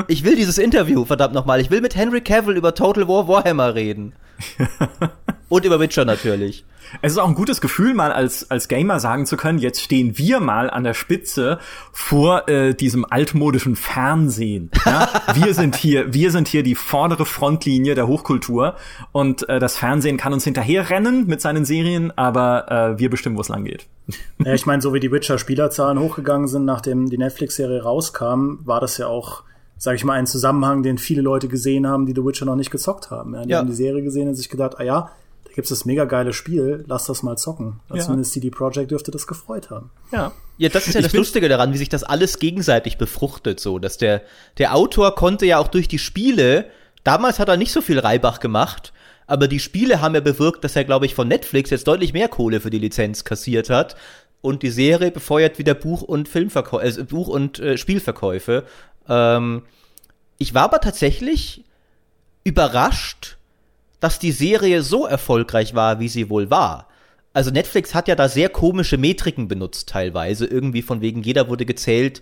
Ich 0.08 0.24
will 0.24 0.38
dieses 0.38 0.58
Interview, 0.58 1.04
verdammt 1.04 1.34
nochmal. 1.34 1.60
Ich 1.60 1.70
will 1.70 1.82
mit 1.82 1.96
Henry 1.98 2.22
Cavill 2.22 2.56
über 2.56 2.74
Total 2.74 3.06
War 3.10 3.28
Warhammer 3.28 3.76
reden. 3.76 4.14
Und 5.50 5.66
über 5.66 5.80
Witcher 5.82 6.06
natürlich. 6.06 6.64
Es 7.02 7.14
ist 7.14 7.18
auch 7.18 7.28
ein 7.28 7.36
gutes 7.36 7.62
Gefühl, 7.62 7.94
mal 7.94 8.12
als, 8.12 8.50
als 8.52 8.68
Gamer 8.68 9.00
sagen 9.00 9.26
zu 9.26 9.38
können, 9.38 9.60
jetzt 9.60 9.82
stehen 9.82 10.18
wir 10.18 10.40
mal 10.40 10.70
an 10.70 10.84
der 10.84 10.94
Spitze 10.94 11.60
vor 11.92 12.48
äh, 12.48 12.74
diesem 12.74 13.06
altmodischen 13.10 13.76
Fernsehen. 13.76 14.72
Ja? 14.86 15.10
wir 15.34 15.54
sind 15.54 15.76
hier, 15.76 16.14
wir 16.14 16.32
sind 16.32 16.48
hier 16.48 16.64
die 16.64 16.76
vordere 16.76 17.26
Frontlinie 17.26 17.96
der 17.96 18.08
Hochkultur 18.08 18.76
und 19.12 19.48
äh, 19.50 19.60
das 19.60 19.78
Fernsehen 19.78 20.18
kann 20.18 20.34
uns 20.34 20.44
hinterherrennen 20.44 21.28
mit 21.28 21.42
seinen 21.42 21.66
Serien, 21.66 22.12
aber 22.16 22.72
äh, 22.72 23.00
wir 23.00 23.10
bestimmen, 23.10 23.38
wo 23.38 23.42
es 23.42 23.50
lang 23.50 23.66
geht. 23.66 23.88
Ja, 24.44 24.54
ich 24.54 24.66
meine, 24.66 24.82
so 24.82 24.94
wie 24.94 25.00
die 25.00 25.12
Witcher-Spielerzahlen 25.12 26.00
hochgegangen 26.00 26.48
sind, 26.48 26.66
nachdem 26.66 27.10
die 27.10 27.18
Netflix-Serie 27.18 27.84
rauskam, 27.84 28.60
war 28.66 28.82
das 28.82 28.98
ja 28.98 29.08
auch 29.08 29.44
sage 29.84 29.98
ich 29.98 30.06
mal, 30.06 30.14
ein 30.14 30.28
Zusammenhang, 30.28 30.82
den 30.82 30.98
viele 30.98 31.22
Leute 31.22 31.50
gesehen 31.50 31.86
haben, 31.88 32.06
die 32.06 32.14
The 32.16 32.24
Witcher 32.24 32.46
noch 32.46 32.56
nicht 32.56 32.72
gezockt 32.72 33.12
haben. 33.12 33.34
Ja, 33.34 33.44
die 33.44 33.50
ja. 33.50 33.58
haben 33.58 33.68
die 33.68 33.74
Serie 33.74 34.02
gesehen 34.02 34.30
und 34.30 34.36
sich 34.36 34.48
gedacht, 34.48 34.76
ah 34.80 34.84
ja, 34.84 35.12
da 35.54 35.56
gibt's 35.56 35.70
das 35.70 35.86
mega 35.86 36.06
geile 36.06 36.34
Spiel, 36.34 36.84
lass 36.88 37.06
das 37.06 37.22
mal 37.22 37.38
zocken. 37.38 37.80
Ja. 37.94 38.02
Zumindest 38.02 38.34
CD 38.34 38.50
Projekt 38.50 38.90
dürfte 38.90 39.12
das 39.12 39.28
gefreut 39.28 39.70
haben. 39.70 39.92
Ja. 40.12 40.34
Ja, 40.58 40.70
das 40.70 40.88
ist 40.88 40.96
ja 40.96 41.02
das 41.02 41.14
Lustige 41.14 41.50
daran, 41.50 41.74
wie 41.74 41.78
sich 41.78 41.90
das 41.90 42.04
alles 42.04 42.40
gegenseitig 42.40 42.98
befruchtet, 42.98 43.60
so, 43.60 43.80
dass 43.80 43.98
der, 43.98 44.22
der 44.58 44.76
Autor 44.76 45.16
konnte 45.16 45.46
ja 45.46 45.58
auch 45.58 45.68
durch 45.68 45.88
die 45.88 46.00
Spiele, 46.00 46.66
damals 47.04 47.40
hat 47.40 47.50
er 47.50 47.58
nicht 47.58 47.72
so 47.72 47.82
viel 47.82 48.00
Reibach 48.00 48.40
gemacht, 48.40 48.94
aber 49.28 49.48
die 49.48 49.60
Spiele 49.60 50.02
haben 50.02 50.16
ja 50.16 50.22
bewirkt, 50.22 50.64
dass 50.64 50.76
er, 50.76 50.84
glaube 50.84 51.06
ich, 51.06 51.16
von 51.16 51.28
Netflix 51.28 51.70
jetzt 51.70 51.88
deutlich 51.88 52.14
mehr 52.14 52.28
Kohle 52.28 52.60
für 52.60 52.70
die 52.70 52.80
Lizenz 52.80 53.24
kassiert 53.24 53.70
hat. 53.70 53.96
Und 54.42 54.62
die 54.62 54.70
Serie 54.70 55.12
befeuert 55.12 55.58
wieder 55.58 55.74
Buch- 55.74 56.02
und 56.02 56.28
Filmverkäufe, 56.28 57.00
äh, 57.00 57.04
Buch- 57.04 57.30
und 57.30 57.60
äh, 57.60 57.78
Spielverkäufe. 57.78 58.66
Ähm, 59.08 59.64
ich 60.38 60.54
war 60.54 60.64
aber 60.64 60.82
tatsächlich 60.82 61.64
überrascht, 62.44 63.38
dass 64.04 64.20
die 64.20 64.34
Serie 64.34 64.84
so 64.84 65.06
erfolgreich 65.06 65.76
war, 65.76 66.02
wie 66.02 66.10
sie 66.10 66.30
wohl 66.30 66.50
war. 66.50 66.90
Also 67.32 67.52
Netflix 67.52 67.96
hat 67.96 68.10
ja 68.10 68.16
da 68.16 68.28
sehr 68.28 68.50
komische 68.50 68.98
Metriken 68.98 69.48
benutzt 69.48 69.88
teilweise. 69.88 70.46
Irgendwie 70.46 70.82
von 70.82 71.00
wegen 71.00 71.24
jeder 71.24 71.48
wurde 71.48 71.66
gezählt, 71.66 72.22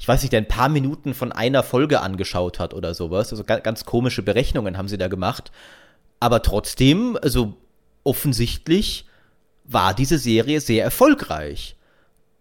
ich 0.00 0.08
weiß 0.08 0.22
nicht, 0.22 0.32
der 0.32 0.40
ein 0.40 0.48
paar 0.48 0.68
Minuten 0.68 1.14
von 1.14 1.30
einer 1.30 1.62
Folge 1.62 2.00
angeschaut 2.00 2.58
hat 2.58 2.74
oder 2.74 2.92
sowas. 2.92 3.30
Also 3.30 3.44
ganz 3.44 3.84
komische 3.84 4.24
Berechnungen 4.24 4.76
haben 4.76 4.88
sie 4.88 4.98
da 4.98 5.06
gemacht. 5.06 5.52
Aber 6.18 6.42
trotzdem, 6.42 7.16
also 7.22 7.54
offensichtlich 8.02 9.06
war 9.62 9.94
diese 9.94 10.18
Serie 10.18 10.60
sehr 10.60 10.82
erfolgreich. 10.82 11.76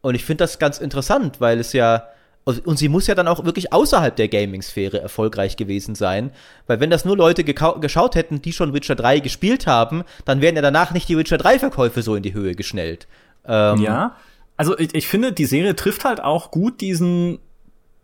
Und 0.02 0.16
ich 0.16 0.26
finde 0.26 0.44
das 0.44 0.58
ganz 0.58 0.80
interessant, 0.80 1.40
weil 1.40 1.60
es 1.60 1.72
ja, 1.74 2.08
und 2.44 2.78
sie 2.78 2.90
muss 2.90 3.08
ja 3.08 3.14
dann 3.14 3.28
auch 3.28 3.46
wirklich 3.46 3.72
außerhalb 3.72 4.16
der 4.16 4.28
Gaming-Sphäre 4.28 5.00
erfolgreich 5.00 5.58
gewesen 5.58 5.94
sein. 5.94 6.32
Weil 6.66 6.80
wenn 6.80 6.90
das 6.90 7.06
nur 7.06 7.16
Leute 7.16 7.44
geschaut 7.44 8.16
hätten, 8.16 8.42
die 8.42 8.52
schon 8.52 8.74
Witcher 8.74 8.96
3 8.96 9.20
gespielt 9.20 9.68
haben, 9.68 10.04
dann 10.26 10.42
wären 10.42 10.56
ja 10.56 10.62
danach 10.62 10.92
nicht 10.92 11.08
die 11.08 11.18
Witcher 11.18 11.38
3-Verkäufe 11.38 12.02
so 12.02 12.16
in 12.16 12.24
die 12.24 12.34
Höhe 12.34 12.56
geschnellt. 12.56 13.08
Ähm, 13.46 13.82
ja. 13.82 14.16
Also 14.58 14.78
ich, 14.78 14.96
ich 14.96 15.08
finde, 15.08 15.34
die 15.34 15.46
Serie 15.46 15.76
trifft 15.76 16.04
halt 16.04 16.20
auch 16.20 16.50
gut 16.52 16.82
diesen 16.82 17.40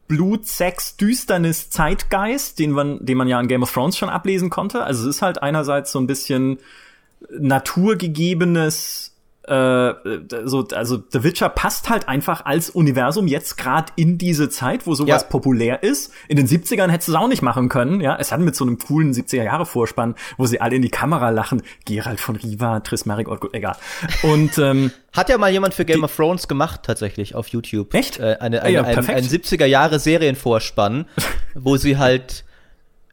Blut, 0.08 0.46
Sex, 0.46 0.98
Düsternis, 0.98 1.70
Zeitgeist, 1.70 2.60
den 2.60 2.72
man, 2.72 3.06
den 3.06 3.18
man 3.18 3.28
ja 3.28 3.40
in 3.40 3.48
Game 3.48 3.64
of 3.64 3.74
Thrones 3.74 3.98
schon 3.98 4.10
ablesen 4.10 4.50
konnte. 4.50 4.84
Also 4.84 5.10
es 5.10 5.16
ist 5.18 5.22
halt 5.22 5.42
einerseits 5.42 5.92
so 5.92 6.00
ein 6.00 6.08
bisschen 6.08 6.60
naturgegebenes 7.30 9.17
äh, 9.48 9.94
so, 10.44 10.68
also 10.74 11.02
The 11.10 11.24
Witcher 11.24 11.48
passt 11.48 11.90
halt 11.90 12.10
einfach 12.10 12.46
als 12.46 12.70
Universum 12.70 13.28
jetzt 13.28 13.58
gerade 13.58 13.94
in 13.96 14.18
diese 14.18 14.50
Zeit, 14.50 14.86
wo 14.86 14.94
sowas 14.94 15.22
ja. 15.22 15.28
populär 15.28 15.84
ist. 15.84 16.12
In 16.28 16.36
den 16.36 16.48
70ern 16.48 16.90
hättest 16.90 17.08
du 17.08 17.14
es 17.14 17.18
auch 17.18 17.30
nicht 17.30 17.42
machen 17.42 17.70
können, 17.70 18.02
ja. 18.02 18.18
Es 18.20 18.32
hat 18.32 18.42
mit 18.42 18.56
so 18.56 18.66
einem 18.66 18.78
coolen 18.78 19.14
70er 19.14 19.44
Jahre 19.44 19.66
Vorspann, 19.66 20.16
wo 20.38 20.46
sie 20.46 20.60
alle 20.60 20.76
in 20.76 20.82
die 20.82 20.90
Kamera 20.90 21.30
lachen. 21.30 21.62
Gerald 21.86 22.20
von 22.20 22.36
Riva, 22.36 22.82
Triss 22.82 23.06
Marigold, 23.06 23.40
gut, 23.40 23.54
egal. 23.54 23.78
Und 24.24 24.58
ähm, 24.58 24.92
hat 25.14 25.30
ja 25.30 25.38
mal 25.38 25.52
jemand 25.52 25.74
für 25.74 25.86
Game 25.86 26.04
of 26.04 26.14
Thrones 26.14 26.50
gemacht, 26.50 26.82
tatsächlich, 26.84 27.34
auf 27.34 27.48
YouTube. 27.48 27.94
Echt? 27.94 28.20
Äh, 28.20 28.38
eine, 28.42 28.62
eine, 28.62 28.74
ja, 28.74 28.84
ein, 28.84 28.98
ein 28.98 29.24
70er 29.24 29.66
Jahre 29.66 30.00
Serienvorspann, 30.00 31.06
wo 31.56 31.78
sie 31.78 31.98
halt 31.98 32.44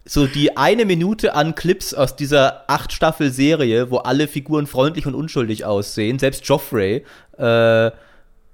so 0.05 0.27
die 0.27 0.57
eine 0.57 0.85
Minute 0.85 1.35
an 1.35 1.55
Clips 1.55 1.95
aus 1.95 2.15
dieser 2.17 2.65
acht 2.69 2.93
Staffel 2.93 3.31
Serie, 3.31 3.91
wo 3.91 3.99
alle 3.99 4.29
Figuren 4.29 4.67
freundlich 4.67 5.07
und 5.07 5.15
unschuldig 5.15 5.65
aussehen, 5.65 6.19
selbst 6.19 6.47
Joffrey, 6.47 7.05
äh, 7.39 7.91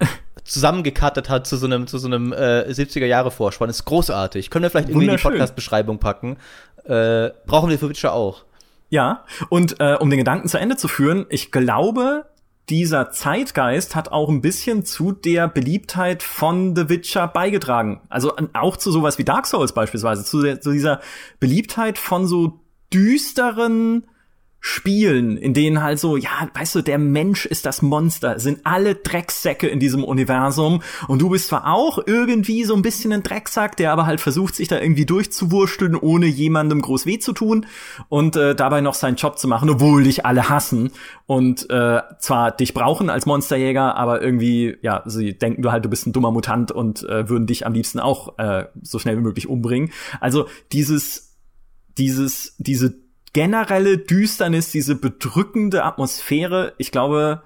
zusammengekattet 0.45 1.29
hat 1.29 1.47
zu 1.47 1.57
so 1.57 1.67
einem, 1.67 1.87
zu 1.87 1.99
so 1.99 2.07
einem 2.07 2.33
äh, 2.33 2.67
70er 2.69 3.07
Jahre 3.07 3.31
Vorspann. 3.31 3.69
Ist 3.69 3.85
großartig. 3.85 4.51
Können 4.51 4.63
wir 4.63 4.71
vielleicht 4.71 4.89
irgendwie 4.89 5.07
in 5.07 5.17
die 5.17 5.23
Podcast-Beschreibung 5.23 5.99
packen. 5.99 6.37
Äh, 6.85 7.31
brauchen 7.47 7.71
wir 7.71 7.79
für 7.79 7.89
Witcher 7.89 8.13
auch. 8.13 8.45
Ja, 8.89 9.25
und 9.49 9.79
äh, 9.79 9.95
um 9.95 10.11
den 10.11 10.19
Gedanken 10.19 10.49
zu 10.49 10.59
Ende 10.59 10.77
zu 10.77 10.89
führen, 10.89 11.27
ich 11.29 11.53
glaube, 11.53 12.27
dieser 12.71 13.11
Zeitgeist 13.11 13.97
hat 13.97 14.13
auch 14.13 14.29
ein 14.29 14.41
bisschen 14.41 14.85
zu 14.85 15.13
der 15.13 15.49
Beliebtheit 15.49 16.23
von 16.23 16.77
The 16.77 16.89
Witcher 16.89 17.27
beigetragen. 17.27 18.01
Also 18.09 18.33
auch 18.53 18.77
zu 18.77 18.93
sowas 18.93 19.19
wie 19.19 19.25
Dark 19.25 19.47
Souls 19.47 19.73
beispielsweise, 19.73 20.25
zu, 20.25 20.41
der, 20.41 20.61
zu 20.61 20.71
dieser 20.71 21.01
Beliebtheit 21.41 21.99
von 21.99 22.27
so 22.27 22.61
düsteren 22.93 24.07
Spielen, 24.63 25.39
in 25.39 25.55
denen 25.55 25.83
halt 25.83 25.99
so, 25.99 26.19
ja, 26.19 26.49
weißt 26.53 26.75
du, 26.75 26.83
der 26.83 26.99
Mensch 26.99 27.47
ist 27.47 27.65
das 27.65 27.81
Monster, 27.81 28.39
sind 28.39 28.61
alle 28.65 28.95
Drecksäcke 28.95 29.67
in 29.67 29.81
diesem 29.81 30.05
Universum 30.05 30.83
und 31.09 31.23
du 31.23 31.31
bist 31.31 31.49
zwar 31.49 31.73
auch 31.73 31.99
irgendwie 32.07 32.65
so 32.65 32.75
ein 32.75 32.83
bisschen 32.83 33.13
ein 33.13 33.23
Drecksack, 33.23 33.79
der 33.79 33.91
aber 33.91 34.05
halt 34.05 34.21
versucht, 34.21 34.55
sich 34.55 34.69
da 34.69 34.79
irgendwie 34.79 35.07
durchzuwursteln, 35.07 35.97
ohne 35.97 36.27
jemandem 36.27 36.83
groß 36.83 37.07
weh 37.07 37.19
zu 37.19 37.33
tun 37.33 37.67
und 38.11 38.37
äh, 38.37 38.55
dabei 38.55 38.83
noch 38.83 38.95
seinen 38.95 39.17
Job 39.17 39.39
zu 39.39 39.49
machen, 39.49 39.71
obwohl 39.71 40.05
dich 40.05 40.27
alle 40.27 40.51
hassen 40.51 40.93
und 41.27 41.71
äh, 41.71 42.01
zwar 42.19 42.51
dich 42.51 42.75
brauchen 42.75 43.09
als 43.09 43.25
Monsterjäger, 43.25 43.97
aber 43.97 44.21
irgendwie, 44.21 44.77
ja, 44.83 45.03
sie 45.07 45.39
denken 45.39 45.63
du 45.63 45.73
halt, 45.73 45.85
du 45.85 45.89
bist 45.89 46.07
ein 46.07 46.13
dummer 46.13 46.33
Mutant 46.33 46.71
und 46.71 47.03
äh, 47.05 47.29
würden 47.31 47.47
dich 47.47 47.67
am 47.67 47.73
liebsten 47.73 47.99
auch 47.99 48.39
äh, 48.39 48.67
so 48.83 48.99
schnell 48.99 49.17
wie 49.17 49.23
möglich 49.23 49.49
umbringen. 49.49 49.91
Also 50.21 50.49
dieses, 50.73 51.39
dieses, 51.97 52.57
diese 52.59 53.10
generelle 53.33 53.99
Düsternis, 53.99 54.71
diese 54.71 54.95
bedrückende 54.95 55.85
Atmosphäre, 55.85 56.75
ich 56.79 56.91
glaube, 56.91 57.43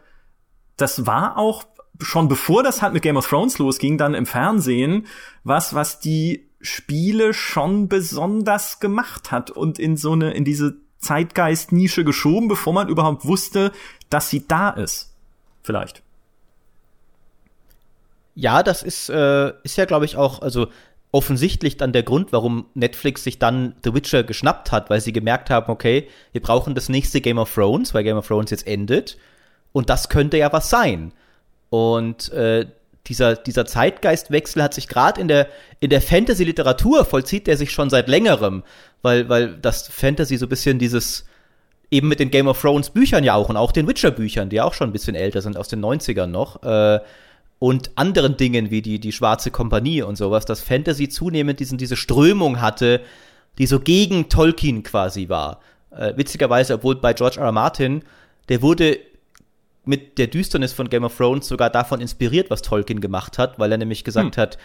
das 0.77 1.07
war 1.07 1.37
auch 1.39 1.65
schon 2.01 2.29
bevor 2.29 2.63
das 2.63 2.83
halt 2.83 2.93
mit 2.93 3.03
Game 3.03 3.17
of 3.17 3.29
Thrones 3.29 3.59
losging, 3.59 3.99
dann 3.99 4.15
im 4.15 4.27
Fernsehen, 4.27 5.07
was, 5.45 5.75
was 5.75 6.01
die 6.01 6.49
Spiele 6.61 7.35
schon 7.35 7.89
besonders 7.89 8.81
gemacht 8.81 9.31
hat 9.31 9.51
und 9.51 9.79
in 9.79 9.97
so 9.97 10.13
eine, 10.13 10.33
in 10.33 10.45
diese 10.45 10.77
Zeitgeist-Nische 10.99 12.05
geschoben, 12.05 12.49
bevor 12.49 12.73
man 12.73 12.89
überhaupt 12.89 13.27
wusste, 13.27 13.73
dass 14.09 14.31
sie 14.31 14.47
da 14.49 14.71
ist. 14.71 15.15
Vielleicht. 15.63 16.03
Ja, 18.35 18.63
das 18.63 18.83
ist, 18.83 19.11
äh, 19.11 19.53
ist 19.63 19.77
ja, 19.77 19.85
glaube 19.85 20.07
ich, 20.07 20.17
auch, 20.17 20.43
also 20.43 20.69
offensichtlich 21.15 21.77
dann 21.77 21.93
der 21.93 22.03
Grund, 22.03 22.33
warum 22.33 22.67
Netflix 22.75 23.23
sich 23.23 23.39
dann 23.39 23.77
The 23.85 23.95
Witcher 23.95 24.25
geschnappt 24.25 24.73
hat, 24.73 24.91
weil 24.91 25.01
sie 25.01 25.13
gemerkt 25.13 25.49
haben, 25.49 25.71
okay, 25.71 26.09
wir 26.33 26.43
brauchen 26.43 26.75
das 26.75 26.89
nächste 26.89 27.21
Game 27.21 27.39
of 27.39 27.55
Thrones, 27.55 27.95
weil 27.95 28.03
Game 28.03 28.17
of 28.17 28.27
Thrones 28.27 28.51
jetzt 28.51 28.67
endet. 28.67 29.17
Und 29.71 29.91
das 29.91 30.09
könnte 30.09 30.39
ja 30.39 30.53
was 30.53 30.71
sein. 30.71 31.13
Und 31.71 32.33
äh, 32.33 32.67
dieser, 33.07 33.37
dieser 33.37 33.65
Zeitgeistwechsel 33.65 34.61
hat 34.61 34.75
sich 34.75 34.89
gerade 34.89 35.21
in 35.21 35.29
der, 35.29 35.47
in 35.79 35.91
der 35.91 36.03
Fantasy-Literatur 36.03 37.05
vollzieht 37.05 37.47
der 37.47 37.57
sich 37.57 37.71
schon 37.71 37.91
seit 37.91 38.09
längerem, 38.09 38.65
weil, 39.01 39.29
weil 39.29 39.57
das 39.57 39.87
Fantasy 39.87 40.37
so 40.37 40.47
ein 40.47 40.49
bisschen 40.49 40.81
dieses, 40.81 41.27
eben 41.93 42.09
mit 42.09 42.19
den 42.19 42.33
Game 42.33 42.49
of 42.49 42.61
Thrones 42.61 42.91
Büchern 42.91 43.23
ja 43.23 43.35
auch 43.35 43.51
und 43.51 43.57
auch 43.57 43.71
den 43.71 43.87
Witcher 43.87 44.11
Büchern, 44.11 44.49
die 44.49 44.61
auch 44.61 44.75
schon 44.75 44.89
ein 44.89 44.93
bisschen 44.93 45.15
älter 45.15 45.43
sind, 45.43 45.57
aus 45.57 45.69
den 45.69 45.81
90ern 45.85 46.27
noch, 46.27 46.65
äh, 46.65 46.99
und 47.65 47.93
anderen 47.95 48.37
Dingen 48.37 48.71
wie 48.71 48.83
die, 48.83 49.01
die 49.01 49.11
Schwarze 49.11 49.51
Kompanie 49.51 50.03
und 50.03 50.17
sowas, 50.17 50.45
dass 50.45 50.61
Fantasy 50.61 51.09
zunehmend 51.09 51.61
diesen, 51.61 51.79
diese 51.79 51.97
Strömung 51.97 52.61
hatte, 52.61 53.01
die 53.57 53.65
so 53.65 53.81
gegen 53.81 54.29
Tolkien 54.29 54.83
quasi 54.83 55.31
war. 55.31 55.61
Äh, 55.91 56.13
witzigerweise, 56.15 56.75
obwohl 56.75 56.97
bei 56.97 57.15
George 57.15 57.41
R. 57.41 57.47
R. 57.47 57.53
Martin, 57.53 58.05
der 58.51 58.61
wurde 58.61 58.99
mit 59.87 60.19
der 60.19 60.27
Düsternis 60.27 60.75
von 60.75 60.91
Game 60.91 61.05
of 61.05 61.17
Thrones 61.17 61.49
sogar 61.49 61.71
davon 61.71 62.03
inspiriert, 62.03 62.51
was 62.51 62.61
Tolkien 62.61 63.01
gemacht 63.01 63.39
hat, 63.39 63.59
weil 63.59 63.73
er 63.73 63.79
nämlich 63.79 64.05
gesagt 64.05 64.37
hm. 64.37 64.43
hat, 64.43 64.59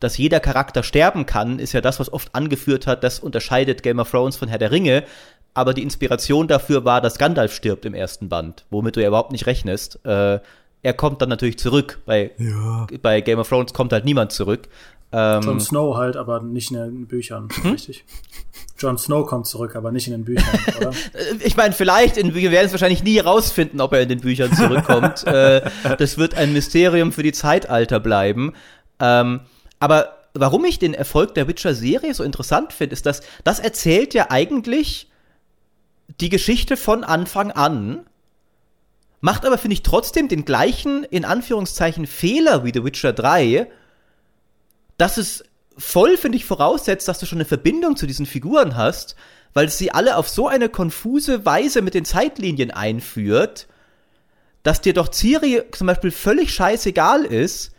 dass 0.00 0.18
jeder 0.18 0.40
Charakter 0.40 0.82
sterben 0.82 1.26
kann, 1.26 1.60
ist 1.60 1.72
ja 1.72 1.80
das, 1.80 2.00
was 2.00 2.12
oft 2.12 2.34
angeführt 2.34 2.88
hat, 2.88 3.04
das 3.04 3.20
unterscheidet 3.20 3.84
Game 3.84 4.00
of 4.00 4.10
Thrones 4.10 4.36
von 4.36 4.48
Herr 4.48 4.58
der 4.58 4.72
Ringe. 4.72 5.04
Aber 5.54 5.72
die 5.72 5.84
Inspiration 5.84 6.48
dafür 6.48 6.84
war, 6.84 7.00
dass 7.00 7.16
Gandalf 7.16 7.54
stirbt 7.54 7.84
im 7.84 7.94
ersten 7.94 8.28
Band, 8.28 8.64
womit 8.70 8.96
du 8.96 9.02
ja 9.02 9.06
überhaupt 9.06 9.30
nicht 9.30 9.46
rechnest. 9.46 10.04
Äh, 10.04 10.40
er 10.82 10.92
kommt 10.94 11.20
dann 11.22 11.28
natürlich 11.28 11.58
zurück. 11.58 11.98
Bei, 12.06 12.30
Ja. 12.38 12.86
bei 13.02 13.20
Game 13.20 13.38
of 13.38 13.48
Thrones 13.48 13.72
kommt 13.72 13.92
halt 13.92 14.04
niemand 14.04 14.32
zurück. 14.32 14.68
Ähm, 15.12 15.42
Jon 15.42 15.60
Snow 15.60 15.96
halt, 15.96 16.16
aber 16.16 16.40
nicht 16.40 16.70
in 16.70 16.76
den 16.76 17.06
Büchern, 17.06 17.48
richtig. 17.64 18.04
Jon 18.78 18.96
Snow 18.96 19.26
kommt 19.26 19.46
zurück, 19.46 19.74
aber 19.74 19.90
nicht 19.90 20.06
in 20.06 20.12
den 20.12 20.24
Büchern, 20.24 20.58
oder? 20.80 20.92
Ich 21.44 21.56
meine, 21.56 21.74
vielleicht, 21.74 22.16
in, 22.16 22.34
wir 22.34 22.50
werden 22.52 22.66
es 22.66 22.72
wahrscheinlich 22.72 23.02
nie 23.02 23.16
herausfinden, 23.16 23.80
ob 23.80 23.92
er 23.92 24.02
in 24.02 24.08
den 24.08 24.20
Büchern 24.20 24.52
zurückkommt. 24.54 25.24
äh, 25.26 25.68
das 25.98 26.16
wird 26.16 26.34
ein 26.34 26.52
Mysterium 26.52 27.10
für 27.12 27.24
die 27.24 27.32
Zeitalter 27.32 27.98
bleiben. 27.98 28.52
Ähm, 29.00 29.40
aber 29.80 30.16
warum 30.34 30.64
ich 30.64 30.78
den 30.78 30.94
Erfolg 30.94 31.34
der 31.34 31.48
Witcher-Serie 31.48 32.14
so 32.14 32.22
interessant 32.22 32.72
finde, 32.72 32.92
ist, 32.94 33.04
dass 33.04 33.20
das 33.42 33.58
erzählt 33.58 34.14
ja 34.14 34.26
eigentlich 34.30 35.10
die 36.20 36.28
Geschichte 36.28 36.76
von 36.76 37.02
Anfang 37.02 37.50
an, 37.50 38.00
macht 39.20 39.44
aber, 39.44 39.58
finde 39.58 39.74
ich, 39.74 39.82
trotzdem 39.82 40.28
den 40.28 40.44
gleichen, 40.44 41.04
in 41.04 41.24
Anführungszeichen, 41.24 42.06
Fehler 42.06 42.64
wie 42.64 42.72
The 42.72 42.84
Witcher 42.84 43.12
3, 43.12 43.70
dass 44.96 45.16
es 45.16 45.44
voll, 45.76 46.16
finde 46.16 46.36
ich, 46.36 46.44
voraussetzt, 46.44 47.08
dass 47.08 47.18
du 47.18 47.26
schon 47.26 47.38
eine 47.38 47.46
Verbindung 47.46 47.96
zu 47.96 48.06
diesen 48.06 48.26
Figuren 48.26 48.76
hast, 48.76 49.16
weil 49.52 49.66
es 49.66 49.78
sie 49.78 49.92
alle 49.92 50.16
auf 50.16 50.28
so 50.28 50.48
eine 50.48 50.68
konfuse 50.68 51.44
Weise 51.44 51.82
mit 51.82 51.94
den 51.94 52.04
Zeitlinien 52.04 52.70
einführt, 52.70 53.66
dass 54.62 54.80
dir 54.80 54.92
doch 54.92 55.10
Ciri 55.12 55.62
zum 55.72 55.86
Beispiel 55.86 56.10
völlig 56.10 56.52
scheißegal 56.52 57.24
ist, 57.24 57.72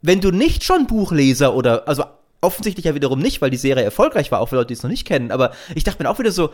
wenn 0.00 0.20
du 0.20 0.30
nicht 0.30 0.64
schon 0.64 0.86
Buchleser 0.86 1.54
oder, 1.54 1.86
also 1.86 2.04
offensichtlich 2.40 2.86
ja 2.86 2.94
wiederum 2.94 3.18
nicht, 3.18 3.42
weil 3.42 3.50
die 3.50 3.56
Serie 3.56 3.84
erfolgreich 3.84 4.30
war, 4.30 4.40
auch 4.40 4.48
für 4.48 4.56
Leute, 4.56 4.68
die 4.68 4.74
es 4.74 4.82
noch 4.82 4.90
nicht 4.90 5.06
kennen, 5.06 5.32
aber 5.32 5.52
ich 5.74 5.84
dachte 5.84 6.02
mir 6.02 6.08
auch 6.08 6.18
wieder 6.18 6.32
so, 6.32 6.50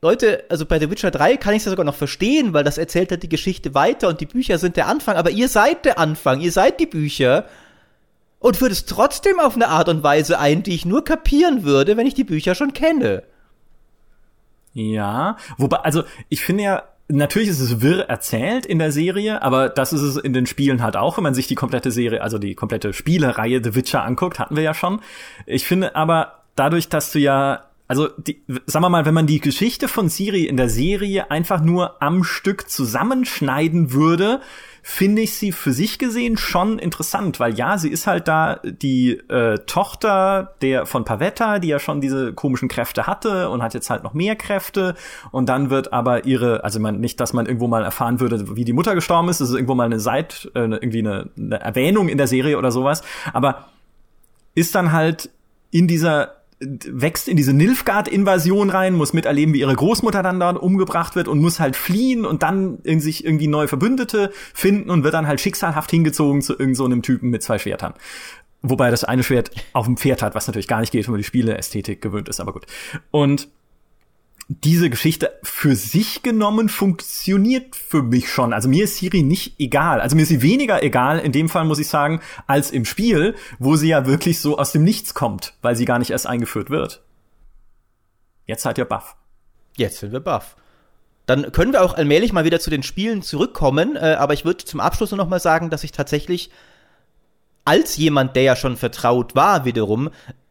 Leute, 0.00 0.44
also 0.48 0.64
bei 0.64 0.78
The 0.78 0.90
Witcher 0.90 1.10
3 1.10 1.36
kann 1.36 1.54
ich 1.54 1.58
es 1.58 1.64
ja 1.64 1.70
sogar 1.70 1.84
noch 1.84 1.94
verstehen, 1.94 2.52
weil 2.52 2.62
das 2.62 2.78
erzählt 2.78 3.10
halt 3.10 3.22
die 3.24 3.28
Geschichte 3.28 3.74
weiter 3.74 4.08
und 4.08 4.20
die 4.20 4.26
Bücher 4.26 4.58
sind 4.58 4.76
der 4.76 4.86
Anfang, 4.86 5.16
aber 5.16 5.30
ihr 5.30 5.48
seid 5.48 5.84
der 5.84 5.98
Anfang, 5.98 6.40
ihr 6.40 6.52
seid 6.52 6.78
die 6.78 6.86
Bücher 6.86 7.46
und 8.38 8.56
führt 8.56 8.70
es 8.70 8.84
trotzdem 8.84 9.40
auf 9.40 9.56
eine 9.56 9.68
Art 9.68 9.88
und 9.88 10.04
Weise 10.04 10.38
ein, 10.38 10.62
die 10.62 10.74
ich 10.74 10.84
nur 10.84 11.02
kapieren 11.02 11.64
würde, 11.64 11.96
wenn 11.96 12.06
ich 12.06 12.14
die 12.14 12.24
Bücher 12.24 12.54
schon 12.54 12.72
kenne. 12.72 13.24
Ja, 14.72 15.36
wobei, 15.56 15.78
also 15.78 16.04
ich 16.28 16.44
finde 16.44 16.62
ja, 16.62 16.82
natürlich 17.08 17.48
ist 17.48 17.58
es 17.58 17.80
wirr 17.80 18.08
erzählt 18.08 18.66
in 18.66 18.78
der 18.78 18.92
Serie, 18.92 19.42
aber 19.42 19.68
das 19.68 19.92
ist 19.92 20.02
es 20.02 20.16
in 20.16 20.32
den 20.32 20.46
Spielen 20.46 20.80
halt 20.80 20.96
auch, 20.96 21.16
wenn 21.16 21.24
man 21.24 21.34
sich 21.34 21.48
die 21.48 21.56
komplette 21.56 21.90
Serie, 21.90 22.22
also 22.22 22.38
die 22.38 22.54
komplette 22.54 22.92
Spielereihe 22.92 23.64
The 23.64 23.74
Witcher 23.74 24.04
anguckt, 24.04 24.38
hatten 24.38 24.54
wir 24.54 24.62
ja 24.62 24.74
schon. 24.74 25.00
Ich 25.46 25.66
finde 25.66 25.96
aber, 25.96 26.44
dadurch, 26.54 26.88
dass 26.88 27.10
du 27.10 27.18
ja 27.18 27.64
also, 27.88 28.08
die, 28.18 28.42
sagen 28.66 28.84
wir 28.84 28.90
mal, 28.90 29.06
wenn 29.06 29.14
man 29.14 29.26
die 29.26 29.40
Geschichte 29.40 29.88
von 29.88 30.10
Siri 30.10 30.44
in 30.44 30.58
der 30.58 30.68
Serie 30.68 31.30
einfach 31.30 31.62
nur 31.62 32.02
am 32.02 32.22
Stück 32.22 32.68
zusammenschneiden 32.68 33.94
würde, 33.94 34.42
finde 34.82 35.22
ich 35.22 35.34
sie 35.34 35.52
für 35.52 35.72
sich 35.72 35.98
gesehen 35.98 36.36
schon 36.36 36.78
interessant, 36.78 37.40
weil 37.40 37.54
ja, 37.54 37.78
sie 37.78 37.88
ist 37.88 38.06
halt 38.06 38.28
da 38.28 38.60
die 38.62 39.12
äh, 39.28 39.58
Tochter 39.66 40.54
der 40.60 40.84
von 40.84 41.04
Pavetta, 41.04 41.58
die 41.58 41.68
ja 41.68 41.78
schon 41.78 42.02
diese 42.02 42.34
komischen 42.34 42.68
Kräfte 42.68 43.06
hatte 43.06 43.48
und 43.48 43.62
hat 43.62 43.72
jetzt 43.72 43.88
halt 43.88 44.02
noch 44.02 44.12
mehr 44.12 44.36
Kräfte. 44.36 44.94
Und 45.30 45.48
dann 45.48 45.70
wird 45.70 45.92
aber 45.92 46.26
ihre, 46.26 46.64
also 46.64 46.80
man 46.80 47.00
nicht, 47.00 47.20
dass 47.20 47.32
man 47.32 47.46
irgendwo 47.46 47.68
mal 47.68 47.84
erfahren 47.84 48.20
würde, 48.20 48.56
wie 48.56 48.64
die 48.64 48.72
Mutter 48.74 48.94
gestorben 48.94 49.30
ist, 49.30 49.40
das 49.40 49.48
ist 49.48 49.54
irgendwo 49.54 49.74
mal 49.74 49.84
eine 49.84 50.00
Seit, 50.00 50.50
äh, 50.54 50.60
irgendwie 50.60 51.00
eine, 51.00 51.30
eine 51.38 51.60
Erwähnung 51.60 52.08
in 52.08 52.18
der 52.18 52.26
Serie 52.26 52.58
oder 52.58 52.70
sowas, 52.70 53.02
aber 53.32 53.66
ist 54.54 54.74
dann 54.74 54.92
halt 54.92 55.30
in 55.70 55.86
dieser 55.86 56.37
wächst 56.60 57.28
in 57.28 57.36
diese 57.36 57.52
Nilfgaard-Invasion 57.52 58.70
rein, 58.70 58.94
muss 58.94 59.12
miterleben, 59.12 59.54
wie 59.54 59.60
ihre 59.60 59.74
Großmutter 59.74 60.22
dann 60.22 60.40
dort 60.40 60.58
umgebracht 60.58 61.14
wird 61.14 61.28
und 61.28 61.38
muss 61.38 61.60
halt 61.60 61.76
fliehen 61.76 62.24
und 62.24 62.42
dann 62.42 62.78
in 62.82 63.00
sich 63.00 63.24
irgendwie 63.24 63.46
neue 63.46 63.68
Verbündete 63.68 64.32
finden 64.54 64.90
und 64.90 65.04
wird 65.04 65.14
dann 65.14 65.26
halt 65.26 65.40
schicksalhaft 65.40 65.90
hingezogen 65.90 66.42
zu 66.42 66.52
irgendeinem 66.54 66.98
so 66.98 67.02
Typen 67.02 67.30
mit 67.30 67.42
zwei 67.42 67.58
Schwertern. 67.58 67.94
Wobei 68.62 68.90
das 68.90 69.04
eine 69.04 69.22
Schwert 69.22 69.52
auf 69.72 69.86
dem 69.86 69.96
Pferd 69.96 70.20
hat, 70.20 70.34
was 70.34 70.48
natürlich 70.48 70.66
gar 70.66 70.80
nicht 70.80 70.90
geht, 70.90 71.06
wenn 71.06 71.12
man 71.12 71.20
die 71.20 71.24
Spieleästhetik 71.24 72.02
gewöhnt 72.02 72.28
ist, 72.28 72.40
aber 72.40 72.52
gut. 72.52 72.66
Und 73.12 73.48
diese 74.48 74.88
Geschichte 74.88 75.38
für 75.42 75.76
sich 75.76 76.22
genommen 76.22 76.70
funktioniert 76.70 77.76
für 77.76 78.02
mich 78.02 78.32
schon. 78.32 78.54
Also 78.54 78.66
mir 78.68 78.84
ist 78.84 78.96
Siri 78.96 79.22
nicht 79.22 79.60
egal. 79.60 80.00
Also 80.00 80.16
mir 80.16 80.22
ist 80.22 80.30
sie 80.30 80.40
weniger 80.40 80.82
egal, 80.82 81.18
in 81.18 81.32
dem 81.32 81.50
Fall 81.50 81.66
muss 81.66 81.78
ich 81.78 81.88
sagen, 81.88 82.20
als 82.46 82.70
im 82.70 82.86
Spiel, 82.86 83.34
wo 83.58 83.76
sie 83.76 83.88
ja 83.88 84.06
wirklich 84.06 84.40
so 84.40 84.58
aus 84.58 84.72
dem 84.72 84.84
Nichts 84.84 85.12
kommt, 85.12 85.52
weil 85.60 85.76
sie 85.76 85.84
gar 85.84 85.98
nicht 85.98 86.10
erst 86.10 86.26
eingeführt 86.26 86.70
wird. 86.70 87.02
Jetzt 88.46 88.62
seid 88.62 88.78
ihr 88.78 88.86
baff. 88.86 89.16
Jetzt 89.76 89.98
sind 89.98 90.12
wir 90.12 90.20
baff. 90.20 90.56
Dann 91.26 91.52
können 91.52 91.74
wir 91.74 91.82
auch 91.82 91.92
allmählich 91.92 92.32
mal 92.32 92.46
wieder 92.46 92.58
zu 92.58 92.70
den 92.70 92.82
Spielen 92.82 93.20
zurückkommen, 93.20 93.96
äh, 93.96 94.16
aber 94.18 94.32
ich 94.32 94.46
würde 94.46 94.64
zum 94.64 94.80
Abschluss 94.80 95.10
nur 95.10 95.18
noch 95.18 95.28
mal 95.28 95.40
sagen, 95.40 95.68
dass 95.68 95.84
ich 95.84 95.92
tatsächlich 95.92 96.50
als 97.66 97.98
jemand, 97.98 98.34
der 98.34 98.44
ja 98.44 98.56
schon 98.56 98.78
vertraut 98.78 99.34
war, 99.34 99.66
wiederum, 99.66 100.08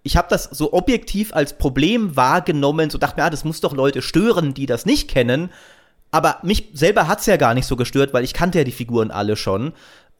ich 0.07 0.17
habe 0.17 0.27
das 0.29 0.45
so 0.45 0.73
objektiv 0.73 1.33
als 1.33 1.57
Problem 1.57 2.15
wahrgenommen, 2.15 2.89
so 2.89 2.97
dachte 2.97 3.19
mir, 3.19 3.25
ah, 3.25 3.29
das 3.29 3.43
muss 3.43 3.61
doch 3.61 3.73
Leute 3.73 4.01
stören, 4.01 4.53
die 4.53 4.65
das 4.65 4.85
nicht 4.85 5.09
kennen. 5.09 5.51
Aber 6.09 6.37
mich 6.41 6.69
selber 6.73 7.07
hat's 7.07 7.25
ja 7.25 7.35
gar 7.35 7.53
nicht 7.53 7.67
so 7.67 7.75
gestört, 7.75 8.13
weil 8.13 8.23
ich 8.23 8.33
kannte 8.33 8.57
ja 8.57 8.63
die 8.63 8.71
Figuren 8.71 9.11
alle 9.11 9.35
schon. 9.35 9.73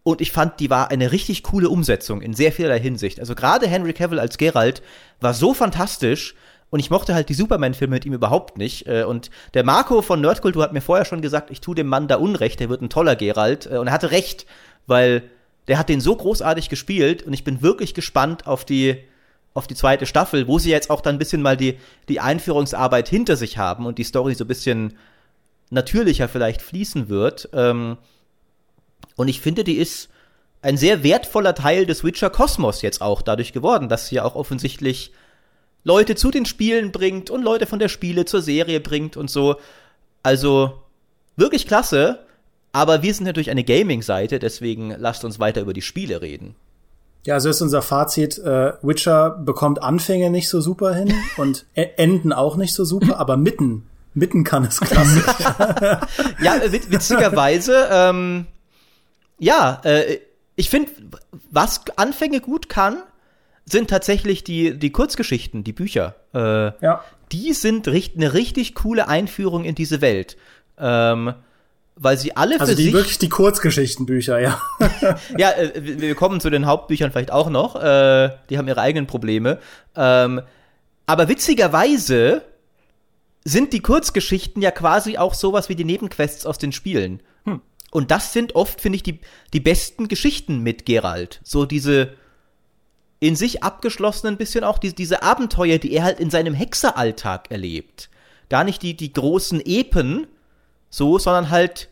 Und 0.04 0.22
ich 0.22 0.32
fand, 0.32 0.60
die 0.60 0.70
war 0.70 0.92
eine 0.92 1.12
richtig 1.12 1.42
coole 1.44 1.70
Umsetzung 1.70 2.22
in 2.22 2.34
sehr 2.34 2.52
vielerlei 2.52 2.80
Hinsicht. 2.80 3.20
Also 3.20 3.34
gerade 3.34 3.68
Henry 3.68 3.94
Cavill 3.94 4.20
als 4.20 4.38
Geralt 4.38 4.82
war 5.22 5.34
so 5.34 5.54
fantastisch. 5.54 6.36
Und 6.70 6.82
ich 6.82 6.90
mochte 6.90 7.16
halt 7.16 7.30
die 7.30 7.34
Superman-Filme 7.34 7.96
mit 7.96 8.06
ihm 8.06 8.14
überhaupt 8.14 8.58
nicht. 8.58 8.88
Äh, 8.88 9.06
Und 9.06 9.32
der 9.54 9.64
Marco 9.64 10.02
von 10.02 10.20
Nerdkultur 10.20 10.64
hat 10.64 10.74
mir 10.74 10.82
vorher 10.82 11.06
schon 11.06 11.22
gesagt, 11.22 11.50
ich 11.50 11.62
tue 11.62 11.76
dem 11.76 11.88
Mann 11.88 12.10
da 12.10 12.18
Unrecht, 12.18 12.60
der 12.60 12.68
wird 12.68 12.82
ein 12.82 12.90
toller 12.90 13.16
Geralt. 13.16 13.66
Äh, 13.72 13.78
Und 13.78 13.88
er 13.88 13.94
hatte 13.94 14.12
recht, 14.12 14.46
weil 14.86 15.24
der 15.70 15.78
hat 15.78 15.88
den 15.88 16.02
so 16.02 16.16
großartig 16.16 16.68
gespielt 16.70 17.24
und 17.24 17.34
ich 17.34 17.44
bin 17.44 17.62
wirklich 17.62 17.94
gespannt 17.94 18.48
auf 18.48 18.66
die, 18.66 18.98
auf 19.58 19.66
die 19.66 19.76
zweite 19.76 20.06
Staffel, 20.06 20.48
wo 20.48 20.60
sie 20.60 20.70
jetzt 20.70 20.92
auch 20.92 21.02
dann 21.02 21.16
ein 21.16 21.20
bisschen 21.20 21.42
mal 21.42 21.58
die, 21.58 21.80
die 22.10 22.20
Einführungsarbeit 22.20 23.10
hinter 23.10 23.36
sich 23.36 23.58
haben 23.58 23.88
und 23.88 23.98
die 23.98 24.04
Story 24.04 24.36
so 24.36 24.44
ein 24.44 24.48
bisschen 24.48 24.94
natürlicher 25.72 26.30
vielleicht 26.30 26.62
fließen 26.62 27.10
wird. 27.10 27.50
Ähm, 27.54 27.98
und 29.16 29.28
ich 29.28 29.42
finde, 29.42 29.64
die 29.64 29.78
ist 29.78 30.10
ein 30.62 30.78
sehr 30.78 31.04
wertvoller 31.04 31.56
Teil 31.56 31.88
des 31.88 32.04
Witcher-Kosmos 32.04 32.84
jetzt 32.84 33.02
auch 33.02 33.24
dadurch 33.24 33.52
geworden, 33.52 33.90
dass 33.90 34.08
sie 34.08 34.16
ja 34.16 34.26
auch 34.26 34.36
offensichtlich 34.36 35.12
Leute 35.84 36.14
zu 36.14 36.30
den 36.30 36.46
Spielen 36.46 36.92
bringt 36.92 37.32
und 37.32 37.42
Leute 37.42 37.66
von 37.66 37.80
der 37.80 37.90
Spiele 37.90 38.26
zur 38.26 38.44
Serie 38.44 38.80
bringt 38.80 39.18
und 39.18 39.32
so. 39.32 39.56
Also 40.22 40.84
wirklich 41.36 41.66
klasse. 41.66 42.20
Aber 42.74 43.02
wir 43.02 43.12
sind 43.12 43.26
natürlich 43.26 43.50
eine 43.50 43.64
Gaming-Seite, 43.64 44.38
deswegen 44.38 44.92
lasst 44.92 45.26
uns 45.26 45.40
weiter 45.40 45.62
über 45.62 45.74
die 45.74 45.82
Spiele 45.82 46.22
reden. 46.22 46.56
Ja, 47.28 47.34
also 47.34 47.50
ist 47.50 47.62
unser 47.62 47.82
Fazit, 47.82 48.38
äh, 48.38 48.72
Witcher 48.82 49.32
bekommt 49.32 49.84
Anfänge 49.84 50.30
nicht 50.30 50.48
so 50.48 50.62
super 50.62 50.94
hin 50.96 51.14
und 51.38 51.66
E- 51.76 51.90
Enden 51.98 52.32
auch 52.32 52.56
nicht 52.56 52.74
so 52.74 52.86
super, 52.86 53.20
aber 53.20 53.36
mitten, 53.36 53.86
mitten 54.14 54.46
kann 54.46 54.64
es 54.64 54.80
klasse. 54.80 55.22
Ja, 56.42 56.56
äh, 56.56 56.72
wit 56.72 56.90
witzigerweise, 56.90 57.90
ähm, 57.92 58.48
ja, 59.40 59.82
äh, 59.84 60.20
ich 60.56 60.70
finde, 60.70 60.90
was 61.52 61.82
Anfänge 61.98 62.40
gut 62.40 62.70
kann, 62.70 63.04
sind 63.66 63.90
tatsächlich 63.90 64.46
die, 64.46 64.80
die 64.80 64.94
Kurzgeschichten, 64.94 65.66
die 65.66 65.74
Bücher. 65.74 66.16
Äh, 66.34 66.72
ja. 66.82 67.04
die 67.34 67.52
sind 67.52 67.90
richt 67.90 68.16
eine 68.16 68.34
richtig 68.36 68.74
coole 68.74 69.10
Einführung 69.10 69.66
in 69.66 69.76
diese 69.76 70.00
Welt. 70.00 70.38
Ähm, 70.80 71.34
weil 72.00 72.18
sie 72.18 72.36
alle 72.36 72.60
Also 72.60 72.72
für 72.72 72.78
die 72.78 72.84
sich 72.86 72.94
wirklich 72.94 73.18
die 73.18 73.30
Kurzgeschichtenbücher, 73.30 74.40
ja. 74.40 74.62
ja, 75.38 75.52
äh, 75.52 75.72
wir 75.76 76.16
kommen 76.16 76.40
zu 76.40 76.50
den 76.50 76.66
Hauptbüchern 76.66 77.12
vielleicht 77.12 77.32
auch 77.32 77.50
noch. 77.50 77.76
Äh, 77.76 78.32
die 78.50 78.58
haben 78.58 78.68
ihre 78.68 78.82
eigenen 78.82 79.08
Probleme. 79.08 79.60
Ähm, 79.96 80.42
aber 81.06 81.28
witzigerweise 81.28 82.44
sind 83.44 83.74
die 83.74 83.82
Kurzgeschichten 83.82 84.62
ja 84.62 84.72
quasi 84.72 85.18
auch 85.18 85.34
sowas 85.34 85.70
wie 85.70 85.76
die 85.76 85.86
Nebenquests 85.86 86.46
aus 86.46 86.58
den 86.58 86.72
Spielen. 86.72 87.22
Hm. 87.46 87.62
Und 87.92 88.12
das 88.12 88.34
sind 88.34 88.56
oft, 88.56 88.82
finde 88.82 88.98
ich, 88.98 89.04
die, 89.04 89.20
die 89.54 89.60
besten 89.60 90.08
Geschichten 90.08 90.62
mit 90.62 90.86
Geralt. 90.86 91.40
So 91.44 91.66
diese 91.66 92.14
in 93.20 93.36
sich 93.36 93.64
abgeschlossenen 93.64 94.38
bisschen 94.38 94.64
auch 94.64 94.78
die, 94.78 94.94
diese 94.94 95.24
Abenteuer, 95.24 95.80
die 95.80 95.92
er 95.94 96.04
halt 96.04 96.20
in 96.20 96.30
seinem 96.30 96.54
Hexeralltag 96.54 97.50
erlebt. 97.50 98.10
Gar 98.50 98.64
nicht 98.64 98.84
die, 98.84 98.96
die 98.96 99.12
großen 99.12 99.60
Epen, 99.66 100.28
so, 100.90 101.20
sondern 101.20 101.50
halt, 101.50 101.90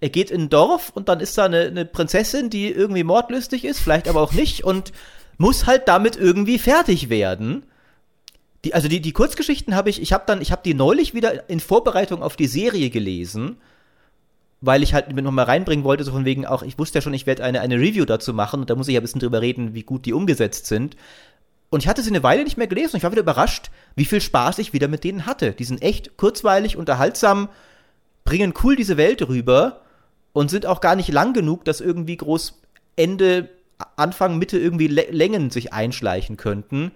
er 0.00 0.08
geht 0.08 0.30
in 0.30 0.42
ein 0.42 0.48
Dorf 0.48 0.90
und 0.94 1.08
dann 1.08 1.20
ist 1.20 1.36
da 1.38 1.44
eine, 1.44 1.62
eine 1.62 1.84
Prinzessin, 1.84 2.50
die 2.50 2.70
irgendwie 2.70 3.04
mordlustig 3.04 3.64
ist, 3.64 3.80
vielleicht 3.80 4.08
aber 4.08 4.20
auch 4.20 4.32
nicht 4.32 4.64
und 4.64 4.92
muss 5.38 5.66
halt 5.66 5.88
damit 5.88 6.16
irgendwie 6.16 6.58
fertig 6.58 7.08
werden. 7.08 7.64
Die, 8.64 8.74
also 8.74 8.88
die, 8.88 9.00
die 9.00 9.12
Kurzgeschichten 9.12 9.74
habe 9.74 9.90
ich, 9.90 10.00
ich 10.00 10.12
habe 10.12 10.24
dann, 10.26 10.40
ich 10.40 10.50
habe 10.50 10.62
die 10.64 10.74
neulich 10.74 11.14
wieder 11.14 11.48
in 11.48 11.60
Vorbereitung 11.60 12.22
auf 12.22 12.36
die 12.36 12.46
Serie 12.46 12.90
gelesen, 12.90 13.58
weil 14.60 14.82
ich 14.82 14.94
halt 14.94 15.12
mit 15.12 15.24
noch 15.24 15.32
mal 15.32 15.44
reinbringen 15.44 15.84
wollte, 15.84 16.04
so 16.04 16.12
von 16.12 16.24
wegen 16.24 16.46
auch, 16.46 16.62
ich 16.62 16.78
wusste 16.78 16.98
ja 16.98 17.02
schon, 17.02 17.14
ich 17.14 17.26
werde 17.26 17.44
eine, 17.44 17.60
eine 17.60 17.76
Review 17.76 18.04
dazu 18.04 18.32
machen 18.32 18.60
und 18.60 18.70
da 18.70 18.74
muss 18.74 18.88
ich 18.88 18.94
ja 18.94 19.00
ein 19.00 19.04
bisschen 19.04 19.20
drüber 19.20 19.42
reden, 19.42 19.74
wie 19.74 19.82
gut 19.82 20.06
die 20.06 20.12
umgesetzt 20.12 20.66
sind. 20.66 20.96
Und 21.68 21.82
ich 21.82 21.88
hatte 21.88 22.02
sie 22.02 22.10
eine 22.10 22.22
Weile 22.22 22.44
nicht 22.44 22.56
mehr 22.56 22.66
gelesen 22.66 22.94
und 22.94 22.98
ich 22.98 23.02
war 23.02 23.12
wieder 23.12 23.22
überrascht, 23.22 23.70
wie 23.96 24.04
viel 24.04 24.20
Spaß 24.20 24.58
ich 24.58 24.72
wieder 24.72 24.88
mit 24.88 25.04
denen 25.04 25.26
hatte. 25.26 25.52
Die 25.52 25.64
sind 25.64 25.82
echt 25.82 26.16
kurzweilig, 26.16 26.76
unterhaltsam, 26.76 27.48
bringen 28.26 28.52
cool 28.62 28.76
diese 28.76 28.98
Welt 28.98 29.26
rüber 29.26 29.80
und 30.34 30.50
sind 30.50 30.66
auch 30.66 30.82
gar 30.82 30.96
nicht 30.96 31.08
lang 31.08 31.32
genug, 31.32 31.64
dass 31.64 31.80
irgendwie 31.80 32.18
groß 32.18 32.60
Ende, 32.96 33.48
Anfang, 33.96 34.36
Mitte 34.36 34.58
irgendwie 34.58 34.88
Längen 34.88 35.50
sich 35.50 35.72
einschleichen 35.72 36.36
könnten. 36.36 36.92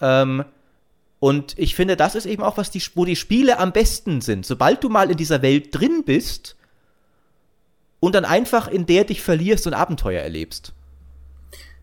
Ähm, 0.00 0.44
und 1.18 1.58
ich 1.58 1.74
finde, 1.74 1.96
das 1.96 2.14
ist 2.14 2.26
eben 2.26 2.44
auch, 2.44 2.56
was 2.56 2.70
die, 2.70 2.82
wo 2.94 3.04
die 3.04 3.16
Spiele 3.16 3.58
am 3.58 3.72
besten 3.72 4.20
sind. 4.20 4.46
Sobald 4.46 4.84
du 4.84 4.88
mal 4.88 5.10
in 5.10 5.16
dieser 5.16 5.42
Welt 5.42 5.68
drin 5.72 6.04
bist 6.04 6.54
und 7.98 8.14
dann 8.14 8.24
einfach 8.24 8.68
in 8.68 8.86
der 8.86 9.02
dich 9.02 9.22
verlierst 9.22 9.66
und 9.66 9.74
Abenteuer 9.74 10.22
erlebst. 10.22 10.72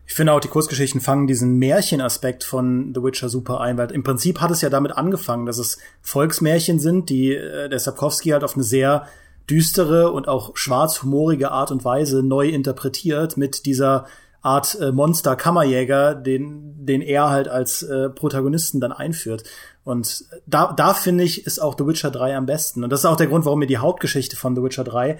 Ich 0.06 0.14
finde 0.14 0.32
auch, 0.32 0.40
die 0.40 0.48
Kurzgeschichten 0.48 1.00
fangen 1.00 1.26
diesen 1.26 1.58
Märchenaspekt 1.58 2.44
von 2.44 2.92
The 2.94 3.02
Witcher 3.02 3.28
super 3.28 3.60
ein, 3.60 3.78
weil 3.78 3.90
im 3.90 4.02
Prinzip 4.02 4.40
hat 4.40 4.50
es 4.50 4.60
ja 4.60 4.68
damit 4.68 4.92
angefangen, 4.92 5.46
dass 5.46 5.58
es 5.58 5.78
Volksmärchen 6.02 6.78
sind, 6.78 7.08
die 7.08 7.34
äh, 7.34 7.68
der 7.68 7.78
Sapkowski 7.78 8.30
halt 8.30 8.44
auf 8.44 8.54
eine 8.54 8.64
sehr 8.64 9.06
düstere 9.48 10.10
und 10.10 10.28
auch 10.28 10.56
schwarzhumorige 10.56 11.50
Art 11.50 11.70
und 11.70 11.84
Weise 11.84 12.22
neu 12.22 12.48
interpretiert 12.48 13.36
mit 13.36 13.66
dieser 13.66 14.06
Art 14.44 14.78
äh, 14.78 14.92
Monster-Kammerjäger, 14.92 16.14
den, 16.14 16.84
den 16.84 17.00
er 17.00 17.30
halt 17.30 17.48
als 17.48 17.82
äh, 17.82 18.10
Protagonisten 18.10 18.78
dann 18.78 18.92
einführt. 18.92 19.44
Und 19.84 20.24
da, 20.46 20.72
da 20.74 20.92
finde 20.92 21.24
ich, 21.24 21.46
ist 21.46 21.60
auch 21.60 21.76
The 21.78 21.86
Witcher 21.86 22.10
3 22.10 22.36
am 22.36 22.46
besten. 22.46 22.84
Und 22.84 22.90
das 22.90 23.00
ist 23.00 23.06
auch 23.06 23.16
der 23.16 23.26
Grund, 23.26 23.46
warum 23.46 23.58
mir 23.58 23.66
die 23.66 23.78
Hauptgeschichte 23.78 24.36
von 24.36 24.54
The 24.54 24.62
Witcher 24.62 24.84
3 24.84 25.18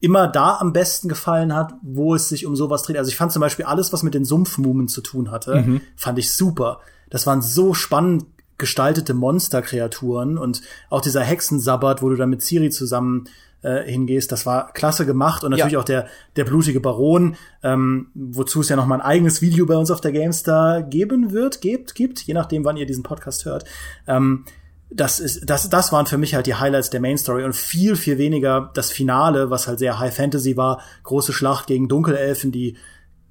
immer 0.00 0.28
da 0.28 0.58
am 0.58 0.72
besten 0.72 1.08
gefallen 1.08 1.54
hat, 1.54 1.74
wo 1.82 2.14
es 2.14 2.28
sich 2.28 2.46
um 2.46 2.54
sowas 2.56 2.82
dreht. 2.82 2.96
Also 2.96 3.10
ich 3.10 3.16
fand 3.16 3.32
zum 3.32 3.40
Beispiel 3.40 3.64
alles, 3.64 3.92
was 3.92 4.02
mit 4.02 4.14
den 4.14 4.24
Sumpfmumen 4.24 4.88
zu 4.88 5.00
tun 5.00 5.30
hatte, 5.30 5.62
mhm. 5.62 5.80
fand 5.96 6.18
ich 6.18 6.32
super. 6.32 6.80
Das 7.10 7.26
waren 7.26 7.42
so 7.42 7.74
spannend 7.74 8.26
gestaltete 8.58 9.14
Monsterkreaturen 9.14 10.36
und 10.36 10.62
auch 10.90 11.00
dieser 11.00 11.22
Hexensabbat, 11.22 12.02
wo 12.02 12.08
du 12.08 12.16
dann 12.16 12.30
mit 12.30 12.42
Ciri 12.42 12.70
zusammen 12.70 13.28
äh, 13.62 13.82
hingehst, 13.84 14.30
das 14.30 14.46
war 14.46 14.72
klasse 14.72 15.06
gemacht 15.06 15.42
und 15.42 15.50
natürlich 15.50 15.72
ja. 15.72 15.80
auch 15.80 15.84
der 15.84 16.06
der 16.36 16.44
blutige 16.44 16.80
Baron, 16.80 17.36
ähm, 17.62 18.08
wozu 18.14 18.60
es 18.60 18.68
ja 18.68 18.76
noch 18.76 18.86
mal 18.86 18.96
ein 18.96 19.00
eigenes 19.00 19.42
Video 19.42 19.66
bei 19.66 19.76
uns 19.76 19.90
auf 19.90 20.00
der 20.00 20.12
Gamestar 20.12 20.82
geben 20.82 21.32
wird, 21.32 21.60
gibt, 21.60 21.94
gibt, 21.94 22.20
je 22.20 22.34
nachdem, 22.34 22.64
wann 22.64 22.76
ihr 22.76 22.86
diesen 22.86 23.02
Podcast 23.02 23.44
hört. 23.44 23.64
Ähm, 24.06 24.44
das 24.90 25.20
ist, 25.20 25.48
das, 25.48 25.68
das 25.68 25.92
waren 25.92 26.06
für 26.06 26.18
mich 26.18 26.34
halt 26.34 26.46
die 26.46 26.54
Highlights 26.54 26.90
der 26.90 27.00
Main 27.00 27.18
Story 27.18 27.44
und 27.44 27.54
viel, 27.54 27.96
viel 27.96 28.18
weniger 28.18 28.70
das 28.74 28.90
Finale, 28.90 29.50
was 29.50 29.68
halt 29.68 29.78
sehr 29.78 29.98
High 29.98 30.14
Fantasy 30.14 30.56
war. 30.56 30.80
Große 31.02 31.32
Schlacht 31.32 31.66
gegen 31.66 31.88
Dunkelelfen, 31.88 32.52
die 32.52 32.76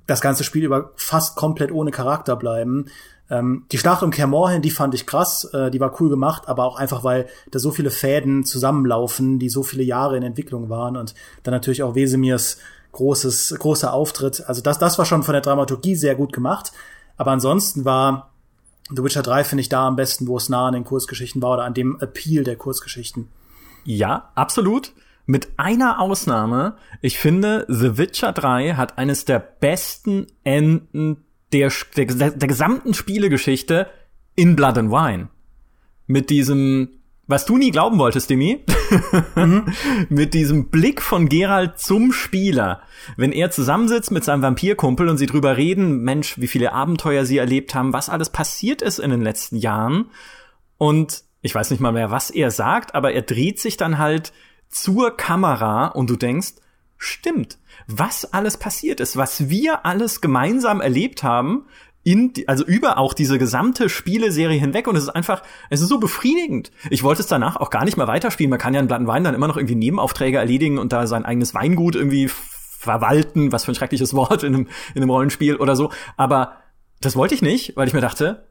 das 0.05 0.21
ganze 0.21 0.43
Spiel 0.43 0.63
über 0.63 0.91
fast 0.95 1.35
komplett 1.35 1.71
ohne 1.71 1.91
Charakter 1.91 2.35
bleiben. 2.35 2.85
Ähm, 3.29 3.65
die 3.71 3.77
Schlacht 3.77 4.03
um 4.03 4.11
Kermorhen, 4.11 4.61
die 4.61 4.71
fand 4.71 4.93
ich 4.93 5.05
krass, 5.05 5.45
äh, 5.53 5.69
die 5.71 5.79
war 5.79 5.99
cool 5.99 6.09
gemacht, 6.09 6.47
aber 6.47 6.63
auch 6.63 6.77
einfach, 6.77 7.03
weil 7.03 7.27
da 7.51 7.59
so 7.59 7.71
viele 7.71 7.91
Fäden 7.91 8.45
zusammenlaufen, 8.45 9.39
die 9.39 9.49
so 9.49 9.63
viele 9.63 9.83
Jahre 9.83 10.15
in 10.15 10.23
Entwicklung 10.23 10.69
waren 10.69 10.95
und 10.95 11.13
dann 11.43 11.53
natürlich 11.53 11.83
auch 11.83 11.95
Wesemirs 11.95 12.59
großes, 12.93 13.55
großer 13.59 13.93
Auftritt. 13.93 14.43
Also 14.47 14.61
das, 14.61 14.79
das 14.79 14.97
war 14.97 15.05
schon 15.05 15.23
von 15.23 15.33
der 15.33 15.41
Dramaturgie 15.41 15.95
sehr 15.95 16.15
gut 16.15 16.31
gemacht. 16.31 16.71
Aber 17.17 17.31
ansonsten 17.31 17.83
war 17.83 18.31
The 18.89 19.03
Witcher 19.03 19.21
3 19.21 19.43
finde 19.43 19.61
ich 19.61 19.69
da 19.69 19.87
am 19.87 19.95
besten, 19.95 20.27
wo 20.27 20.37
es 20.37 20.49
nah 20.49 20.67
an 20.67 20.73
den 20.73 20.83
Kurzgeschichten 20.83 21.41
war 21.41 21.53
oder 21.53 21.63
an 21.65 21.73
dem 21.73 21.99
Appeal 21.99 22.43
der 22.43 22.55
Kurzgeschichten. 22.55 23.29
Ja, 23.83 24.31
absolut. 24.35 24.93
Mit 25.25 25.49
einer 25.57 25.99
Ausnahme. 25.99 26.77
Ich 27.01 27.19
finde, 27.19 27.65
The 27.67 27.97
Witcher 27.97 28.31
3 28.31 28.73
hat 28.73 28.97
eines 28.97 29.25
der 29.25 29.39
besten 29.39 30.27
Enden 30.43 31.25
der, 31.51 31.71
der, 31.95 32.31
der 32.31 32.47
gesamten 32.47 32.93
Spielegeschichte 32.93 33.87
in 34.35 34.55
Blood 34.55 34.77
and 34.77 34.91
Wine. 34.91 35.29
Mit 36.05 36.29
diesem 36.29 36.99
was 37.27 37.45
du 37.45 37.57
nie 37.57 37.71
glauben 37.71 37.99
wolltest, 37.99 38.29
Demi, 38.29 38.63
mhm. 39.35 39.65
mit 40.09 40.33
diesem 40.33 40.69
Blick 40.69 41.01
von 41.01 41.29
Gerald 41.29 41.77
zum 41.77 42.11
Spieler, 42.13 42.81
wenn 43.17 43.31
er 43.31 43.51
zusammensitzt 43.51 44.11
mit 44.11 44.23
seinem 44.23 44.41
Vampirkumpel 44.41 45.09
und 45.09 45.17
sie 45.17 45.25
drüber 45.25 45.57
reden, 45.57 46.01
Mensch, 46.01 46.39
wie 46.39 46.47
viele 46.47 46.71
Abenteuer 46.71 47.25
sie 47.25 47.37
erlebt 47.37 47.75
haben, 47.75 47.93
was 47.93 48.09
alles 48.09 48.29
passiert 48.29 48.81
ist 48.81 48.99
in 48.99 49.11
den 49.11 49.21
letzten 49.21 49.57
Jahren. 49.57 50.09
Und 50.77 51.23
ich 51.41 51.53
weiß 51.53 51.69
nicht 51.71 51.81
mal 51.81 51.91
mehr, 51.91 52.11
was 52.11 52.29
er 52.29 52.49
sagt, 52.49 52.95
aber 52.95 53.11
er 53.13 53.21
dreht 53.21 53.59
sich 53.59 53.77
dann 53.77 53.97
halt 53.97 54.31
zur 54.69 55.15
Kamera 55.15 55.87
und 55.87 56.09
du 56.09 56.15
denkst, 56.15 56.53
stimmt, 56.97 57.59
was 57.87 58.33
alles 58.33 58.57
passiert 58.57 58.99
ist, 58.99 59.17
was 59.17 59.49
wir 59.49 59.85
alles 59.85 60.21
gemeinsam 60.21 60.81
erlebt 60.81 61.23
haben, 61.23 61.65
in, 62.07 62.31
also 62.47 62.63
über 62.63 62.99
auch 62.99 63.13
diese 63.13 63.37
gesamte 63.37 63.89
Spieleserie 63.89 64.57
hinweg 64.57 64.87
und 64.87 64.95
es 64.95 65.03
ist 65.03 65.09
einfach, 65.09 65.43
es 65.69 65.81
ist 65.81 65.89
so 65.89 65.99
befriedigend. 65.99 66.71
Ich 66.89 67.03
wollte 67.03 67.21
es 67.21 67.27
danach 67.27 67.57
auch 67.57 67.69
gar 67.69 67.83
nicht 67.83 67.97
mehr 67.97 68.07
weiterspielen. 68.07 68.49
Man 68.49 68.59
kann 68.59 68.73
ja 68.73 68.79
in 68.79 68.87
Blatt 68.87 69.05
Wein 69.05 69.25
dann 69.25 69.35
immer 69.35 69.49
noch 69.49 69.57
irgendwie 69.57 69.75
Nebenaufträge 69.75 70.37
erledigen 70.37 70.77
und 70.77 70.93
da 70.93 71.05
sein 71.05 71.25
eigenes 71.25 71.53
Weingut 71.53 71.97
irgendwie 71.97 72.29
verwalten, 72.29 73.51
was 73.51 73.65
für 73.65 73.73
ein 73.73 73.75
schreckliches 73.75 74.13
Wort 74.15 74.43
in 74.43 74.55
einem, 74.55 74.67
in 74.95 75.01
einem 75.01 75.09
Rollenspiel 75.09 75.57
oder 75.57 75.75
so. 75.75 75.91
Aber 76.15 76.53
das 77.01 77.17
wollte 77.17 77.35
ich 77.35 77.41
nicht, 77.41 77.75
weil 77.75 77.89
ich 77.89 77.93
mir 77.93 77.99
dachte, 77.99 78.47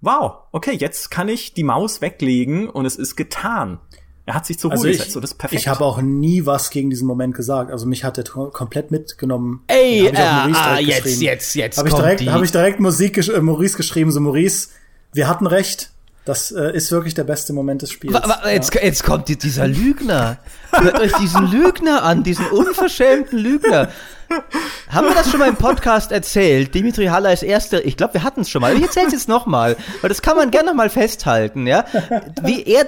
wow, 0.00 0.38
okay, 0.50 0.72
jetzt 0.72 1.12
kann 1.12 1.28
ich 1.28 1.54
die 1.54 1.62
Maus 1.62 2.00
weglegen 2.00 2.68
und 2.68 2.86
es 2.86 2.96
ist 2.96 3.14
getan. 3.14 3.78
Er 4.26 4.34
hat 4.34 4.44
sich 4.44 4.58
zur 4.58 4.72
also 4.72 4.82
Ruhe 4.82 4.90
gesetzt, 4.90 5.12
so 5.12 5.20
das 5.20 5.30
ist 5.30 5.38
perfekt. 5.38 5.60
Ich 5.60 5.68
habe 5.68 5.84
auch 5.84 6.02
nie 6.02 6.44
was 6.46 6.70
gegen 6.70 6.90
diesen 6.90 7.06
Moment 7.06 7.34
gesagt. 7.34 7.70
Also 7.70 7.86
mich 7.86 8.02
hat 8.02 8.18
er 8.18 8.24
komplett 8.24 8.90
mitgenommen. 8.90 9.62
Ey, 9.68 10.08
äh, 10.08 10.16
ah, 10.16 10.78
jetzt, 10.80 11.20
jetzt, 11.20 11.54
jetzt, 11.54 11.78
Habe 11.78 11.88
ich 11.88 11.94
direkt, 11.94 12.26
habe 12.28 12.44
ich 12.44 12.50
direkt 12.50 12.80
Musik, 12.80 13.14
gesch 13.14 13.28
äh, 13.28 13.40
Maurice 13.40 13.76
geschrieben. 13.76 14.10
So 14.10 14.18
Maurice, 14.20 14.70
wir 15.12 15.28
hatten 15.28 15.46
recht. 15.46 15.92
Das 16.24 16.50
äh, 16.50 16.72
ist 16.72 16.90
wirklich 16.90 17.14
der 17.14 17.22
beste 17.22 17.52
Moment 17.52 17.82
des 17.82 17.92
Spiels. 17.92 18.16
Aber, 18.16 18.52
jetzt, 18.52 18.74
ja. 18.74 18.82
jetzt 18.82 19.04
kommt 19.04 19.28
dieser 19.28 19.68
Lügner. 19.68 20.38
Hört 20.72 20.98
euch 20.98 21.12
diesen 21.12 21.46
Lügner 21.46 22.02
an, 22.02 22.24
diesen 22.24 22.46
unverschämten 22.46 23.38
Lügner. 23.38 23.90
Haben 24.88 25.08
wir 25.08 25.14
das 25.14 25.30
schon 25.30 25.40
mal 25.40 25.48
im 25.48 25.56
Podcast 25.56 26.12
erzählt? 26.12 26.74
Dimitri 26.74 27.06
Haller 27.06 27.32
ist 27.32 27.42
erster. 27.42 27.84
Ich 27.84 27.96
glaube, 27.96 28.14
wir 28.14 28.22
hatten 28.22 28.40
es 28.40 28.50
schon 28.50 28.60
mal. 28.60 28.74
Ich 28.74 28.82
erzähle 28.82 29.06
es 29.06 29.12
jetzt 29.12 29.28
noch 29.28 29.46
mal, 29.46 29.76
weil 30.00 30.08
das 30.08 30.22
kann 30.22 30.36
man 30.36 30.50
gerne 30.50 30.70
noch 30.70 30.74
mal 30.74 30.90
festhalten, 30.90 31.66
ja? 31.66 31.84
Wie 32.42 32.62
er, 32.64 32.86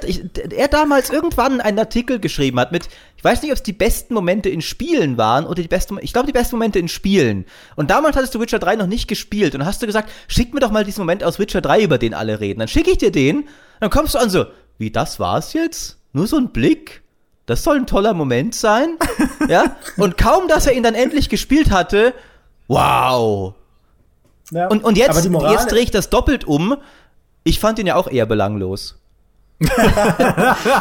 er 0.52 0.68
damals 0.68 1.10
irgendwann 1.10 1.60
einen 1.60 1.78
Artikel 1.78 2.18
geschrieben 2.18 2.58
hat 2.60 2.72
mit, 2.72 2.88
ich 3.16 3.24
weiß 3.24 3.42
nicht, 3.42 3.50
ob 3.50 3.56
es 3.56 3.62
die 3.62 3.72
besten 3.72 4.14
Momente 4.14 4.48
in 4.48 4.62
Spielen 4.62 5.18
waren 5.18 5.46
oder 5.46 5.62
die 5.62 5.68
besten, 5.68 5.98
ich 6.00 6.12
glaube, 6.12 6.26
die 6.26 6.32
besten 6.32 6.56
Momente 6.56 6.78
in 6.78 6.88
Spielen. 6.88 7.46
Und 7.76 7.90
damals 7.90 8.16
hattest 8.16 8.34
du 8.34 8.40
Witcher 8.40 8.58
3 8.58 8.76
noch 8.76 8.86
nicht 8.86 9.08
gespielt 9.08 9.54
und 9.54 9.64
hast 9.64 9.82
du 9.82 9.86
gesagt, 9.86 10.10
schick 10.28 10.54
mir 10.54 10.60
doch 10.60 10.70
mal 10.70 10.84
diesen 10.84 11.00
Moment 11.00 11.24
aus 11.24 11.38
Witcher 11.38 11.60
3, 11.60 11.82
über 11.82 11.98
den 11.98 12.14
alle 12.14 12.40
reden. 12.40 12.60
Dann 12.60 12.68
schicke 12.68 12.92
ich 12.92 12.98
dir 12.98 13.12
den, 13.12 13.48
dann 13.80 13.90
kommst 13.90 14.14
du 14.14 14.18
an 14.18 14.30
so, 14.30 14.46
wie 14.78 14.90
das 14.90 15.18
war's 15.18 15.52
jetzt? 15.52 15.98
Nur 16.12 16.26
so 16.26 16.36
ein 16.36 16.50
Blick? 16.50 17.02
Das 17.48 17.64
soll 17.64 17.76
ein 17.76 17.86
toller 17.86 18.12
Moment 18.12 18.54
sein. 18.54 18.98
ja. 19.48 19.76
Und 19.96 20.18
kaum, 20.18 20.48
dass 20.48 20.66
er 20.66 20.74
ihn 20.74 20.82
dann 20.82 20.94
endlich 20.94 21.30
gespielt 21.30 21.70
hatte, 21.70 22.12
wow. 22.68 23.54
Ja, 24.50 24.68
und, 24.68 24.84
und 24.84 24.98
jetzt, 24.98 25.24
jetzt 25.24 25.72
drehe 25.72 25.82
ich 25.82 25.90
das 25.90 26.10
doppelt 26.10 26.44
um. 26.44 26.76
Ich 27.44 27.58
fand 27.58 27.78
ihn 27.78 27.86
ja 27.86 27.96
auch 27.96 28.06
eher 28.06 28.26
belanglos. 28.26 28.98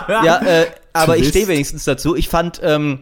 ja, 0.10 0.42
äh, 0.42 0.68
aber 0.92 1.18
ich 1.18 1.30
stehe 1.30 1.48
wenigstens 1.48 1.86
dazu. 1.86 2.18
Ich 2.18 2.28
fand, 2.28 2.60
ähm, 2.62 3.00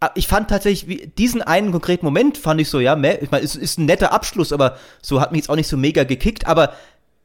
ah, 0.00 0.10
ich 0.16 0.26
fand 0.26 0.50
tatsächlich 0.50 1.14
diesen 1.16 1.40
einen 1.40 1.70
konkreten 1.70 2.04
Moment 2.04 2.36
fand 2.36 2.60
ich 2.60 2.68
so, 2.68 2.80
ja, 2.80 2.96
ich 2.96 3.30
meine, 3.30 3.44
es 3.44 3.54
ist 3.54 3.78
ein 3.78 3.86
netter 3.86 4.12
Abschluss, 4.12 4.52
aber 4.52 4.76
so 5.00 5.20
hat 5.20 5.30
mich 5.30 5.42
jetzt 5.42 5.50
auch 5.50 5.56
nicht 5.56 5.68
so 5.68 5.76
mega 5.76 6.02
gekickt, 6.02 6.48
aber 6.48 6.74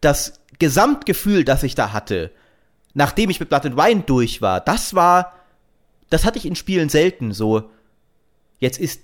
das 0.01 0.39
Gesamtgefühl, 0.59 1.45
das 1.45 1.63
ich 1.63 1.73
da 1.73 1.93
hatte, 1.93 2.31
nachdem 2.99 3.29
ich 3.29 3.39
mit 3.39 3.47
Blood 3.47 3.65
and 3.65 3.77
Wine 3.77 4.03
durch 4.05 4.41
war, 4.41 4.59
das 4.59 4.93
war, 4.93 5.33
das 6.09 6.25
hatte 6.25 6.37
ich 6.37 6.45
in 6.45 6.57
Spielen 6.57 6.89
selten 6.89 7.31
so. 7.31 7.71
Jetzt 8.59 8.77
ist 8.77 9.01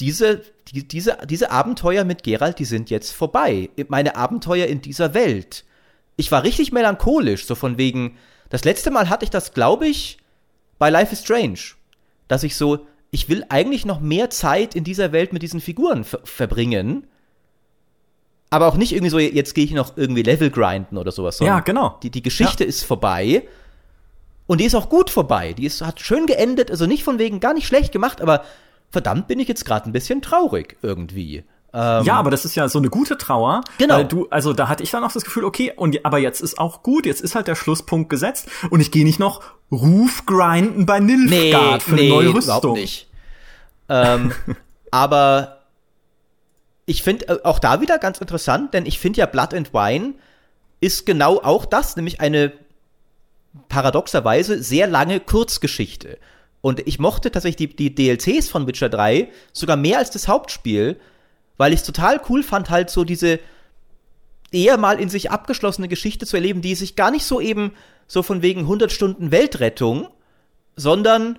diese, 0.00 0.42
die, 0.72 0.86
diese, 0.86 1.18
diese 1.24 1.52
Abenteuer 1.52 2.02
mit 2.02 2.24
Geralt, 2.24 2.58
die 2.58 2.64
sind 2.64 2.90
jetzt 2.90 3.12
vorbei. 3.12 3.70
Meine 3.86 4.16
Abenteuer 4.16 4.66
in 4.66 4.82
dieser 4.82 5.14
Welt. 5.14 5.64
Ich 6.16 6.32
war 6.32 6.42
richtig 6.42 6.72
melancholisch, 6.72 7.46
so 7.46 7.54
von 7.54 7.78
wegen, 7.78 8.18
das 8.50 8.64
letzte 8.64 8.90
Mal 8.90 9.08
hatte 9.08 9.24
ich 9.24 9.30
das, 9.30 9.54
glaube 9.54 9.86
ich, 9.86 10.18
bei 10.80 10.90
Life 10.90 11.12
is 11.12 11.22
Strange. 11.22 11.60
Dass 12.26 12.42
ich 12.42 12.56
so, 12.56 12.88
ich 13.12 13.28
will 13.28 13.46
eigentlich 13.50 13.86
noch 13.86 14.00
mehr 14.00 14.30
Zeit 14.30 14.74
in 14.74 14.82
dieser 14.82 15.12
Welt 15.12 15.32
mit 15.32 15.42
diesen 15.42 15.60
Figuren 15.60 16.04
verbringen 16.04 17.06
aber 18.50 18.66
auch 18.66 18.76
nicht 18.76 18.92
irgendwie 18.92 19.10
so, 19.10 19.18
jetzt 19.18 19.54
gehe 19.54 19.64
ich 19.64 19.72
noch 19.72 19.96
irgendwie 19.96 20.22
Level 20.22 20.50
grinden 20.50 20.96
oder 20.96 21.12
sowas. 21.12 21.38
Ja, 21.40 21.60
genau. 21.60 21.98
Die, 22.02 22.10
die 22.10 22.22
Geschichte 22.22 22.64
ja. 22.64 22.68
ist 22.68 22.84
vorbei. 22.84 23.46
Und 24.46 24.60
die 24.60 24.64
ist 24.64 24.74
auch 24.74 24.88
gut 24.88 25.10
vorbei. 25.10 25.52
Die 25.52 25.66
ist, 25.66 25.82
hat 25.82 26.00
schön 26.00 26.26
geendet, 26.26 26.70
also 26.70 26.86
nicht 26.86 27.04
von 27.04 27.18
wegen 27.18 27.40
gar 27.40 27.52
nicht 27.52 27.66
schlecht 27.66 27.92
gemacht, 27.92 28.22
aber 28.22 28.44
verdammt 28.90 29.28
bin 29.28 29.38
ich 29.38 29.48
jetzt 29.48 29.66
gerade 29.66 29.88
ein 29.88 29.92
bisschen 29.92 30.22
traurig 30.22 30.76
irgendwie. 30.80 31.44
Ähm, 31.74 32.04
ja, 32.04 32.14
aber 32.14 32.30
das 32.30 32.46
ist 32.46 32.54
ja 32.54 32.66
so 32.68 32.78
eine 32.78 32.88
gute 32.88 33.18
Trauer. 33.18 33.60
Genau. 33.76 33.96
Weil 33.96 34.06
du, 34.06 34.26
also 34.30 34.54
da 34.54 34.68
hatte 34.68 34.82
ich 34.82 34.90
dann 34.90 35.04
auch 35.04 35.12
das 35.12 35.24
Gefühl, 35.24 35.44
okay, 35.44 35.72
und 35.76 36.02
aber 36.06 36.18
jetzt 36.18 36.40
ist 36.40 36.58
auch 36.58 36.82
gut, 36.82 37.04
jetzt 37.04 37.20
ist 37.20 37.34
halt 37.34 37.46
der 37.46 37.54
Schlusspunkt 37.54 38.08
gesetzt 38.08 38.48
und 38.70 38.80
ich 38.80 38.90
gehe 38.90 39.04
nicht 39.04 39.18
noch 39.18 39.42
Ruf 39.70 40.24
grinden 40.24 40.86
bei 40.86 40.98
Nilfgaard 40.98 41.74
nee, 41.74 41.80
für 41.80 41.92
eine 41.92 42.00
nee, 42.00 42.08
neue 42.08 42.34
Rüstung. 42.34 42.58
Überhaupt 42.58 42.78
nicht. 42.78 43.10
Ähm, 43.90 44.32
aber 44.90 45.57
ich 46.88 47.02
finde 47.02 47.28
äh, 47.28 47.38
auch 47.44 47.58
da 47.58 47.80
wieder 47.80 47.98
ganz 47.98 48.18
interessant, 48.18 48.74
denn 48.74 48.86
ich 48.86 48.98
finde 48.98 49.20
ja 49.20 49.26
Blood 49.26 49.54
and 49.54 49.72
Wine 49.72 50.14
ist 50.80 51.06
genau 51.06 51.38
auch 51.42 51.64
das, 51.64 51.96
nämlich 51.96 52.20
eine 52.20 52.52
paradoxerweise 53.68 54.62
sehr 54.62 54.86
lange 54.86 55.20
Kurzgeschichte. 55.20 56.18
Und 56.60 56.86
ich 56.86 56.98
mochte 56.98 57.30
tatsächlich 57.30 57.76
die, 57.76 57.92
die 57.92 57.94
DLCs 57.94 58.48
von 58.48 58.66
Witcher 58.66 58.88
3 58.88 59.30
sogar 59.52 59.76
mehr 59.76 59.98
als 59.98 60.10
das 60.10 60.28
Hauptspiel, 60.28 60.98
weil 61.56 61.72
ich 61.72 61.80
es 61.80 61.86
total 61.86 62.20
cool 62.28 62.42
fand, 62.42 62.70
halt 62.70 62.90
so 62.90 63.04
diese 63.04 63.38
eher 64.50 64.78
mal 64.78 64.98
in 64.98 65.08
sich 65.08 65.30
abgeschlossene 65.30 65.88
Geschichte 65.88 66.26
zu 66.26 66.36
erleben, 66.36 66.62
die 66.62 66.74
sich 66.74 66.96
gar 66.96 67.10
nicht 67.10 67.24
so 67.24 67.40
eben 67.40 67.72
so 68.06 68.22
von 68.22 68.40
wegen 68.40 68.60
100 68.60 68.90
Stunden 68.90 69.30
Weltrettung, 69.30 70.08
sondern 70.74 71.38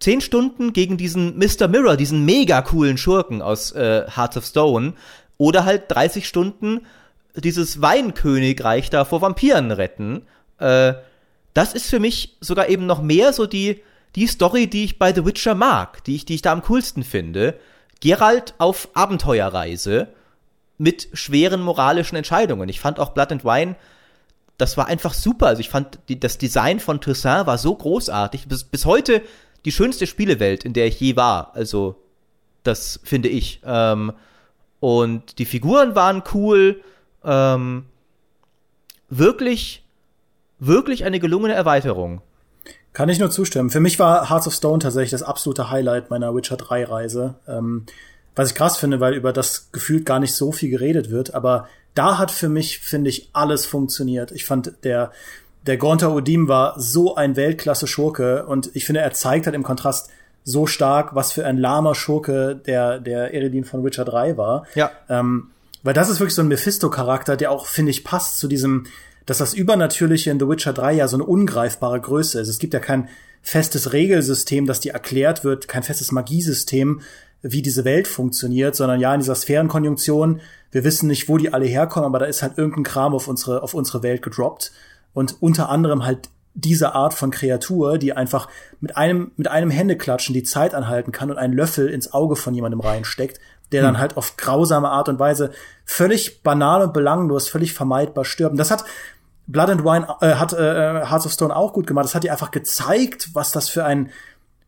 10 0.00 0.20
Stunden 0.20 0.72
gegen 0.72 0.96
diesen 0.96 1.38
Mr. 1.38 1.68
Mirror, 1.68 1.96
diesen 1.96 2.24
mega 2.24 2.62
coolen 2.62 2.98
Schurken 2.98 3.42
aus 3.42 3.72
äh, 3.72 4.06
Hearts 4.14 4.36
of 4.36 4.44
Stone, 4.44 4.94
oder 5.36 5.64
halt 5.64 5.84
30 5.88 6.26
Stunden 6.26 6.80
dieses 7.34 7.80
Weinkönigreich 7.80 8.90
da 8.90 9.04
vor 9.04 9.22
Vampiren 9.22 9.70
retten. 9.70 10.22
Äh, 10.58 10.94
das 11.54 11.74
ist 11.74 11.88
für 11.88 12.00
mich 12.00 12.36
sogar 12.40 12.68
eben 12.68 12.86
noch 12.86 13.02
mehr 13.02 13.32
so 13.32 13.46
die, 13.46 13.82
die 14.14 14.26
Story, 14.26 14.66
die 14.66 14.84
ich 14.84 14.98
bei 14.98 15.12
The 15.12 15.24
Witcher 15.24 15.54
mag, 15.54 16.04
die 16.04 16.16
ich, 16.16 16.24
die 16.24 16.34
ich 16.34 16.42
da 16.42 16.52
am 16.52 16.62
coolsten 16.62 17.04
finde. 17.04 17.58
Geralt 18.00 18.54
auf 18.58 18.88
Abenteuerreise 18.94 20.08
mit 20.76 21.08
schweren 21.12 21.60
moralischen 21.60 22.16
Entscheidungen. 22.16 22.68
Ich 22.68 22.80
fand 22.80 23.00
auch 23.00 23.10
Blood 23.10 23.32
and 23.32 23.44
Wine, 23.44 23.76
das 24.56 24.76
war 24.76 24.86
einfach 24.86 25.14
super. 25.14 25.46
Also 25.46 25.60
ich 25.60 25.68
fand, 25.68 25.98
die, 26.08 26.18
das 26.18 26.38
Design 26.38 26.80
von 26.80 27.00
Toussaint 27.00 27.46
war 27.46 27.58
so 27.58 27.74
großartig. 27.74 28.48
Bis, 28.48 28.64
bis 28.64 28.84
heute 28.84 29.22
die 29.64 29.72
schönste 29.72 30.06
Spielewelt, 30.06 30.64
in 30.64 30.72
der 30.72 30.86
ich 30.86 31.00
je 31.00 31.16
war. 31.16 31.54
Also, 31.54 31.96
das 32.62 33.00
finde 33.04 33.28
ich. 33.28 33.60
Ähm, 33.64 34.12
und 34.80 35.38
die 35.38 35.44
Figuren 35.44 35.94
waren 35.94 36.22
cool. 36.34 36.80
Ähm, 37.24 37.84
wirklich, 39.08 39.84
wirklich 40.58 41.04
eine 41.04 41.20
gelungene 41.20 41.54
Erweiterung. 41.54 42.20
Kann 42.92 43.08
ich 43.08 43.18
nur 43.18 43.30
zustimmen. 43.30 43.70
Für 43.70 43.80
mich 43.80 43.98
war 43.98 44.28
Hearts 44.28 44.46
of 44.46 44.54
Stone 44.54 44.80
tatsächlich 44.80 45.10
das 45.10 45.22
absolute 45.22 45.70
Highlight 45.70 46.10
meiner 46.10 46.34
Witcher 46.34 46.56
3 46.56 46.84
Reise. 46.84 47.36
Ähm, 47.46 47.86
was 48.34 48.50
ich 48.50 48.54
krass 48.54 48.76
finde, 48.76 49.00
weil 49.00 49.14
über 49.14 49.32
das 49.32 49.72
gefühlt 49.72 50.06
gar 50.06 50.20
nicht 50.20 50.32
so 50.32 50.52
viel 50.52 50.70
geredet 50.70 51.10
wird, 51.10 51.34
aber 51.34 51.68
da 51.94 52.18
hat 52.18 52.30
für 52.30 52.48
mich, 52.48 52.78
finde 52.78 53.10
ich, 53.10 53.30
alles 53.32 53.66
funktioniert. 53.66 54.30
Ich 54.30 54.44
fand, 54.44 54.72
der, 54.84 55.10
der 55.68 55.76
Gonta 55.76 56.08
Odim 56.08 56.48
war 56.48 56.80
so 56.80 57.14
ein 57.14 57.36
Weltklasse-Schurke 57.36 58.46
und 58.46 58.70
ich 58.74 58.86
finde, 58.86 59.02
er 59.02 59.12
zeigt 59.12 59.44
halt 59.44 59.54
im 59.54 59.62
Kontrast 59.62 60.08
so 60.42 60.66
stark, 60.66 61.14
was 61.14 61.30
für 61.30 61.44
ein 61.44 61.58
lahmer 61.58 61.94
Schurke 61.94 62.56
der, 62.56 62.98
der 62.98 63.34
Eredin 63.34 63.64
von 63.64 63.84
Witcher 63.84 64.06
3 64.06 64.38
war. 64.38 64.66
Ja. 64.74 64.90
Ähm, 65.10 65.50
weil 65.82 65.92
das 65.92 66.08
ist 66.08 66.20
wirklich 66.20 66.34
so 66.34 66.40
ein 66.40 66.48
Mephisto-Charakter, 66.48 67.36
der 67.36 67.50
auch, 67.52 67.66
finde 67.66 67.90
ich, 67.90 68.02
passt 68.02 68.38
zu 68.38 68.48
diesem, 68.48 68.86
dass 69.26 69.38
das 69.38 69.52
Übernatürliche 69.52 70.30
in 70.30 70.40
The 70.40 70.48
Witcher 70.48 70.72
3 70.72 70.94
ja 70.94 71.06
so 71.06 71.18
eine 71.18 71.24
ungreifbare 71.24 72.00
Größe 72.00 72.40
ist. 72.40 72.48
Es 72.48 72.58
gibt 72.58 72.72
ja 72.72 72.80
kein 72.80 73.10
festes 73.42 73.92
Regelsystem, 73.92 74.66
das 74.66 74.80
dir 74.80 74.94
erklärt 74.94 75.44
wird, 75.44 75.68
kein 75.68 75.82
festes 75.82 76.12
Magiesystem, 76.12 77.02
wie 77.42 77.60
diese 77.60 77.84
Welt 77.84 78.08
funktioniert, 78.08 78.74
sondern 78.74 79.00
ja, 79.00 79.12
in 79.12 79.20
dieser 79.20 79.34
Sphärenkonjunktion, 79.34 80.40
wir 80.72 80.84
wissen 80.84 81.08
nicht, 81.08 81.28
wo 81.28 81.36
die 81.36 81.52
alle 81.52 81.66
herkommen, 81.66 82.06
aber 82.06 82.20
da 82.20 82.24
ist 82.24 82.42
halt 82.42 82.56
irgendein 82.56 82.84
Kram 82.84 83.14
auf 83.14 83.28
unsere, 83.28 83.62
auf 83.62 83.74
unsere 83.74 84.02
Welt 84.02 84.22
gedroppt. 84.22 84.72
Und 85.18 85.42
unter 85.42 85.68
anderem 85.68 86.04
halt 86.04 86.28
diese 86.54 86.94
Art 86.94 87.12
von 87.12 87.32
Kreatur, 87.32 87.98
die 87.98 88.12
einfach 88.12 88.46
mit 88.78 88.96
einem, 88.96 89.32
mit 89.34 89.48
einem 89.48 89.68
Händeklatschen 89.68 90.32
die 90.32 90.44
Zeit 90.44 90.76
anhalten 90.76 91.10
kann 91.10 91.28
und 91.32 91.38
einen 91.38 91.54
Löffel 91.54 91.88
ins 91.88 92.12
Auge 92.12 92.36
von 92.36 92.54
jemandem 92.54 92.78
reinsteckt, 92.78 93.40
der 93.72 93.82
dann 93.82 93.94
hm. 93.94 94.00
halt 94.00 94.16
auf 94.16 94.36
grausame 94.36 94.88
Art 94.88 95.08
und 95.08 95.18
Weise 95.18 95.50
völlig 95.84 96.44
banal 96.44 96.82
und 96.82 96.92
belanglos, 96.92 97.48
völlig 97.48 97.74
vermeidbar 97.74 98.24
stirbt. 98.24 98.52
Und 98.52 98.58
das 98.58 98.70
hat 98.70 98.84
Blood 99.48 99.70
and 99.70 99.84
Wine, 99.84 100.06
äh, 100.20 100.36
hat 100.36 100.52
äh, 100.52 101.04
Hearts 101.04 101.26
of 101.26 101.32
Stone 101.32 101.56
auch 101.56 101.72
gut 101.72 101.88
gemacht. 101.88 102.04
Das 102.04 102.14
hat 102.14 102.22
dir 102.22 102.30
einfach 102.30 102.52
gezeigt, 102.52 103.30
was 103.32 103.50
das 103.50 103.68
für 103.68 103.84
ein 103.84 104.12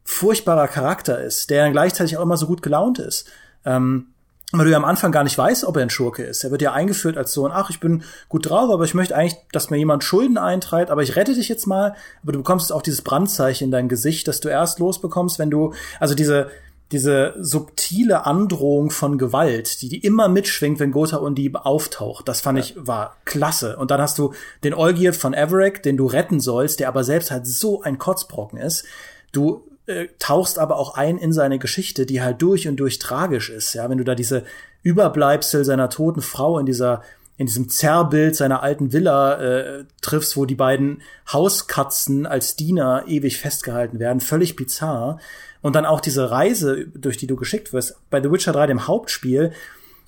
furchtbarer 0.02 0.66
Charakter 0.66 1.20
ist, 1.20 1.48
der 1.50 1.62
dann 1.62 1.70
gleichzeitig 1.72 2.16
auch 2.16 2.22
immer 2.22 2.36
so 2.36 2.48
gut 2.48 2.60
gelaunt 2.60 2.98
ist. 2.98 3.30
Ähm, 3.64 4.09
weil 4.52 4.64
du 4.64 4.70
ja 4.72 4.76
am 4.76 4.84
Anfang 4.84 5.12
gar 5.12 5.22
nicht 5.22 5.38
weißt, 5.38 5.64
ob 5.64 5.76
er 5.76 5.82
ein 5.82 5.90
Schurke 5.90 6.24
ist. 6.24 6.42
Er 6.42 6.50
wird 6.50 6.62
ja 6.62 6.72
eingeführt 6.72 7.16
als 7.16 7.32
so 7.32 7.46
ein, 7.46 7.52
ach, 7.52 7.70
ich 7.70 7.78
bin 7.78 8.02
gut 8.28 8.48
drauf, 8.48 8.70
aber 8.70 8.84
ich 8.84 8.94
möchte 8.94 9.14
eigentlich, 9.14 9.36
dass 9.52 9.70
mir 9.70 9.76
jemand 9.76 10.02
Schulden 10.02 10.38
eintreibt, 10.38 10.90
aber 10.90 11.02
ich 11.02 11.16
rette 11.16 11.34
dich 11.34 11.48
jetzt 11.48 11.66
mal. 11.66 11.94
Aber 12.22 12.32
du 12.32 12.38
bekommst 12.38 12.66
jetzt 12.68 12.76
auch 12.76 12.82
dieses 12.82 13.02
Brandzeichen 13.02 13.66
in 13.66 13.70
dein 13.70 13.88
Gesicht, 13.88 14.26
das 14.26 14.40
du 14.40 14.48
erst 14.48 14.80
losbekommst, 14.80 15.38
wenn 15.38 15.50
du, 15.50 15.72
also 16.00 16.14
diese, 16.14 16.50
diese 16.90 17.34
subtile 17.38 18.26
Androhung 18.26 18.90
von 18.90 19.18
Gewalt, 19.18 19.80
die, 19.82 19.88
die 19.88 20.04
immer 20.04 20.28
mitschwingt, 20.28 20.80
wenn 20.80 20.90
Gotha 20.90 21.18
und 21.18 21.36
die 21.36 21.54
auftaucht, 21.54 22.26
das 22.26 22.40
fand 22.40 22.58
ja. 22.58 22.64
ich 22.64 22.74
war 22.76 23.16
klasse. 23.24 23.76
Und 23.76 23.92
dann 23.92 24.00
hast 24.00 24.18
du 24.18 24.34
den 24.64 24.74
Olgierd 24.74 25.14
von 25.14 25.32
Everett, 25.32 25.84
den 25.84 25.96
du 25.96 26.06
retten 26.06 26.40
sollst, 26.40 26.80
der 26.80 26.88
aber 26.88 27.04
selbst 27.04 27.30
halt 27.30 27.46
so 27.46 27.82
ein 27.82 27.98
Kotzbrocken 27.98 28.58
ist. 28.58 28.84
Du 29.30 29.69
äh, 29.90 30.08
tauchst 30.18 30.58
aber 30.58 30.76
auch 30.76 30.94
ein 30.94 31.18
in 31.18 31.32
seine 31.32 31.58
Geschichte, 31.58 32.06
die 32.06 32.22
halt 32.22 32.40
durch 32.40 32.68
und 32.68 32.76
durch 32.76 32.98
tragisch 32.98 33.50
ist. 33.50 33.74
Ja, 33.74 33.90
wenn 33.90 33.98
du 33.98 34.04
da 34.04 34.14
diese 34.14 34.44
Überbleibsel 34.82 35.64
seiner 35.64 35.90
toten 35.90 36.22
Frau 36.22 36.58
in 36.58 36.66
dieser 36.66 37.02
in 37.36 37.46
diesem 37.46 37.70
Zerrbild 37.70 38.36
seiner 38.36 38.62
alten 38.62 38.92
Villa 38.92 39.36
äh, 39.36 39.84
triffst, 40.02 40.36
wo 40.36 40.44
die 40.44 40.54
beiden 40.54 41.00
Hauskatzen 41.32 42.26
als 42.26 42.54
Diener 42.54 43.04
ewig 43.06 43.38
festgehalten 43.38 43.98
werden, 43.98 44.20
völlig 44.20 44.56
bizarr. 44.56 45.18
Und 45.62 45.74
dann 45.74 45.86
auch 45.86 46.02
diese 46.02 46.30
Reise, 46.30 46.86
durch 46.94 47.16
die 47.16 47.26
du 47.26 47.36
geschickt 47.36 47.72
wirst. 47.72 47.96
Bei 48.10 48.22
The 48.22 48.30
Witcher 48.30 48.52
3, 48.52 48.66
dem 48.66 48.86
Hauptspiel, 48.86 49.52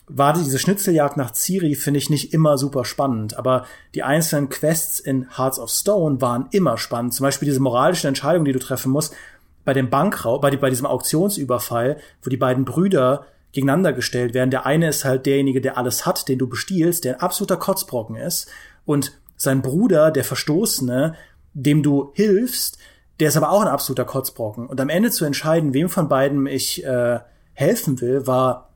war 0.09 0.34
diese 0.34 0.59
Schnitzeljagd 0.59 1.16
nach 1.16 1.32
Ciri, 1.32 1.74
finde 1.74 1.98
ich, 1.98 2.10
nicht 2.10 2.34
immer 2.34 2.59
super 2.59 2.84
spannend. 2.84 3.38
Aber 3.38 3.64
die 3.94 4.02
einzelnen 4.02 4.50
Quests 4.50 5.00
in 5.00 5.34
Hearts 5.36 5.59
of 5.59 5.70
Stone 5.70 6.20
waren 6.20 6.48
immer 6.50 6.76
spannend. 6.76 7.14
Zum 7.14 7.24
Beispiel 7.24 7.46
diese 7.46 7.60
moralischen 7.60 8.09
Entscheidungen, 8.09 8.44
die 8.44 8.52
du 8.52 8.59
treffen 8.59 8.92
musst 8.92 9.14
bei 9.64 9.72
dem 9.72 9.90
Bankraub, 9.90 10.43
bei, 10.43 10.55
bei 10.56 10.70
diesem 10.70 10.86
Auktionsüberfall, 10.86 11.97
wo 12.22 12.30
die 12.30 12.36
beiden 12.36 12.64
Brüder 12.64 13.26
gegeneinander 13.52 13.93
gestellt 13.93 14.34
werden. 14.34 14.51
Der 14.51 14.66
eine 14.66 14.89
ist 14.89 15.05
halt 15.05 15.26
derjenige, 15.26 15.60
der 15.60 15.76
alles 15.76 16.06
hat, 16.06 16.28
den 16.28 16.39
du 16.39 16.48
bestiehlst, 16.48 17.05
der 17.05 17.14
ein 17.14 17.20
absoluter 17.20 17.59
Kotzbrocken 17.59 18.16
ist. 18.16 18.51
Und 18.84 19.12
sein 19.36 19.62
Bruder, 19.62 20.10
der 20.10 20.24
Verstoßene, 20.24 21.14
dem 21.52 21.82
du 21.82 22.12
hilfst, 22.14 22.78
der 23.20 23.28
ist 23.28 23.36
aber 23.36 23.51
auch 23.51 23.60
ein 23.60 23.68
absoluter 23.68 24.05
Kotzbrocken. 24.05 24.66
Und 24.66 24.80
am 24.80 24.89
Ende 24.89 25.10
zu 25.10 25.24
entscheiden, 25.24 25.74
wem 25.74 25.89
von 25.89 26.09
beiden 26.09 26.47
ich 26.47 26.84
äh, 26.84 27.20
helfen 27.52 28.01
will, 28.01 28.26
war 28.26 28.70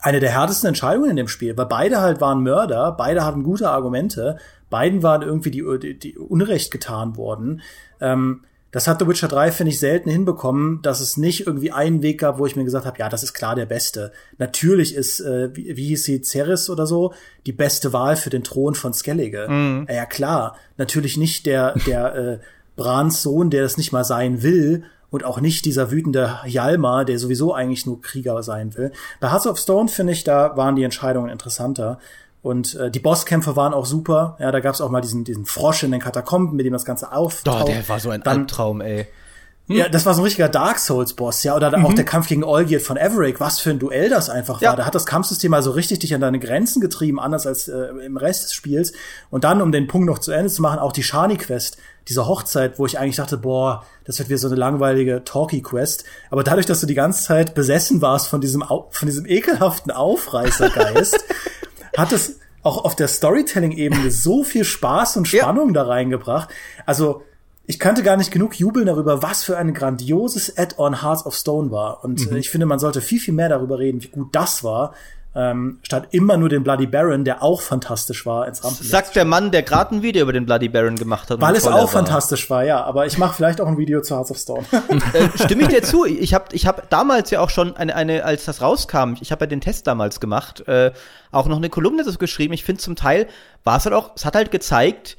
eine 0.00 0.20
der 0.20 0.30
härtesten 0.30 0.68
Entscheidungen 0.68 1.10
in 1.10 1.16
dem 1.16 1.28
Spiel, 1.28 1.56
weil 1.56 1.66
beide 1.66 2.00
halt 2.00 2.20
waren 2.20 2.42
Mörder, 2.42 2.92
beide 2.92 3.24
hatten 3.24 3.42
gute 3.42 3.70
Argumente, 3.70 4.38
beiden 4.70 5.02
waren 5.02 5.22
irgendwie 5.22 5.50
die, 5.50 5.64
die, 5.80 5.98
die 5.98 6.18
Unrecht 6.18 6.70
getan 6.70 7.16
worden. 7.16 7.62
Ähm, 8.00 8.42
das 8.74 8.88
hat 8.88 8.98
The 8.98 9.06
Witcher 9.06 9.28
3, 9.28 9.52
finde 9.52 9.70
ich, 9.70 9.78
selten 9.78 10.10
hinbekommen, 10.10 10.82
dass 10.82 11.00
es 11.00 11.16
nicht 11.16 11.46
irgendwie 11.46 11.70
einen 11.70 12.02
Weg 12.02 12.18
gab, 12.18 12.40
wo 12.40 12.46
ich 12.46 12.56
mir 12.56 12.64
gesagt 12.64 12.86
habe, 12.86 12.98
ja, 12.98 13.08
das 13.08 13.22
ist 13.22 13.32
klar 13.32 13.54
der 13.54 13.66
Beste. 13.66 14.10
Natürlich 14.38 14.96
ist, 14.96 15.20
äh, 15.20 15.54
wie, 15.54 15.76
wie 15.76 15.86
hieß 15.86 16.02
sie, 16.02 16.24
Ceres 16.24 16.68
oder 16.68 16.84
so, 16.84 17.14
die 17.46 17.52
beste 17.52 17.92
Wahl 17.92 18.16
für 18.16 18.30
den 18.30 18.42
Thron 18.42 18.74
von 18.74 18.92
Skellige. 18.92 19.46
Mhm. 19.48 19.86
Ja, 19.88 20.06
klar. 20.06 20.56
Natürlich 20.76 21.16
nicht 21.16 21.46
der, 21.46 21.74
der 21.86 22.14
äh, 22.16 22.38
Brans 22.74 23.22
Sohn, 23.22 23.48
der 23.48 23.62
das 23.62 23.76
nicht 23.76 23.92
mal 23.92 24.02
sein 24.02 24.42
will, 24.42 24.82
und 25.10 25.24
auch 25.24 25.40
nicht 25.40 25.64
dieser 25.64 25.92
wütende 25.92 26.42
Hjalmar, 26.42 27.04
der 27.04 27.20
sowieso 27.20 27.54
eigentlich 27.54 27.86
nur 27.86 28.02
Krieger 28.02 28.42
sein 28.42 28.76
will. 28.76 28.90
Bei 29.20 29.30
Hearts 29.30 29.46
of 29.46 29.60
Stone, 29.60 29.88
finde 29.88 30.12
ich, 30.12 30.24
da 30.24 30.56
waren 30.56 30.74
die 30.74 30.82
Entscheidungen 30.82 31.30
interessanter. 31.30 32.00
Und 32.44 32.74
äh, 32.74 32.90
die 32.90 33.00
Bosskämpfe 33.00 33.56
waren 33.56 33.72
auch 33.72 33.86
super. 33.86 34.36
Ja, 34.38 34.52
da 34.52 34.60
gab 34.60 34.74
es 34.74 34.82
auch 34.82 34.90
mal 34.90 35.00
diesen, 35.00 35.24
diesen 35.24 35.46
Frosch 35.46 35.82
in 35.82 35.92
den 35.92 36.00
Katakomben, 36.02 36.54
mit 36.54 36.66
dem 36.66 36.74
das 36.74 36.84
Ganze 36.84 37.10
auftaucht. 37.10 37.62
Doch, 37.62 37.64
der 37.64 37.88
war 37.88 37.98
so 37.98 38.10
ein 38.10 38.20
Dann, 38.20 38.40
Albtraum, 38.40 38.82
ey. 38.82 39.06
Hm? 39.68 39.76
Ja, 39.76 39.88
das 39.88 40.04
war 40.04 40.12
so 40.12 40.20
ein 40.20 40.24
richtiger 40.24 40.50
Dark 40.50 40.78
Souls-Boss, 40.78 41.42
ja. 41.42 41.56
Oder 41.56 41.74
mhm. 41.74 41.86
auch 41.86 41.94
der 41.94 42.04
Kampf 42.04 42.28
gegen 42.28 42.44
Olgierd 42.44 42.82
von 42.82 42.98
Everick, 42.98 43.40
was 43.40 43.60
für 43.60 43.70
ein 43.70 43.78
Duell 43.78 44.10
das 44.10 44.28
einfach 44.28 44.60
ja. 44.60 44.68
war. 44.68 44.76
Da 44.76 44.84
hat 44.84 44.94
das 44.94 45.06
Kampfsystem 45.06 45.52
mal 45.52 45.62
so 45.62 45.70
richtig 45.70 46.00
dich 46.00 46.14
an 46.14 46.20
deine 46.20 46.38
Grenzen 46.38 46.82
getrieben, 46.82 47.18
anders 47.18 47.46
als 47.46 47.66
äh, 47.68 47.86
im 48.04 48.18
Rest 48.18 48.44
des 48.44 48.52
Spiels. 48.52 48.92
Und 49.30 49.44
dann, 49.44 49.62
um 49.62 49.72
den 49.72 49.86
Punkt 49.86 50.06
noch 50.06 50.18
zu 50.18 50.30
Ende 50.30 50.50
zu 50.50 50.60
machen, 50.60 50.80
auch 50.80 50.92
die 50.92 51.02
Shani-Quest, 51.02 51.78
diese 52.08 52.26
Hochzeit, 52.26 52.78
wo 52.78 52.84
ich 52.84 52.98
eigentlich 52.98 53.16
dachte, 53.16 53.38
boah, 53.38 53.86
das 54.04 54.18
wird 54.18 54.28
wieder 54.28 54.36
so 54.36 54.48
eine 54.48 54.56
langweilige 54.56 55.24
Talkie-Quest. 55.24 56.04
Aber 56.28 56.44
dadurch, 56.44 56.66
dass 56.66 56.82
du 56.82 56.86
die 56.86 56.92
ganze 56.92 57.24
Zeit 57.24 57.54
besessen 57.54 58.02
warst 58.02 58.28
von 58.28 58.42
diesem, 58.42 58.62
von 58.90 59.06
diesem 59.06 59.24
ekelhaften 59.24 59.92
Aufreißergeist, 59.92 61.24
hat 61.96 62.12
es 62.12 62.40
auch 62.62 62.84
auf 62.84 62.96
der 62.96 63.08
Storytelling-Ebene 63.08 64.10
so 64.10 64.42
viel 64.42 64.64
Spaß 64.64 65.18
und 65.18 65.28
Spannung 65.28 65.68
ja. 65.68 65.74
da 65.74 65.82
reingebracht. 65.84 66.48
Also, 66.86 67.22
ich 67.66 67.78
könnte 67.78 68.02
gar 68.02 68.16
nicht 68.16 68.30
genug 68.30 68.58
jubeln 68.58 68.86
darüber, 68.86 69.22
was 69.22 69.42
für 69.42 69.56
ein 69.56 69.72
grandioses 69.72 70.56
Add-on 70.56 71.02
Hearts 71.02 71.24
of 71.24 71.34
Stone 71.34 71.70
war. 71.70 72.04
Und 72.04 72.30
mhm. 72.30 72.36
ich 72.36 72.50
finde, 72.50 72.66
man 72.66 72.78
sollte 72.78 73.00
viel, 73.00 73.20
viel 73.20 73.34
mehr 73.34 73.48
darüber 73.48 73.78
reden, 73.78 74.02
wie 74.02 74.08
gut 74.08 74.28
das 74.32 74.64
war, 74.64 74.94
ähm, 75.36 75.80
statt 75.82 76.08
immer 76.12 76.36
nur 76.36 76.48
den 76.48 76.62
Bloody 76.62 76.86
Baron, 76.86 77.24
der 77.24 77.42
auch 77.42 77.60
fantastisch 77.60 78.24
war, 78.24 78.46
ins 78.46 78.62
Rampenlicht. 78.62 78.90
Sagt 78.90 79.16
der 79.16 79.24
Mann, 79.24 79.50
der 79.50 79.62
gerade 79.62 79.96
ein 79.96 80.02
Video 80.02 80.22
über 80.22 80.32
den 80.32 80.46
Bloody 80.46 80.68
Baron 80.68 80.94
gemacht 80.94 81.28
hat. 81.28 81.40
Weil 81.40 81.56
es 81.56 81.66
auch 81.66 81.72
war. 81.72 81.88
fantastisch 81.88 82.48
war, 82.50 82.64
ja. 82.64 82.84
Aber 82.84 83.06
ich 83.06 83.18
mache 83.18 83.34
vielleicht 83.34 83.60
auch 83.60 83.66
ein 83.66 83.76
Video 83.76 84.00
zu 84.00 84.14
Hearts 84.14 84.30
of 84.30 84.38
Stone. 84.38 84.64
äh, 85.12 85.28
stimme 85.44 85.62
ich 85.62 85.68
dir 85.68 85.82
zu. 85.82 86.04
Ich 86.04 86.34
habe 86.34 86.44
ich 86.52 86.66
hab 86.66 86.88
damals 86.88 87.30
ja 87.30 87.40
auch 87.40 87.50
schon 87.50 87.76
eine, 87.76 87.96
eine 87.96 88.24
als 88.24 88.44
das 88.44 88.62
rauskam, 88.62 89.14
ich 89.20 89.32
habe 89.32 89.44
ja 89.44 89.46
den 89.48 89.60
Test 89.60 89.86
damals 89.86 90.20
gemacht, 90.20 90.66
äh, 90.68 90.92
auch 91.32 91.46
noch 91.46 91.56
eine 91.56 91.68
Kolumne 91.68 92.04
dazu 92.04 92.18
geschrieben. 92.18 92.54
Ich 92.54 92.64
finde 92.64 92.80
zum 92.80 92.94
Teil 92.94 93.26
war 93.64 93.78
es 93.78 93.84
halt 93.86 93.94
auch, 93.94 94.12
es 94.14 94.24
hat 94.24 94.36
halt 94.36 94.52
gezeigt, 94.52 95.16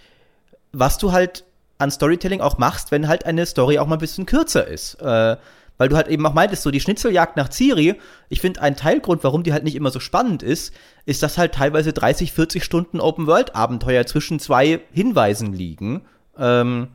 was 0.71 0.97
du 0.97 1.11
halt 1.11 1.43
an 1.77 1.91
Storytelling 1.91 2.39
auch 2.39 2.57
machst, 2.57 2.91
wenn 2.91 3.07
halt 3.07 3.25
eine 3.25 3.45
Story 3.45 3.79
auch 3.79 3.87
mal 3.87 3.95
ein 3.95 3.99
bisschen 3.99 4.25
kürzer 4.25 4.65
ist. 4.65 4.95
Äh, 5.01 5.35
weil 5.77 5.89
du 5.89 5.95
halt 5.95 6.07
eben 6.07 6.25
auch 6.25 6.33
meintest, 6.33 6.63
so 6.63 6.71
die 6.71 6.79
Schnitzeljagd 6.79 7.35
nach 7.37 7.49
Ciri, 7.51 7.95
ich 8.29 8.41
finde, 8.41 8.61
ein 8.61 8.75
Teilgrund, 8.75 9.23
warum 9.23 9.43
die 9.43 9.53
halt 9.53 9.63
nicht 9.63 9.75
immer 9.75 9.91
so 9.91 9.99
spannend 9.99 10.43
ist, 10.43 10.73
ist, 11.05 11.21
dass 11.21 11.37
halt 11.37 11.53
teilweise 11.53 11.93
30, 11.93 12.31
40 12.31 12.63
Stunden 12.63 12.99
Open-World-Abenteuer 12.99 14.05
zwischen 14.05 14.39
zwei 14.39 14.81
Hinweisen 14.91 15.53
liegen. 15.53 16.01
Ähm, 16.37 16.87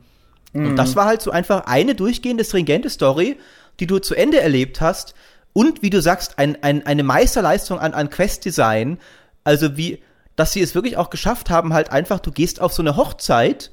mhm. 0.53 0.67
Und 0.67 0.75
das 0.75 0.95
war 0.95 1.05
halt 1.05 1.21
so 1.21 1.31
einfach 1.31 1.65
eine 1.65 1.95
durchgehende, 1.95 2.43
stringente 2.43 2.89
Story, 2.89 3.37
die 3.79 3.87
du 3.87 3.99
zu 3.99 4.15
Ende 4.15 4.39
erlebt 4.39 4.81
hast. 4.81 5.13
Und 5.53 5.81
wie 5.81 5.89
du 5.89 6.01
sagst, 6.01 6.39
ein, 6.39 6.61
ein, 6.63 6.85
eine 6.85 7.03
Meisterleistung 7.03 7.79
an, 7.79 7.93
an 7.93 8.09
Quest-Design. 8.09 8.97
Also 9.43 9.77
wie, 9.77 10.01
dass 10.35 10.53
sie 10.53 10.61
es 10.61 10.75
wirklich 10.75 10.97
auch 10.97 11.09
geschafft 11.09 11.49
haben, 11.49 11.73
halt 11.73 11.91
einfach, 11.91 12.19
du 12.19 12.31
gehst 12.31 12.61
auf 12.61 12.73
so 12.73 12.81
eine 12.81 12.95
Hochzeit 12.95 13.71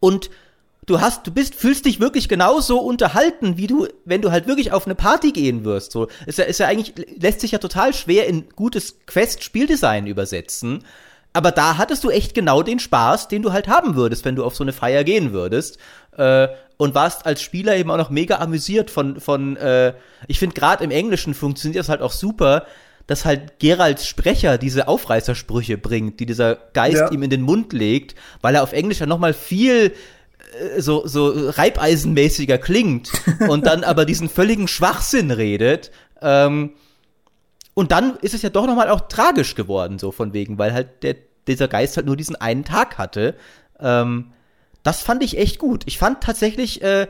und 0.00 0.30
du 0.86 1.00
hast, 1.00 1.26
du 1.26 1.30
bist, 1.30 1.54
fühlst 1.54 1.86
dich 1.86 2.00
wirklich 2.00 2.28
genauso 2.28 2.78
unterhalten, 2.78 3.56
wie 3.56 3.66
du, 3.66 3.86
wenn 4.04 4.22
du 4.22 4.30
halt 4.30 4.46
wirklich 4.46 4.72
auf 4.72 4.86
eine 4.86 4.94
Party 4.94 5.32
gehen 5.32 5.64
wirst. 5.64 5.92
So, 5.92 6.08
ist 6.26 6.38
ja, 6.38 6.44
ist 6.44 6.60
ja 6.60 6.66
eigentlich, 6.66 6.94
lässt 7.18 7.40
sich 7.40 7.52
ja 7.52 7.58
total 7.58 7.94
schwer 7.94 8.26
in 8.26 8.48
gutes 8.50 8.98
Quest-Spieldesign 9.06 10.06
übersetzen. 10.06 10.84
Aber 11.32 11.52
da 11.52 11.76
hattest 11.78 12.02
du 12.02 12.10
echt 12.10 12.34
genau 12.34 12.62
den 12.62 12.80
Spaß, 12.80 13.28
den 13.28 13.42
du 13.42 13.52
halt 13.52 13.68
haben 13.68 13.94
würdest, 13.94 14.24
wenn 14.24 14.34
du 14.34 14.44
auf 14.44 14.56
so 14.56 14.64
eine 14.64 14.72
Feier 14.72 15.04
gehen 15.04 15.32
würdest. 15.32 15.78
Äh, 16.16 16.48
und 16.76 16.94
warst 16.94 17.26
als 17.26 17.42
Spieler 17.42 17.76
eben 17.76 17.90
auch 17.90 17.98
noch 17.98 18.10
mega 18.10 18.38
amüsiert 18.38 18.90
von, 18.90 19.20
von 19.20 19.56
äh, 19.58 19.92
ich 20.28 20.38
finde 20.38 20.54
gerade 20.54 20.82
im 20.82 20.90
Englischen 20.90 21.34
funktioniert 21.34 21.78
das 21.78 21.90
halt 21.90 22.00
auch 22.00 22.10
super, 22.10 22.64
dass 23.06 23.26
halt 23.26 23.58
Geralds 23.58 24.06
Sprecher 24.06 24.56
diese 24.56 24.88
Aufreißersprüche 24.88 25.76
bringt, 25.76 26.20
die 26.20 26.26
dieser 26.26 26.54
Geist 26.72 26.96
ja. 26.96 27.10
ihm 27.10 27.22
in 27.22 27.28
den 27.30 27.42
Mund 27.42 27.74
legt, 27.74 28.14
weil 28.40 28.54
er 28.54 28.62
auf 28.62 28.72
Englisch 28.72 29.00
ja 29.00 29.06
noch 29.06 29.18
mal 29.18 29.34
viel 29.34 29.92
so, 30.78 31.06
so 31.06 31.50
reibeisenmäßiger 31.50 32.58
klingt 32.58 33.10
und 33.48 33.66
dann 33.66 33.84
aber 33.84 34.04
diesen 34.04 34.28
völligen 34.28 34.68
Schwachsinn 34.68 35.30
redet. 35.30 35.90
Ähm, 36.20 36.74
und 37.74 37.92
dann 37.92 38.16
ist 38.16 38.34
es 38.34 38.42
ja 38.42 38.50
doch 38.50 38.66
nochmal 38.66 38.90
auch 38.90 39.02
tragisch 39.08 39.54
geworden, 39.54 39.98
so 39.98 40.10
von 40.10 40.32
wegen, 40.32 40.58
weil 40.58 40.72
halt 40.72 41.02
der, 41.02 41.16
dieser 41.46 41.68
Geist 41.68 41.96
halt 41.96 42.06
nur 42.06 42.16
diesen 42.16 42.36
einen 42.36 42.64
Tag 42.64 42.98
hatte. 42.98 43.36
Ähm, 43.78 44.32
das 44.82 45.02
fand 45.02 45.22
ich 45.22 45.38
echt 45.38 45.58
gut. 45.58 45.84
Ich 45.86 45.98
fand 45.98 46.22
tatsächlich, 46.22 46.82
äh, 46.82 47.06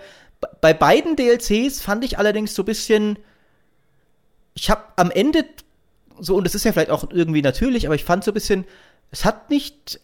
bei 0.60 0.74
beiden 0.74 1.16
DLCs 1.16 1.80
fand 1.80 2.04
ich 2.04 2.18
allerdings 2.18 2.54
so 2.54 2.64
bisschen, 2.64 3.18
ich 4.54 4.70
habe 4.70 4.82
am 4.96 5.10
Ende 5.10 5.44
so, 6.18 6.36
und 6.36 6.46
es 6.46 6.54
ist 6.54 6.64
ja 6.64 6.72
vielleicht 6.72 6.90
auch 6.90 7.10
irgendwie 7.10 7.42
natürlich, 7.42 7.86
aber 7.86 7.94
ich 7.94 8.04
fand 8.04 8.24
so 8.24 8.30
ein 8.30 8.34
bisschen, 8.34 8.66
es 9.10 9.24
hat 9.24 9.50
nicht 9.50 10.00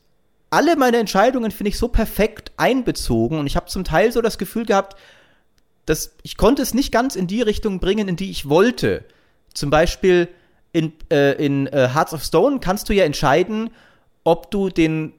alle 0.51 0.77
meine 0.77 0.98
Entscheidungen, 0.98 1.51
finde 1.51 1.70
ich, 1.70 1.78
so 1.78 1.89
perfekt 1.89 2.52
einbezogen 2.56 3.39
und 3.39 3.47
ich 3.47 3.56
habe 3.56 3.66
zum 3.66 3.85
Teil 3.85 4.12
so 4.12 4.23
das 4.23 4.39
Gefühl 4.39 4.64
gehabt, 4.64 4.97
dass 5.86 6.16
ich 6.23 6.36
konnte 6.36 6.62
es 6.62 6.74
nicht 6.74 6.93
ganz 6.93 7.16
in 7.16 7.27
die 7.27 7.43
Richtung 7.43 7.81
bringen, 7.81 8.09
in 8.09 8.16
die 8.16 8.31
ich 8.31 8.48
wollte. 8.48 9.05
Zum 9.55 9.70
Beispiel 9.70 10.28
in, 10.73 10.93
äh, 11.10 11.32
in 11.44 11.66
äh, 11.68 11.89
Hearts 11.94 12.12
of 12.12 12.23
Stone 12.23 12.60
kannst 12.60 12.89
du 12.89 12.93
ja 12.93 13.05
entscheiden, 13.05 13.70
ob 14.24 14.51
du 14.51 14.68
den, 14.68 15.14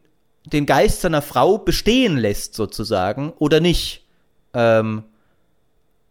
den 0.46 0.66
Geist 0.66 1.02
seiner 1.02 1.22
Frau 1.22 1.58
bestehen 1.58 2.18
lässt, 2.18 2.54
sozusagen, 2.54 3.32
oder 3.40 3.60
nicht. 3.60 4.06
Ähm, 4.54 5.04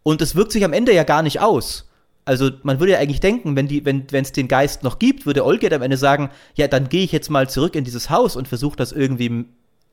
und 0.02 0.22
es 0.22 0.34
wirkt 0.34 0.52
sich 0.52 0.64
am 0.64 0.72
Ende 0.72 0.94
ja 0.94 1.04
gar 1.04 1.22
nicht 1.22 1.40
aus. 1.40 1.88
Also 2.26 2.50
man 2.64 2.80
würde 2.80 2.92
ja 2.92 2.98
eigentlich 2.98 3.20
denken, 3.20 3.54
wenn 3.54 3.68
die, 3.68 3.86
wenn 3.86 4.04
es 4.10 4.32
den 4.32 4.48
Geist 4.48 4.82
noch 4.82 4.98
gibt, 4.98 5.26
würde 5.26 5.44
Olgerd 5.44 5.72
am 5.72 5.82
Ende 5.82 5.96
sagen, 5.96 6.30
ja, 6.56 6.66
dann 6.66 6.88
gehe 6.88 7.04
ich 7.04 7.12
jetzt 7.12 7.30
mal 7.30 7.48
zurück 7.48 7.76
in 7.76 7.84
dieses 7.84 8.10
Haus 8.10 8.34
und 8.34 8.48
versuche 8.48 8.76
das 8.76 8.90
irgendwie 8.90 9.46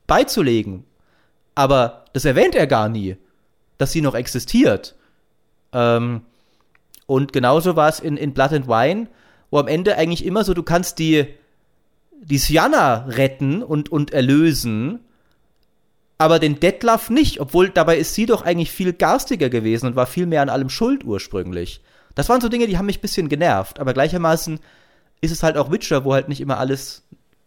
beizulegen. 0.08 0.84
Aber 1.54 2.06
das 2.12 2.24
erwähnt 2.24 2.56
er 2.56 2.66
gar 2.66 2.88
nie, 2.88 3.16
dass 3.78 3.92
sie 3.92 4.00
noch 4.00 4.16
existiert. 4.16 4.96
Ähm, 5.72 6.22
und 7.06 7.32
genauso 7.32 7.76
war 7.76 7.88
es 7.88 8.00
in, 8.00 8.16
in 8.16 8.34
Blood 8.34 8.52
and 8.52 8.66
Wine, 8.66 9.06
wo 9.52 9.60
am 9.60 9.68
Ende 9.68 9.96
eigentlich 9.96 10.24
immer 10.24 10.42
so, 10.42 10.54
du 10.54 10.64
kannst 10.64 10.98
die, 10.98 11.26
die 12.20 12.38
Sienna 12.38 13.04
retten 13.06 13.62
und, 13.62 13.92
und 13.92 14.12
erlösen, 14.12 14.98
aber 16.18 16.40
den 16.40 16.58
Detlef 16.58 17.10
nicht, 17.10 17.40
obwohl 17.40 17.68
dabei 17.68 17.96
ist 17.96 18.14
sie 18.14 18.26
doch 18.26 18.42
eigentlich 18.42 18.72
viel 18.72 18.92
garstiger 18.92 19.50
gewesen 19.50 19.86
und 19.86 19.94
war 19.94 20.06
viel 20.06 20.26
mehr 20.26 20.42
an 20.42 20.48
allem 20.48 20.68
schuld 20.68 21.04
ursprünglich. 21.04 21.80
Das 22.14 22.28
waren 22.28 22.40
so 22.40 22.48
Dinge, 22.48 22.66
die 22.66 22.78
haben 22.78 22.86
mich 22.86 22.98
ein 22.98 23.02
bisschen 23.02 23.28
genervt, 23.28 23.80
aber 23.80 23.92
gleichermaßen 23.92 24.60
ist 25.20 25.32
es 25.32 25.42
halt 25.42 25.56
auch 25.56 25.70
Witcher, 25.70 26.04
wo 26.04 26.12
halt 26.12 26.28
nicht 26.28 26.40
immer 26.40 26.58
alles 26.58 27.02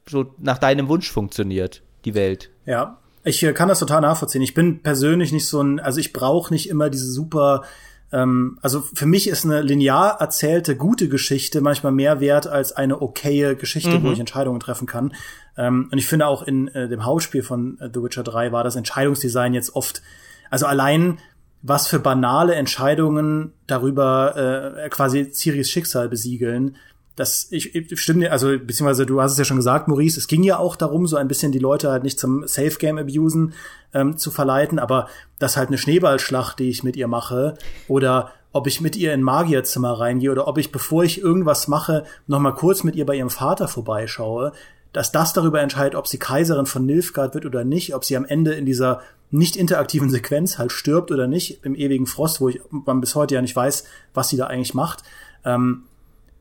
so 0.10 0.34
nach 0.38 0.58
deinem 0.58 0.88
Wunsch 0.88 1.12
funktioniert, 1.12 1.82
die 2.06 2.16
Welt. 2.16 2.50
Ja, 2.66 2.98
ich 3.24 3.44
äh, 3.44 3.54
kann 3.54 3.68
das 3.68 3.80
total 3.80 4.02
nachvollziehen. 4.02 4.42
Ich 4.42 4.54
bin 4.54 4.82
persönlich 4.82 5.32
nicht 5.32 5.48
so 5.48 5.62
ein, 5.62 5.80
also 5.80 6.00
ich 6.00 6.14
brauche 6.14 6.54
nicht 6.54 6.70
immer 6.70 6.90
diese 6.90 7.12
super, 7.12 7.64
ähm, 8.12 8.58
also 8.62 8.82
für 8.82 9.06
mich 9.06 9.28
ist 9.28 9.46
eine 9.46 9.62
linear 9.62 10.22
erzählte 10.22 10.76
gute 10.78 11.10
Geschichte 11.10 11.62
manchmal 11.62 11.92
mehr 11.92 12.20
wert 12.20 12.48
als 12.48 12.72
eine 12.72 13.02
okaye 13.02 13.56
Geschichte, 13.56 14.00
mhm. 14.00 14.04
wo 14.04 14.12
ich 14.12 14.20
Entscheidungen 14.20 14.60
treffen 14.60 14.88
kann. 14.88 15.14
Ähm, 15.58 15.90
und 15.92 15.98
ich 15.98 16.08
finde 16.08 16.28
auch 16.28 16.44
in 16.44 16.70
äh, 16.70 16.88
dem 16.88 17.06
Hauptspiel 17.06 17.44
von 17.44 17.78
äh, 17.80 17.90
The 17.94 18.02
Witcher 18.02 18.24
3 18.24 18.52
war 18.52 18.64
das 18.64 18.76
Entscheidungsdesign 18.76 19.54
jetzt 19.54 19.76
oft, 19.76 20.02
also 20.50 20.66
allein 20.66 21.20
was 21.62 21.88
für 21.88 22.00
banale 22.00 22.56
Entscheidungen 22.56 23.54
darüber 23.66 24.76
äh, 24.78 24.90
quasi 24.90 25.32
Ciris 25.32 25.70
Schicksal 25.70 26.10
besiegeln. 26.10 26.76
Das 27.16 27.48
ich, 27.50 27.74
ich 27.74 28.00
stimme 28.00 28.32
also 28.32 28.48
beziehungsweise 28.60 29.08
du 29.08 29.20
hast 29.20 29.32
es 29.32 29.38
ja 29.40 29.46
schon 29.46 29.58
gesagt, 29.58 29.88
Maurice, 29.88 30.20
es 30.20 30.28
ging 30.28 30.44
ja 30.44 30.60
auch 30.60 30.76
darum, 30.76 31.08
so 31.08 31.18
ein 31.18 31.28
bisschen 31.28 31.52
die 31.52 31.60
Leute 31.60 31.90
halt 31.90 32.04
nicht 32.04 32.20
zum 32.20 32.48
Safe 32.48 32.78
Game 32.78 33.00
abusen 33.00 33.54
ähm, 33.94 34.18
zu 34.18 34.30
verleiten, 34.30 34.78
aber 34.78 35.08
das 35.40 35.58
halt 35.58 35.70
eine 35.70 35.80
Schneeballschlacht, 35.80 36.60
die 36.60 36.70
ich 36.70 36.84
mit 36.84 36.96
ihr 36.96 37.08
mache, 37.08 37.58
oder 37.88 38.32
ob 38.54 38.68
ich 38.68 38.82
mit 38.82 38.96
ihr 38.96 39.14
in 39.14 39.24
Magierzimmer 39.24 40.00
reingehe 40.00 40.32
oder 40.32 40.48
ob 40.48 40.58
ich, 40.58 40.72
bevor 40.72 41.04
ich 41.04 41.22
irgendwas 41.22 41.68
mache, 41.68 42.06
noch 42.28 42.40
mal 42.40 42.54
kurz 42.54 42.84
mit 42.84 42.96
ihr 42.96 43.06
bei 43.06 43.16
ihrem 43.16 43.30
Vater 43.30 43.68
vorbeischaue, 43.68 44.52
dass 44.94 45.12
das 45.12 45.34
darüber 45.34 45.62
entscheidet, 45.62 45.96
ob 45.96 46.08
sie 46.08 46.18
Kaiserin 46.18 46.66
von 46.66 46.86
Nilfgaard 46.86 47.34
wird 47.34 47.46
oder 47.46 47.64
nicht, 47.64 47.94
ob 47.94 48.06
sie 48.06 48.18
am 48.18 48.26
Ende 48.26 48.54
in 48.54 48.66
dieser 48.66 49.02
nicht 49.30 49.56
interaktiven 49.56 50.10
Sequenz 50.10 50.58
halt 50.58 50.72
stirbt 50.72 51.12
oder 51.12 51.28
nicht 51.28 51.64
im 51.66 51.76
ewigen 51.76 52.08
Frost, 52.08 52.40
wo 52.40 52.50
ich 52.50 52.62
man 52.70 53.02
bis 53.02 53.16
heute 53.16 53.36
ja 53.36 53.42
nicht 53.42 53.56
weiß, 53.56 53.84
was 54.14 54.30
sie 54.30 54.38
da 54.38 54.48
eigentlich 54.48 54.74
macht. 54.74 55.04
Ähm, 55.44 55.84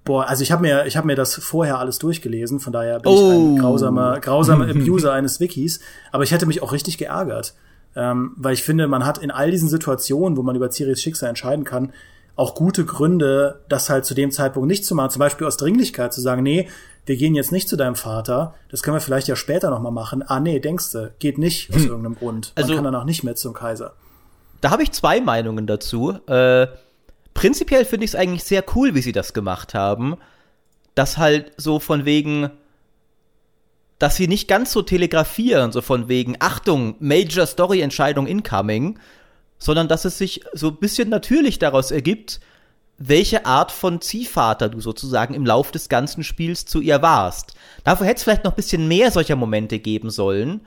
boah, 0.05 0.29
also 0.29 0.43
ich 0.43 0.53
habe 0.53 0.63
mir 0.63 0.87
ich 0.87 0.97
habe 0.97 1.07
mir 1.07 1.17
das 1.17 1.35
vorher 1.35 1.79
alles 1.79 1.99
durchgelesen, 1.99 2.61
von 2.61 2.73
daher 2.73 3.01
bin 3.01 3.13
oh. 3.13 3.15
ich 3.15 3.23
ein 3.23 3.59
oh. 3.59 3.61
grausamer 3.61 4.21
grausamer 4.21 4.69
Abuser 4.71 5.13
eines 5.13 5.41
Wikis, 5.41 5.81
aber 6.13 6.23
ich 6.23 6.31
hätte 6.31 6.47
mich 6.47 6.63
auch 6.63 6.73
richtig 6.73 6.97
geärgert, 6.97 7.55
ähm, 7.97 8.33
weil 8.37 8.55
ich 8.55 8.63
finde, 8.63 8.87
man 8.87 9.05
hat 9.05 9.19
in 9.19 9.33
all 9.33 9.51
diesen 9.51 9.69
Situationen, 9.69 10.37
wo 10.37 10.43
man 10.43 10.55
über 10.55 10.71
Ciris 10.71 11.03
Schicksal 11.03 11.29
entscheiden 11.29 11.65
kann, 11.65 11.93
auch 12.37 12.55
gute 12.55 12.85
Gründe, 12.85 13.63
das 13.69 13.91
halt 13.91 14.05
zu 14.05 14.15
dem 14.15 14.31
Zeitpunkt 14.31 14.69
nicht 14.69 14.85
zu 14.85 14.95
machen. 14.95 15.11
Zum 15.11 15.21
Beispiel 15.21 15.47
aus 15.47 15.57
Dringlichkeit 15.57 16.13
zu 16.13 16.21
sagen, 16.21 16.43
nee, 16.43 16.69
wir 17.07 17.17
gehen 17.17 17.35
jetzt 17.35 17.53
nicht 17.53 17.69
zu 17.69 17.77
deinem 17.77 17.95
Vater, 17.95 18.55
das 18.69 18.83
können 18.83 18.97
wir 18.97 19.01
vielleicht 19.01 19.29
ja 19.29 19.37
später 19.37 19.71
nochmal 19.71 19.93
machen. 19.93 20.23
Ah, 20.23 20.41
nee, 20.41 20.59
denkst 20.59 20.91
du, 20.91 21.15
geht 21.21 21.39
nicht 21.39 21.71
aus 21.71 21.83
hm. 21.83 21.87
irgendeinem 21.87 22.17
Grund. 22.17 22.53
Man 22.57 22.65
also, 22.65 22.75
kann 22.75 22.85
dann 22.85 22.95
auch 22.97 23.05
nicht 23.05 23.23
mehr 23.23 23.37
zum 23.37 23.55
Kaiser. 23.55 23.95
Da 24.61 24.71
habe 24.71 24.83
ich 24.83 24.91
zwei 24.91 25.21
Meinungen 25.21 25.67
dazu. 25.67 26.19
Äh, 26.27 26.67
prinzipiell 27.33 27.85
finde 27.85 28.05
ich 28.05 28.11
es 28.11 28.15
eigentlich 28.17 28.43
sehr 28.43 28.65
cool, 28.75 28.95
wie 28.95 29.03
sie 29.03 29.13
das 29.13 29.33
gemacht 29.33 29.75
haben. 29.75 30.17
Dass 30.97 31.17
halt 31.17 31.53
so 31.57 31.79
von 31.79 32.05
wegen, 32.05 32.51
dass 34.01 34.17
sie 34.17 34.27
nicht 34.27 34.49
ganz 34.49 34.73
so 34.73 34.83
telegrafieren, 34.83 35.71
so 35.71 35.83
von 35.83 36.09
wegen, 36.09 36.37
Achtung, 36.41 36.97
Major 36.99 37.47
Story 37.47 37.83
Entscheidung 37.83 38.27
incoming, 38.27 38.99
sondern 39.59 39.87
dass 39.87 40.05
es 40.05 40.19
sich 40.19 40.43
so 40.55 40.69
ein 40.69 40.77
bisschen 40.77 41.09
natürlich 41.09 41.59
daraus 41.61 41.93
ergibt, 41.93 42.41
welche 42.99 43.45
Art 43.45 43.73
von 43.73 44.01
Ziehvater 44.01 44.69
du 44.69 44.81
sozusagen 44.81 45.35
im 45.35 45.45
Lauf 45.45 45.71
des 45.71 45.89
ganzen 45.89 46.25
Spiels 46.25 46.65
zu 46.65 46.81
ihr 46.81 47.03
warst. 47.03 47.55
Dafür 47.85 48.07
hätte 48.07 48.19
es 48.19 48.23
vielleicht 48.23 48.45
noch 48.45 48.53
ein 48.53 48.57
bisschen 48.57 48.89
mehr 48.89 49.11
solcher 49.11 49.37
Momente 49.37 49.79
geben 49.79 50.11
sollen, 50.11 50.63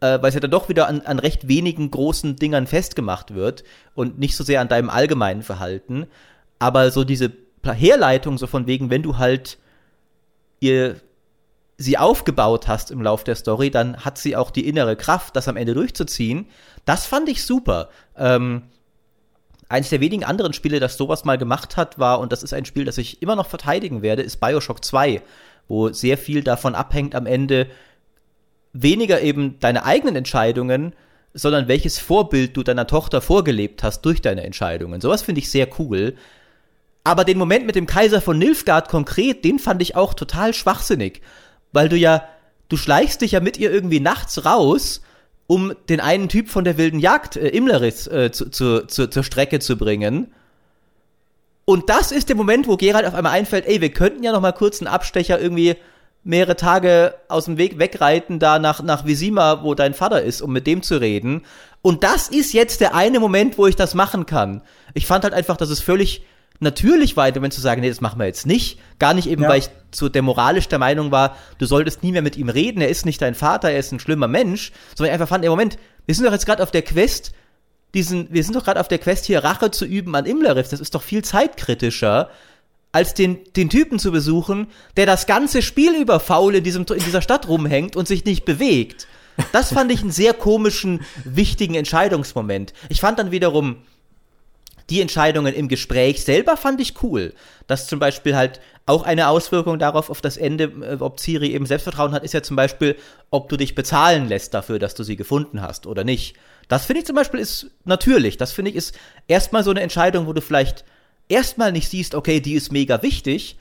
äh, 0.00 0.20
weil 0.20 0.28
es 0.28 0.34
ja 0.34 0.40
dann 0.40 0.50
doch 0.50 0.68
wieder 0.68 0.86
an, 0.86 1.02
an 1.02 1.18
recht 1.18 1.48
wenigen 1.48 1.90
großen 1.90 2.36
Dingern 2.36 2.66
festgemacht 2.66 3.34
wird 3.34 3.64
und 3.94 4.18
nicht 4.18 4.36
so 4.36 4.44
sehr 4.44 4.60
an 4.60 4.68
deinem 4.68 4.90
allgemeinen 4.90 5.42
Verhalten. 5.42 6.06
Aber 6.58 6.90
so 6.90 7.04
diese 7.04 7.32
Herleitung, 7.64 8.38
so 8.38 8.46
von 8.46 8.66
wegen, 8.66 8.90
wenn 8.90 9.02
du 9.02 9.18
halt 9.18 9.58
ihr 10.60 10.96
sie 11.78 11.98
aufgebaut 11.98 12.68
hast 12.68 12.90
im 12.90 13.02
Lauf 13.02 13.24
der 13.24 13.34
Story, 13.34 13.70
dann 13.70 14.04
hat 14.04 14.18
sie 14.18 14.36
auch 14.36 14.50
die 14.50 14.66
innere 14.66 14.96
Kraft, 14.96 15.36
das 15.36 15.48
am 15.48 15.56
Ende 15.56 15.74
durchzuziehen. 15.74 16.46
Das 16.84 17.06
fand 17.06 17.28
ich 17.28 17.44
super. 17.44 17.90
Ähm, 18.16 18.62
eines 19.68 19.90
der 19.90 20.00
wenigen 20.00 20.24
anderen 20.24 20.52
Spiele, 20.52 20.80
das 20.80 20.96
sowas 20.96 21.24
mal 21.24 21.38
gemacht 21.38 21.76
hat, 21.76 21.98
war, 21.98 22.20
und 22.20 22.32
das 22.32 22.42
ist 22.42 22.54
ein 22.54 22.64
Spiel, 22.64 22.84
das 22.84 22.98
ich 22.98 23.22
immer 23.22 23.36
noch 23.36 23.48
verteidigen 23.48 24.02
werde, 24.02 24.22
ist 24.22 24.40
Bioshock 24.40 24.84
2, 24.84 25.22
wo 25.68 25.92
sehr 25.92 26.18
viel 26.18 26.42
davon 26.42 26.74
abhängt 26.74 27.14
am 27.14 27.26
Ende 27.26 27.66
weniger 28.72 29.20
eben 29.22 29.58
deine 29.58 29.84
eigenen 29.84 30.16
Entscheidungen, 30.16 30.94
sondern 31.34 31.68
welches 31.68 31.98
Vorbild 31.98 32.56
du 32.56 32.62
deiner 32.62 32.86
Tochter 32.86 33.20
vorgelebt 33.20 33.82
hast 33.82 34.02
durch 34.02 34.22
deine 34.22 34.44
Entscheidungen. 34.44 35.00
Sowas 35.00 35.22
finde 35.22 35.40
ich 35.40 35.50
sehr 35.50 35.68
cool. 35.78 36.14
Aber 37.04 37.24
den 37.24 37.38
Moment 37.38 37.66
mit 37.66 37.76
dem 37.76 37.86
Kaiser 37.86 38.20
von 38.20 38.38
Nilfgaard 38.38 38.88
konkret, 38.88 39.44
den 39.44 39.58
fand 39.58 39.82
ich 39.82 39.96
auch 39.96 40.14
total 40.14 40.54
schwachsinnig. 40.54 41.20
Weil 41.72 41.88
du 41.88 41.96
ja, 41.96 42.26
du 42.68 42.76
schleichst 42.76 43.20
dich 43.20 43.32
ja 43.32 43.40
mit 43.40 43.58
ihr 43.58 43.70
irgendwie 43.70 44.00
nachts 44.00 44.44
raus 44.44 45.02
um 45.46 45.74
den 45.88 46.00
einen 46.00 46.28
Typ 46.28 46.48
von 46.48 46.64
der 46.64 46.78
wilden 46.78 46.98
Jagd, 46.98 47.36
äh, 47.36 47.48
Imleris, 47.48 48.06
äh, 48.06 48.30
zu, 48.32 48.50
zu, 48.50 48.86
zu, 48.86 49.08
zur 49.08 49.24
Strecke 49.24 49.58
zu 49.60 49.76
bringen. 49.76 50.32
Und 51.64 51.88
das 51.88 52.12
ist 52.12 52.28
der 52.28 52.36
Moment, 52.36 52.68
wo 52.68 52.76
Geralt 52.76 53.06
auf 53.06 53.14
einmal 53.14 53.32
einfällt, 53.32 53.66
ey, 53.66 53.80
wir 53.80 53.90
könnten 53.90 54.22
ja 54.22 54.32
noch 54.32 54.40
mal 54.40 54.52
kurz 54.52 54.80
einen 54.80 54.88
Abstecher 54.88 55.40
irgendwie 55.40 55.76
mehrere 56.22 56.56
Tage 56.56 57.14
aus 57.28 57.44
dem 57.44 57.56
Weg 57.56 57.78
wegreiten, 57.78 58.38
da 58.38 58.58
nach, 58.58 58.82
nach 58.82 59.04
Visima, 59.04 59.62
wo 59.62 59.74
dein 59.74 59.94
Vater 59.94 60.22
ist, 60.22 60.42
um 60.42 60.52
mit 60.52 60.66
dem 60.66 60.82
zu 60.82 61.00
reden. 61.00 61.42
Und 61.82 62.02
das 62.02 62.28
ist 62.28 62.52
jetzt 62.52 62.80
der 62.80 62.94
eine 62.94 63.20
Moment, 63.20 63.58
wo 63.58 63.66
ich 63.66 63.76
das 63.76 63.94
machen 63.94 64.26
kann. 64.26 64.62
Ich 64.94 65.06
fand 65.06 65.22
halt 65.22 65.34
einfach, 65.34 65.56
dass 65.56 65.70
es 65.70 65.80
völlig 65.80 66.24
natürlich 66.60 67.16
war, 67.16 67.34
wenn 67.34 67.50
zu 67.50 67.60
sagen, 67.60 67.80
nee, 67.80 67.88
das 67.88 68.00
machen 68.00 68.18
wir 68.18 68.26
jetzt 68.26 68.46
nicht. 68.46 68.78
Gar 68.98 69.14
nicht 69.14 69.28
eben, 69.28 69.42
ja. 69.42 69.48
weil 69.48 69.58
ich 69.58 69.70
so 69.90 70.08
der 70.08 70.22
moralisch 70.22 70.68
der 70.68 70.78
Meinung 70.78 71.10
war, 71.10 71.36
du 71.58 71.66
solltest 71.66 72.02
nie 72.02 72.12
mehr 72.12 72.22
mit 72.22 72.36
ihm 72.36 72.48
reden, 72.48 72.80
er 72.80 72.88
ist 72.88 73.06
nicht 73.06 73.22
dein 73.22 73.34
Vater, 73.34 73.70
er 73.70 73.78
ist 73.78 73.92
ein 73.92 74.00
schlimmer 74.00 74.28
Mensch, 74.28 74.72
sondern 74.94 75.10
ich 75.10 75.20
einfach 75.20 75.28
fand, 75.28 75.44
im 75.44 75.50
Moment, 75.50 75.78
wir 76.06 76.14
sind 76.14 76.24
doch 76.24 76.32
jetzt 76.32 76.46
gerade 76.46 76.62
auf 76.62 76.70
der 76.70 76.82
Quest, 76.82 77.32
diesen, 77.94 78.32
wir 78.32 78.44
sind 78.44 78.54
doch 78.56 78.64
gerade 78.64 78.80
auf 78.80 78.88
der 78.88 78.98
Quest 78.98 79.24
hier 79.26 79.42
Rache 79.44 79.70
zu 79.70 79.84
üben 79.84 80.14
an 80.14 80.26
Imlerif, 80.26 80.68
das 80.68 80.80
ist 80.80 80.94
doch 80.94 81.02
viel 81.02 81.24
zeitkritischer, 81.24 82.30
als 82.92 83.14
den, 83.14 83.38
den 83.54 83.68
Typen 83.68 83.98
zu 83.98 84.10
besuchen, 84.10 84.68
der 84.96 85.06
das 85.06 85.26
ganze 85.26 85.60
Spiel 85.62 85.94
über 85.94 86.20
faul 86.20 86.54
in, 86.54 86.64
diesem, 86.64 86.86
in 86.86 87.04
dieser 87.04 87.22
Stadt 87.22 87.48
rumhängt 87.48 87.96
und 87.96 88.08
sich 88.08 88.24
nicht 88.24 88.44
bewegt. 88.44 89.06
Das 89.52 89.72
fand 89.74 89.92
ich 89.92 90.00
einen 90.00 90.12
sehr 90.12 90.32
komischen, 90.32 91.02
wichtigen 91.24 91.74
Entscheidungsmoment. 91.74 92.72
Ich 92.88 93.02
fand 93.02 93.18
dann 93.18 93.30
wiederum, 93.30 93.82
die 94.90 95.00
Entscheidungen 95.00 95.54
im 95.54 95.68
Gespräch 95.68 96.22
selber 96.22 96.56
fand 96.56 96.80
ich 96.80 97.02
cool. 97.02 97.34
Dass 97.66 97.88
zum 97.88 97.98
Beispiel 97.98 98.36
halt 98.36 98.60
auch 98.86 99.02
eine 99.02 99.28
Auswirkung 99.28 99.78
darauf 99.78 100.10
auf 100.10 100.20
das 100.20 100.36
Ende, 100.36 100.72
äh, 100.82 100.96
ob 101.00 101.18
Ciri 101.18 101.52
eben 101.52 101.66
Selbstvertrauen 101.66 102.12
hat, 102.12 102.22
ist 102.22 102.34
ja 102.34 102.42
zum 102.42 102.56
Beispiel, 102.56 102.96
ob 103.30 103.48
du 103.48 103.56
dich 103.56 103.74
bezahlen 103.74 104.28
lässt 104.28 104.54
dafür, 104.54 104.78
dass 104.78 104.94
du 104.94 105.02
sie 105.02 105.16
gefunden 105.16 105.60
hast 105.60 105.86
oder 105.86 106.04
nicht. 106.04 106.36
Das 106.68 106.86
finde 106.86 107.00
ich 107.00 107.06
zum 107.06 107.16
Beispiel 107.16 107.40
ist 107.40 107.70
natürlich. 107.84 108.36
Das 108.36 108.52
finde 108.52 108.70
ich 108.70 108.76
ist 108.76 108.98
erstmal 109.28 109.64
so 109.64 109.70
eine 109.70 109.80
Entscheidung, 109.80 110.26
wo 110.26 110.32
du 110.32 110.40
vielleicht 110.40 110.84
erstmal 111.28 111.72
nicht 111.72 111.88
siehst, 111.88 112.14
okay, 112.14 112.40
die 112.40 112.54
ist 112.54 112.72
mega 112.72 113.02
wichtig, 113.02 113.58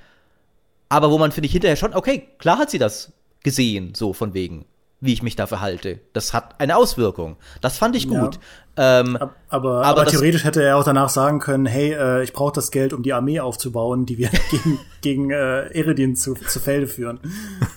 aber 0.90 1.10
wo 1.10 1.18
man 1.18 1.32
finde 1.32 1.48
ich 1.48 1.54
hinterher 1.54 1.76
schon, 1.76 1.96
okay, 1.96 2.28
klar 2.38 2.60
hat 2.60 2.70
sie 2.70 2.80
das 2.80 3.12
gesehen, 3.44 3.96
so 3.96 4.14
von 4.14 4.34
wegen 4.34 4.66
wie 5.02 5.14
ich 5.14 5.24
mich 5.24 5.36
da 5.36 5.48
verhalte. 5.48 6.00
Das 6.14 6.34
hat 6.34 6.60
eine 6.60 6.78
Auswirkung. 6.78 7.38
Das 7.62 7.78
fand 7.78 7.96
ich 7.96 8.08
gut. 8.08 8.40
Ja. 8.78 9.02
Ähm, 9.02 9.18
aber, 9.18 9.34
aber, 9.50 9.86
aber 9.86 10.06
theoretisch 10.06 10.44
hätte 10.44 10.64
er 10.64 10.78
auch 10.78 10.84
danach 10.84 11.10
sagen 11.10 11.40
können, 11.40 11.66
hey, 11.66 11.94
äh, 11.94 12.24
ich 12.24 12.34
brauche 12.34 12.54
das 12.54 12.72
Geld, 12.72 12.92
um 12.94 13.04
die 13.04 13.14
Armee 13.14 13.40
aufzubauen, 13.40 14.06
die 14.06 14.18
wir 14.18 14.30
gegen, 14.52 14.80
gegen 15.02 15.32
äh, 15.32 15.68
Eredin 15.68 16.16
zu, 16.16 16.34
zu 16.34 16.60
Felde 16.60 16.88
führen. 16.88 17.20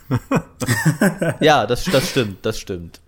ja, 1.40 1.66
das, 1.66 1.84
das 1.84 2.08
stimmt, 2.08 2.44
das 2.44 2.58
stimmt. 2.58 3.00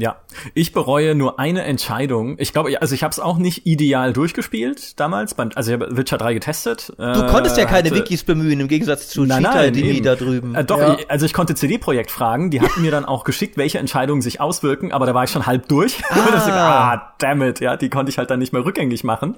Ja, 0.00 0.16
ich 0.54 0.72
bereue 0.72 1.14
nur 1.14 1.38
eine 1.38 1.64
Entscheidung. 1.64 2.36
Ich 2.38 2.54
glaube, 2.54 2.80
also 2.80 2.94
ich 2.94 3.02
habe 3.02 3.12
es 3.12 3.20
auch 3.20 3.36
nicht 3.36 3.66
ideal 3.66 4.14
durchgespielt 4.14 4.98
damals. 4.98 5.34
Beim, 5.34 5.50
also 5.54 5.70
ich 5.70 5.78
habe 5.78 5.94
Witcher 5.94 6.16
3 6.16 6.32
getestet. 6.32 6.94
Du 6.96 7.02
äh, 7.02 7.26
konntest 7.30 7.58
ja 7.58 7.66
keine 7.66 7.90
hatte, 7.90 8.00
Wikis 8.00 8.24
bemühen 8.24 8.60
im 8.60 8.68
Gegensatz 8.68 9.08
zu 9.08 9.26
nein, 9.26 9.44
Cheetah, 9.44 9.54
nein, 9.54 9.72
die 9.74 9.84
eben. 9.84 10.02
da 10.02 10.14
drüben. 10.16 10.54
Äh, 10.54 10.64
doch, 10.64 10.78
ja. 10.78 10.96
ich, 10.98 11.10
also 11.10 11.26
ich 11.26 11.34
konnte 11.34 11.54
CD-Projekt 11.54 12.10
fragen. 12.10 12.50
Die 12.50 12.62
hatten 12.62 12.80
mir 12.80 12.90
dann 12.90 13.04
auch 13.04 13.24
geschickt, 13.24 13.58
welche 13.58 13.78
Entscheidungen 13.78 14.22
sich 14.22 14.40
auswirken. 14.40 14.90
Aber 14.90 15.04
da 15.04 15.12
war 15.12 15.24
ich 15.24 15.30
schon 15.30 15.46
halb 15.46 15.68
durch. 15.68 16.02
Ah, 16.50 16.94
ah 16.94 17.14
damn 17.18 17.42
it, 17.42 17.60
ja, 17.60 17.76
die 17.76 17.90
konnte 17.90 18.10
ich 18.10 18.18
halt 18.18 18.30
dann 18.30 18.38
nicht 18.38 18.52
mehr 18.52 18.64
rückgängig 18.64 19.04
machen. 19.04 19.36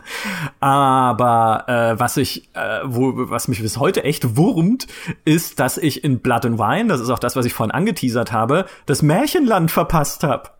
Aber 0.60 1.64
äh, 1.66 1.98
was 1.98 2.16
ich, 2.16 2.48
äh, 2.54 2.80
wo, 2.84 3.12
was 3.14 3.48
mich 3.48 3.60
bis 3.60 3.78
heute 3.78 4.04
echt 4.04 4.36
wurmt, 4.36 4.86
ist, 5.24 5.58
dass 5.60 5.78
ich 5.78 6.04
in 6.04 6.20
Blood 6.20 6.46
and 6.46 6.58
Wine, 6.58 6.88
das 6.88 7.00
ist 7.00 7.10
auch 7.10 7.18
das, 7.18 7.36
was 7.36 7.44
ich 7.44 7.52
vorhin 7.52 7.72
angeteasert 7.72 8.32
habe, 8.32 8.66
das 8.86 9.02
Märchenland 9.02 9.70
verpasst 9.70 10.22
habe 10.22 10.51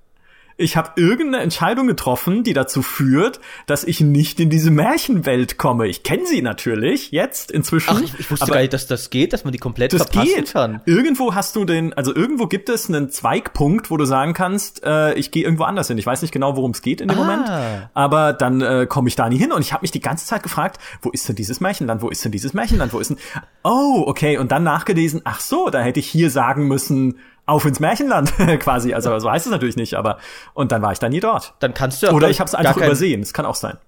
ich 0.57 0.77
habe 0.77 0.93
irgendeine 0.97 1.43
Entscheidung 1.43 1.87
getroffen, 1.87 2.45
die 2.45 2.53
dazu 2.53 2.83
führt, 2.83 3.41
dass 3.67 3.85
ich 3.85 4.01
nicht 4.01 4.41
in 4.41 4.51
diese 4.51 4.71
Märchenwelt 4.71 5.59
komme. 5.59 5.87
Ich 5.89 6.03
kenne 6.03 6.27
sie 6.27 6.43
natürlich 6.43 7.11
jetzt 7.11 7.51
inzwischen. 7.51 7.91
Ach, 7.97 8.01
ich, 8.01 8.19
ich 8.19 8.31
wusste 8.31 8.47
gar 8.47 8.61
nicht, 8.61 8.73
dass 8.73 8.87
das 8.87 9.11
geht, 9.11 9.33
dass 9.33 9.45
man 9.45 9.53
die 9.53 9.59
komplett 9.59 9.93
das 9.93 10.03
verpassen 10.03 10.35
geht. 10.35 10.53
kann. 10.53 10.81
Irgendwo 10.87 11.35
hast 11.35 11.57
du 11.57 11.65
den, 11.65 11.93
also 11.93 12.15
irgendwo 12.15 12.47
gibt 12.47 12.69
es 12.69 12.89
einen 12.89 13.11
Zweigpunkt, 13.11 13.91
wo 13.91 13.97
du 13.97 14.05
sagen 14.05 14.35
kannst, 14.35 14.85
äh, 14.85 15.15
ich 15.15 15.31
gehe 15.31 15.45
irgendwo 15.45 15.65
anders 15.65 15.89
hin. 15.89 15.99
Ich 15.99 16.07
weiß 16.07 16.23
nicht 16.23 16.33
genau, 16.33 16.57
worum 16.57 16.73
es 16.73 16.83
geht 16.83 17.01
in 17.01 17.09
dem 17.09 17.19
ah. 17.19 17.21
Moment, 17.21 17.91
aber 17.95 18.33
dann 18.33 18.61
äh, 18.61 18.87
komme 18.87 19.09
ich 19.09 19.17
da 19.17 19.29
nie 19.29 19.39
hin 19.39 19.53
und 19.53 19.63
ich 19.63 19.73
habe 19.73 19.83
mich 19.83 19.91
die 19.91 20.01
ganze 20.01 20.27
Zeit 20.27 20.43
gefragt, 20.43 20.79
wo 21.01 21.11
ist 21.11 21.29
denn 21.29 21.37
dieses 21.37 21.61
Märchenland? 21.61 22.03
Wo 22.03 22.09
ist 22.09 22.25
denn 22.25 22.33
dieses 22.33 22.55
Märchenland? 22.55 22.93
Wo 22.93 22.99
ist 22.99 23.11
denn? 23.11 23.19
Oh, 23.63 24.05
okay. 24.07 24.39
Und 24.39 24.53
dann 24.53 24.63
nachgelesen. 24.63 25.23
Ach 25.25 25.41
so, 25.41 25.71
da 25.71 25.81
hätte 25.81 26.01
ich 26.01 26.09
hier 26.09 26.31
sagen 26.31 26.69
müssen 26.69 27.19
auf 27.47 27.65
ins 27.65 27.81
Märchenland 27.81 28.33
quasi. 28.61 28.95
Also 28.95 29.19
so 29.19 29.31
heißt 29.31 29.47
es 29.47 29.53
natürlich 29.53 29.77
nicht, 29.77 29.95
aber 29.95 30.19
und 30.55 30.73
dann 30.73 30.83
war 30.83 30.93
ich 30.93 30.99
da 30.99 31.09
nie 31.09 31.21
dort. 31.21 31.55
Dann 31.61 31.75
kannst 31.75 32.03
du 32.03 32.09
auch 32.09 32.13
oder 32.13 32.31
ich 32.31 32.41
habe 32.41 32.49
es 32.49 32.55
einfach 32.55 32.77
kein, 32.77 32.87
übersehen. 32.87 33.21
Das 33.21 33.33
kann 33.33 33.47
auch 33.47 33.55
sein. 33.55 33.79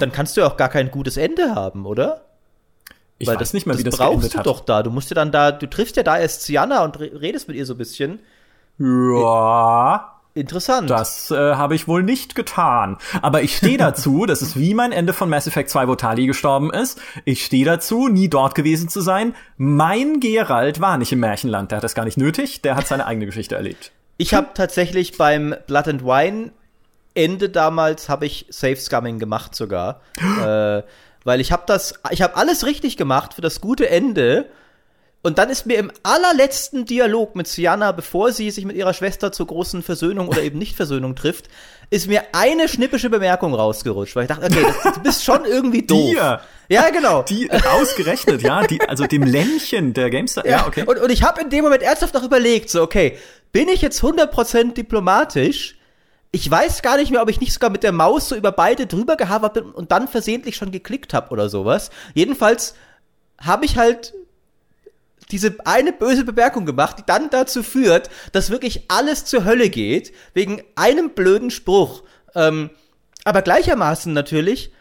Dann 0.00 0.12
kannst 0.12 0.36
du 0.36 0.44
auch 0.44 0.56
gar 0.56 0.68
kein 0.68 0.90
gutes 0.90 1.16
Ende 1.16 1.54
haben, 1.54 1.86
oder? 1.86 2.22
Ich 3.18 3.28
Weil 3.28 3.34
weiß 3.34 3.40
das, 3.40 3.54
nicht 3.54 3.66
mehr, 3.66 3.78
wie 3.78 3.84
das, 3.84 3.96
das 3.96 4.06
brauchst 4.06 4.34
du 4.34 4.38
hat. 4.38 4.46
doch 4.46 4.60
da. 4.60 4.82
Du 4.82 4.90
musst 4.90 5.10
ja 5.10 5.14
dann 5.14 5.30
da, 5.30 5.52
du 5.52 5.68
triffst 5.68 5.96
ja 5.96 6.02
da 6.02 6.18
erst 6.18 6.42
Ciana 6.42 6.84
und 6.84 6.98
redest 6.98 7.46
mit 7.46 7.56
ihr 7.56 7.64
so 7.64 7.74
ein 7.74 7.78
bisschen. 7.78 8.20
Ja. 8.78 10.13
Interessant. 10.34 10.90
Das 10.90 11.30
äh, 11.30 11.36
habe 11.36 11.76
ich 11.76 11.86
wohl 11.86 12.02
nicht 12.02 12.34
getan. 12.34 12.98
Aber 13.22 13.42
ich 13.42 13.56
stehe 13.56 13.78
dazu, 13.78 14.26
das 14.26 14.42
ist 14.42 14.58
wie 14.58 14.74
mein 14.74 14.90
Ende 14.90 15.12
von 15.12 15.30
Mass 15.30 15.46
Effect 15.46 15.70
2, 15.70 15.86
wo 15.86 15.94
Tali 15.94 16.26
gestorben 16.26 16.72
ist. 16.72 17.00
Ich 17.24 17.44
stehe 17.44 17.64
dazu, 17.64 18.08
nie 18.08 18.28
dort 18.28 18.56
gewesen 18.56 18.88
zu 18.88 19.00
sein. 19.00 19.34
Mein 19.56 20.18
Gerald 20.18 20.80
war 20.80 20.98
nicht 20.98 21.12
im 21.12 21.20
Märchenland, 21.20 21.70
der 21.70 21.76
hat 21.76 21.84
das 21.84 21.94
gar 21.94 22.04
nicht 22.04 22.18
nötig, 22.18 22.62
der 22.62 22.74
hat 22.74 22.88
seine 22.88 23.06
eigene 23.06 23.26
Geschichte 23.26 23.54
erlebt. 23.54 23.92
Ich 24.16 24.34
habe 24.34 24.48
tatsächlich 24.54 25.16
beim 25.16 25.54
Blood 25.66 25.88
and 25.88 26.04
Wine 26.04 26.50
Ende 27.14 27.48
damals 27.48 28.08
habe 28.08 28.26
ich 28.26 28.46
Safe 28.48 28.76
Scumming 28.76 29.20
gemacht 29.20 29.54
sogar, 29.54 30.00
äh, 30.16 30.82
weil 31.22 31.40
ich 31.40 31.52
habe 31.52 31.62
das, 31.66 32.00
ich 32.10 32.22
habe 32.22 32.36
alles 32.36 32.66
richtig 32.66 32.96
gemacht 32.96 33.34
für 33.34 33.40
das 33.40 33.60
gute 33.60 33.88
Ende 33.88 34.46
und 35.24 35.38
dann 35.38 35.48
ist 35.48 35.64
mir 35.64 35.78
im 35.78 35.90
allerletzten 36.02 36.84
Dialog 36.84 37.34
mit 37.34 37.48
Sienna, 37.48 37.92
bevor 37.92 38.30
sie 38.30 38.50
sich 38.50 38.66
mit 38.66 38.76
ihrer 38.76 38.92
Schwester 38.92 39.32
zur 39.32 39.46
großen 39.46 39.82
Versöhnung 39.82 40.28
oder 40.28 40.42
eben 40.42 40.58
Nicht-Versöhnung 40.58 41.16
trifft, 41.16 41.46
ist 41.88 42.08
mir 42.08 42.24
eine 42.32 42.68
schnippische 42.68 43.08
Bemerkung 43.08 43.54
rausgerutscht, 43.54 44.14
weil 44.16 44.24
ich 44.24 44.28
dachte, 44.28 44.44
okay, 44.44 44.66
das, 44.82 44.92
du 44.92 45.00
bist 45.00 45.24
schon 45.24 45.46
irgendwie 45.46 45.80
doof. 45.86 46.10
Dir. 46.10 46.40
Ja, 46.68 46.90
genau. 46.90 47.22
Die 47.22 47.50
ausgerechnet, 47.50 48.42
ja, 48.42 48.66
die, 48.66 48.82
also 48.82 49.06
dem 49.06 49.22
Lämmchen 49.22 49.94
der 49.94 50.10
Gamestar. 50.10 50.44
Ja, 50.44 50.58
ja 50.58 50.66
okay. 50.66 50.84
Und, 50.86 50.98
und 50.98 51.10
ich 51.10 51.22
habe 51.22 51.40
in 51.40 51.48
dem 51.48 51.64
Moment 51.64 51.82
ernsthaft 51.82 52.12
noch 52.12 52.22
überlegt, 52.22 52.68
so, 52.68 52.82
okay, 52.82 53.16
bin 53.50 53.70
ich 53.70 53.80
jetzt 53.80 54.02
100% 54.02 54.74
diplomatisch? 54.74 55.78
Ich 56.32 56.50
weiß 56.50 56.82
gar 56.82 56.98
nicht 56.98 57.10
mehr, 57.10 57.22
ob 57.22 57.30
ich 57.30 57.40
nicht 57.40 57.54
sogar 57.54 57.70
mit 57.70 57.82
der 57.82 57.92
Maus 57.92 58.28
so 58.28 58.36
über 58.36 58.52
beide 58.52 58.86
drüber 58.86 59.16
gehavert 59.16 59.54
bin 59.54 59.64
und 59.70 59.90
dann 59.90 60.06
versehentlich 60.06 60.56
schon 60.56 60.70
geklickt 60.70 61.14
habe 61.14 61.30
oder 61.30 61.48
sowas. 61.48 61.88
Jedenfalls 62.12 62.74
habe 63.40 63.64
ich 63.64 63.78
halt 63.78 64.12
diese 65.30 65.56
eine 65.64 65.92
böse 65.92 66.24
Bemerkung 66.24 66.66
gemacht, 66.66 66.98
die 66.98 67.06
dann 67.06 67.30
dazu 67.30 67.62
führt, 67.62 68.10
dass 68.32 68.50
wirklich 68.50 68.84
alles 68.88 69.24
zur 69.24 69.44
Hölle 69.44 69.70
geht, 69.70 70.12
wegen 70.34 70.62
einem 70.74 71.10
blöden 71.10 71.50
Spruch. 71.50 72.02
Ähm, 72.34 72.70
aber 73.24 73.42
gleichermaßen 73.42 74.12
natürlich, 74.12 74.72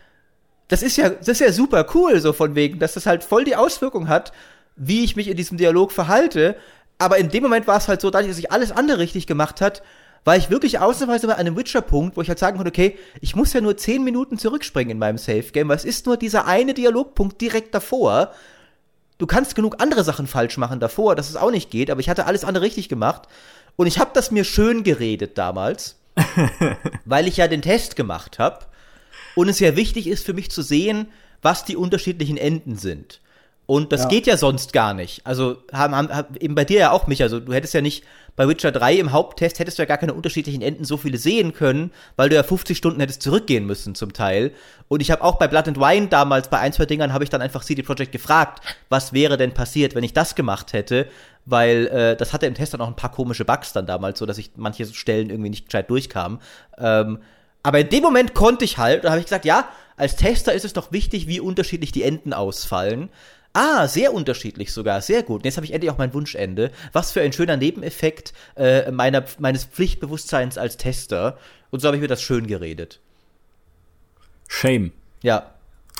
das 0.67 0.83
ist 0.83 0.97
ja, 0.97 1.09
das 1.09 1.27
ist 1.27 1.39
ja 1.39 1.51
super 1.51 1.85
cool, 1.93 2.19
so 2.19 2.33
von 2.33 2.55
wegen, 2.55 2.79
dass 2.79 2.93
das 2.93 3.05
halt 3.05 3.23
voll 3.23 3.45
die 3.45 3.55
Auswirkung 3.55 4.07
hat, 4.07 4.33
wie 4.75 5.03
ich 5.03 5.15
mich 5.15 5.27
in 5.27 5.37
diesem 5.37 5.57
Dialog 5.57 5.91
verhalte. 5.91 6.55
Aber 6.97 7.17
in 7.17 7.29
dem 7.29 7.43
Moment 7.43 7.67
war 7.67 7.77
es 7.77 7.87
halt 7.87 8.01
so, 8.01 8.09
dadurch, 8.09 8.29
dass 8.29 8.39
ich 8.39 8.51
alles 8.51 8.71
andere 8.71 8.99
richtig 8.99 9.27
gemacht 9.27 9.61
hat, 9.61 9.81
war 10.25 10.37
ich 10.37 10.49
wirklich 10.49 10.79
ausnahmsweise 10.79 11.27
bei 11.27 11.35
einem 11.35 11.57
Witcher-Punkt, 11.57 12.15
wo 12.15 12.21
ich 12.21 12.29
halt 12.29 12.39
sagen 12.39 12.57
konnte, 12.57 12.69
okay, 12.69 12.97
ich 13.19 13.35
muss 13.35 13.51
ja 13.53 13.61
nur 13.61 13.75
zehn 13.75 14.03
Minuten 14.03 14.37
zurückspringen 14.37 14.91
in 14.91 14.99
meinem 14.99 15.17
Safe-Game, 15.17 15.67
weil 15.67 15.75
es 15.75 15.85
ist 15.85 16.05
nur 16.05 16.15
dieser 16.15 16.45
eine 16.45 16.73
Dialogpunkt 16.73 17.41
direkt 17.41 17.75
davor 17.75 18.31
du 19.17 19.27
kannst 19.27 19.55
genug 19.55 19.81
andere 19.81 20.03
Sachen 20.03 20.27
falsch 20.27 20.57
machen 20.57 20.79
davor, 20.79 21.15
dass 21.15 21.29
es 21.29 21.35
auch 21.35 21.51
nicht 21.51 21.69
geht, 21.69 21.89
aber 21.89 21.99
ich 21.99 22.09
hatte 22.09 22.25
alles 22.25 22.43
andere 22.43 22.63
richtig 22.63 22.89
gemacht. 22.89 23.23
Und 23.75 23.87
ich 23.87 23.99
habe 23.99 24.11
das 24.13 24.31
mir 24.31 24.43
schön 24.43 24.83
geredet 24.83 25.37
damals, 25.37 25.97
weil 27.05 27.27
ich 27.27 27.37
ja 27.37 27.47
den 27.47 27.61
Test 27.61 27.95
gemacht 27.95 28.39
habe. 28.39 28.65
Und 29.35 29.49
es 29.49 29.59
ja 29.59 29.75
wichtig 29.75 30.07
ist 30.07 30.25
für 30.25 30.33
mich 30.33 30.51
zu 30.51 30.61
sehen, 30.61 31.07
was 31.41 31.65
die 31.65 31.75
unterschiedlichen 31.75 32.37
Enden 32.37 32.77
sind. 32.77 33.19
Und 33.65 33.93
das 33.93 34.03
ja. 34.03 34.09
geht 34.09 34.27
ja 34.27 34.35
sonst 34.35 34.73
gar 34.73 34.93
nicht. 34.93 35.25
Also 35.25 35.57
haben, 35.71 35.95
haben, 35.95 36.35
eben 36.39 36.53
bei 36.53 36.65
dir 36.65 36.79
ja 36.79 36.91
auch 36.91 37.07
mich. 37.07 37.21
Also 37.23 37.39
du 37.39 37.53
hättest 37.53 37.73
ja 37.73 37.81
nicht 37.81 38.03
bei 38.35 38.47
Witcher 38.47 38.71
3 38.71 38.95
im 38.95 39.11
Haupttest 39.11 39.59
hättest 39.59 39.77
du 39.77 39.83
ja 39.83 39.85
gar 39.85 39.97
keine 39.99 40.13
unterschiedlichen 40.13 40.61
Enden 40.61 40.85
so 40.85 40.97
viele 40.97 41.17
sehen 41.17 41.53
können, 41.53 41.91
weil 42.15 42.29
du 42.29 42.35
ja 42.35 42.43
50 42.43 42.77
Stunden 42.77 42.99
hättest 42.99 43.21
zurückgehen 43.21 43.65
müssen 43.65 43.93
zum 43.95 44.11
Teil. 44.11 44.51
Und 44.87 45.01
ich 45.01 45.11
habe 45.11 45.23
auch 45.23 45.37
bei 45.37 45.47
Blood 45.47 45.67
and 45.67 45.79
Wine 45.79 46.07
damals 46.07 46.49
bei 46.49 46.59
ein 46.59 46.73
zwei 46.73 46.85
Dingern 46.85 47.13
habe 47.13 47.23
ich 47.23 47.29
dann 47.29 47.41
einfach 47.41 47.63
CD 47.63 47.83
Projekt 47.83 48.11
gefragt, 48.11 48.63
was 48.89 49.13
wäre 49.13 49.37
denn 49.37 49.53
passiert, 49.53 49.93
wenn 49.93 50.03
ich 50.03 50.13
das 50.13 50.35
gemacht 50.35 50.73
hätte, 50.73 51.07
weil 51.45 51.87
äh, 51.87 52.15
das 52.17 52.33
hatte 52.33 52.47
im 52.47 52.55
Test 52.55 52.73
dann 52.73 52.81
auch 52.81 52.87
ein 52.87 52.95
paar 52.95 53.11
komische 53.11 53.45
Bugs 53.45 53.71
dann 53.71 53.85
damals, 53.85 54.19
so 54.19 54.25
dass 54.25 54.39
ich 54.39 54.51
manche 54.55 54.85
Stellen 54.87 55.29
irgendwie 55.29 55.51
nicht 55.51 55.67
gescheit 55.67 55.89
durchkam. 55.89 56.39
Ähm, 56.79 57.19
aber 57.61 57.79
in 57.79 57.89
dem 57.89 58.03
Moment 58.03 58.33
konnte 58.33 58.65
ich 58.65 58.77
halt, 58.77 59.03
da 59.03 59.11
habe 59.11 59.19
ich 59.19 59.25
gesagt, 59.25 59.45
ja, 59.45 59.69
als 59.95 60.15
Tester 60.15 60.53
ist 60.53 60.65
es 60.65 60.73
doch 60.73 60.91
wichtig, 60.91 61.27
wie 61.27 61.39
unterschiedlich 61.39 61.91
die 61.91 62.03
Enden 62.03 62.33
ausfallen. 62.33 63.09
Ah, 63.53 63.87
sehr 63.87 64.13
unterschiedlich 64.13 64.73
sogar, 64.73 65.01
sehr 65.01 65.21
gut. 65.21 65.41
Und 65.41 65.45
jetzt 65.45 65.57
habe 65.57 65.65
ich 65.65 65.73
endlich 65.73 65.91
auch 65.91 65.99
mein 65.99 66.13
Wunschende. 66.13 66.71
Was 66.91 67.11
für 67.11 67.21
ein 67.21 67.33
schöner 67.33 67.55
Nebeneffekt 67.55 68.33
äh, 68.55 68.89
meiner, 68.91 69.23
meines 69.37 69.65
Pflichtbewusstseins 69.65 70.57
als 70.57 70.77
Tester. 70.77 71.37
Und 71.69 71.79
so 71.79 71.87
habe 71.87 71.97
ich 71.97 72.01
mir 72.01 72.07
das 72.07 72.21
schön 72.21 72.47
geredet. 72.47 72.99
Shame. 74.47 74.91
Ja. 75.21 75.51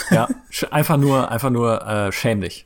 Ja, 0.09 0.27
einfach 0.71 0.97
nur, 0.97 1.29
einfach 1.29 1.51
nur 1.51 1.85
äh, 1.85 2.11
schämlich. 2.11 2.65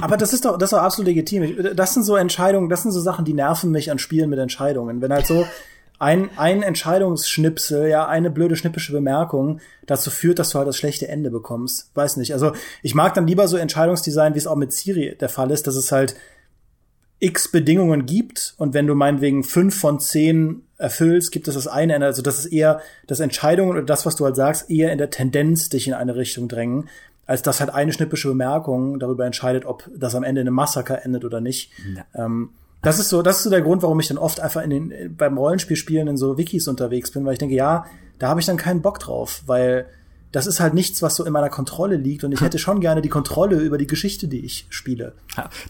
Aber 0.00 0.16
das 0.16 0.32
ist 0.32 0.44
doch, 0.44 0.56
das 0.56 0.68
ist 0.68 0.76
doch 0.78 0.82
absolut 0.82 1.08
legitim. 1.08 1.74
Das 1.74 1.94
sind 1.94 2.04
so 2.04 2.16
Entscheidungen, 2.16 2.68
das 2.68 2.82
sind 2.82 2.92
so 2.92 3.00
Sachen, 3.00 3.24
die 3.24 3.34
nerven 3.34 3.70
mich 3.70 3.90
an 3.90 3.98
Spielen 3.98 4.30
mit 4.30 4.38
Entscheidungen. 4.38 5.00
Wenn 5.02 5.12
halt 5.12 5.26
so 5.26 5.46
ein, 6.04 6.28
ein 6.36 6.62
Entscheidungsschnipsel, 6.62 7.88
ja, 7.88 8.06
eine 8.06 8.30
blöde 8.30 8.56
schnippische 8.56 8.92
Bemerkung 8.92 9.60
dazu 9.86 10.10
führt, 10.10 10.38
dass 10.38 10.50
du 10.50 10.58
halt 10.58 10.68
das 10.68 10.76
schlechte 10.76 11.08
Ende 11.08 11.30
bekommst. 11.30 11.90
Weiß 11.94 12.18
nicht. 12.18 12.34
Also 12.34 12.52
ich 12.82 12.94
mag 12.94 13.14
dann 13.14 13.26
lieber 13.26 13.48
so 13.48 13.56
Entscheidungsdesign, 13.56 14.34
wie 14.34 14.38
es 14.38 14.46
auch 14.46 14.56
mit 14.56 14.70
Siri 14.70 15.16
der 15.18 15.30
Fall 15.30 15.50
ist, 15.50 15.66
dass 15.66 15.76
es 15.76 15.90
halt 15.90 16.14
x 17.20 17.48
Bedingungen 17.48 18.04
gibt 18.04 18.54
und 18.58 18.74
wenn 18.74 18.86
du 18.86 18.94
meinetwegen 18.94 19.44
fünf 19.44 19.80
von 19.80 19.98
zehn 19.98 20.62
erfüllst, 20.76 21.32
gibt 21.32 21.48
es 21.48 21.54
das 21.54 21.66
eine 21.68 21.94
Ende. 21.94 22.06
Also 22.06 22.20
das 22.20 22.38
ist 22.38 22.52
eher, 22.52 22.82
das 23.06 23.20
Entscheidungen 23.20 23.70
oder 23.70 23.82
das, 23.82 24.04
was 24.04 24.14
du 24.14 24.26
halt 24.26 24.36
sagst, 24.36 24.68
eher 24.70 24.92
in 24.92 24.98
der 24.98 25.08
Tendenz 25.08 25.70
dich 25.70 25.88
in 25.88 25.94
eine 25.94 26.16
Richtung 26.16 26.48
drängen, 26.48 26.90
als 27.24 27.40
dass 27.40 27.60
halt 27.60 27.70
eine 27.70 27.94
schnippische 27.94 28.28
Bemerkung 28.28 28.98
darüber 28.98 29.24
entscheidet, 29.24 29.64
ob 29.64 29.88
das 29.96 30.14
am 30.14 30.22
Ende 30.22 30.42
in 30.42 30.48
einem 30.48 30.56
Massaker 30.56 31.02
endet 31.02 31.24
oder 31.24 31.40
nicht. 31.40 31.70
Ja. 31.96 32.26
Ähm, 32.26 32.50
das 32.84 32.98
ist 32.98 33.08
so, 33.08 33.22
das 33.22 33.38
ist 33.38 33.44
so 33.44 33.50
der 33.50 33.62
Grund, 33.62 33.82
warum 33.82 33.98
ich 34.00 34.08
dann 34.08 34.18
oft 34.18 34.40
einfach 34.40 34.62
in 34.62 34.70
den, 34.70 35.16
beim 35.16 35.36
Rollenspielspielen 35.36 36.08
in 36.08 36.16
so 36.16 36.38
Wikis 36.38 36.68
unterwegs 36.68 37.10
bin, 37.10 37.24
weil 37.24 37.32
ich 37.32 37.38
denke, 37.38 37.54
ja, 37.54 37.86
da 38.18 38.28
habe 38.28 38.40
ich 38.40 38.46
dann 38.46 38.56
keinen 38.56 38.82
Bock 38.82 38.98
drauf, 39.00 39.42
weil 39.46 39.86
das 40.34 40.48
ist 40.48 40.58
halt 40.58 40.74
nichts, 40.74 41.00
was 41.00 41.14
so 41.14 41.24
in 41.24 41.32
meiner 41.32 41.48
Kontrolle 41.48 41.94
liegt 41.94 42.24
und 42.24 42.32
ich 42.32 42.40
hätte 42.40 42.58
schon 42.58 42.80
gerne 42.80 43.00
die 43.02 43.08
Kontrolle 43.08 43.60
über 43.60 43.78
die 43.78 43.86
Geschichte, 43.86 44.26
die 44.26 44.44
ich 44.44 44.66
spiele. 44.68 45.14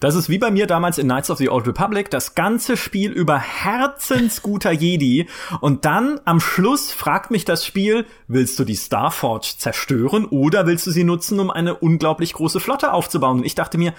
Das 0.00 0.14
ist 0.14 0.30
wie 0.30 0.38
bei 0.38 0.50
mir 0.50 0.66
damals 0.66 0.96
in 0.96 1.06
Knights 1.06 1.28
of 1.28 1.36
the 1.36 1.50
Old 1.50 1.66
Republic, 1.66 2.10
das 2.10 2.34
ganze 2.34 2.78
Spiel 2.78 3.12
über 3.12 3.38
herzensguter 3.38 4.72
Jedi 4.72 5.26
und 5.60 5.84
dann 5.84 6.18
am 6.24 6.40
Schluss 6.40 6.92
fragt 6.92 7.30
mich 7.30 7.44
das 7.44 7.66
Spiel, 7.66 8.06
willst 8.26 8.58
du 8.58 8.64
die 8.64 8.76
Starforge 8.76 9.52
zerstören 9.58 10.24
oder 10.24 10.66
willst 10.66 10.86
du 10.86 10.92
sie 10.92 11.04
nutzen, 11.04 11.40
um 11.40 11.50
eine 11.50 11.74
unglaublich 11.74 12.32
große 12.32 12.58
Flotte 12.58 12.94
aufzubauen? 12.94 13.40
Und 13.40 13.44
ich 13.44 13.54
dachte 13.54 13.76
mir, 13.76 13.92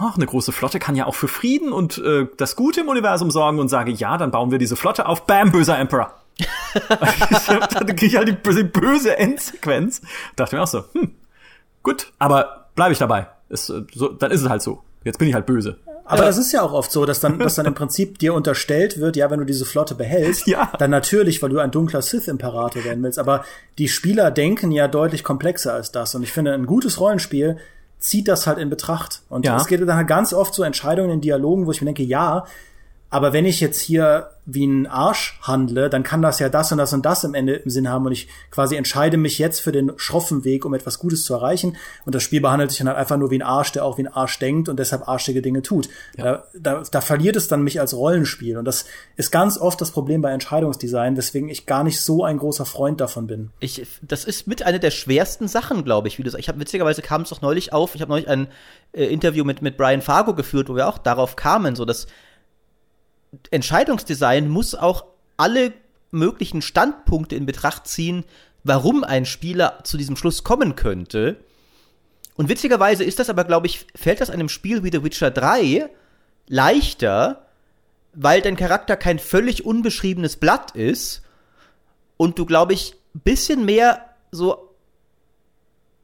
oh, 0.00 0.12
eine 0.14 0.26
große 0.26 0.52
Flotte 0.52 0.78
kann 0.78 0.96
ja 0.96 1.06
auch 1.06 1.14
für 1.14 1.28
Frieden 1.28 1.72
und 1.72 1.98
äh, 1.98 2.26
das 2.36 2.56
Gute 2.56 2.80
im 2.80 2.88
Universum 2.88 3.30
sorgen 3.30 3.58
und 3.58 3.68
sage, 3.68 3.90
ja, 3.90 4.18
dann 4.18 4.30
bauen 4.30 4.50
wir 4.50 4.58
diese 4.58 4.76
Flotte 4.76 5.06
auf. 5.06 5.26
Bam, 5.26 5.52
böser 5.52 5.78
Emperor. 5.78 6.14
dann 6.88 7.86
kriege 7.86 8.06
ich 8.06 8.16
halt 8.16 8.28
die, 8.28 8.54
die 8.54 8.64
böse 8.64 9.16
Endsequenz. 9.16 10.02
Dachte 10.36 10.56
mir 10.56 10.62
auch 10.62 10.66
so, 10.66 10.84
hm, 10.92 11.12
gut, 11.82 12.12
aber 12.18 12.68
bleibe 12.74 12.92
ich 12.92 12.98
dabei. 12.98 13.28
Ist, 13.48 13.70
äh, 13.70 13.82
so, 13.94 14.08
dann 14.08 14.30
ist 14.30 14.42
es 14.42 14.48
halt 14.48 14.62
so. 14.62 14.82
Jetzt 15.04 15.18
bin 15.18 15.28
ich 15.28 15.34
halt 15.34 15.46
böse. 15.46 15.78
Aber 16.04 16.24
das 16.24 16.38
ist 16.38 16.52
ja 16.52 16.62
auch 16.62 16.72
oft 16.72 16.92
so, 16.92 17.04
dass 17.04 17.18
dann, 17.18 17.38
dass 17.38 17.56
dann 17.56 17.66
im 17.66 17.74
Prinzip 17.74 18.18
dir 18.20 18.32
unterstellt 18.32 19.00
wird, 19.00 19.16
ja, 19.16 19.28
wenn 19.30 19.40
du 19.40 19.44
diese 19.44 19.64
Flotte 19.64 19.96
behältst, 19.96 20.46
ja. 20.46 20.72
dann 20.78 20.90
natürlich, 20.90 21.42
weil 21.42 21.50
du 21.50 21.58
ein 21.58 21.72
dunkler 21.72 22.00
Sith-Imperator 22.00 22.84
werden 22.84 23.02
willst. 23.02 23.18
Aber 23.18 23.44
die 23.78 23.88
Spieler 23.88 24.30
denken 24.30 24.70
ja 24.70 24.86
deutlich 24.86 25.24
komplexer 25.24 25.74
als 25.74 25.90
das. 25.90 26.14
Und 26.14 26.22
ich 26.22 26.32
finde, 26.32 26.54
ein 26.54 26.66
gutes 26.66 27.00
Rollenspiel 27.00 27.58
zieht 27.98 28.28
das 28.28 28.46
halt 28.46 28.58
in 28.58 28.70
Betracht. 28.70 29.22
Und 29.28 29.46
ja. 29.46 29.56
es 29.56 29.66
geht 29.66 29.80
dann 29.80 29.94
halt 29.96 30.08
ganz 30.08 30.32
oft 30.32 30.54
zu 30.54 30.62
Entscheidungen 30.62 31.10
in 31.10 31.20
Dialogen, 31.20 31.66
wo 31.66 31.70
ich 31.70 31.80
mir 31.80 31.86
denke, 31.86 32.02
ja, 32.02 32.46
aber 33.10 33.32
wenn 33.32 33.46
ich 33.46 33.60
jetzt 33.60 33.80
hier 33.80 34.30
wie 34.48 34.64
ein 34.64 34.86
Arsch 34.86 35.38
handle, 35.42 35.90
dann 35.90 36.04
kann 36.04 36.22
das 36.22 36.38
ja 36.38 36.48
das 36.48 36.70
und 36.70 36.78
das 36.78 36.92
und 36.92 37.04
das 37.04 37.24
im 37.24 37.34
Ende 37.34 37.54
im 37.54 37.70
Sinn 37.70 37.88
haben 37.88 38.06
und 38.06 38.12
ich 38.12 38.28
quasi 38.52 38.76
entscheide 38.76 39.16
mich 39.16 39.38
jetzt 39.38 39.60
für 39.60 39.72
den 39.72 39.92
schroffen 39.96 40.44
Weg, 40.44 40.64
um 40.64 40.72
etwas 40.72 41.00
Gutes 41.00 41.24
zu 41.24 41.34
erreichen. 41.34 41.76
Und 42.04 42.14
das 42.14 42.22
Spiel 42.22 42.40
behandelt 42.40 42.70
sich 42.70 42.78
dann 42.78 42.88
halt 42.88 42.96
einfach 42.96 43.16
nur 43.16 43.30
wie 43.32 43.38
ein 43.38 43.42
Arsch, 43.42 43.72
der 43.72 43.84
auch 43.84 43.98
wie 43.98 44.02
ein 44.02 44.12
Arsch 44.12 44.38
denkt 44.38 44.68
und 44.68 44.78
deshalb 44.78 45.08
arschige 45.08 45.42
Dinge 45.42 45.62
tut. 45.62 45.88
Ja. 46.16 46.24
Da, 46.24 46.44
da, 46.54 46.82
da 46.88 47.00
verliert 47.00 47.34
es 47.34 47.48
dann 47.48 47.62
mich 47.62 47.80
als 47.80 47.94
Rollenspiel. 47.94 48.56
Und 48.56 48.66
das 48.66 48.84
ist 49.16 49.32
ganz 49.32 49.58
oft 49.58 49.80
das 49.80 49.90
Problem 49.90 50.22
bei 50.22 50.30
Entscheidungsdesign, 50.30 51.16
weswegen 51.16 51.48
ich 51.48 51.66
gar 51.66 51.82
nicht 51.82 52.00
so 52.00 52.22
ein 52.22 52.38
großer 52.38 52.66
Freund 52.66 53.00
davon 53.00 53.26
bin. 53.26 53.50
Ich, 53.58 53.84
das 54.02 54.24
ist 54.24 54.46
mit 54.46 54.62
einer 54.62 54.78
der 54.78 54.92
schwersten 54.92 55.48
Sachen, 55.48 55.84
glaube 55.84 56.06
ich, 56.06 56.18
wie 56.18 56.22
du 56.22 56.30
sagst. 56.30 56.42
Ich 56.42 56.48
habe 56.48 56.60
witzigerweise 56.60 57.02
kam 57.02 57.22
es 57.22 57.30
doch 57.30 57.42
neulich 57.42 57.72
auf. 57.72 57.96
Ich 57.96 58.00
habe 58.00 58.10
neulich 58.10 58.28
ein 58.28 58.46
äh, 58.92 59.06
Interview 59.06 59.44
mit 59.44 59.60
mit 59.60 59.76
Brian 59.76 60.02
Fargo 60.02 60.34
geführt, 60.34 60.68
wo 60.68 60.76
wir 60.76 60.86
auch 60.86 60.98
darauf 60.98 61.34
kamen, 61.34 61.74
so 61.74 61.84
dass 61.84 62.06
Entscheidungsdesign 63.50 64.48
muss 64.48 64.74
auch 64.74 65.04
alle 65.36 65.72
möglichen 66.10 66.62
Standpunkte 66.62 67.36
in 67.36 67.46
Betracht 67.46 67.86
ziehen, 67.86 68.24
warum 68.64 69.04
ein 69.04 69.26
Spieler 69.26 69.80
zu 69.84 69.96
diesem 69.96 70.16
Schluss 70.16 70.44
kommen 70.44 70.76
könnte. 70.76 71.36
Und 72.36 72.48
witzigerweise 72.48 73.04
ist 73.04 73.18
das 73.18 73.30
aber, 73.30 73.44
glaube 73.44 73.66
ich, 73.66 73.86
fällt 73.94 74.20
das 74.20 74.30
einem 74.30 74.48
Spiel 74.48 74.82
wie 74.84 74.90
The 74.90 75.02
Witcher 75.02 75.30
3 75.30 75.88
leichter, 76.48 77.46
weil 78.12 78.40
dein 78.40 78.56
Charakter 78.56 78.96
kein 78.96 79.18
völlig 79.18 79.64
unbeschriebenes 79.64 80.36
Blatt 80.36 80.72
ist 80.72 81.22
und 82.16 82.38
du, 82.38 82.46
glaube 82.46 82.72
ich, 82.72 82.94
bisschen 83.14 83.64
mehr 83.64 84.04
so 84.30 84.74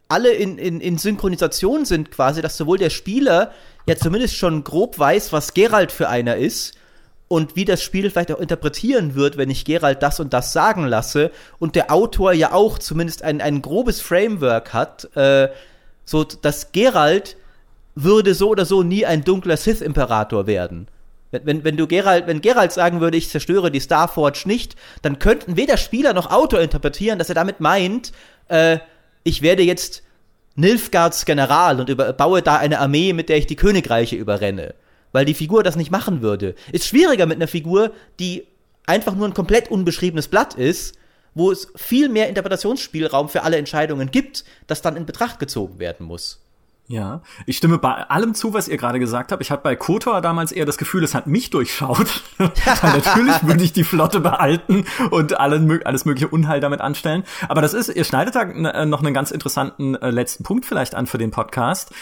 alle 0.08 0.32
in, 0.32 0.58
in, 0.58 0.80
in 0.80 0.98
Synchronisation 0.98 1.84
sind 1.84 2.10
quasi, 2.10 2.42
dass 2.42 2.56
sowohl 2.56 2.78
der 2.78 2.90
Spieler 2.90 3.52
ja 3.86 3.96
zumindest 3.96 4.36
schon 4.36 4.62
grob 4.62 4.98
weiß, 4.98 5.32
was 5.32 5.54
Geralt 5.54 5.90
für 5.90 6.08
einer 6.08 6.36
ist 6.36 6.74
und 7.32 7.56
wie 7.56 7.64
das 7.64 7.82
Spiel 7.82 8.10
vielleicht 8.10 8.30
auch 8.30 8.40
interpretieren 8.40 9.14
wird, 9.14 9.38
wenn 9.38 9.48
ich 9.48 9.64
Gerald 9.64 10.02
das 10.02 10.20
und 10.20 10.34
das 10.34 10.52
sagen 10.52 10.84
lasse 10.84 11.30
und 11.58 11.76
der 11.76 11.90
Autor 11.90 12.34
ja 12.34 12.52
auch 12.52 12.78
zumindest 12.78 13.22
ein, 13.22 13.40
ein 13.40 13.62
grobes 13.62 14.02
Framework 14.02 14.74
hat, 14.74 15.08
äh, 15.16 15.48
so 16.04 16.24
dass 16.24 16.72
Gerald 16.72 17.38
würde 17.94 18.34
so 18.34 18.50
oder 18.50 18.66
so 18.66 18.82
nie 18.82 19.06
ein 19.06 19.24
dunkler 19.24 19.56
Sith-Imperator 19.56 20.46
werden. 20.46 20.88
Wenn, 21.30 21.46
wenn, 21.46 21.64
wenn 21.64 21.76
du 21.78 21.86
Gerald, 21.86 22.26
wenn 22.26 22.42
Gerald 22.42 22.70
sagen 22.70 23.00
würde, 23.00 23.16
ich 23.16 23.30
zerstöre 23.30 23.70
die 23.70 23.80
Starforge 23.80 24.42
nicht, 24.44 24.76
dann 25.00 25.18
könnten 25.18 25.56
weder 25.56 25.78
Spieler 25.78 26.12
noch 26.12 26.30
Autor 26.30 26.60
interpretieren, 26.60 27.18
dass 27.18 27.30
er 27.30 27.34
damit 27.34 27.60
meint, 27.60 28.12
äh, 28.48 28.76
ich 29.24 29.40
werde 29.40 29.62
jetzt 29.62 30.02
Nilfgaards 30.56 31.24
General 31.24 31.80
und 31.80 31.88
über, 31.88 32.12
baue 32.12 32.42
da 32.42 32.56
eine 32.56 32.78
Armee, 32.78 33.14
mit 33.14 33.30
der 33.30 33.38
ich 33.38 33.46
die 33.46 33.56
Königreiche 33.56 34.16
überrenne 34.16 34.74
weil 35.12 35.24
die 35.24 35.34
Figur 35.34 35.62
das 35.62 35.76
nicht 35.76 35.90
machen 35.90 36.22
würde. 36.22 36.54
Ist 36.72 36.86
schwieriger 36.86 37.26
mit 37.26 37.36
einer 37.36 37.48
Figur, 37.48 37.92
die 38.18 38.46
einfach 38.86 39.14
nur 39.14 39.26
ein 39.26 39.34
komplett 39.34 39.70
unbeschriebenes 39.70 40.28
Blatt 40.28 40.54
ist, 40.54 40.96
wo 41.34 41.50
es 41.50 41.72
viel 41.76 42.08
mehr 42.08 42.28
Interpretationsspielraum 42.28 43.28
für 43.28 43.42
alle 43.42 43.56
Entscheidungen 43.56 44.10
gibt, 44.10 44.44
das 44.66 44.82
dann 44.82 44.96
in 44.96 45.06
Betracht 45.06 45.38
gezogen 45.38 45.78
werden 45.78 46.06
muss. 46.06 46.40
Ja, 46.88 47.22
ich 47.46 47.56
stimme 47.56 47.78
bei 47.78 47.94
allem 47.94 48.34
zu, 48.34 48.52
was 48.52 48.68
ihr 48.68 48.76
gerade 48.76 48.98
gesagt 48.98 49.32
habt. 49.32 49.40
Ich 49.40 49.50
hatte 49.50 49.62
bei 49.62 49.76
Kotor 49.76 50.20
damals 50.20 50.52
eher 50.52 50.66
das 50.66 50.76
Gefühl, 50.76 51.04
es 51.04 51.14
hat 51.14 51.26
mich 51.26 51.48
durchschaut. 51.48 52.22
natürlich 52.38 53.42
würde 53.42 53.64
ich 53.64 53.72
die 53.72 53.84
Flotte 53.84 54.20
behalten 54.20 54.84
und 55.10 55.38
allen, 55.38 55.82
alles 55.86 56.04
mögliche 56.04 56.28
Unheil 56.28 56.60
damit 56.60 56.80
anstellen. 56.80 57.24
Aber 57.48 57.62
das 57.62 57.72
ist, 57.72 57.88
ihr 57.88 58.04
schneidet 58.04 58.34
da 58.34 58.42
äh, 58.42 58.84
noch 58.84 59.02
einen 59.02 59.14
ganz 59.14 59.30
interessanten 59.30 59.94
äh, 59.94 60.10
letzten 60.10 60.42
Punkt 60.44 60.66
vielleicht 60.66 60.94
an 60.94 61.06
für 61.06 61.18
den 61.18 61.30
Podcast. 61.30 61.92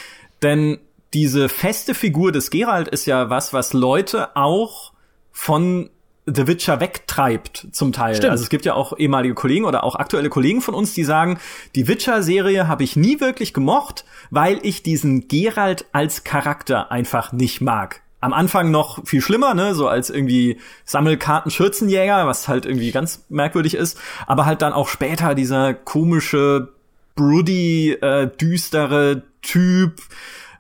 Denn 0.43 0.79
diese 1.15 1.49
feste 1.49 1.95
Figur 1.95 2.33
des 2.33 2.51
Geralt 2.51 2.89
ist 2.89 3.07
ja 3.07 3.31
was, 3.31 3.53
was 3.53 3.73
Leute 3.73 4.37
auch 4.37 4.93
von 5.33 5.91
The 6.27 6.47
Witcher 6.47 6.81
wegtreibt, 6.81 7.69
zum 7.73 7.93
Teil. 7.93 8.15
Stimmt. 8.15 8.33
Also 8.33 8.45
es 8.45 8.51
gibt 8.51 8.65
ja 8.65 8.75
auch 8.75 8.97
ehemalige 8.97 9.35
Kollegen 9.35 9.65
oder 9.65 9.85
auch 9.85 9.97
aktuelle 9.97 10.29
Kollegen 10.29 10.61
von 10.61 10.75
uns, 10.75 10.95
die 10.95 11.05
sagen, 11.05 11.39
die 11.75 11.89
Witcher-Serie 11.89 12.69
habe 12.69 12.85
ich 12.85 12.95
nie 12.95 13.21
wirklich 13.21 13.53
gemocht, 13.55 14.05
weil 14.31 14.61
ich 14.63 14.83
diesen 14.83 15.29
Geralt 15.29 15.87
als 15.93 16.23
Charakter 16.23 16.93
einfach 16.93 17.33
nicht 17.33 17.61
mag. 17.61 18.03
Am 18.21 18.35
Anfang 18.35 18.71
noch 18.71 19.05
viel 19.07 19.23
schlimmer, 19.23 19.55
ne, 19.55 19.75
so 19.75 19.89
als 19.89 20.11
irgendwie 20.11 20.59
Sammelkarten-Schürzenjäger, 20.85 22.27
was 22.27 22.49
halt 22.49 22.67
irgendwie 22.67 22.93
ganz 22.93 23.25
merkwürdig 23.31 23.75
ist, 23.75 23.99
aber 24.27 24.45
halt 24.45 24.61
dann 24.61 24.75
auch 24.75 24.89
später 24.89 25.35
dieser 25.35 25.73
komische, 25.73 26.69
broody, 27.17 27.93
äh, 27.93 28.29
düstere 28.29 29.23
Typ, 29.41 30.03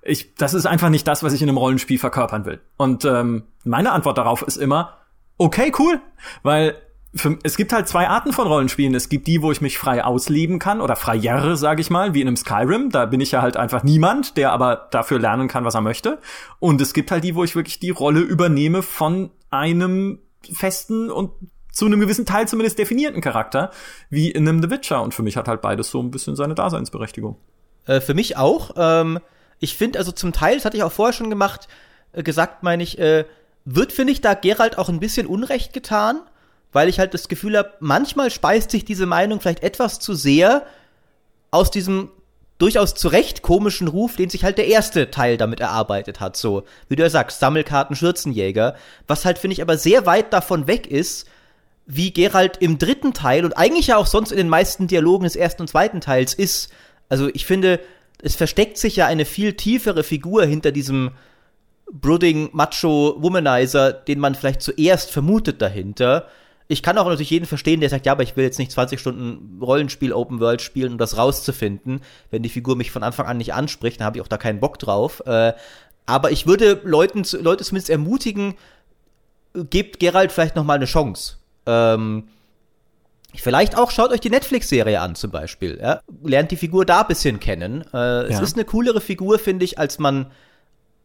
ich, 0.02 0.34
das 0.34 0.54
ist 0.54 0.66
einfach 0.66 0.88
nicht 0.88 1.06
das, 1.06 1.22
was 1.22 1.32
ich 1.32 1.42
in 1.42 1.48
einem 1.48 1.58
Rollenspiel 1.58 1.98
verkörpern 1.98 2.44
will. 2.44 2.60
Und 2.76 3.04
ähm, 3.04 3.44
meine 3.64 3.92
Antwort 3.92 4.18
darauf 4.18 4.42
ist 4.42 4.56
immer, 4.56 4.98
okay, 5.36 5.72
cool, 5.78 6.00
weil 6.42 6.76
für, 7.14 7.38
es 7.42 7.56
gibt 7.56 7.72
halt 7.72 7.88
zwei 7.88 8.08
Arten 8.08 8.32
von 8.32 8.46
Rollenspielen. 8.46 8.94
Es 8.94 9.08
gibt 9.08 9.26
die, 9.26 9.42
wo 9.42 9.50
ich 9.50 9.60
mich 9.60 9.78
frei 9.78 10.04
ausleben 10.04 10.58
kann 10.58 10.80
oder 10.80 10.96
freier, 10.96 11.56
sage 11.56 11.80
ich 11.80 11.90
mal, 11.90 12.14
wie 12.14 12.20
in 12.20 12.28
einem 12.28 12.36
Skyrim. 12.36 12.90
Da 12.90 13.06
bin 13.06 13.20
ich 13.20 13.32
ja 13.32 13.42
halt 13.42 13.56
einfach 13.56 13.82
niemand, 13.82 14.36
der 14.36 14.52
aber 14.52 14.88
dafür 14.90 15.18
lernen 15.18 15.48
kann, 15.48 15.64
was 15.64 15.74
er 15.74 15.80
möchte. 15.80 16.18
Und 16.60 16.80
es 16.80 16.92
gibt 16.92 17.10
halt 17.10 17.24
die, 17.24 17.34
wo 17.34 17.42
ich 17.42 17.56
wirklich 17.56 17.80
die 17.80 17.90
Rolle 17.90 18.20
übernehme 18.20 18.82
von 18.82 19.30
einem 19.50 20.20
festen 20.52 21.10
und 21.10 21.32
zu 21.72 21.86
einem 21.86 22.00
gewissen 22.00 22.26
Teil 22.26 22.48
zumindest 22.48 22.78
definierten 22.78 23.20
Charakter, 23.20 23.70
wie 24.08 24.30
in 24.30 24.48
einem 24.48 24.62
The 24.62 24.70
Witcher. 24.70 25.02
Und 25.02 25.12
für 25.12 25.22
mich 25.22 25.36
hat 25.36 25.48
halt 25.48 25.60
beides 25.60 25.90
so 25.90 26.00
ein 26.00 26.10
bisschen 26.10 26.36
seine 26.36 26.54
Daseinsberechtigung. 26.54 27.36
Äh, 27.86 28.00
für 28.00 28.14
mich 28.14 28.36
auch. 28.36 28.70
Ähm 28.76 29.18
ich 29.60 29.76
finde, 29.76 29.98
also 29.98 30.10
zum 30.10 30.32
Teil, 30.32 30.56
das 30.56 30.64
hatte 30.64 30.76
ich 30.76 30.82
auch 30.82 30.92
vorher 30.92 31.12
schon 31.12 31.30
gemacht, 31.30 31.68
äh, 32.12 32.22
gesagt, 32.22 32.62
meine 32.62 32.82
ich, 32.82 32.98
äh, 32.98 33.24
wird, 33.64 33.92
finde 33.92 34.12
ich, 34.12 34.20
da 34.20 34.34
Gerald 34.34 34.78
auch 34.78 34.88
ein 34.88 35.00
bisschen 35.00 35.26
Unrecht 35.26 35.72
getan, 35.72 36.20
weil 36.72 36.88
ich 36.88 36.98
halt 36.98 37.14
das 37.14 37.28
Gefühl 37.28 37.56
habe, 37.56 37.74
manchmal 37.80 38.30
speist 38.30 38.70
sich 38.70 38.84
diese 38.84 39.06
Meinung 39.06 39.40
vielleicht 39.40 39.62
etwas 39.62 40.00
zu 40.00 40.14
sehr 40.14 40.66
aus 41.50 41.70
diesem 41.70 42.10
durchaus 42.58 42.94
zu 42.94 43.08
Recht 43.08 43.42
komischen 43.42 43.88
Ruf, 43.88 44.16
den 44.16 44.28
sich 44.28 44.44
halt 44.44 44.58
der 44.58 44.66
erste 44.66 45.10
Teil 45.10 45.38
damit 45.38 45.60
erarbeitet 45.60 46.20
hat. 46.20 46.36
So, 46.36 46.64
wie 46.88 46.96
du 46.96 47.02
ja 47.02 47.10
sagst, 47.10 47.40
Sammelkarten, 47.40 47.96
Schürzenjäger. 47.96 48.76
Was 49.06 49.24
halt, 49.24 49.38
finde 49.38 49.54
ich, 49.54 49.62
aber 49.62 49.78
sehr 49.78 50.04
weit 50.04 50.32
davon 50.32 50.66
weg 50.66 50.86
ist, 50.86 51.26
wie 51.86 52.12
Geralt 52.12 52.58
im 52.58 52.78
dritten 52.78 53.14
Teil 53.14 53.44
und 53.44 53.54
eigentlich 53.54 53.88
ja 53.88 53.96
auch 53.96 54.06
sonst 54.06 54.30
in 54.30 54.36
den 54.36 54.48
meisten 54.48 54.86
Dialogen 54.86 55.24
des 55.24 55.36
ersten 55.36 55.62
und 55.62 55.68
zweiten 55.68 56.00
Teils 56.00 56.34
ist. 56.34 56.70
Also 57.08 57.28
ich 57.32 57.46
finde, 57.46 57.80
es 58.22 58.36
versteckt 58.36 58.78
sich 58.78 58.96
ja 58.96 59.06
eine 59.06 59.24
viel 59.24 59.54
tiefere 59.54 60.02
Figur 60.02 60.44
hinter 60.44 60.72
diesem 60.72 61.12
brooding 61.92 62.50
Macho 62.52 63.16
Womanizer, 63.18 63.92
den 63.92 64.20
man 64.20 64.34
vielleicht 64.34 64.62
zuerst 64.62 65.10
vermutet 65.10 65.60
dahinter. 65.60 66.28
Ich 66.68 66.84
kann 66.84 66.98
auch 66.98 67.06
natürlich 67.06 67.30
jeden 67.30 67.46
verstehen, 67.46 67.80
der 67.80 67.90
sagt, 67.90 68.06
ja, 68.06 68.12
aber 68.12 68.22
ich 68.22 68.36
will 68.36 68.44
jetzt 68.44 68.60
nicht 68.60 68.70
20 68.70 69.00
Stunden 69.00 69.60
Rollenspiel 69.60 70.12
Open 70.12 70.38
World 70.38 70.62
spielen, 70.62 70.92
um 70.92 70.98
das 70.98 71.16
rauszufinden. 71.16 72.00
Wenn 72.30 72.44
die 72.44 72.48
Figur 72.48 72.76
mich 72.76 72.92
von 72.92 73.02
Anfang 73.02 73.26
an 73.26 73.38
nicht 73.38 73.54
anspricht, 73.54 73.98
dann 73.98 74.06
habe 74.06 74.18
ich 74.18 74.22
auch 74.22 74.28
da 74.28 74.38
keinen 74.38 74.60
Bock 74.60 74.78
drauf. 74.78 75.20
Äh, 75.26 75.54
aber 76.06 76.30
ich 76.30 76.46
würde 76.46 76.80
Leuten, 76.84 77.24
Leute 77.40 77.64
zumindest 77.64 77.90
ermutigen, 77.90 78.54
gebt 79.54 79.98
Geralt 79.98 80.30
vielleicht 80.30 80.54
noch 80.54 80.64
mal 80.64 80.74
eine 80.74 80.84
Chance. 80.84 81.38
Ähm, 81.66 82.28
Vielleicht 83.36 83.76
auch 83.76 83.90
schaut 83.90 84.10
euch 84.10 84.20
die 84.20 84.30
Netflix-Serie 84.30 85.00
an 85.00 85.14
zum 85.14 85.30
Beispiel. 85.30 85.78
Ja? 85.80 86.00
Lernt 86.22 86.50
die 86.50 86.56
Figur 86.56 86.84
da 86.84 87.02
ein 87.02 87.08
bisschen 87.08 87.40
kennen. 87.40 87.84
Äh, 87.92 87.96
ja. 87.96 88.22
Es 88.24 88.40
ist 88.40 88.54
eine 88.54 88.64
coolere 88.64 89.00
Figur, 89.00 89.38
finde 89.38 89.64
ich, 89.64 89.78
als 89.78 89.98
man, 89.98 90.30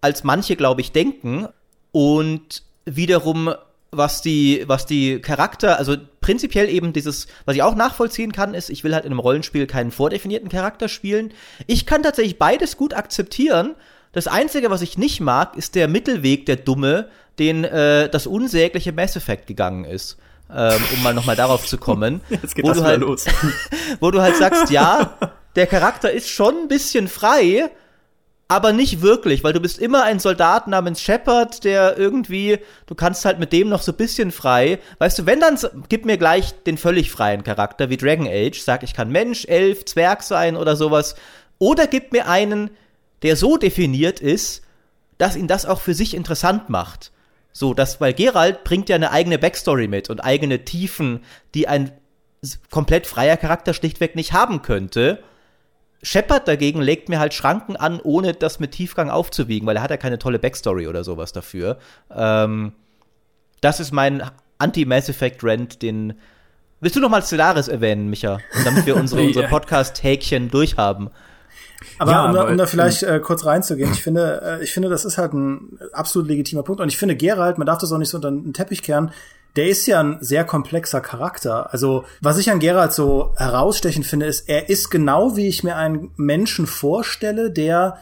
als 0.02 0.24
manche, 0.24 0.56
glaube 0.56 0.82
ich, 0.82 0.92
denken. 0.92 1.48
Und 1.92 2.64
wiederum, 2.86 3.54
was 3.92 4.22
die, 4.22 4.64
was 4.68 4.86
die 4.86 5.20
Charakter, 5.20 5.78
also 5.78 5.96
prinzipiell 6.22 6.70
eben 6.70 6.94
dieses, 6.94 7.28
was 7.46 7.56
ich 7.56 7.64
auch 7.64 7.76
nachvollziehen 7.76 8.32
kann, 8.32 8.54
ist, 8.54 8.70
ich 8.70 8.84
will 8.84 8.94
halt 8.94 9.06
in 9.06 9.12
einem 9.12 9.20
Rollenspiel 9.20 9.68
keinen 9.68 9.92
vordefinierten 9.92 10.50
Charakter 10.50 10.90
spielen. 10.90 11.32
Ich 11.68 11.86
kann 11.86 12.04
tatsächlich 12.04 12.40
beides 12.40 12.78
gut 12.78 12.94
akzeptieren. 12.94 13.76
Das 14.12 14.28
Einzige, 14.28 14.70
was 14.70 14.82
ich 14.82 14.98
nicht 14.98 15.20
mag, 15.20 15.56
ist 15.56 15.76
der 15.76 15.88
Mittelweg, 15.88 16.46
der 16.46 16.56
dumme, 16.56 17.10
den 17.38 17.66
äh, 17.66 18.10
das 18.10 18.28
unsägliche 18.28 18.94
Mass 18.94 19.16
Effect 19.16 19.46
gegangen 19.48 19.86
ist 19.86 20.18
ähm, 20.54 20.82
um 20.94 21.04
mal 21.04 21.14
nochmal 21.14 21.36
darauf 21.36 21.66
zu 21.66 21.78
kommen. 21.78 22.22
Jetzt 22.30 22.56
geht 22.56 22.66
wo 22.66 22.70
das 22.70 22.78
du 22.78 22.84
halt, 22.84 23.02
los. 23.02 23.26
wo 24.00 24.12
du 24.12 24.22
halt 24.22 24.36
sagst, 24.36 24.70
ja, 24.70 25.18
der 25.56 25.68
Charakter 25.68 26.12
ist 26.12 26.30
schon 26.30 26.56
ein 26.56 26.68
bisschen 26.68 27.08
frei, 27.08 27.70
aber 28.48 28.74
nicht 28.74 29.02
wirklich, 29.02 29.44
weil 29.44 29.54
du 29.54 29.60
bist 29.60 29.80
immer 29.80 30.04
ein 30.04 30.20
Soldat 30.20 30.68
namens 30.68 31.02
Shepard, 31.02 31.64
der 31.64 31.98
irgendwie, 31.98 32.60
du 32.86 32.94
kannst 32.94 33.26
halt 33.26 33.40
mit 33.40 33.52
dem 33.52 33.70
noch 33.70 33.82
so 33.82 33.92
ein 33.92 33.98
bisschen 33.98 34.32
frei. 34.32 34.80
Weißt 35.00 35.18
du, 35.18 35.26
wenn 35.26 35.40
dann, 35.40 35.58
gib 35.90 36.06
mir 36.06 36.18
gleich 36.18 36.54
den 36.64 36.78
völlig 36.78 37.10
freien 37.10 37.44
Charakter 37.44 37.90
wie 37.90 37.98
Dragon 37.98 38.28
Age, 38.28 38.60
sag, 38.60 38.84
ich 38.84 38.94
kann 38.94 39.12
Mensch, 39.12 39.46
Elf, 39.46 39.86
Zwerg 39.86 40.22
sein 40.22 40.56
oder 40.56 40.76
sowas. 40.76 41.16
Oder 41.58 41.88
gib 41.88 42.12
mir 42.12 42.28
einen, 42.28 42.70
der 43.24 43.36
so 43.36 43.58
definiert 43.58 44.20
ist, 44.20 44.62
dass 45.18 45.36
ihn 45.36 45.48
das 45.48 45.66
auch 45.66 45.82
für 45.82 45.96
sich 45.96 46.14
interessant 46.14 46.70
macht. 46.70 47.12
So, 47.58 47.74
das, 47.74 48.02
weil 48.02 48.14
Gerald 48.14 48.66
bringt 48.66 48.90
ja 48.90 48.98
eine 48.98 49.12
eigene 49.12 49.40
Backstory 49.40 49.88
mit 49.88 50.10
und 50.10 50.20
eigene 50.20 50.66
Tiefen, 50.66 51.24
die 51.54 51.70
ein 51.70 51.90
komplett 52.70 53.08
freier 53.08 53.38
Charakter 53.38 53.74
schlichtweg 53.74 54.14
nicht 54.18 54.34
haben 54.34 54.62
könnte. 54.62 55.24
Shepard 56.04 56.50
dagegen 56.50 56.82
legt 56.82 57.08
mir 57.08 57.18
halt 57.18 57.34
Schranken 57.34 57.78
an, 57.78 58.02
ohne 58.04 58.34
das 58.34 58.60
mit 58.60 58.72
Tiefgang 58.72 59.10
aufzuwiegen, 59.10 59.66
weil 59.66 59.78
er 59.78 59.84
hat 59.84 59.90
ja 59.90 59.96
keine 59.96 60.20
tolle 60.20 60.38
Backstory 60.38 60.88
oder 60.88 61.06
sowas 61.06 61.32
dafür. 61.32 61.78
Ähm, 62.14 62.74
das 63.62 63.80
ist 63.80 63.94
mein 63.94 64.22
Anti-Mass 64.58 65.08
Effect-Rant, 65.08 65.82
den. 65.82 66.20
Willst 66.82 66.98
du 66.98 67.00
noch 67.00 67.10
mal 67.10 67.24
Stellaris 67.24 67.70
erwähnen, 67.70 68.10
Micha? 68.10 68.40
Damit 68.66 68.86
wir 68.86 68.96
unsere, 68.98 69.22
unsere 69.22 69.48
Podcast-Häkchen 69.48 70.52
durchhaben. 70.52 71.10
Aber, 71.98 72.12
ja, 72.12 72.26
um, 72.26 72.36
aber, 72.36 72.50
um 72.50 72.58
da 72.58 72.66
vielleicht 72.66 73.04
äh, 73.04 73.20
kurz 73.20 73.46
reinzugehen, 73.46 73.92
ich 73.92 74.04
finde, 74.04 74.42
äh, 74.44 74.64
ich 74.64 74.74
finde, 74.74 74.90
das 74.90 75.06
ist 75.06 75.18
halt 75.18 75.34
ein 75.34 75.80
absolut 75.94 76.28
legitimer 76.28 76.64
Punkt. 76.64 76.82
Und 76.82 76.90
ich 76.90 76.98
finde, 76.98 77.16
Gerald, 77.16 77.58
man 77.58 77.68
darf 77.68 77.80
das 77.80 77.92
auch 77.92 77.98
nicht 77.98 78.10
so 78.10 78.18
unter 78.18 78.32
den 78.32 78.54
Teppich 78.54 78.82
kehren, 78.82 79.12
der 79.56 79.68
ist 79.70 79.86
ja 79.88 80.02
ein 80.02 80.18
sehr 80.20 80.44
komplexer 80.44 81.00
Charakter. 81.00 81.72
Also, 81.72 82.04
was 82.22 82.38
ich 82.38 82.52
an 82.52 82.60
Gerald 82.60 82.92
so 82.92 83.34
herausstechend 83.38 84.06
finde, 84.06 84.26
ist, 84.26 84.50
er 84.50 84.70
ist 84.70 84.90
genau 84.90 85.38
wie 85.38 85.48
ich 85.48 85.64
mir 85.64 85.78
einen 85.78 86.12
Menschen 86.18 86.68
vorstelle, 86.68 87.52
der 87.52 87.98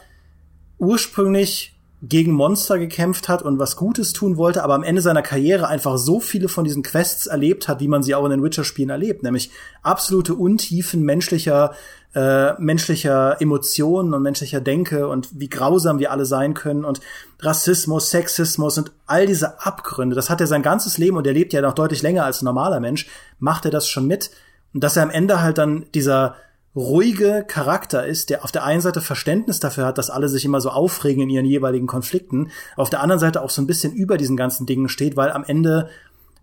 ursprünglich 0.78 1.74
gegen 2.02 2.32
Monster 2.32 2.78
gekämpft 2.78 3.28
hat 3.28 3.42
und 3.42 3.58
was 3.58 3.76
Gutes 3.76 4.12
tun 4.12 4.36
wollte, 4.36 4.62
aber 4.62 4.74
am 4.74 4.82
Ende 4.82 5.00
seiner 5.00 5.22
Karriere 5.22 5.68
einfach 5.68 5.96
so 5.96 6.20
viele 6.20 6.48
von 6.48 6.64
diesen 6.64 6.82
Quests 6.82 7.26
erlebt 7.26 7.66
hat, 7.66 7.80
wie 7.80 7.88
man 7.88 8.02
sie 8.02 8.14
auch 8.14 8.24
in 8.24 8.30
den 8.30 8.42
Witcher-Spielen 8.42 8.90
erlebt, 8.90 9.22
nämlich 9.22 9.50
absolute 9.82 10.34
Untiefen 10.34 11.02
menschlicher 11.02 11.72
äh, 12.14 12.52
menschlicher 12.60 13.40
Emotionen 13.40 14.14
und 14.14 14.22
menschlicher 14.22 14.60
Denke 14.60 15.08
und 15.08 15.28
wie 15.32 15.48
grausam 15.48 15.98
wir 15.98 16.12
alle 16.12 16.26
sein 16.26 16.54
können 16.54 16.84
und 16.84 17.00
Rassismus, 17.40 18.10
Sexismus 18.10 18.78
und 18.78 18.92
all 19.06 19.26
diese 19.26 19.60
Abgründe, 19.64 20.14
das 20.14 20.30
hat 20.30 20.40
er 20.40 20.46
sein 20.46 20.62
ganzes 20.62 20.98
Leben 20.98 21.16
und 21.16 21.26
er 21.26 21.32
lebt 21.32 21.52
ja 21.52 21.60
noch 21.60 21.74
deutlich 21.74 22.02
länger 22.02 22.24
als 22.24 22.40
ein 22.40 22.46
normaler 22.46 22.80
Mensch, 22.80 23.08
macht 23.38 23.64
er 23.64 23.70
das 23.70 23.88
schon 23.88 24.06
mit. 24.06 24.30
Und 24.72 24.82
dass 24.82 24.96
er 24.96 25.02
am 25.02 25.10
Ende 25.10 25.40
halt 25.40 25.58
dann 25.58 25.86
dieser 25.94 26.36
ruhige 26.76 27.44
Charakter 27.46 28.04
ist, 28.06 28.30
der 28.30 28.44
auf 28.44 28.50
der 28.50 28.64
einen 28.64 28.80
Seite 28.80 29.00
Verständnis 29.00 29.60
dafür 29.60 29.86
hat, 29.86 29.98
dass 29.98 30.10
alle 30.10 30.28
sich 30.28 30.44
immer 30.44 30.60
so 30.60 30.70
aufregen 30.70 31.22
in 31.22 31.30
ihren 31.30 31.46
jeweiligen 31.46 31.86
Konflikten, 31.86 32.50
auf 32.76 32.90
der 32.90 33.00
anderen 33.00 33.20
Seite 33.20 33.42
auch 33.42 33.50
so 33.50 33.62
ein 33.62 33.66
bisschen 33.66 33.92
über 33.92 34.16
diesen 34.16 34.36
ganzen 34.36 34.66
Dingen 34.66 34.88
steht, 34.88 35.16
weil 35.16 35.30
am 35.30 35.44
Ende 35.44 35.88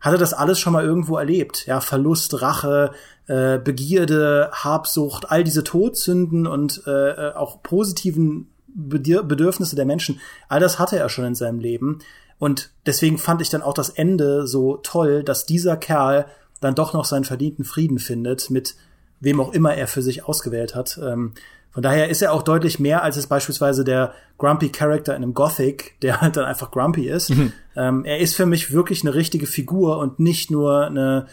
hat 0.02 0.14
er 0.14 0.20
das 0.20 0.34
alles 0.34 0.60
schon 0.60 0.74
mal 0.74 0.84
irgendwo 0.84 1.18
erlebt. 1.18 1.66
Ja, 1.68 1.80
Verlust, 1.80 2.42
Rache, 2.42 2.92
äh, 3.28 3.60
Begierde, 3.60 4.50
Habsucht, 4.52 5.32
all 5.32 5.44
diese 5.44 5.64
Todsünden 5.64 6.48
und 6.48 6.84
äh, 6.88 7.12
äh 7.12 7.34
auch 7.34 7.64
positiven 7.64 8.50
Bedürfnisse 8.74 9.76
der 9.76 9.86
Menschen, 9.86 10.20
all 10.48 10.60
das 10.60 10.80
hatte 10.80 10.98
er 10.98 11.10
schon 11.10 11.26
in 11.26 11.36
seinem 11.36 11.60
Leben. 11.60 12.00
Und 12.40 12.72
deswegen 12.86 13.18
fand 13.18 13.42
ich 13.42 13.50
dann 13.50 13.62
auch 13.62 13.74
das 13.74 13.90
Ende 13.90 14.48
so 14.48 14.78
toll, 14.78 15.24
dass 15.24 15.46
dieser 15.46 15.78
Kerl 15.78 16.26
dann 16.60 16.76
doch 16.76 16.94
noch 16.94 17.06
seinen 17.06 17.26
verdienten 17.26 17.66
Frieden 17.66 18.00
findet 18.00 18.50
mit 18.50 18.76
wem 19.20 19.40
auch 19.40 19.54
immer 19.54 19.76
er 19.76 19.88
für 19.88 20.02
sich 20.02 20.26
ausgewählt 20.26 20.76
hat. 20.76 21.00
Ähm, 21.02 21.34
von 21.72 21.84
daher 21.84 22.10
ist 22.10 22.22
er 22.22 22.34
auch 22.34 22.44
deutlich 22.44 22.80
mehr 22.80 23.02
als 23.02 23.16
es 23.16 23.28
beispielsweise 23.28 23.84
der 23.84 24.14
Grumpy 24.38 24.70
Character 24.70 25.16
in 25.16 25.24
einem 25.24 25.34
Gothic, 25.34 26.00
der 26.02 26.20
halt 26.22 26.36
dann 26.36 26.46
einfach 26.46 26.70
grumpy 26.72 27.08
ist. 27.08 27.30
Mhm. 27.30 27.54
Ähm, 27.76 28.06
er 28.06 28.20
ist 28.20 28.36
für 28.36 28.46
mich 28.46 28.74
wirklich 28.74 29.04
eine 29.04 29.16
richtige 29.16 29.48
Figur 29.48 29.98
und 29.98 30.20
nicht 30.20 30.52
nur 30.52 30.88
eine, 30.88 31.28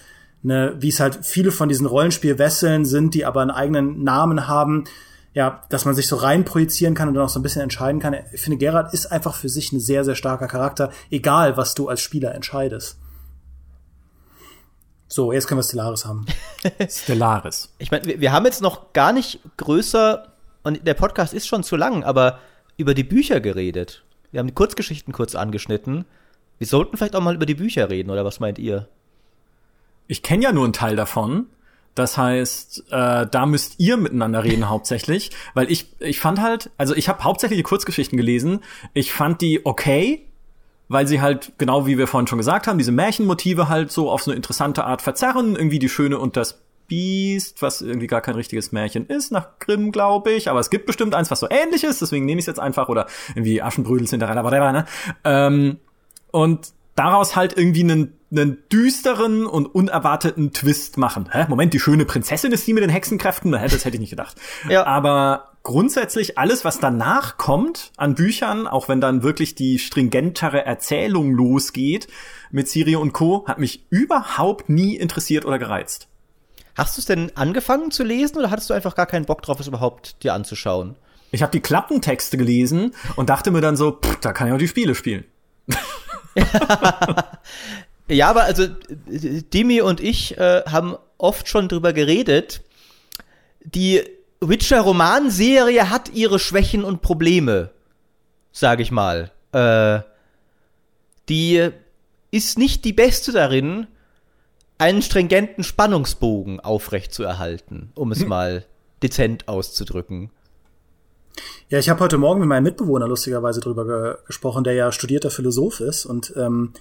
eine 0.44 0.76
wie 0.78 0.90
es 0.90 1.00
halt 1.00 1.18
viele 1.22 1.50
von 1.50 1.68
diesen 1.68 1.86
Rollenspielwesseln 1.86 2.84
sind, 2.84 3.14
die 3.14 3.24
aber 3.24 3.40
einen 3.40 3.50
eigenen 3.50 4.04
Namen 4.04 4.46
haben. 4.46 4.84
Ja, 5.34 5.62
dass 5.68 5.84
man 5.84 5.94
sich 5.94 6.08
so 6.08 6.16
rein 6.16 6.44
projizieren 6.44 6.94
kann 6.94 7.08
und 7.08 7.14
dann 7.14 7.24
auch 7.24 7.28
so 7.28 7.38
ein 7.38 7.42
bisschen 7.42 7.62
entscheiden 7.62 8.00
kann. 8.00 8.16
Ich 8.32 8.40
finde, 8.40 8.58
Gerard 8.58 8.92
ist 8.94 9.06
einfach 9.06 9.34
für 9.34 9.48
sich 9.48 9.72
ein 9.72 9.78
sehr, 9.78 10.04
sehr 10.04 10.16
starker 10.16 10.48
Charakter, 10.48 10.90
egal 11.10 11.56
was 11.56 11.74
du 11.74 11.88
als 11.88 12.00
Spieler 12.00 12.34
entscheidest. 12.34 12.98
So, 15.08 15.32
jetzt 15.32 15.48
können 15.48 15.58
wir 15.58 15.64
Stellaris 15.64 16.04
haben. 16.04 16.26
Stellaris. 16.88 17.72
Ich 17.78 17.90
meine, 17.90 18.04
wir, 18.04 18.20
wir, 18.20 18.32
haben 18.32 18.44
jetzt 18.44 18.60
noch 18.60 18.92
gar 18.92 19.12
nicht 19.12 19.40
größer, 19.56 20.32
und 20.62 20.86
der 20.86 20.94
Podcast 20.94 21.32
ist 21.32 21.46
schon 21.46 21.62
zu 21.62 21.76
lang, 21.76 22.04
aber 22.04 22.38
über 22.76 22.92
die 22.92 23.04
Bücher 23.04 23.40
geredet. 23.40 24.04
Wir 24.30 24.40
haben 24.40 24.46
die 24.46 24.54
Kurzgeschichten 24.54 25.14
kurz 25.14 25.34
angeschnitten. 25.34 26.04
Wir 26.58 26.66
sollten 26.66 26.98
vielleicht 26.98 27.16
auch 27.16 27.22
mal 27.22 27.34
über 27.34 27.46
die 27.46 27.54
Bücher 27.54 27.88
reden, 27.88 28.10
oder 28.10 28.24
was 28.24 28.38
meint 28.38 28.58
ihr? 28.58 28.86
Ich 30.08 30.22
kenne 30.22 30.44
ja 30.44 30.52
nur 30.52 30.64
einen 30.64 30.74
Teil 30.74 30.94
davon. 30.94 31.46
Das 31.94 32.16
heißt, 32.18 32.84
äh, 32.90 33.26
da 33.26 33.46
müsst 33.46 33.76
ihr 33.78 33.96
miteinander 33.96 34.44
reden 34.44 34.68
hauptsächlich, 34.68 35.30
weil 35.54 35.70
ich 35.72 35.86
ich 36.00 36.20
fand 36.20 36.40
halt, 36.40 36.70
also 36.76 36.94
ich 36.94 37.08
habe 37.08 37.24
hauptsächlich 37.24 37.58
die 37.58 37.64
Kurzgeschichten 37.64 38.18
gelesen. 38.18 38.60
Ich 38.92 39.12
fand 39.12 39.40
die 39.40 39.64
okay, 39.64 40.27
weil 40.88 41.06
sie 41.06 41.20
halt, 41.20 41.52
genau 41.58 41.86
wie 41.86 41.98
wir 41.98 42.06
vorhin 42.06 42.26
schon 42.26 42.38
gesagt 42.38 42.66
haben, 42.66 42.78
diese 42.78 42.92
Märchenmotive 42.92 43.68
halt 43.68 43.92
so 43.92 44.10
auf 44.10 44.22
so 44.22 44.30
eine 44.30 44.36
interessante 44.36 44.84
Art 44.84 45.02
verzerren. 45.02 45.54
Irgendwie 45.54 45.78
die 45.78 45.88
Schöne 45.88 46.18
und 46.18 46.36
das 46.36 46.62
Biest, 46.88 47.60
was 47.60 47.82
irgendwie 47.82 48.06
gar 48.06 48.22
kein 48.22 48.34
richtiges 48.34 48.72
Märchen 48.72 49.06
ist, 49.06 49.30
nach 49.30 49.58
Grimm, 49.58 49.92
glaube 49.92 50.32
ich. 50.32 50.48
Aber 50.48 50.60
es 50.60 50.70
gibt 50.70 50.86
bestimmt 50.86 51.14
eins, 51.14 51.30
was 51.30 51.40
so 51.40 51.48
ähnlich 51.50 51.84
ist, 51.84 52.00
deswegen 52.00 52.24
nehme 52.24 52.38
ich 52.38 52.44
es 52.44 52.46
jetzt 52.46 52.60
einfach. 52.60 52.88
Oder 52.88 53.06
irgendwie 53.34 53.62
Aschenbrödel, 53.62 54.08
Cinderella, 54.08 54.42
whatever, 54.42 54.72
ne? 54.72 54.86
Ähm, 55.24 55.78
und 56.30 56.72
daraus 56.94 57.36
halt 57.36 57.56
irgendwie 57.56 57.82
einen, 57.82 58.18
einen 58.32 58.58
düsteren 58.72 59.46
und 59.46 59.66
unerwarteten 59.66 60.52
Twist 60.52 60.96
machen. 60.96 61.28
Hä? 61.30 61.46
Moment, 61.48 61.74
die 61.74 61.80
schöne 61.80 62.06
Prinzessin 62.06 62.52
ist 62.52 62.66
die 62.66 62.72
mit 62.72 62.82
den 62.82 62.90
Hexenkräften? 62.90 63.52
Das 63.52 63.84
hätte 63.84 63.90
ich 63.90 64.00
nicht 64.00 64.10
gedacht. 64.10 64.36
Ja. 64.68 64.84
Aber 64.84 65.52
grundsätzlich 65.68 66.38
alles, 66.38 66.64
was 66.64 66.80
danach 66.80 67.36
kommt 67.36 67.92
an 67.98 68.14
Büchern, 68.14 68.66
auch 68.66 68.88
wenn 68.88 69.02
dann 69.02 69.22
wirklich 69.22 69.54
die 69.54 69.78
stringentere 69.78 70.64
Erzählung 70.64 71.30
losgeht 71.30 72.08
mit 72.50 72.70
Siri 72.70 72.96
und 72.96 73.12
Co., 73.12 73.46
hat 73.46 73.58
mich 73.58 73.84
überhaupt 73.90 74.70
nie 74.70 74.96
interessiert 74.96 75.44
oder 75.44 75.58
gereizt. 75.58 76.08
Hast 76.74 76.96
du 76.96 77.02
es 77.02 77.04
denn 77.04 77.32
angefangen 77.36 77.90
zu 77.90 78.02
lesen 78.02 78.38
oder 78.38 78.50
hattest 78.50 78.70
du 78.70 78.74
einfach 78.74 78.94
gar 78.94 79.04
keinen 79.04 79.26
Bock 79.26 79.42
drauf, 79.42 79.60
es 79.60 79.66
überhaupt 79.66 80.22
dir 80.22 80.32
anzuschauen? 80.32 80.96
Ich 81.32 81.42
habe 81.42 81.52
die 81.52 81.60
Klappentexte 81.60 82.38
gelesen 82.38 82.94
und 83.16 83.28
dachte 83.28 83.50
mir 83.50 83.60
dann 83.60 83.76
so, 83.76 83.92
pff, 83.92 84.20
da 84.20 84.32
kann 84.32 84.48
ich 84.48 84.54
auch 84.54 84.58
die 84.58 84.68
Spiele 84.68 84.94
spielen. 84.94 85.26
ja, 88.08 88.30
aber 88.30 88.44
also 88.44 88.66
Dimi 89.06 89.82
und 89.82 90.00
ich 90.00 90.38
äh, 90.38 90.62
haben 90.64 90.96
oft 91.18 91.46
schon 91.46 91.68
drüber 91.68 91.92
geredet. 91.92 92.62
Die 93.66 94.17
Witcher-Romanserie 94.40 95.90
hat 95.90 96.14
ihre 96.14 96.38
Schwächen 96.38 96.84
und 96.84 97.02
Probleme, 97.02 97.70
sage 98.52 98.82
ich 98.82 98.90
mal. 98.90 99.32
Äh, 99.52 100.00
die 101.28 101.70
ist 102.30 102.58
nicht 102.58 102.84
die 102.84 102.92
beste 102.92 103.32
darin, 103.32 103.86
einen 104.78 105.02
stringenten 105.02 105.64
Spannungsbogen 105.64 106.60
aufrechtzuerhalten, 106.60 107.90
um 107.94 108.12
es 108.12 108.20
hm. 108.20 108.28
mal 108.28 108.64
dezent 109.02 109.48
auszudrücken. 109.48 110.30
Ja, 111.68 111.78
ich 111.78 111.88
habe 111.88 112.00
heute 112.00 112.18
Morgen 112.18 112.40
mit 112.40 112.48
meinem 112.48 112.64
Mitbewohner 112.64 113.06
lustigerweise 113.06 113.60
drüber 113.60 113.86
ge 113.86 114.16
gesprochen, 114.26 114.64
der 114.64 114.74
ja 114.74 114.90
studierter 114.90 115.30
Philosoph 115.30 115.80
ist. 115.80 116.06
Und 116.06 116.32
ähm, 116.36 116.72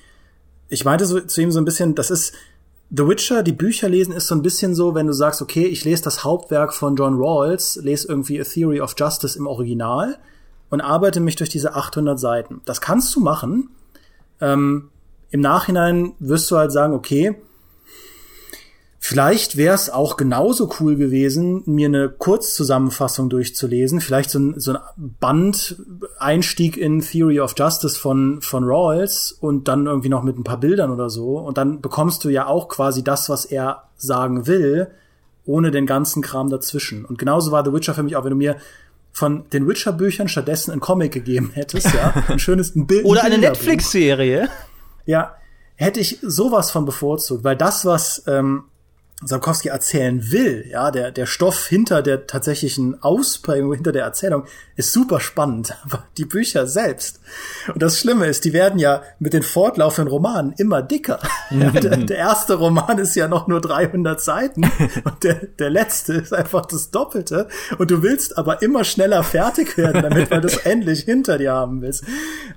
ich 0.69 0.85
meinte 0.85 1.05
so, 1.05 1.19
zu 1.19 1.41
ihm 1.41 1.51
so 1.51 1.59
ein 1.59 1.65
bisschen, 1.65 1.95
das 1.95 2.09
ist 2.09 2.34
The 2.89 3.07
Witcher, 3.07 3.43
die 3.43 3.51
Bücher 3.51 3.89
lesen, 3.89 4.14
ist 4.14 4.27
so 4.27 4.35
ein 4.35 4.41
bisschen 4.41 4.73
so, 4.73 4.95
wenn 4.95 5.07
du 5.07 5.14
sagst, 5.14 5.41
okay, 5.41 5.65
ich 5.65 5.84
lese 5.84 6.03
das 6.03 6.23
Hauptwerk 6.23 6.73
von 6.73 6.95
John 6.95 7.18
Rawls, 7.18 7.77
lese 7.84 8.07
irgendwie 8.07 8.39
A 8.39 8.45
Theory 8.45 8.80
of 8.80 8.95
Justice 8.97 9.38
im 9.38 9.45
Original 9.45 10.18
und 10.69 10.80
arbeite 10.80 11.19
mich 11.19 11.35
durch 11.35 11.49
diese 11.49 11.76
800 11.76 12.18
Seiten. 12.18 12.61
Das 12.65 12.80
kannst 12.80 13.14
du 13.15 13.19
machen. 13.19 13.69
Ähm, 14.39 14.89
Im 15.31 15.41
Nachhinein 15.41 16.14
wirst 16.19 16.49
du 16.49 16.57
halt 16.57 16.72
sagen, 16.72 16.93
okay, 16.93 17.35
Vielleicht 19.09 19.55
wäre 19.55 19.73
es 19.73 19.89
auch 19.89 20.17
genauso 20.17 20.69
cool 20.81 20.97
gewesen, 20.97 21.63
mir 21.65 21.88
eine 21.88 22.09
Kurzzusammenfassung 22.09 23.29
durchzulesen. 23.29 24.01
Vielleicht 24.01 24.29
so 24.29 24.39
ein, 24.39 24.59
so 24.59 24.73
ein 24.73 24.79
Band-Einstieg 24.97 26.75
in 26.75 26.99
Theory 26.99 27.39
of 27.39 27.53
Justice 27.57 27.97
von, 27.97 28.41
von 28.41 28.65
Rawls 28.65 29.31
und 29.31 29.69
dann 29.69 29.85
irgendwie 29.85 30.09
noch 30.09 30.23
mit 30.23 30.38
ein 30.38 30.43
paar 30.43 30.59
Bildern 30.59 30.91
oder 30.91 31.09
so. 31.09 31.38
Und 31.38 31.57
dann 31.57 31.79
bekommst 31.79 32.25
du 32.25 32.29
ja 32.29 32.47
auch 32.47 32.67
quasi 32.67 33.01
das, 33.01 33.29
was 33.29 33.45
er 33.45 33.84
sagen 33.95 34.45
will, 34.45 34.89
ohne 35.45 35.71
den 35.71 35.85
ganzen 35.85 36.21
Kram 36.21 36.49
dazwischen. 36.49 37.05
Und 37.05 37.17
genauso 37.17 37.53
war 37.53 37.63
The 37.63 37.71
Witcher 37.71 37.93
für 37.93 38.03
mich 38.03 38.17
auch, 38.17 38.25
wenn 38.25 38.31
du 38.31 38.35
mir 38.35 38.57
von 39.13 39.45
den 39.53 39.69
Witcher-Büchern 39.69 40.27
stattdessen 40.27 40.71
ein 40.71 40.81
Comic 40.81 41.13
gegeben 41.13 41.51
hättest, 41.53 41.93
ja, 41.93 42.13
ein 42.27 42.39
schönes 42.39 42.73
Bild. 42.75 43.05
Oder 43.05 43.23
eine 43.23 43.38
Netflix-Serie. 43.38 44.49
Ja, 45.05 45.38
hätte 45.75 46.01
ich 46.01 46.19
sowas 46.21 46.71
von 46.71 46.84
bevorzugt, 46.84 47.45
weil 47.45 47.55
das, 47.55 47.85
was 47.85 48.23
ähm, 48.27 48.65
Sapkowski 49.23 49.69
erzählen 49.69 50.31
will, 50.31 50.68
ja, 50.69 50.91
der, 50.91 51.11
der 51.11 51.26
Stoff 51.26 51.65
hinter 51.65 52.03
der 52.03 52.27
tatsächlichen 52.27 53.02
Ausprägung, 53.02 53.73
hinter 53.73 53.91
der 53.91 54.03
Erzählung, 54.03 54.44
ist 54.76 54.94
super 54.94 55.19
spannend. 55.19 55.76
Aber 55.84 56.03
die 56.18 56.26
Bücher 56.26 56.68
selbst. 56.68 57.19
Und 57.73 57.81
das 57.81 57.98
Schlimme 57.99 58.27
ist, 58.27 58.45
die 58.45 58.53
werden 58.53 58.77
ja 58.77 59.02
mit 59.18 59.34
den 59.34 59.41
fortlaufenden 59.41 60.11
Romanen 60.11 60.53
immer 60.57 60.84
dicker. 60.84 61.19
Ja, 61.49 61.72
der, 61.72 61.98
der, 61.98 62.18
erste 62.18 62.56
Roman 62.56 62.99
ist 62.99 63.15
ja 63.15 63.27
noch 63.27 63.48
nur 63.48 63.60
300 63.60 64.22
Seiten 64.22 64.69
und 65.03 65.23
der, 65.23 65.34
der 65.34 65.72
letzte 65.72 66.14
ist 66.14 66.34
einfach 66.34 66.68
das 66.68 66.91
Doppelte. 66.91 67.48
Und 67.80 67.89
du 67.89 68.03
willst 68.03 68.38
aber 68.38 68.61
immer 68.61 68.84
schneller 68.84 69.23
fertig 69.23 69.77
werden 69.77 70.03
damit, 70.03 70.30
weil 70.30 70.41
du 70.41 70.48
es 70.48 70.57
endlich 70.57 71.02
hinter 71.02 71.39
dir 71.39 71.53
haben 71.53 71.81
willst. 71.81 72.03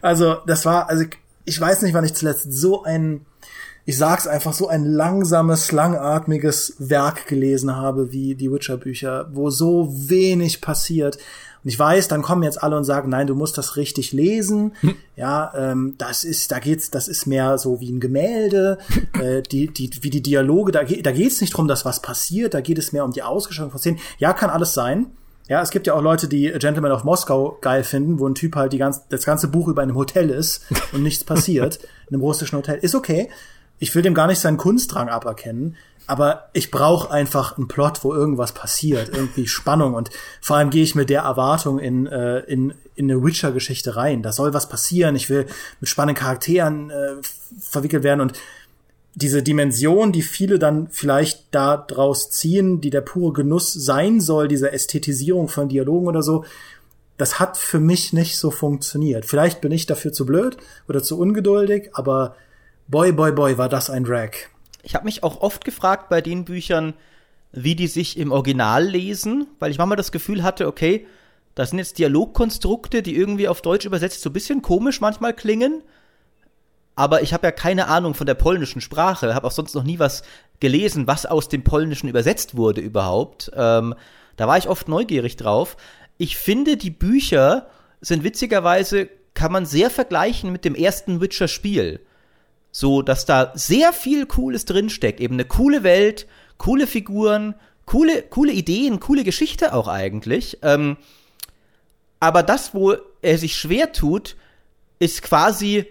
Also, 0.03 0.37
das 0.47 0.67
war, 0.67 0.91
also, 0.91 1.05
ich 1.47 1.59
weiß 1.59 1.81
nicht, 1.83 1.95
wann 1.95 2.05
ich 2.05 2.13
zuletzt 2.13 2.53
so 2.53 2.85
einen 2.85 3.25
ich 3.87 3.97
sag's 3.97 4.27
einfach, 4.27 4.53
so 4.53 4.69
ein 4.69 4.85
langsames, 4.85 5.73
langatmiges 5.73 6.77
Werk 6.79 7.27
gelesen 7.27 7.75
habe 7.77 8.13
wie 8.13 8.35
die 8.35 8.53
Witcher-Bücher, 8.53 9.29
wo 9.33 9.51
so 9.51 9.89
wenig 9.91 10.61
passiert. 10.61 11.19
Und 11.63 11.69
ich 11.71 11.79
weiß, 11.79 12.09
dann 12.09 12.23
kommen 12.23 12.43
jetzt 12.43 12.63
alle 12.63 12.77
und 12.77 12.85
sagen, 12.85 13.11
nein, 13.11 13.27
du 13.27 13.35
musst 13.35 13.59
das 13.59 13.77
richtig 13.77 14.13
lesen. 14.13 14.73
Hm. 14.81 14.95
Ja, 15.17 15.53
ähm, 15.55 15.95
das 15.99 16.25
ist, 16.25 16.51
da 16.53 16.59
geht's, 16.59 16.91
das 16.91 17.07
ist 17.07 17.27
mehr 17.27 17.59
so 17.59 17.81
wie 17.81 17.91
ein 17.91 18.01
Gemälde, 18.01 18.79
äh, 19.21 19.43
die, 19.43 19.69
die, 19.69 19.91
wie 20.01 20.11
die 20.11 20.23
Dialoge. 20.23 20.73
Da, 20.73 20.85
geht, 20.85 21.05
da 21.05 21.13
geht's 21.13 21.41
nicht 21.41 21.55
drum, 21.55 21.69
dass 21.69 21.85
was 21.85 22.01
passiert. 22.01 22.55
Da 22.55 22.61
geht 22.61 22.79
es 22.79 22.93
mehr 22.93 23.05
um 23.05 23.13
die 23.13 23.23
Ausgestaltung 23.23 23.73
von 23.73 23.81
Szenen. 23.81 23.99
Ja, 24.19 24.33
kann 24.33 24.51
alles 24.51 24.73
sein. 24.73 25.07
Ja, 25.49 25.61
es 25.61 25.71
gibt 25.71 25.87
ja 25.87 25.95
auch 25.95 26.03
Leute, 26.03 26.29
die 26.29 26.51
Gentleman 26.59 26.93
of 26.93 27.05
Moscow 27.05 27.61
geil 27.61 27.83
finden, 27.83 28.21
wo 28.21 28.27
ein 28.27 28.37
Typ 28.37 28.55
halt 28.55 28.73
die 28.73 28.79
ganz, 28.79 29.09
das 29.09 29.25
ganze 29.25 29.49
Buch 29.49 29.69
über 29.69 29.83
einem 29.83 29.97
Hotel 29.97 30.31
ist 30.31 30.65
und 30.93 31.03
nichts 31.03 31.25
passiert. 31.25 31.81
in 32.09 32.15
einem 32.15 32.23
russischen 32.23 32.57
Hotel. 32.57 32.79
Ist 32.81 32.95
okay 32.95 33.29
ich 33.81 33.95
will 33.95 34.03
dem 34.03 34.15
gar 34.15 34.29
nicht 34.29 34.39
seinen 34.39 34.59
Kunstdrang 34.59 35.09
aberkennen, 35.09 35.77
aber 36.07 36.49
ich 36.53 36.71
brauche 36.71 37.11
einfach 37.11 37.57
einen 37.57 37.67
Plot, 37.67 38.05
wo 38.05 38.15
irgendwas 38.15 38.53
passiert, 38.53 39.09
irgendwie 39.09 39.47
Spannung 39.47 39.95
und 39.95 40.11
vor 40.41 40.57
allem 40.57 40.71
gehe 40.71 40.85
ich 40.85 40.95
mit 40.95 41.11
der 41.11 41.23
Erwartung 41.23 41.79
in, 41.79 42.07
äh, 42.07 42.41
in, 42.41 42.75
in 42.95 43.11
eine 43.11 43.23
Witcher-Geschichte 43.23 43.97
rein. 43.97 44.23
Da 44.23 44.33
soll 44.33 44.53
was 44.53 44.69
passieren, 44.69 45.17
ich 45.17 45.31
will 45.31 45.47
mit 45.81 45.89
spannenden 45.89 46.21
Charakteren 46.21 46.91
äh, 46.91 47.15
verwickelt 47.59 48.03
werden 48.03 48.21
und 48.21 48.33
diese 49.15 49.43
Dimension, 49.43 50.13
die 50.13 50.23
viele 50.23 50.59
dann 50.59 50.89
vielleicht 50.91 51.47
da 51.53 51.77
draus 51.77 52.31
ziehen, 52.31 52.81
die 52.81 52.91
der 52.91 53.01
pure 53.01 53.33
Genuss 53.33 53.73
sein 53.73 54.21
soll, 54.21 54.47
diese 54.47 54.73
Ästhetisierung 54.73 55.49
von 55.49 55.69
Dialogen 55.69 56.07
oder 56.07 56.23
so, 56.23 56.45
das 57.17 57.41
hat 57.41 57.57
für 57.57 57.81
mich 57.81 58.13
nicht 58.13 58.39
so 58.39 58.51
funktioniert. 58.51 59.27
Vielleicht 59.27 59.61
bin 59.61 59.73
ich 59.73 59.87
dafür 59.87 60.13
zu 60.13 60.27
blöd 60.27 60.57
oder 60.89 61.03
zu 61.03 61.19
ungeduldig, 61.19 61.91
aber 61.93 62.35
Boy, 62.91 63.13
boy, 63.13 63.31
boy, 63.31 63.57
war 63.57 63.69
das 63.69 63.89
ein 63.89 64.03
Drag. 64.03 64.31
Ich 64.83 64.97
habe 64.97 65.05
mich 65.05 65.23
auch 65.23 65.43
oft 65.43 65.65
gefragt 65.65 66.09
bei 66.09 66.21
den 66.21 66.45
Büchern, 66.45 66.95
wie 67.53 67.77
die 67.77 67.87
sich 67.87 68.19
im 68.19 68.33
Original 68.33 68.85
lesen, 68.85 69.47
weil 69.61 69.71
ich 69.71 69.79
manchmal 69.79 69.97
das 69.97 70.11
Gefühl 70.11 70.43
hatte, 70.43 70.67
okay, 70.67 71.07
das 71.55 71.71
sind 71.71 71.79
jetzt 71.79 72.01
Dialogkonstrukte, 72.01 73.03
die 73.03 73.15
irgendwie 73.15 73.47
auf 73.47 73.63
Deutsch 73.63 73.87
übersetzt 73.87 74.23
so 74.23 74.31
ein 74.31 74.33
bisschen 74.33 74.61
komisch 74.61 75.01
manchmal 75.01 75.35
klingen. 75.35 75.85
Aber 76.97 77.23
ich 77.23 77.33
habe 77.33 77.47
ja 77.47 77.53
keine 77.53 77.87
Ahnung 77.87 78.15
von 78.15 78.27
der 78.27 78.35
polnischen 78.35 78.81
Sprache, 78.81 79.37
habe 79.37 79.47
auch 79.47 79.53
sonst 79.53 79.77
noch 79.77 79.85
nie 79.85 80.01
was 80.01 80.25
gelesen, 80.59 81.07
was 81.07 81.27
aus 81.27 81.49
dem 81.49 81.63
Polnischen 81.63 82.09
übersetzt 82.09 82.57
wurde 82.57 82.81
überhaupt. 82.81 83.53
Ähm, 83.55 83.95
da 84.35 84.49
war 84.49 84.59
ich 84.59 84.69
oft 84.69 84.89
neugierig 84.89 85.37
drauf. 85.37 85.77
Ich 86.19 86.37
finde, 86.37 86.77
die 86.77 86.91
Bücher 86.91 87.69
sind 88.01 88.25
witzigerweise, 88.25 89.09
kann 89.35 89.53
man 89.53 89.65
sehr 89.65 89.91
vergleichen 89.91 90.51
mit 90.51 90.65
dem 90.65 90.75
ersten 90.75 91.21
Witcher-Spiel. 91.21 92.01
So, 92.73 93.03
dass 93.03 93.27
da 93.27 93.53
sehr 93.55 93.93
viel 93.93 94.27
Cooles 94.27 94.65
drinsteckt. 94.65 95.21
Eben 95.21 95.35
eine 95.35 95.45
coole 95.45 95.83
Welt, 95.83 96.27
coole 96.59 96.87
Figuren, 96.87 97.55
coole, 97.87 98.23
coole 98.23 98.53
Ideen, 98.53 99.01
coole 99.01 99.25
Geschichte 99.25 99.75
auch 99.75 99.89
eigentlich. 99.89 100.59
Ähm, 100.63 100.97
aber 102.21 102.43
das, 102.43 102.75
wo 102.75 102.95
er 103.23 103.39
sich 103.39 103.57
schwer 103.57 103.93
tut, 103.93 104.37
ist 104.99 105.23
quasi 105.23 105.87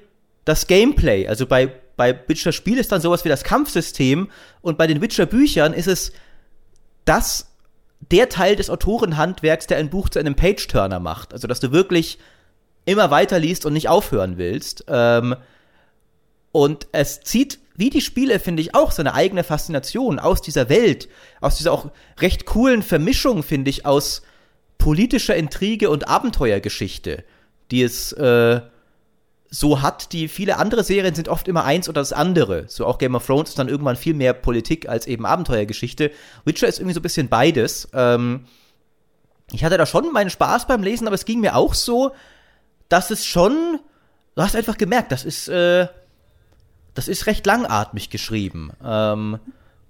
das 0.46 0.68
Gameplay. 0.68 1.28
Also 1.28 1.46
bei, 1.48 1.72
bei 1.98 2.18
Witcher 2.28 2.52
Spiel 2.52 2.78
ist 2.78 2.92
dann 2.92 3.02
sowas 3.02 3.26
wie 3.26 3.30
das 3.30 3.44
Kampfsystem 3.44 4.30
und 4.62 4.78
bei 4.78 4.88
den 4.88 5.02
Witcher 5.02 5.26
Büchern 5.26 5.74
ist 5.74 5.88
es 5.88 6.14
das, 7.04 7.48
der 8.12 8.30
Teil 8.30 8.56
des 8.56 8.70
Autorenhandwerks, 8.70 9.68
der 9.68 9.78
ein 9.78 9.90
Buch 9.90 10.10
zu 10.10 10.20
einem 10.20 10.36
Page-Turner 10.36 11.00
macht. 11.00 11.34
Also, 11.34 11.48
dass 11.48 11.60
du 11.60 11.72
wirklich 11.72 12.20
immer 12.86 13.12
weiter 13.12 13.40
liest 13.40 13.66
und 13.66 13.74
nicht 13.74 13.90
aufhören 13.90 14.38
willst. 14.38 14.86
Ähm, 14.88 15.36
und 16.52 16.88
es 16.92 17.22
zieht, 17.22 17.60
wie 17.76 17.90
die 17.90 18.02
Spiele, 18.02 18.40
finde 18.40 18.62
ich, 18.62 18.76
auch 18.76 18.92
seine 18.92 19.14
eigene 19.14 19.44
Faszination 19.44 20.20
aus 20.20 20.42
dieser 20.42 20.68
Welt, 20.68 21.08
aus 21.40 21.58
dieser 21.58 21.72
auch 21.72 21.92
recht 22.20 22.46
coolen 22.46 22.84
Vermischung, 22.84 23.42
finde 23.42 23.70
ich, 23.70 23.86
aus 23.86 24.22
politischer 24.78 25.36
Intrige 25.36 25.90
und 25.90 26.08
Abenteuergeschichte, 26.08 27.24
die 27.72 27.84
es 27.84 28.12
äh, 28.14 28.62
so 29.50 29.82
hat, 29.82 30.14
die 30.14 30.28
viele 30.28 30.58
andere 30.58 30.84
Serien 30.84 31.16
sind 31.16 31.28
oft 31.28 31.48
immer 31.48 31.64
eins 31.64 31.90
oder 31.90 32.02
das 32.02 32.14
andere. 32.14 32.66
So 32.68 32.86
auch 32.86 32.98
Game 32.98 33.16
of 33.16 33.26
Thrones 33.26 33.50
ist 33.50 33.60
dann 33.60 33.70
irgendwann 33.70 33.96
viel 33.96 34.14
mehr 34.14 34.34
Politik 34.34 34.88
als 34.88 35.08
eben 35.08 35.26
Abenteuergeschichte. 35.26 36.12
Witcher 36.46 36.68
ist 36.68 36.80
irgendwie 36.80 36.94
so 36.94 37.00
ein 37.00 37.04
bisschen 37.04 37.30
beides. 37.30 37.88
Ähm, 37.94 38.46
ich 39.52 39.64
hatte 39.64 39.78
da 39.78 39.86
schon 39.86 40.12
meinen 40.12 40.30
Spaß 40.30 40.68
beim 40.68 40.84
Lesen, 40.84 41.08
aber 41.08 41.16
es 41.16 41.26
ging 41.26 41.40
mir 41.40 41.56
auch 41.56 41.74
so, 41.74 42.12
dass 42.90 43.10
es 43.10 43.26
schon, 43.26 43.80
du 44.36 44.42
hast 44.42 44.56
einfach 44.56 44.78
gemerkt, 44.78 45.12
das 45.12 45.26
ist, 45.26 45.48
äh, 45.48 45.88
das 47.00 47.08
ist 47.08 47.28
recht 47.28 47.46
langatmig 47.46 48.10
geschrieben. 48.10 48.72
Ähm, 48.84 49.40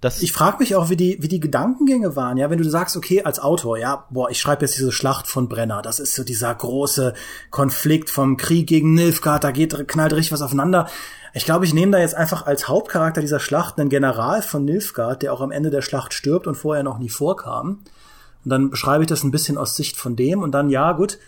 das 0.00 0.22
ich 0.22 0.32
frage 0.32 0.58
mich 0.60 0.76
auch, 0.76 0.90
wie 0.90 0.96
die, 0.96 1.18
wie 1.20 1.26
die 1.26 1.40
Gedankengänge 1.40 2.14
waren, 2.14 2.36
ja, 2.36 2.50
wenn 2.50 2.58
du 2.58 2.70
sagst, 2.70 2.96
okay, 2.96 3.24
als 3.24 3.40
Autor, 3.40 3.78
ja, 3.78 4.06
boah, 4.10 4.30
ich 4.30 4.40
schreibe 4.40 4.64
jetzt 4.64 4.76
diese 4.76 4.92
Schlacht 4.92 5.26
von 5.26 5.48
Brenner, 5.48 5.82
das 5.82 5.98
ist 5.98 6.14
so 6.14 6.22
dieser 6.22 6.54
große 6.54 7.14
Konflikt 7.50 8.10
vom 8.10 8.36
Krieg 8.36 8.68
gegen 8.68 8.94
Nilfgaard, 8.94 9.42
da 9.42 9.50
geht, 9.50 9.88
knallt 9.88 10.12
richtig 10.12 10.30
was 10.30 10.40
aufeinander. 10.40 10.88
Ich 11.34 11.44
glaube, 11.44 11.64
ich 11.64 11.74
nehme 11.74 11.90
da 11.90 11.98
jetzt 11.98 12.14
einfach 12.14 12.46
als 12.46 12.68
Hauptcharakter 12.68 13.20
dieser 13.20 13.40
Schlacht 13.40 13.80
einen 13.80 13.90
General 13.90 14.40
von 14.40 14.64
Nilfgaard, 14.64 15.22
der 15.22 15.32
auch 15.32 15.40
am 15.40 15.50
Ende 15.50 15.70
der 15.70 15.82
Schlacht 15.82 16.14
stirbt 16.14 16.46
und 16.46 16.54
vorher 16.54 16.84
noch 16.84 16.98
nie 16.98 17.10
vorkam. 17.10 17.80
Und 18.44 18.50
dann 18.50 18.70
beschreibe 18.70 19.02
ich 19.02 19.08
das 19.08 19.24
ein 19.24 19.32
bisschen 19.32 19.58
aus 19.58 19.74
Sicht 19.74 19.96
von 19.96 20.14
dem 20.14 20.44
und 20.44 20.52
dann, 20.52 20.70
ja, 20.70 20.92
gut, 20.92 21.18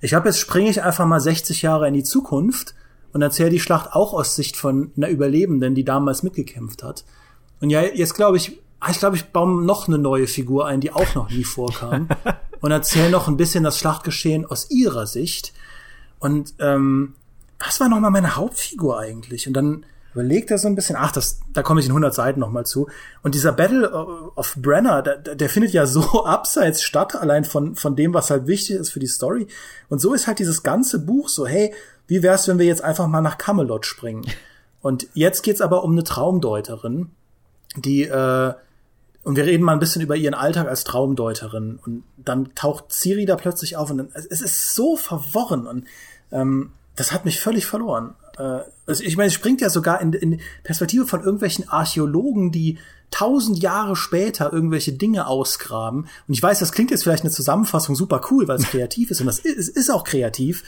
ich 0.00 0.14
habe 0.14 0.28
jetzt 0.28 0.38
springe 0.38 0.70
ich 0.70 0.84
einfach 0.84 1.04
mal 1.04 1.18
60 1.18 1.62
Jahre 1.62 1.88
in 1.88 1.94
die 1.94 2.04
Zukunft 2.04 2.76
und 3.12 3.22
erzähle 3.22 3.50
die 3.50 3.60
Schlacht 3.60 3.92
auch 3.92 4.12
aus 4.12 4.36
Sicht 4.36 4.56
von 4.56 4.92
einer 4.96 5.08
Überlebenden, 5.08 5.74
die 5.74 5.84
damals 5.84 6.22
mitgekämpft 6.22 6.82
hat. 6.82 7.04
Und 7.60 7.70
ja, 7.70 7.82
jetzt 7.82 8.14
glaube 8.14 8.36
ich, 8.36 8.58
ah, 8.80 8.90
ich 8.90 8.98
glaube, 8.98 9.16
ich 9.16 9.26
baue 9.26 9.62
noch 9.62 9.88
eine 9.88 9.98
neue 9.98 10.26
Figur 10.26 10.66
ein, 10.66 10.80
die 10.80 10.92
auch 10.92 11.14
noch 11.14 11.30
nie 11.30 11.44
vorkam 11.44 12.08
und 12.60 12.70
erzähle 12.70 13.10
noch 13.10 13.28
ein 13.28 13.36
bisschen 13.36 13.64
das 13.64 13.78
Schlachtgeschehen 13.78 14.46
aus 14.46 14.70
ihrer 14.70 15.06
Sicht. 15.06 15.52
Und 16.18 16.54
ähm, 16.58 17.14
was 17.58 17.80
war 17.80 17.88
noch 17.88 18.00
mal 18.00 18.10
meine 18.10 18.36
Hauptfigur 18.36 18.98
eigentlich? 18.98 19.46
Und 19.46 19.54
dann 19.54 19.84
überlegt 20.14 20.50
er 20.50 20.58
so 20.58 20.68
ein 20.68 20.74
bisschen, 20.74 20.96
ach, 20.96 21.12
das, 21.12 21.40
da 21.52 21.62
komme 21.62 21.80
ich 21.80 21.86
in 21.86 21.92
100 21.92 22.14
Seiten 22.14 22.40
nochmal 22.40 22.66
zu. 22.66 22.88
Und 23.22 23.34
dieser 23.34 23.52
Battle 23.52 23.90
of 24.34 24.54
Brenner, 24.56 25.02
der, 25.02 25.18
der 25.18 25.48
findet 25.48 25.72
ja 25.72 25.86
so 25.86 26.24
abseits 26.24 26.82
statt, 26.82 27.14
allein 27.14 27.44
von, 27.44 27.76
von 27.76 27.96
dem, 27.96 28.12
was 28.14 28.30
halt 28.30 28.46
wichtig 28.46 28.76
ist 28.76 28.90
für 28.90 29.00
die 29.00 29.06
Story. 29.06 29.46
Und 29.88 30.00
so 30.00 30.12
ist 30.14 30.26
halt 30.26 30.38
dieses 30.38 30.62
ganze 30.62 30.98
Buch 30.98 31.28
so, 31.28 31.46
hey, 31.46 31.72
wie 32.06 32.22
wär's, 32.22 32.48
wenn 32.48 32.58
wir 32.58 32.66
jetzt 32.66 32.82
einfach 32.82 33.06
mal 33.06 33.20
nach 33.20 33.38
Camelot 33.38 33.86
springen? 33.86 34.24
Und 34.80 35.06
jetzt 35.14 35.42
geht's 35.42 35.60
aber 35.60 35.84
um 35.84 35.92
eine 35.92 36.04
Traumdeuterin, 36.04 37.10
die, 37.76 38.02
äh, 38.02 38.52
und 39.22 39.36
wir 39.36 39.44
reden 39.44 39.62
mal 39.62 39.72
ein 39.72 39.78
bisschen 39.78 40.02
über 40.02 40.16
ihren 40.16 40.34
Alltag 40.34 40.66
als 40.68 40.84
Traumdeuterin. 40.84 41.78
Und 41.84 42.02
dann 42.16 42.54
taucht 42.54 42.92
Ciri 42.92 43.24
da 43.24 43.36
plötzlich 43.36 43.76
auf 43.76 43.90
und 43.90 43.98
dann, 43.98 44.08
es 44.14 44.40
ist 44.40 44.74
so 44.74 44.96
verworren 44.96 45.66
und 45.66 45.86
ähm, 46.32 46.72
das 46.96 47.12
hat 47.12 47.24
mich 47.24 47.40
völlig 47.40 47.66
verloren. 47.66 48.14
Äh, 48.36 48.60
also 48.86 49.04
ich 49.04 49.16
meine, 49.16 49.28
es 49.28 49.34
springt 49.34 49.60
ja 49.60 49.70
sogar 49.70 50.00
in, 50.00 50.12
in 50.12 50.40
Perspektive 50.64 51.06
von 51.06 51.22
irgendwelchen 51.22 51.68
Archäologen, 51.68 52.50
die 52.50 52.78
tausend 53.10 53.62
Jahre 53.62 53.94
später 53.94 54.52
irgendwelche 54.52 54.92
Dinge 54.92 55.26
ausgraben. 55.26 56.08
Und 56.26 56.34
ich 56.34 56.42
weiß, 56.42 56.58
das 56.58 56.72
klingt 56.72 56.90
jetzt 56.90 57.04
vielleicht 57.04 57.22
eine 57.22 57.30
Zusammenfassung 57.30 57.94
super 57.94 58.22
cool, 58.30 58.48
weil 58.48 58.56
es 58.56 58.64
kreativ 58.70 59.10
ist 59.10 59.20
und 59.20 59.26
das 59.26 59.38
ist, 59.38 59.68
ist 59.68 59.90
auch 59.90 60.04
kreativ. 60.04 60.64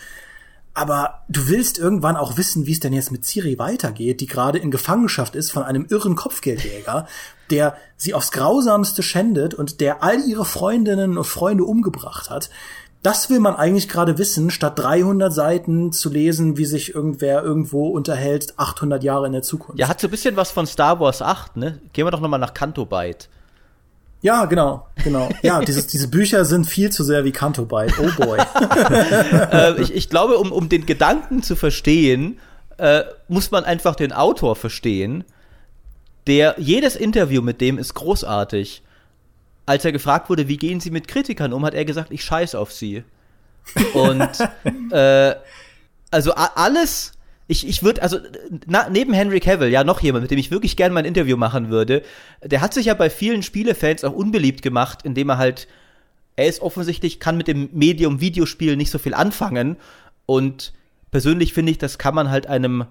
Aber 0.75 1.23
du 1.29 1.49
willst 1.49 1.79
irgendwann 1.79 2.17
auch 2.17 2.37
wissen, 2.37 2.67
wie 2.67 2.73
es 2.73 2.81
denn 2.81 2.93
jetzt 2.93 3.13
mit 3.13 3.25
Ciri 3.25 3.59
weitergeht, 3.61 4.21
die 4.21 4.27
gerade 4.27 4.59
in 4.59 4.73
Gefangenschaft 4.73 5.37
ist 5.37 5.53
von 5.53 5.63
einem 5.63 5.87
irren 5.89 6.17
Kopfgeldjäger, 6.17 7.07
der 7.51 7.77
sie 7.97 8.13
aufs 8.13 8.33
Grausamste 8.33 9.05
schändet 9.05 9.55
und 9.55 9.81
der 9.81 10.03
all 10.03 10.21
ihre 10.21 10.45
Freundinnen 10.45 11.17
und 11.17 11.25
Freunde 11.25 11.65
umgebracht 11.65 12.29
hat. 12.29 12.51
Das 13.05 13.29
will 13.29 13.39
man 13.39 13.55
eigentlich 13.55 13.89
gerade 13.89 14.19
wissen, 14.19 14.51
statt 14.51 14.79
300 14.79 15.33
Seiten 15.33 15.93
zu 15.93 16.09
lesen, 16.09 16.57
wie 16.57 16.65
sich 16.65 16.95
irgendwer 16.95 17.43
irgendwo 17.43 17.89
unterhält, 17.89 18.55
800 18.59 19.05
Jahre 19.05 19.27
in 19.27 19.33
der 19.33 19.43
Zukunft. 19.43 19.79
Ja, 19.79 19.89
hat 19.89 20.01
so 20.01 20.09
ein 20.09 20.11
bisschen 20.11 20.37
was 20.37 20.51
von 20.51 20.67
Star 20.67 20.99
Wars 21.01 21.21
8, 21.21 21.57
ne? 21.57 21.81
Gehen 21.93 22.07
wir 22.07 22.11
doch 22.11 22.21
noch 22.21 22.31
mal 22.31 22.39
nach 22.39 22.55
Canto 22.55 22.87
Byte. 22.87 23.29
Ja, 24.25 24.47
genau, 24.47 24.87
genau. 25.05 25.29
Ja, 25.43 25.61
dieses, 25.61 25.87
diese 25.87 26.09
Bücher 26.09 26.47
sind 26.47 26.67
viel 26.67 26.89
zu 26.89 27.05
sehr 27.05 27.25
wie 27.25 27.31
Canto 27.31 27.67
Byte. 27.67 27.93
Oh 27.99 28.11
boy. 28.17 28.39
äh, 29.53 29.79
ich, 29.83 29.95
ich 29.95 30.09
glaube, 30.09 30.39
um, 30.39 30.51
um 30.51 30.71
den 30.71 30.87
Gedanken 30.87 31.43
zu 31.43 31.55
verstehen, 31.57 32.39
äh, 32.79 33.03
muss 33.29 33.51
man 33.51 33.65
einfach 33.65 33.95
den 33.95 34.13
Autor 34.13 34.57
verstehen. 34.57 35.25
Der, 36.27 36.55
jedes 36.57 36.97
Interview 36.97 37.43
mit 37.43 37.61
dem 37.61 37.77
ist 37.77 37.93
großartig. 37.93 38.83
Als 39.67 39.85
er 39.85 39.93
gefragt 39.93 40.31
wurde, 40.31 40.49
wie 40.49 40.57
gehen 40.57 40.81
Sie 40.81 40.91
mit 40.91 41.07
Kritikern 41.07 41.53
um, 41.53 41.63
hat 41.63 41.75
er 41.75 41.85
gesagt, 41.85 42.11
ich 42.11 42.25
scheiß 42.25 42.55
auf 42.55 42.73
sie. 42.73 43.05
Und 43.93 44.31
äh, 44.91 45.35
also 46.11 46.33
alles, 46.33 47.13
ich, 47.47 47.67
ich 47.69 47.83
würde, 47.83 48.03
also 48.03 48.19
na, 48.67 48.89
neben 48.89 49.13
Henry 49.13 49.41
Cavill, 49.41 49.69
ja, 49.69 49.85
noch 49.85 50.01
jemand, 50.01 50.23
mit 50.23 50.31
dem 50.31 50.39
ich 50.39 50.51
wirklich 50.51 50.77
gerne 50.77 50.95
mal 50.95 51.01
ein 51.01 51.07
Interview 51.07 51.37
machen 51.37 51.69
würde, 51.69 52.03
der 52.43 52.61
hat 52.61 52.73
sich 52.73 52.87
ja 52.87 52.95
bei 52.95 53.11
vielen 53.11 53.43
Spielefans 53.43 54.05
auch 54.05 54.13
unbeliebt 54.13 54.63
gemacht, 54.63 55.01
indem 55.05 55.29
er 55.29 55.39
halt, 55.39 55.69
er 56.37 56.47
ist 56.47 56.63
offensichtlich, 56.63 57.21
kann 57.21 57.37
mit 57.37 57.49
dem 57.49 57.69
Medium 57.73 58.21
Videospiel 58.21 58.77
nicht 58.77 58.91
so 58.91 58.99
viel 58.99 59.15
anfangen. 59.15 59.77
Und 60.25 60.73
persönlich 61.11 61.53
finde 61.53 61.73
ich, 61.73 61.79
das 61.79 61.99
kann 61.99 62.15
man 62.15 62.31
halt 62.31 62.47
einem 62.47 62.87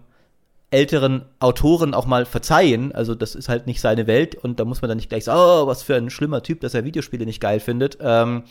älteren 0.70 1.26
Autoren 1.40 1.94
auch 1.94 2.06
mal 2.06 2.26
verzeihen. 2.26 2.92
Also 2.94 3.16
das 3.16 3.36
ist 3.36 3.50
halt 3.50 3.66
nicht 3.66 3.82
seine 3.82 4.08
Welt 4.08 4.36
und 4.36 4.60
da 4.60 4.66
muss 4.66 4.82
man 4.82 4.90
dann 4.90 4.98
nicht 4.98 5.10
gleich 5.10 5.24
sagen, 5.26 5.40
oh, 5.40 5.68
was 5.68 5.84
für 5.84 5.96
ein 5.96 6.10
schlimmer 6.10 6.44
Typ, 6.44 6.62
dass 6.62 6.74
er 6.74 6.84
Videospiele 6.84 7.26
nicht 7.26 7.42
geil 7.42 7.60
findet. 7.60 7.98
Ähm, 8.02 8.44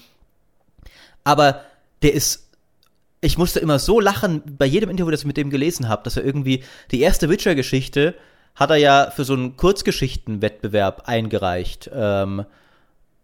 aber 1.24 1.62
der 2.02 2.14
ist 2.14 2.51
ich 3.22 3.38
musste 3.38 3.60
immer 3.60 3.78
so 3.78 4.00
lachen 4.00 4.42
bei 4.58 4.66
jedem 4.66 4.90
Interview, 4.90 5.10
das 5.10 5.20
ich 5.20 5.26
mit 5.26 5.36
dem 5.36 5.48
gelesen 5.48 5.88
habe, 5.88 6.02
dass 6.02 6.16
er 6.16 6.24
irgendwie 6.24 6.64
die 6.90 7.00
erste 7.00 7.30
Witcher-Geschichte 7.30 8.14
hat 8.54 8.70
er 8.70 8.76
ja 8.76 9.10
für 9.10 9.24
so 9.24 9.32
einen 9.32 9.56
Kurzgeschichtenwettbewerb 9.56 11.04
eingereicht. 11.06 11.88
Ähm, 11.94 12.44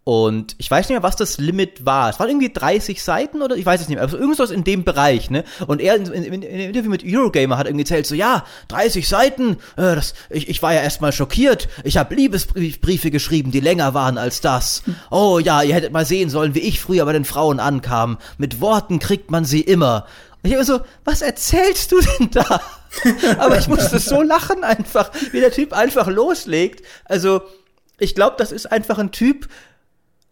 und 0.08 0.54
ich 0.56 0.70
weiß 0.70 0.88
nicht 0.88 0.94
mehr, 0.94 1.02
was 1.02 1.16
das 1.16 1.36
Limit 1.36 1.84
war. 1.84 2.08
Es 2.08 2.18
waren 2.18 2.30
irgendwie 2.30 2.50
30 2.50 3.02
Seiten 3.02 3.42
oder 3.42 3.56
ich 3.56 3.66
weiß 3.66 3.82
es 3.82 3.88
nicht 3.88 3.96
mehr. 3.96 4.04
Also 4.04 4.16
irgendwas 4.16 4.50
in 4.50 4.64
dem 4.64 4.82
Bereich, 4.82 5.28
ne? 5.28 5.44
Und 5.66 5.82
er 5.82 5.96
in, 5.96 6.06
in, 6.06 6.24
in, 6.24 6.40
dem 6.40 6.50
Interview 6.50 6.88
mit 6.88 7.02
Eurogamer 7.04 7.58
hat 7.58 7.66
irgendwie 7.66 7.82
erzählt, 7.82 8.06
so 8.06 8.14
ja, 8.14 8.46
30 8.68 9.06
Seiten, 9.06 9.58
äh, 9.76 9.94
das, 9.94 10.14
ich, 10.30 10.48
ich 10.48 10.62
war 10.62 10.72
ja 10.72 10.80
erstmal 10.80 11.12
schockiert. 11.12 11.68
Ich 11.84 11.98
habe 11.98 12.14
Liebesbriefe 12.14 13.10
geschrieben, 13.10 13.50
die 13.50 13.60
länger 13.60 13.92
waren 13.92 14.16
als 14.16 14.40
das. 14.40 14.82
Oh 15.10 15.40
ja, 15.44 15.60
ihr 15.60 15.74
hättet 15.74 15.92
mal 15.92 16.06
sehen 16.06 16.30
sollen, 16.30 16.54
wie 16.54 16.60
ich 16.60 16.80
früher 16.80 17.04
bei 17.04 17.12
den 17.12 17.26
Frauen 17.26 17.60
ankam. 17.60 18.16
Mit 18.38 18.62
Worten 18.62 19.00
kriegt 19.00 19.30
man 19.30 19.44
sie 19.44 19.60
immer. 19.60 20.06
Und 20.42 20.48
ich 20.48 20.54
immer 20.54 20.64
so, 20.64 20.80
was 21.04 21.20
erzählst 21.20 21.92
du 21.92 22.00
denn 22.00 22.30
da? 22.30 22.62
Aber 23.38 23.58
ich 23.58 23.68
musste 23.68 23.98
so 23.98 24.22
lachen 24.22 24.64
einfach, 24.64 25.10
wie 25.32 25.40
der 25.40 25.52
Typ 25.52 25.74
einfach 25.74 26.06
loslegt. 26.06 26.82
Also, 27.04 27.42
ich 27.98 28.14
glaube, 28.14 28.36
das 28.38 28.52
ist 28.52 28.70
einfach 28.70 28.98
ein 28.98 29.10
Typ, 29.10 29.48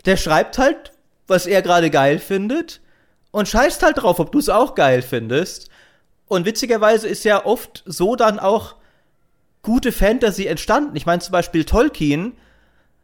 der 0.07 0.17
schreibt 0.17 0.59
halt, 0.59 0.93
was 1.27 1.47
er 1.47 1.63
gerade 1.63 1.91
geil 1.91 2.19
findet 2.19 2.81
und 3.31 3.49
scheißt 3.49 3.83
halt 3.83 3.99
drauf, 3.99 4.21
ob 4.21 4.33
du 4.33 4.39
es 4.39 4.49
auch 4.49 4.75
geil 4.75 5.03
findest. 5.03 5.69
Und 6.29 6.47
witzigerweise 6.47 7.09
ist 7.09 7.25
ja 7.25 7.45
oft 7.45 7.83
so 7.87 8.17
dann 8.17 8.39
auch 8.39 8.77
gute 9.63 9.93
Fantasy 9.93 10.47
entstanden. 10.47 10.97
Ich 10.97 11.07
meine 11.07 11.21
zum 11.21 11.33
Beispiel 11.33 11.65
Tolkien 11.65 12.33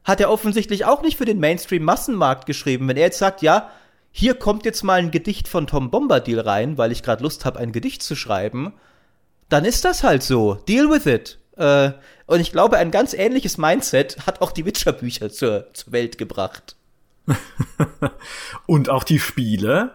hat 0.04 0.20
er 0.20 0.30
offensichtlich 0.30 0.84
auch 0.84 1.02
nicht 1.02 1.18
für 1.18 1.24
den 1.24 1.38
Mainstream-Massenmarkt 1.40 2.46
geschrieben. 2.46 2.88
Wenn 2.88 2.96
er 2.96 3.04
jetzt 3.04 3.18
sagt, 3.18 3.42
ja, 3.42 3.70
hier 4.10 4.34
kommt 4.34 4.64
jetzt 4.64 4.82
mal 4.82 4.98
ein 4.98 5.10
Gedicht 5.10 5.48
von 5.48 5.66
Tom 5.66 5.90
Bombadil 5.90 6.40
rein, 6.40 6.78
weil 6.78 6.92
ich 6.92 7.02
gerade 7.02 7.22
Lust 7.22 7.44
habe, 7.44 7.58
ein 7.58 7.72
Gedicht 7.72 8.02
zu 8.02 8.14
schreiben, 8.14 8.74
dann 9.48 9.64
ist 9.64 9.84
das 9.84 10.02
halt 10.02 10.22
so. 10.22 10.54
Deal 10.54 10.90
with 10.90 11.06
it. 11.06 11.38
Äh, 11.56 11.92
und 12.26 12.40
ich 12.40 12.52
glaube, 12.52 12.78
ein 12.78 12.90
ganz 12.90 13.14
ähnliches 13.14 13.58
Mindset 13.58 14.26
hat 14.26 14.40
auch 14.40 14.52
die 14.52 14.64
Witcher-Bücher 14.64 15.30
zur, 15.30 15.72
zur 15.72 15.92
Welt 15.92 16.18
gebracht. 16.18 16.76
Und 18.66 18.88
auch 18.88 19.04
die 19.04 19.18
Spiele. 19.18 19.94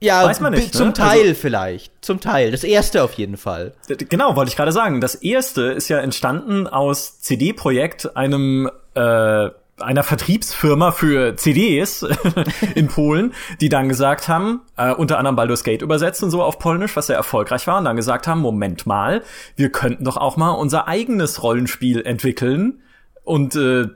Ja, 0.00 0.24
Weiß 0.24 0.40
man 0.40 0.52
nicht, 0.52 0.74
zum 0.74 0.88
ne? 0.88 0.92
Teil 0.92 1.28
also, 1.28 1.34
vielleicht. 1.34 1.92
Zum 2.04 2.20
Teil. 2.20 2.50
Das 2.50 2.64
erste 2.64 3.02
auf 3.02 3.14
jeden 3.14 3.36
Fall. 3.36 3.72
Genau, 3.88 4.36
wollte 4.36 4.50
ich 4.50 4.56
gerade 4.56 4.72
sagen. 4.72 5.00
Das 5.00 5.14
erste 5.14 5.62
ist 5.62 5.88
ja 5.88 5.98
entstanden 5.98 6.66
aus 6.66 7.20
CD-Projekt, 7.20 8.14
einem 8.16 8.70
äh, 8.94 9.50
einer 9.78 10.02
Vertriebsfirma 10.02 10.92
für 10.92 11.36
CDs 11.36 12.06
in 12.74 12.88
Polen, 12.88 13.34
die 13.60 13.68
dann 13.68 13.88
gesagt 13.88 14.28
haben, 14.28 14.62
äh, 14.76 14.92
unter 14.92 15.18
anderem 15.18 15.36
Baldur's 15.36 15.64
Gate 15.64 15.82
übersetzt 15.82 16.22
und 16.22 16.30
so 16.30 16.42
auf 16.42 16.58
Polnisch, 16.58 16.96
was 16.96 17.08
sehr 17.08 17.16
erfolgreich 17.16 17.66
war, 17.66 17.78
und 17.78 17.84
dann 17.84 17.96
gesagt 17.96 18.26
haben, 18.26 18.40
Moment 18.40 18.86
mal, 18.86 19.22
wir 19.54 19.70
könnten 19.70 20.04
doch 20.04 20.16
auch 20.16 20.36
mal 20.36 20.50
unser 20.50 20.88
eigenes 20.88 21.42
Rollenspiel 21.42 22.02
entwickeln 22.04 22.80
und 23.24 23.54
äh, 23.56 23.88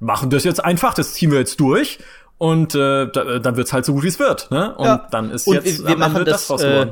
machen 0.00 0.30
das 0.30 0.44
jetzt 0.44 0.64
einfach, 0.64 0.94
das 0.94 1.14
ziehen 1.14 1.30
wir 1.30 1.38
jetzt 1.38 1.60
durch 1.60 1.98
und 2.38 2.74
äh, 2.74 3.06
da, 3.10 3.38
dann 3.38 3.56
wird's 3.56 3.72
halt 3.72 3.84
so 3.84 3.94
gut 3.94 4.04
wie 4.04 4.08
es 4.08 4.18
wird, 4.18 4.50
ne? 4.50 4.74
Und 4.76 4.84
ja. 4.84 5.08
dann 5.10 5.30
ist 5.30 5.46
und 5.46 5.54
jetzt 5.54 5.80
wir, 5.80 5.88
wir 5.88 5.96
machen 5.96 6.24
das, 6.24 6.48
das 6.48 6.62
äh, 6.62 6.86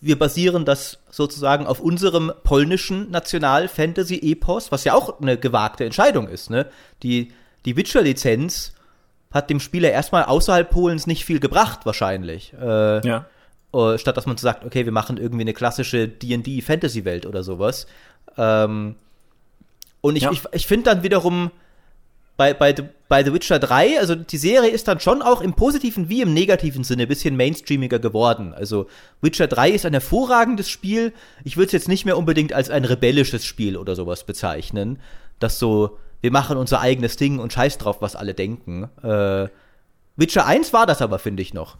wir 0.00 0.18
basieren 0.18 0.64
das 0.64 0.98
sozusagen 1.10 1.66
auf 1.66 1.80
unserem 1.80 2.32
polnischen 2.44 3.10
National-Fantasy-Epos, 3.10 4.70
was 4.70 4.84
ja 4.84 4.94
auch 4.94 5.20
eine 5.20 5.38
gewagte 5.38 5.84
Entscheidung 5.84 6.28
ist, 6.28 6.50
ne? 6.50 6.66
Die 7.02 7.32
die 7.64 7.76
Witcher-Lizenz 7.76 8.74
hat 9.30 9.50
dem 9.50 9.58
Spieler 9.58 9.90
erstmal 9.90 10.24
außerhalb 10.24 10.70
Polens 10.70 11.06
nicht 11.06 11.24
viel 11.24 11.40
gebracht, 11.40 11.80
wahrscheinlich. 11.84 12.52
Äh, 12.60 13.06
ja. 13.06 13.26
Uh, 13.72 13.98
statt 13.98 14.16
dass 14.16 14.26
man 14.26 14.36
sagt, 14.36 14.64
okay, 14.64 14.84
wir 14.84 14.92
machen 14.92 15.16
irgendwie 15.16 15.40
eine 15.40 15.52
klassische 15.52 16.06
D&D-Fantasy-Welt 16.06 17.26
oder 17.26 17.42
sowas. 17.42 17.88
Ähm, 18.38 18.94
und 20.00 20.14
ich, 20.14 20.22
ja. 20.22 20.30
ich, 20.30 20.42
ich 20.52 20.68
finde 20.68 20.90
dann 20.90 21.02
wiederum, 21.02 21.50
bei, 22.36 22.52
bei, 22.52 22.74
bei 23.08 23.22
The 23.22 23.32
Witcher 23.32 23.58
3, 23.58 24.00
also 24.00 24.16
die 24.16 24.38
Serie 24.38 24.70
ist 24.70 24.88
dann 24.88 24.98
schon 24.98 25.22
auch 25.22 25.40
im 25.40 25.54
positiven 25.54 26.08
wie 26.08 26.22
im 26.22 26.34
negativen 26.34 26.82
Sinne 26.82 27.02
ein 27.02 27.08
bisschen 27.08 27.36
mainstreamiger 27.36 28.00
geworden. 28.00 28.52
Also 28.52 28.88
Witcher 29.20 29.46
3 29.46 29.70
ist 29.70 29.86
ein 29.86 29.92
hervorragendes 29.92 30.68
Spiel. 30.68 31.12
Ich 31.44 31.56
würde 31.56 31.66
es 31.66 31.72
jetzt 31.72 31.88
nicht 31.88 32.04
mehr 32.04 32.18
unbedingt 32.18 32.52
als 32.52 32.70
ein 32.70 32.84
rebellisches 32.84 33.44
Spiel 33.44 33.76
oder 33.76 33.94
sowas 33.94 34.24
bezeichnen. 34.24 34.98
Das 35.38 35.60
so, 35.60 35.98
wir 36.22 36.32
machen 36.32 36.56
unser 36.56 36.80
eigenes 36.80 37.16
Ding 37.16 37.38
und 37.38 37.52
scheiß 37.52 37.78
drauf, 37.78 38.00
was 38.00 38.16
alle 38.16 38.34
denken. 38.34 38.90
Äh, 39.02 39.48
Witcher 40.16 40.46
1 40.46 40.72
war 40.72 40.86
das 40.86 41.02
aber, 41.02 41.20
finde 41.20 41.42
ich 41.42 41.54
noch. 41.54 41.76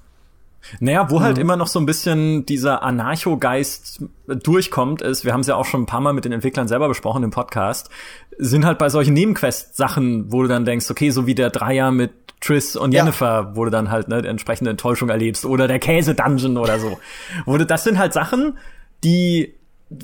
Naja, 0.81 1.11
wo 1.11 1.20
halt 1.20 1.36
mhm. 1.36 1.43
immer 1.43 1.57
noch 1.57 1.66
so 1.66 1.78
ein 1.78 1.86
bisschen 1.86 2.47
dieser 2.47 2.82
Anarcho-Geist 2.82 4.05
durchkommt, 4.27 5.03
ist, 5.03 5.24
wir 5.24 5.32
haben 5.32 5.41
es 5.41 5.47
ja 5.47 5.57
auch 5.57 5.65
schon 5.65 5.82
ein 5.82 5.86
paar 5.86 6.01
Mal 6.01 6.12
mit 6.12 6.24
den 6.24 6.32
Entwicklern 6.32 6.69
selber 6.69 6.89
besprochen 6.89 7.23
im 7.23 7.31
Podcast, 7.31 7.91
sind 8.39 8.65
halt 8.65 8.78
bei 8.78 8.89
solchen 8.89 9.15
Nebenquest-Sachen, 9.15 10.32
wo 10.32 10.43
du 10.43 10.49
dann 10.49 10.65
denkst, 10.65 10.91
okay, 10.91 11.11
so 11.11 11.27
wie 11.27 11.35
der 11.35 11.51
Dreier 11.51 11.91
mit 11.91 12.12
Triss 12.41 12.77
und 12.77 12.93
Jennifer, 12.93 13.27
ja. 13.27 13.57
wo 13.57 13.65
du 13.65 13.70
dann 13.70 13.91
halt 13.91 14.09
ne, 14.09 14.19
entsprechende 14.27 14.70
Enttäuschung 14.70 15.09
erlebst, 15.09 15.45
oder 15.45 15.69
der 15.69 15.78
Käse-Dungeon 15.78 16.59
oder 16.59 16.78
so. 16.78 16.99
wo 17.47 17.57
du, 17.57 17.66
das 17.66 17.85
sind 17.85 17.99
halt 17.99 18.12
Sachen, 18.12 18.59
die 19.03 19.55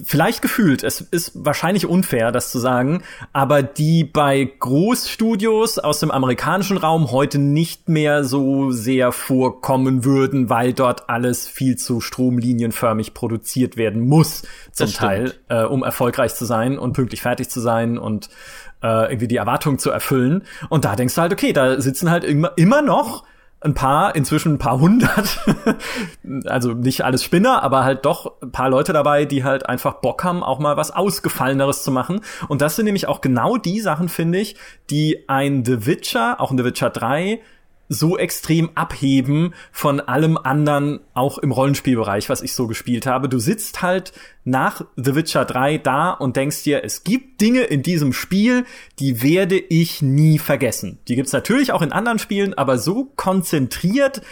vielleicht 0.04 0.42
gefühlt, 0.42 0.82
es 0.82 1.00
ist 1.00 1.32
wahrscheinlich 1.34 1.86
unfair, 1.86 2.32
das 2.32 2.50
zu 2.50 2.58
sagen, 2.58 3.02
aber 3.32 3.62
die 3.62 4.04
bei 4.04 4.50
Großstudios 4.58 5.78
aus 5.78 6.00
dem 6.00 6.10
amerikanischen 6.10 6.76
Raum 6.76 7.10
heute 7.10 7.38
nicht 7.38 7.88
mehr 7.88 8.24
so 8.24 8.70
sehr 8.70 9.12
vorkommen 9.12 10.04
würden, 10.04 10.50
weil 10.50 10.72
dort 10.72 11.08
alles 11.08 11.48
viel 11.48 11.76
zu 11.76 12.00
stromlinienförmig 12.00 13.14
produziert 13.14 13.76
werden 13.76 14.06
muss, 14.06 14.42
zum 14.72 14.92
Teil, 14.92 15.34
äh, 15.48 15.64
um 15.64 15.82
erfolgreich 15.82 16.34
zu 16.34 16.44
sein 16.44 16.78
und 16.78 16.92
pünktlich 16.92 17.22
fertig 17.22 17.48
zu 17.48 17.60
sein 17.60 17.98
und 17.98 18.28
äh, 18.82 19.10
irgendwie 19.10 19.28
die 19.28 19.36
Erwartungen 19.36 19.78
zu 19.78 19.90
erfüllen. 19.90 20.44
Und 20.68 20.84
da 20.84 20.94
denkst 20.94 21.14
du 21.14 21.20
halt, 21.22 21.32
okay, 21.32 21.52
da 21.52 21.80
sitzen 21.80 22.10
halt 22.10 22.24
immer, 22.24 22.52
immer 22.56 22.82
noch 22.82 23.24
ein 23.62 23.74
paar, 23.74 24.16
inzwischen 24.16 24.54
ein 24.54 24.58
paar 24.58 24.80
hundert, 24.80 25.38
also 26.46 26.72
nicht 26.72 27.02
alles 27.04 27.22
Spinner, 27.22 27.62
aber 27.62 27.84
halt 27.84 28.06
doch 28.06 28.40
ein 28.40 28.52
paar 28.52 28.70
Leute 28.70 28.92
dabei, 28.92 29.26
die 29.26 29.44
halt 29.44 29.68
einfach 29.68 29.94
Bock 29.94 30.24
haben, 30.24 30.42
auch 30.42 30.58
mal 30.58 30.78
was 30.78 30.90
Ausgefalleneres 30.90 31.82
zu 31.82 31.90
machen. 31.90 32.22
Und 32.48 32.62
das 32.62 32.76
sind 32.76 32.86
nämlich 32.86 33.06
auch 33.06 33.20
genau 33.20 33.58
die 33.58 33.80
Sachen, 33.80 34.08
finde 34.08 34.38
ich, 34.38 34.56
die 34.88 35.28
ein 35.28 35.64
The 35.64 35.86
Witcher, 35.86 36.40
auch 36.40 36.50
ein 36.50 36.58
The 36.58 36.64
Witcher 36.64 36.88
3, 36.88 37.40
so 37.92 38.16
extrem 38.16 38.70
abheben 38.76 39.52
von 39.72 40.00
allem 40.00 40.38
anderen, 40.38 41.00
auch 41.12 41.38
im 41.38 41.50
Rollenspielbereich, 41.50 42.28
was 42.28 42.40
ich 42.40 42.54
so 42.54 42.68
gespielt 42.68 43.04
habe. 43.04 43.28
Du 43.28 43.40
sitzt 43.40 43.82
halt 43.82 44.12
nach 44.44 44.84
The 44.94 45.16
Witcher 45.16 45.44
3 45.44 45.78
da 45.78 46.12
und 46.12 46.36
denkst 46.36 46.62
dir, 46.62 46.84
es 46.84 47.02
gibt 47.02 47.40
Dinge 47.40 47.62
in 47.62 47.82
diesem 47.82 48.12
Spiel, 48.12 48.64
die 49.00 49.24
werde 49.24 49.58
ich 49.58 50.02
nie 50.02 50.38
vergessen. 50.38 51.00
Die 51.08 51.16
gibt's 51.16 51.32
natürlich 51.32 51.72
auch 51.72 51.82
in 51.82 51.90
anderen 51.90 52.20
Spielen, 52.20 52.54
aber 52.54 52.78
so 52.78 53.06
konzentriert 53.16 54.22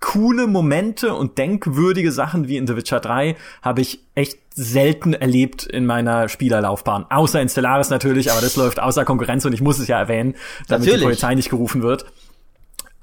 coole 0.00 0.46
Momente 0.46 1.14
und 1.14 1.38
denkwürdige 1.38 2.12
Sachen 2.12 2.46
wie 2.46 2.58
in 2.58 2.66
The 2.66 2.76
Witcher 2.76 3.00
3 3.00 3.36
habe 3.62 3.80
ich 3.80 4.00
echt 4.14 4.38
selten 4.54 5.14
erlebt 5.14 5.64
in 5.64 5.86
meiner 5.86 6.28
Spielerlaufbahn. 6.28 7.06
Außer 7.08 7.40
in 7.40 7.48
Stellaris 7.48 7.88
natürlich, 7.88 8.30
aber 8.30 8.42
das 8.42 8.56
läuft 8.56 8.80
außer 8.80 9.04
Konkurrenz 9.06 9.46
und 9.46 9.54
ich 9.54 9.62
muss 9.62 9.78
es 9.78 9.88
ja 9.88 9.98
erwähnen, 9.98 10.34
damit 10.68 10.80
natürlich. 10.80 11.00
die 11.00 11.04
Polizei 11.04 11.34
nicht 11.34 11.48
gerufen 11.48 11.82
wird. 11.82 12.04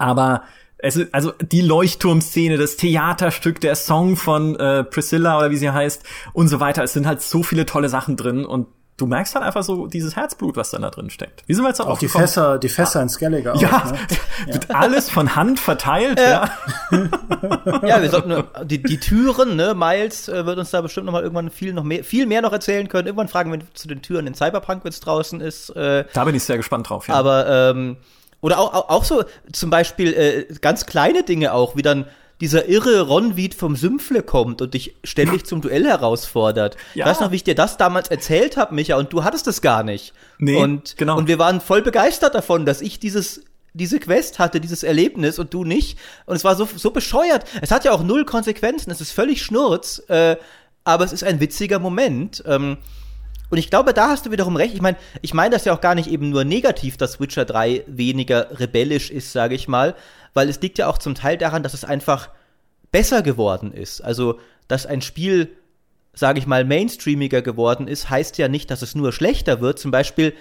Aber 0.01 0.43
es 0.77 0.95
ist, 0.95 1.13
also 1.13 1.31
die 1.39 1.61
Leuchtturmszene, 1.61 2.57
das 2.57 2.75
Theaterstück, 2.75 3.61
der 3.61 3.75
Song 3.75 4.15
von 4.15 4.55
äh, 4.55 4.83
Priscilla 4.83 5.37
oder 5.37 5.51
wie 5.51 5.57
sie 5.57 5.69
heißt 5.69 6.03
und 6.33 6.47
so 6.47 6.59
weiter. 6.59 6.83
Es 6.83 6.93
sind 6.93 7.05
halt 7.05 7.21
so 7.21 7.43
viele 7.43 7.65
tolle 7.65 7.87
Sachen 7.87 8.17
drin 8.17 8.45
und 8.45 8.67
du 8.97 9.07
merkst 9.07 9.33
halt 9.35 9.43
einfach 9.43 9.63
so 9.63 9.87
dieses 9.87 10.15
Herzblut, 10.15 10.55
was 10.55 10.71
dann 10.71 10.83
da 10.83 10.89
drin 10.89 11.09
steckt. 11.09 11.43
Wie 11.47 11.53
sind 11.53 11.63
wir 11.63 11.69
jetzt 11.69 11.81
auch 11.81 11.97
die 11.97 12.07
Fässer, 12.07 12.59
die 12.59 12.69
Fässer 12.69 12.99
ah. 12.99 13.03
in 13.03 13.09
Skellige 13.09 13.53
ja, 13.57 13.77
auch, 13.77 13.91
ne? 13.91 13.97
wird 14.47 14.69
ja. 14.69 14.75
alles 14.75 15.09
von 15.09 15.35
Hand 15.35 15.59
verteilt. 15.59 16.19
Äh. 16.19 16.31
Ja, 16.31 16.49
ja 17.83 18.01
wir 18.01 18.09
sollten 18.09 18.43
die, 18.65 18.81
die 18.81 18.99
Türen, 18.99 19.55
ne, 19.55 19.73
Miles 19.73 20.29
äh, 20.29 20.45
wird 20.45 20.57
uns 20.57 20.71
da 20.71 20.81
bestimmt 20.81 21.07
noch 21.07 21.13
mal 21.13 21.23
irgendwann 21.23 21.49
viel 21.49 21.73
noch 21.73 21.83
mehr, 21.83 22.03
viel 22.03 22.25
mehr 22.25 22.41
noch 22.41 22.53
erzählen 22.53 22.87
können. 22.87 23.07
Irgendwann 23.07 23.27
fragen 23.27 23.51
wir 23.51 23.59
zu 23.73 23.87
den 23.87 24.01
Türen 24.01 24.27
in 24.27 24.33
Cyberpunk, 24.33 24.83
wenn 24.83 24.89
es 24.89 24.99
draußen 24.99 25.41
ist. 25.41 25.69
Äh, 25.75 26.05
da 26.13 26.25
bin 26.25 26.35
ich 26.35 26.43
sehr 26.43 26.57
gespannt 26.57 26.89
drauf. 26.89 27.07
Ja. 27.07 27.15
Aber 27.15 27.47
ähm, 27.47 27.97
oder 28.41 28.59
auch, 28.59 28.73
auch, 28.73 28.89
auch 28.89 29.03
so 29.03 29.23
zum 29.51 29.69
Beispiel 29.69 30.13
äh, 30.13 30.53
ganz 30.61 30.85
kleine 30.85 31.23
Dinge 31.23 31.53
auch, 31.53 31.75
wie 31.75 31.81
dann 31.81 32.05
dieser 32.41 32.67
irre 32.67 33.01
Ronwied 33.01 33.53
vom 33.53 33.75
Sümpfle 33.75 34.23
kommt 34.23 34.61
und 34.63 34.73
dich 34.73 34.95
ständig 35.03 35.45
zum 35.45 35.61
Duell 35.61 35.85
herausfordert. 35.85 36.75
Ja. 36.93 37.05
Weißt 37.05 37.21
du 37.21 37.25
noch, 37.25 37.31
wie 37.31 37.37
ich 37.37 37.43
dir 37.43 37.55
das 37.55 37.77
damals 37.77 38.09
erzählt 38.09 38.57
habe, 38.57 38.73
Micha, 38.75 38.97
und 38.97 39.13
du 39.13 39.23
hattest 39.23 39.47
das 39.47 39.61
gar 39.61 39.83
nicht. 39.83 40.13
Nee, 40.39 40.57
und, 40.57 40.97
genau. 40.97 41.17
Und 41.17 41.27
wir 41.27 41.39
waren 41.39 41.61
voll 41.61 41.81
begeistert 41.81 42.35
davon, 42.35 42.65
dass 42.65 42.81
ich 42.81 42.99
dieses 42.99 43.43
diese 43.73 43.99
Quest 43.99 44.39
hatte, 44.39 44.59
dieses 44.59 44.83
Erlebnis 44.83 45.39
und 45.39 45.53
du 45.53 45.63
nicht. 45.63 45.97
Und 46.25 46.35
es 46.35 46.43
war 46.43 46.55
so, 46.55 46.67
so 46.75 46.91
bescheuert. 46.91 47.45
Es 47.61 47.71
hat 47.71 47.85
ja 47.85 47.93
auch 47.93 48.03
null 48.03 48.25
Konsequenzen, 48.25 48.91
es 48.91 48.99
ist 48.99 49.11
völlig 49.11 49.41
Schnurz, 49.41 50.03
äh, 50.09 50.35
aber 50.83 51.05
es 51.05 51.13
ist 51.13 51.23
ein 51.23 51.39
witziger 51.39 51.79
Moment. 51.79 52.43
Ähm, 52.45 52.77
und 53.51 53.57
ich 53.57 53.69
glaube, 53.69 53.93
da 53.93 54.07
hast 54.07 54.25
du 54.25 54.31
wiederum 54.31 54.55
recht. 54.55 54.73
Ich 54.73 54.81
meine, 54.81 54.97
ich 55.21 55.33
meine 55.33 55.51
das 55.53 55.65
ja 55.65 55.73
auch 55.73 55.81
gar 55.81 55.93
nicht 55.93 56.09
eben 56.09 56.29
nur 56.29 56.45
negativ, 56.45 56.95
dass 56.95 57.19
Witcher 57.19 57.43
3 57.43 57.83
weniger 57.85 58.59
rebellisch 58.59 59.11
ist, 59.11 59.33
sage 59.33 59.55
ich 59.55 59.67
mal, 59.67 59.93
weil 60.33 60.49
es 60.49 60.61
liegt 60.61 60.77
ja 60.77 60.87
auch 60.87 60.97
zum 60.97 61.15
Teil 61.15 61.37
daran, 61.37 61.61
dass 61.61 61.73
es 61.73 61.83
einfach 61.83 62.29
besser 62.91 63.21
geworden 63.21 63.73
ist. 63.73 64.01
Also, 64.01 64.39
dass 64.69 64.85
ein 64.85 65.01
Spiel, 65.01 65.49
sage 66.13 66.39
ich 66.39 66.47
mal, 66.47 66.63
mainstreamiger 66.63 67.41
geworden 67.41 67.89
ist, 67.89 68.09
heißt 68.09 68.37
ja 68.37 68.47
nicht, 68.47 68.71
dass 68.71 68.81
es 68.81 68.95
nur 68.95 69.11
schlechter 69.11 69.59
wird. 69.59 69.79
Zum 69.79 69.91
Beispiel 69.91 70.33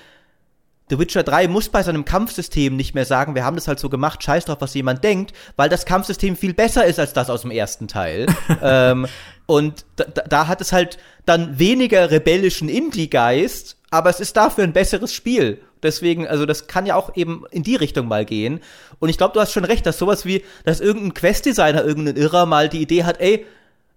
The 0.91 0.99
Witcher 0.99 1.23
3 1.23 1.47
muss 1.47 1.69
bei 1.69 1.85
seinem 1.85 2.05
Kampfsystem 2.05 2.75
nicht 2.75 2.97
mehr 2.97 3.05
sagen, 3.05 3.37
wir 3.37 3.45
haben 3.45 3.55
das 3.55 3.69
halt 3.69 3.79
so 3.79 3.89
gemacht, 3.89 4.25
scheiß 4.25 4.47
drauf, 4.47 4.59
was 4.61 4.75
jemand 4.75 5.05
denkt, 5.05 5.33
weil 5.57 5.69
das 5.69 5.87
Kampfsystem 5.87 6.37
viel 6.37 6.53
besser 6.53 6.85
ist 6.85 6.99
als 6.99 7.13
das 7.13 7.31
aus 7.31 7.43
dem 7.43 7.53
ersten 7.53 7.87
Teil. 7.87 8.27
ähm, 8.63 9.07
und 9.47 9.85
da, 9.95 10.05
da, 10.05 10.47
hat 10.49 10.61
es 10.61 10.73
halt 10.73 10.99
dann 11.27 11.61
weniger 11.61 12.11
rebellischen 12.11 12.69
Indie-Geist, 12.69 13.77
aber 13.91 14.11
es 14.11 14.19
ist 14.19 14.37
dafür 14.37 14.65
ein 14.65 14.73
besseres 14.73 15.15
Spiel. 15.15 15.61
Deswegen, 15.83 16.27
also 16.27 16.45
das 16.45 16.67
kann 16.67 16.87
ja 16.87 16.97
auch 16.97 17.17
eben 17.17 17.45
in 17.53 17.63
die 17.63 17.77
Richtung 17.77 18.09
mal 18.09 18.25
gehen. 18.25 18.61
Und 18.99 19.09
ich 19.09 19.17
glaube, 19.17 19.33
du 19.33 19.41
hast 19.41 19.53
schon 19.53 19.65
recht, 19.65 19.87
dass 19.87 19.99
sowas 19.99 20.25
wie, 20.25 20.45
dass 20.65 20.81
irgendein 20.81 21.15
Quest-Designer, 21.15 21.85
irgendein 21.85 22.17
Irrer 22.17 22.47
mal 22.47 22.69
die 22.69 22.83
Idee 22.83 23.05
hat, 23.05 23.21
ey, 23.21 23.47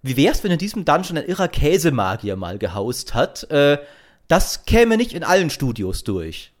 wie 0.02 0.16
wär's, 0.16 0.44
wenn 0.44 0.52
in 0.52 0.58
diesem 0.58 0.84
Dungeon 0.84 1.18
ein 1.18 1.26
irrer 1.26 1.48
Käsemagier 1.48 2.36
mal 2.36 2.58
gehaust 2.58 3.14
hat? 3.14 3.50
Äh, 3.50 3.78
das 4.28 4.64
käme 4.64 4.96
nicht 4.96 5.12
in 5.12 5.24
allen 5.24 5.50
Studios 5.50 6.04
durch. 6.04 6.53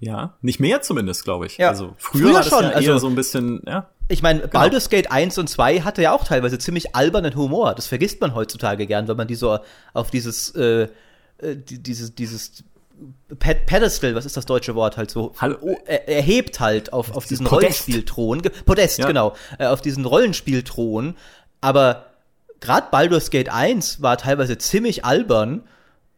Ja, 0.00 0.34
nicht 0.42 0.60
mehr 0.60 0.80
zumindest, 0.80 1.24
glaube 1.24 1.46
ich. 1.46 1.58
Ja. 1.58 1.70
Also 1.70 1.94
früher, 1.98 2.22
früher 2.22 2.34
war 2.34 2.40
das 2.40 2.48
schon, 2.48 2.62
ja 2.62 2.70
eher 2.70 2.76
also, 2.76 2.98
so 2.98 3.06
ein 3.08 3.14
bisschen, 3.14 3.62
ja. 3.66 3.88
Ich 4.08 4.22
meine, 4.22 4.40
genau. 4.40 4.52
Baldur's 4.52 4.88
Gate 4.88 5.10
1 5.10 5.36
und 5.38 5.48
2 5.48 5.80
hatte 5.80 6.02
ja 6.02 6.12
auch 6.12 6.24
teilweise 6.24 6.58
ziemlich 6.58 6.94
albernen 6.94 7.34
Humor. 7.36 7.74
Das 7.74 7.86
vergisst 7.86 8.20
man 8.20 8.34
heutzutage 8.34 8.86
gern, 8.86 9.06
wenn 9.08 9.16
man 9.16 9.28
die 9.28 9.34
so 9.34 9.58
auf 9.92 10.10
dieses, 10.10 10.54
äh, 10.54 10.88
äh 11.38 11.56
dieses, 11.56 12.14
dieses 12.14 12.64
Ped 13.38 13.66
Pedestal, 13.66 14.14
was 14.14 14.24
ist 14.24 14.36
das 14.36 14.46
deutsche 14.46 14.74
Wort 14.74 14.96
halt 14.96 15.10
so? 15.10 15.34
Hallo. 15.38 15.76
Er, 15.84 16.08
erhebt 16.08 16.58
halt 16.58 16.92
auf, 16.92 17.14
auf 17.14 17.26
diesen 17.26 17.46
Rollenspielthron. 17.46 18.42
Podest, 18.64 18.98
ja. 18.98 19.06
genau. 19.06 19.34
Äh, 19.58 19.66
auf 19.66 19.82
diesen 19.82 20.04
Rollenspielthron. 20.04 21.14
Aber 21.60 22.06
gerade 22.60 22.88
Baldur's 22.90 23.30
Gate 23.30 23.50
1 23.50 24.00
war 24.00 24.16
teilweise 24.16 24.58
ziemlich 24.58 25.04
albern 25.04 25.64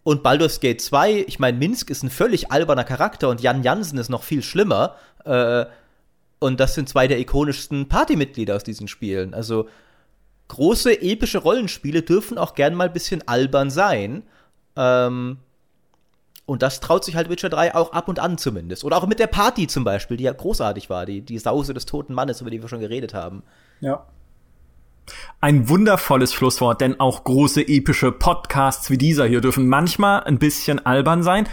und 0.02 0.22
Baldur's 0.22 0.60
Gate 0.60 0.80
2, 0.80 1.24
ich 1.26 1.38
meine, 1.38 1.58
Minsk 1.58 1.90
ist 1.90 2.02
ein 2.02 2.10
völlig 2.10 2.50
alberner 2.50 2.84
Charakter 2.84 3.28
und 3.28 3.40
Jan 3.40 3.62
Jansen 3.62 3.98
ist 3.98 4.08
noch 4.08 4.22
viel 4.22 4.42
schlimmer. 4.42 4.96
Äh, 5.24 5.66
und 6.38 6.58
das 6.58 6.74
sind 6.74 6.88
zwei 6.88 7.06
der 7.06 7.18
ikonischsten 7.18 7.88
Partymitglieder 7.88 8.56
aus 8.56 8.64
diesen 8.64 8.88
Spielen. 8.88 9.34
Also 9.34 9.68
große 10.48 11.02
epische 11.02 11.38
Rollenspiele 11.38 12.02
dürfen 12.02 12.38
auch 12.38 12.54
gern 12.54 12.74
mal 12.74 12.86
ein 12.86 12.92
bisschen 12.94 13.28
albern 13.28 13.70
sein. 13.70 14.22
Ähm, 14.74 15.38
und 16.46 16.62
das 16.62 16.80
traut 16.80 17.04
sich 17.04 17.14
halt 17.14 17.28
Witcher 17.28 17.50
3 17.50 17.74
auch 17.74 17.92
ab 17.92 18.08
und 18.08 18.18
an 18.18 18.38
zumindest. 18.38 18.84
Oder 18.84 18.96
auch 18.96 19.06
mit 19.06 19.18
der 19.18 19.26
Party 19.26 19.66
zum 19.66 19.84
Beispiel, 19.84 20.16
die 20.16 20.24
ja 20.24 20.32
großartig 20.32 20.88
war, 20.88 21.04
die, 21.04 21.20
die 21.20 21.38
Sause 21.38 21.74
des 21.74 21.84
toten 21.86 22.14
Mannes, 22.14 22.40
über 22.40 22.50
die 22.50 22.60
wir 22.60 22.68
schon 22.68 22.80
geredet 22.80 23.12
haben. 23.12 23.42
Ja. 23.80 24.06
Ein 25.40 25.68
wundervolles 25.68 26.32
Schlusswort, 26.32 26.80
denn 26.80 27.00
auch 27.00 27.24
große 27.24 27.66
epische 27.66 28.12
Podcasts 28.12 28.90
wie 28.90 28.98
dieser 28.98 29.26
hier 29.26 29.40
dürfen 29.40 29.68
manchmal 29.68 30.24
ein 30.24 30.38
bisschen 30.38 30.84
albern 30.84 31.22
sein, 31.22 31.48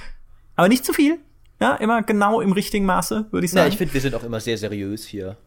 aber 0.56 0.68
nicht 0.68 0.86
zu 0.86 0.94
viel. 0.94 1.20
Ja, 1.60 1.76
immer 1.76 2.04
genau 2.04 2.40
im 2.40 2.52
richtigen 2.52 2.86
Maße, 2.86 3.26
würde 3.32 3.46
ich 3.46 3.52
sagen. 3.52 3.68
Ja, 3.68 3.72
ich 3.72 3.78
finde, 3.78 3.94
wir 3.94 4.02
sind 4.02 4.14
auch 4.14 4.24
immer 4.24 4.40
sehr 4.40 4.58
seriös 4.58 5.06
hier. 5.06 5.38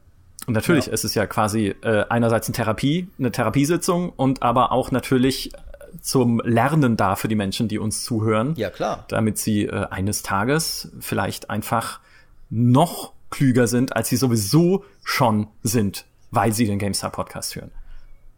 Und 0.47 0.55
natürlich, 0.55 0.87
ja. 0.87 0.93
es 0.93 1.05
ist 1.05 1.15
ja 1.15 1.27
quasi 1.27 1.75
äh, 1.83 2.05
einerseits 2.09 2.49
eine 2.49 2.55
Therapie, 2.55 3.09
eine 3.19 3.31
Therapiesitzung 3.31 4.11
und 4.11 4.43
aber 4.43 4.73
auch 4.73 4.91
natürlich 4.91 5.53
zum 6.01 6.41
Lernen 6.45 6.97
da 6.97 7.17
für 7.17 7.29
die 7.29 7.35
Menschen, 7.35 7.69
die 7.69 7.79
uns 7.79 8.05
zuhören. 8.05 8.55
Ja, 8.57 8.71
klar. 8.71 9.05
Damit 9.09 9.39
sie 9.39 9.65
äh, 9.67 9.87
eines 9.91 10.23
Tages 10.23 10.91
vielleicht 11.01 11.51
einfach 11.51 12.01
noch 12.49 13.13
klüger 13.31 13.67
sind, 13.67 13.95
als 13.97 14.09
sie 14.09 14.17
sowieso 14.17 14.85
schon 15.05 15.47
sind, 15.63 16.07
weil 16.31 16.53
sie 16.53 16.67
den 16.67 16.79
GameStar 16.79 17.11
Podcast 17.11 17.55
hören. 17.57 17.71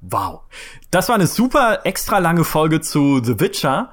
Wow. 0.03 0.41
Das 0.91 1.09
war 1.09 1.15
eine 1.15 1.29
super 1.29 1.81
extra 1.85 2.19
lange 2.19 2.43
Folge 2.43 2.81
zu 2.81 3.23
The 3.23 3.39
Witcher. 3.39 3.93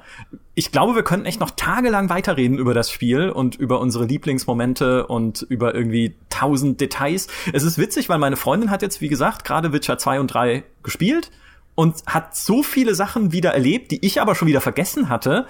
Ich 0.56 0.72
glaube, 0.72 0.95
wir 0.95 1.03
könnten 1.03 1.27
echt 1.27 1.40
noch 1.40 1.52
tagelang 1.52 2.10
weiterreden 2.10 2.57
über 2.57 2.73
das 2.73 2.91
Spiel 2.91 3.30
und 3.30 3.56
über 3.56 3.80
unsere 3.80 4.06
Lieblingsmomente 4.06 5.06
und 5.06 5.44
über 5.44 5.76
irgendwie 5.76 6.15
tausend 6.30 6.81
Details. 6.81 7.27
Es 7.53 7.61
ist 7.61 7.77
witzig, 7.77 8.10
weil 8.10 8.18
meine 8.18 8.38
Freundin 8.38 8.72
hat 8.72 8.81
jetzt, 8.81 9.02
wie 9.02 9.07
gesagt, 9.07 9.45
gerade 9.45 9.72
Witcher 9.72 9.99
2 9.99 10.19
und 10.19 10.34
3 10.34 10.64
gespielt 10.81 11.30
und 11.76 12.03
hat 12.07 12.36
so 12.36 12.64
viele 12.64 12.95
Sachen 12.95 13.31
wieder 13.31 13.53
erlebt, 13.53 13.91
die 13.91 14.03
ich 14.03 14.19
aber 14.19 14.34
schon 14.34 14.48
wieder 14.48 14.61
vergessen 14.61 15.10
hatte 15.10 15.45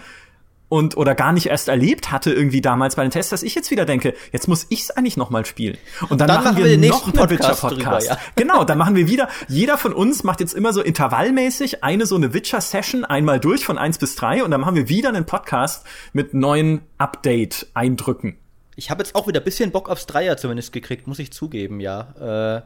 und 0.70 0.96
oder 0.96 1.16
gar 1.16 1.34
nicht 1.34 1.48
erst 1.48 1.68
erlebt 1.68 2.12
hatte 2.12 2.32
irgendwie 2.32 2.62
damals 2.62 2.96
bei 2.96 3.02
den 3.02 3.12
Tests, 3.12 3.32
dass 3.32 3.44
ich 3.44 3.56
jetzt 3.56 3.72
wieder 3.72 3.86
denke, 3.86 4.14
jetzt 4.32 4.48
muss 4.48 4.68
ich 4.70 4.82
es 4.82 4.92
eigentlich 4.92 5.18
noch 5.18 5.32
mal 5.32 5.46
spielen. 5.46 5.78
Und 6.10 6.22
dann, 6.22 6.28
dann 6.28 6.44
machen, 6.44 6.58
wir, 6.58 6.66
wir 6.66 6.90
noch 6.90 7.08
einen 7.08 7.30
Witcher 7.30 7.56
Podcast. 7.56 7.72
Drüber, 7.78 8.04
ja. 8.04 8.18
Genau, 8.36 8.64
dann 8.64 8.78
machen 8.78 8.96
wir 8.96 9.08
wieder. 9.08 9.28
Jeder 9.48 9.78
von 9.78 9.94
uns 9.94 10.24
macht 10.24 10.40
jetzt 10.40 10.54
immer 10.54 10.72
so 10.72 10.82
intervallmäßig 10.82 11.84
eine 11.84 12.06
so 12.06 12.16
eine 12.16 12.34
Witcher 12.34 12.62
Session 12.62 13.04
einmal 13.04 13.40
durch 13.40 13.66
von 13.66 13.78
eins 13.78 13.98
bis 13.98 14.16
drei 14.16 14.44
und 14.44 14.52
dann 14.52 14.62
machen 14.62 14.76
wir 14.76 14.88
wieder 14.88 15.10
einen 15.10 15.26
Podcast 15.26 15.86
mit 16.14 16.34
neuen 16.34 16.82
Update 16.98 17.68
Eindrücken. 17.74 18.38
Ich 18.76 18.90
habe 18.90 19.04
jetzt 19.04 19.16
auch 19.16 19.28
wieder 19.28 19.40
bisschen 19.40 19.72
Bock 19.72 19.90
aufs 19.90 20.06
Dreier 20.06 20.38
zumindest 20.38 20.72
gekriegt, 20.72 21.08
muss 21.08 21.20
ich 21.20 21.34
zugeben, 21.34 21.80
ja. 21.80 22.58
Äh, 22.58 22.62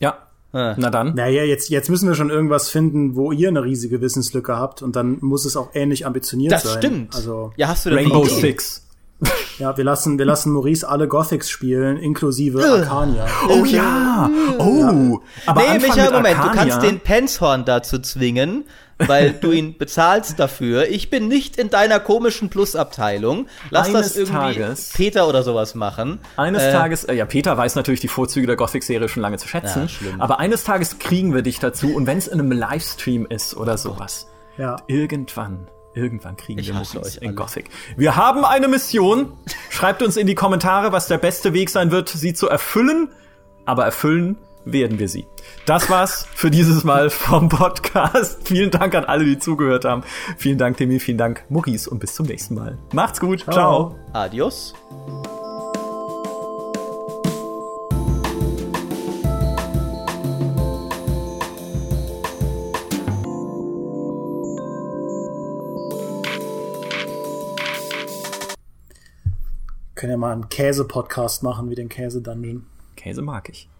ja. 0.00 0.18
Ah. 0.54 0.74
Na 0.78 0.88
dann. 0.88 1.14
Naja, 1.14 1.42
jetzt, 1.42 1.68
jetzt 1.68 1.90
müssen 1.90 2.08
wir 2.08 2.14
schon 2.14 2.30
irgendwas 2.30 2.70
finden, 2.70 3.16
wo 3.16 3.32
ihr 3.32 3.48
eine 3.48 3.64
riesige 3.64 4.00
Wissenslücke 4.00 4.56
habt 4.56 4.82
und 4.82 4.94
dann 4.94 5.18
muss 5.20 5.44
es 5.44 5.56
auch 5.56 5.70
ähnlich 5.74 6.06
ambitioniert 6.06 6.52
das 6.52 6.62
sein. 6.62 6.72
Das 6.74 6.84
stimmt. 6.84 7.14
Also, 7.16 7.52
ja, 7.56 7.68
hast 7.68 7.86
du 7.86 7.90
Rainbow 7.90 8.24
Six. 8.24 8.82
Ja, 9.58 9.76
wir 9.76 9.84
lassen, 9.84 10.18
wir 10.18 10.26
lassen 10.26 10.52
Maurice 10.52 10.88
alle 10.88 11.08
Gothics 11.08 11.48
spielen, 11.48 11.96
inklusive 11.96 12.62
Arcania. 12.62 13.26
Oh 13.48 13.64
ja! 13.64 14.30
Oh! 14.58 14.80
Ja. 14.80 15.20
Aber 15.46 15.60
nee, 15.60 15.78
Michael, 15.78 16.12
Moment, 16.12 16.38
Arcania. 16.38 16.64
du 16.64 16.70
kannst 16.70 16.82
den 16.82 17.00
Penshorn 17.00 17.64
dazu 17.64 17.98
zwingen, 18.00 18.64
weil 18.98 19.32
du 19.32 19.52
ihn 19.52 19.76
bezahlst 19.76 20.38
dafür. 20.38 20.88
Ich 20.88 21.10
bin 21.10 21.28
nicht 21.28 21.56
in 21.56 21.70
deiner 21.70 22.00
komischen 22.00 22.48
Plusabteilung. 22.50 23.48
Lass 23.70 23.88
Eines 23.88 24.00
das 24.00 24.16
irgendwie 24.16 24.54
Tages, 24.54 24.92
Peter 24.94 25.28
oder 25.28 25.42
sowas 25.42 25.74
machen. 25.74 26.20
Eines 26.36 26.62
äh, 26.62 26.72
Tages, 26.72 27.04
äh, 27.04 27.14
ja, 27.14 27.24
Peter 27.26 27.56
weiß 27.56 27.74
natürlich 27.74 28.00
die 28.00 28.08
Vorzüge 28.08 28.46
der 28.46 28.56
Gothic-Serie 28.56 29.08
schon 29.08 29.22
lange 29.22 29.38
zu 29.38 29.48
schätzen. 29.48 29.88
Ja, 30.00 30.12
aber 30.18 30.40
eines 30.40 30.64
Tages 30.64 30.98
kriegen 30.98 31.34
wir 31.34 31.42
dich 31.42 31.58
dazu 31.58 31.94
und 31.94 32.06
wenn 32.06 32.18
es 32.18 32.28
in 32.28 32.40
einem 32.40 32.52
Livestream 32.52 33.26
ist 33.26 33.56
oder 33.56 33.78
sowas. 33.78 34.28
Ja. 34.56 34.76
Irgendwann 34.86 35.68
Irgendwann 35.96 36.36
kriegen 36.36 36.58
ich 36.58 36.66
wir 36.66 36.74
Muckis 36.74 37.16
in 37.16 37.36
Gothic. 37.36 37.70
Wir 37.96 38.16
haben 38.16 38.44
eine 38.44 38.66
Mission. 38.66 39.32
Schreibt 39.70 40.02
uns 40.02 40.16
in 40.16 40.26
die 40.26 40.34
Kommentare, 40.34 40.90
was 40.90 41.06
der 41.06 41.18
beste 41.18 41.52
Weg 41.52 41.70
sein 41.70 41.92
wird, 41.92 42.08
sie 42.08 42.34
zu 42.34 42.48
erfüllen. 42.48 43.10
Aber 43.64 43.84
erfüllen 43.84 44.36
werden 44.64 44.98
wir 44.98 45.08
sie. 45.08 45.26
Das 45.66 45.90
war's 45.90 46.26
für 46.34 46.50
dieses 46.50 46.84
Mal 46.84 47.10
vom 47.10 47.48
Podcast. 47.48 48.40
Vielen 48.48 48.70
Dank 48.70 48.94
an 48.94 49.04
alle, 49.04 49.24
die 49.24 49.38
zugehört 49.38 49.84
haben. 49.84 50.02
Vielen 50.36 50.58
Dank, 50.58 50.76
Timmy. 50.76 51.00
Vielen 51.00 51.18
Dank, 51.18 51.44
Muckis. 51.48 51.86
Und 51.86 51.98
bis 51.98 52.14
zum 52.14 52.26
nächsten 52.26 52.54
Mal. 52.54 52.78
Macht's 52.92 53.20
gut. 53.20 53.40
Ciao. 53.40 53.54
Ciao. 53.54 53.96
Adios. 54.12 54.74
können 70.04 70.12
ja 70.12 70.18
mal 70.18 70.32
einen 70.32 70.50
Käse-Podcast 70.50 71.42
machen 71.42 71.70
wie 71.70 71.74
den 71.74 71.88
Käse-Dungeon. 71.88 72.66
Käse 72.94 73.22
mag 73.22 73.48
ich. 73.48 73.70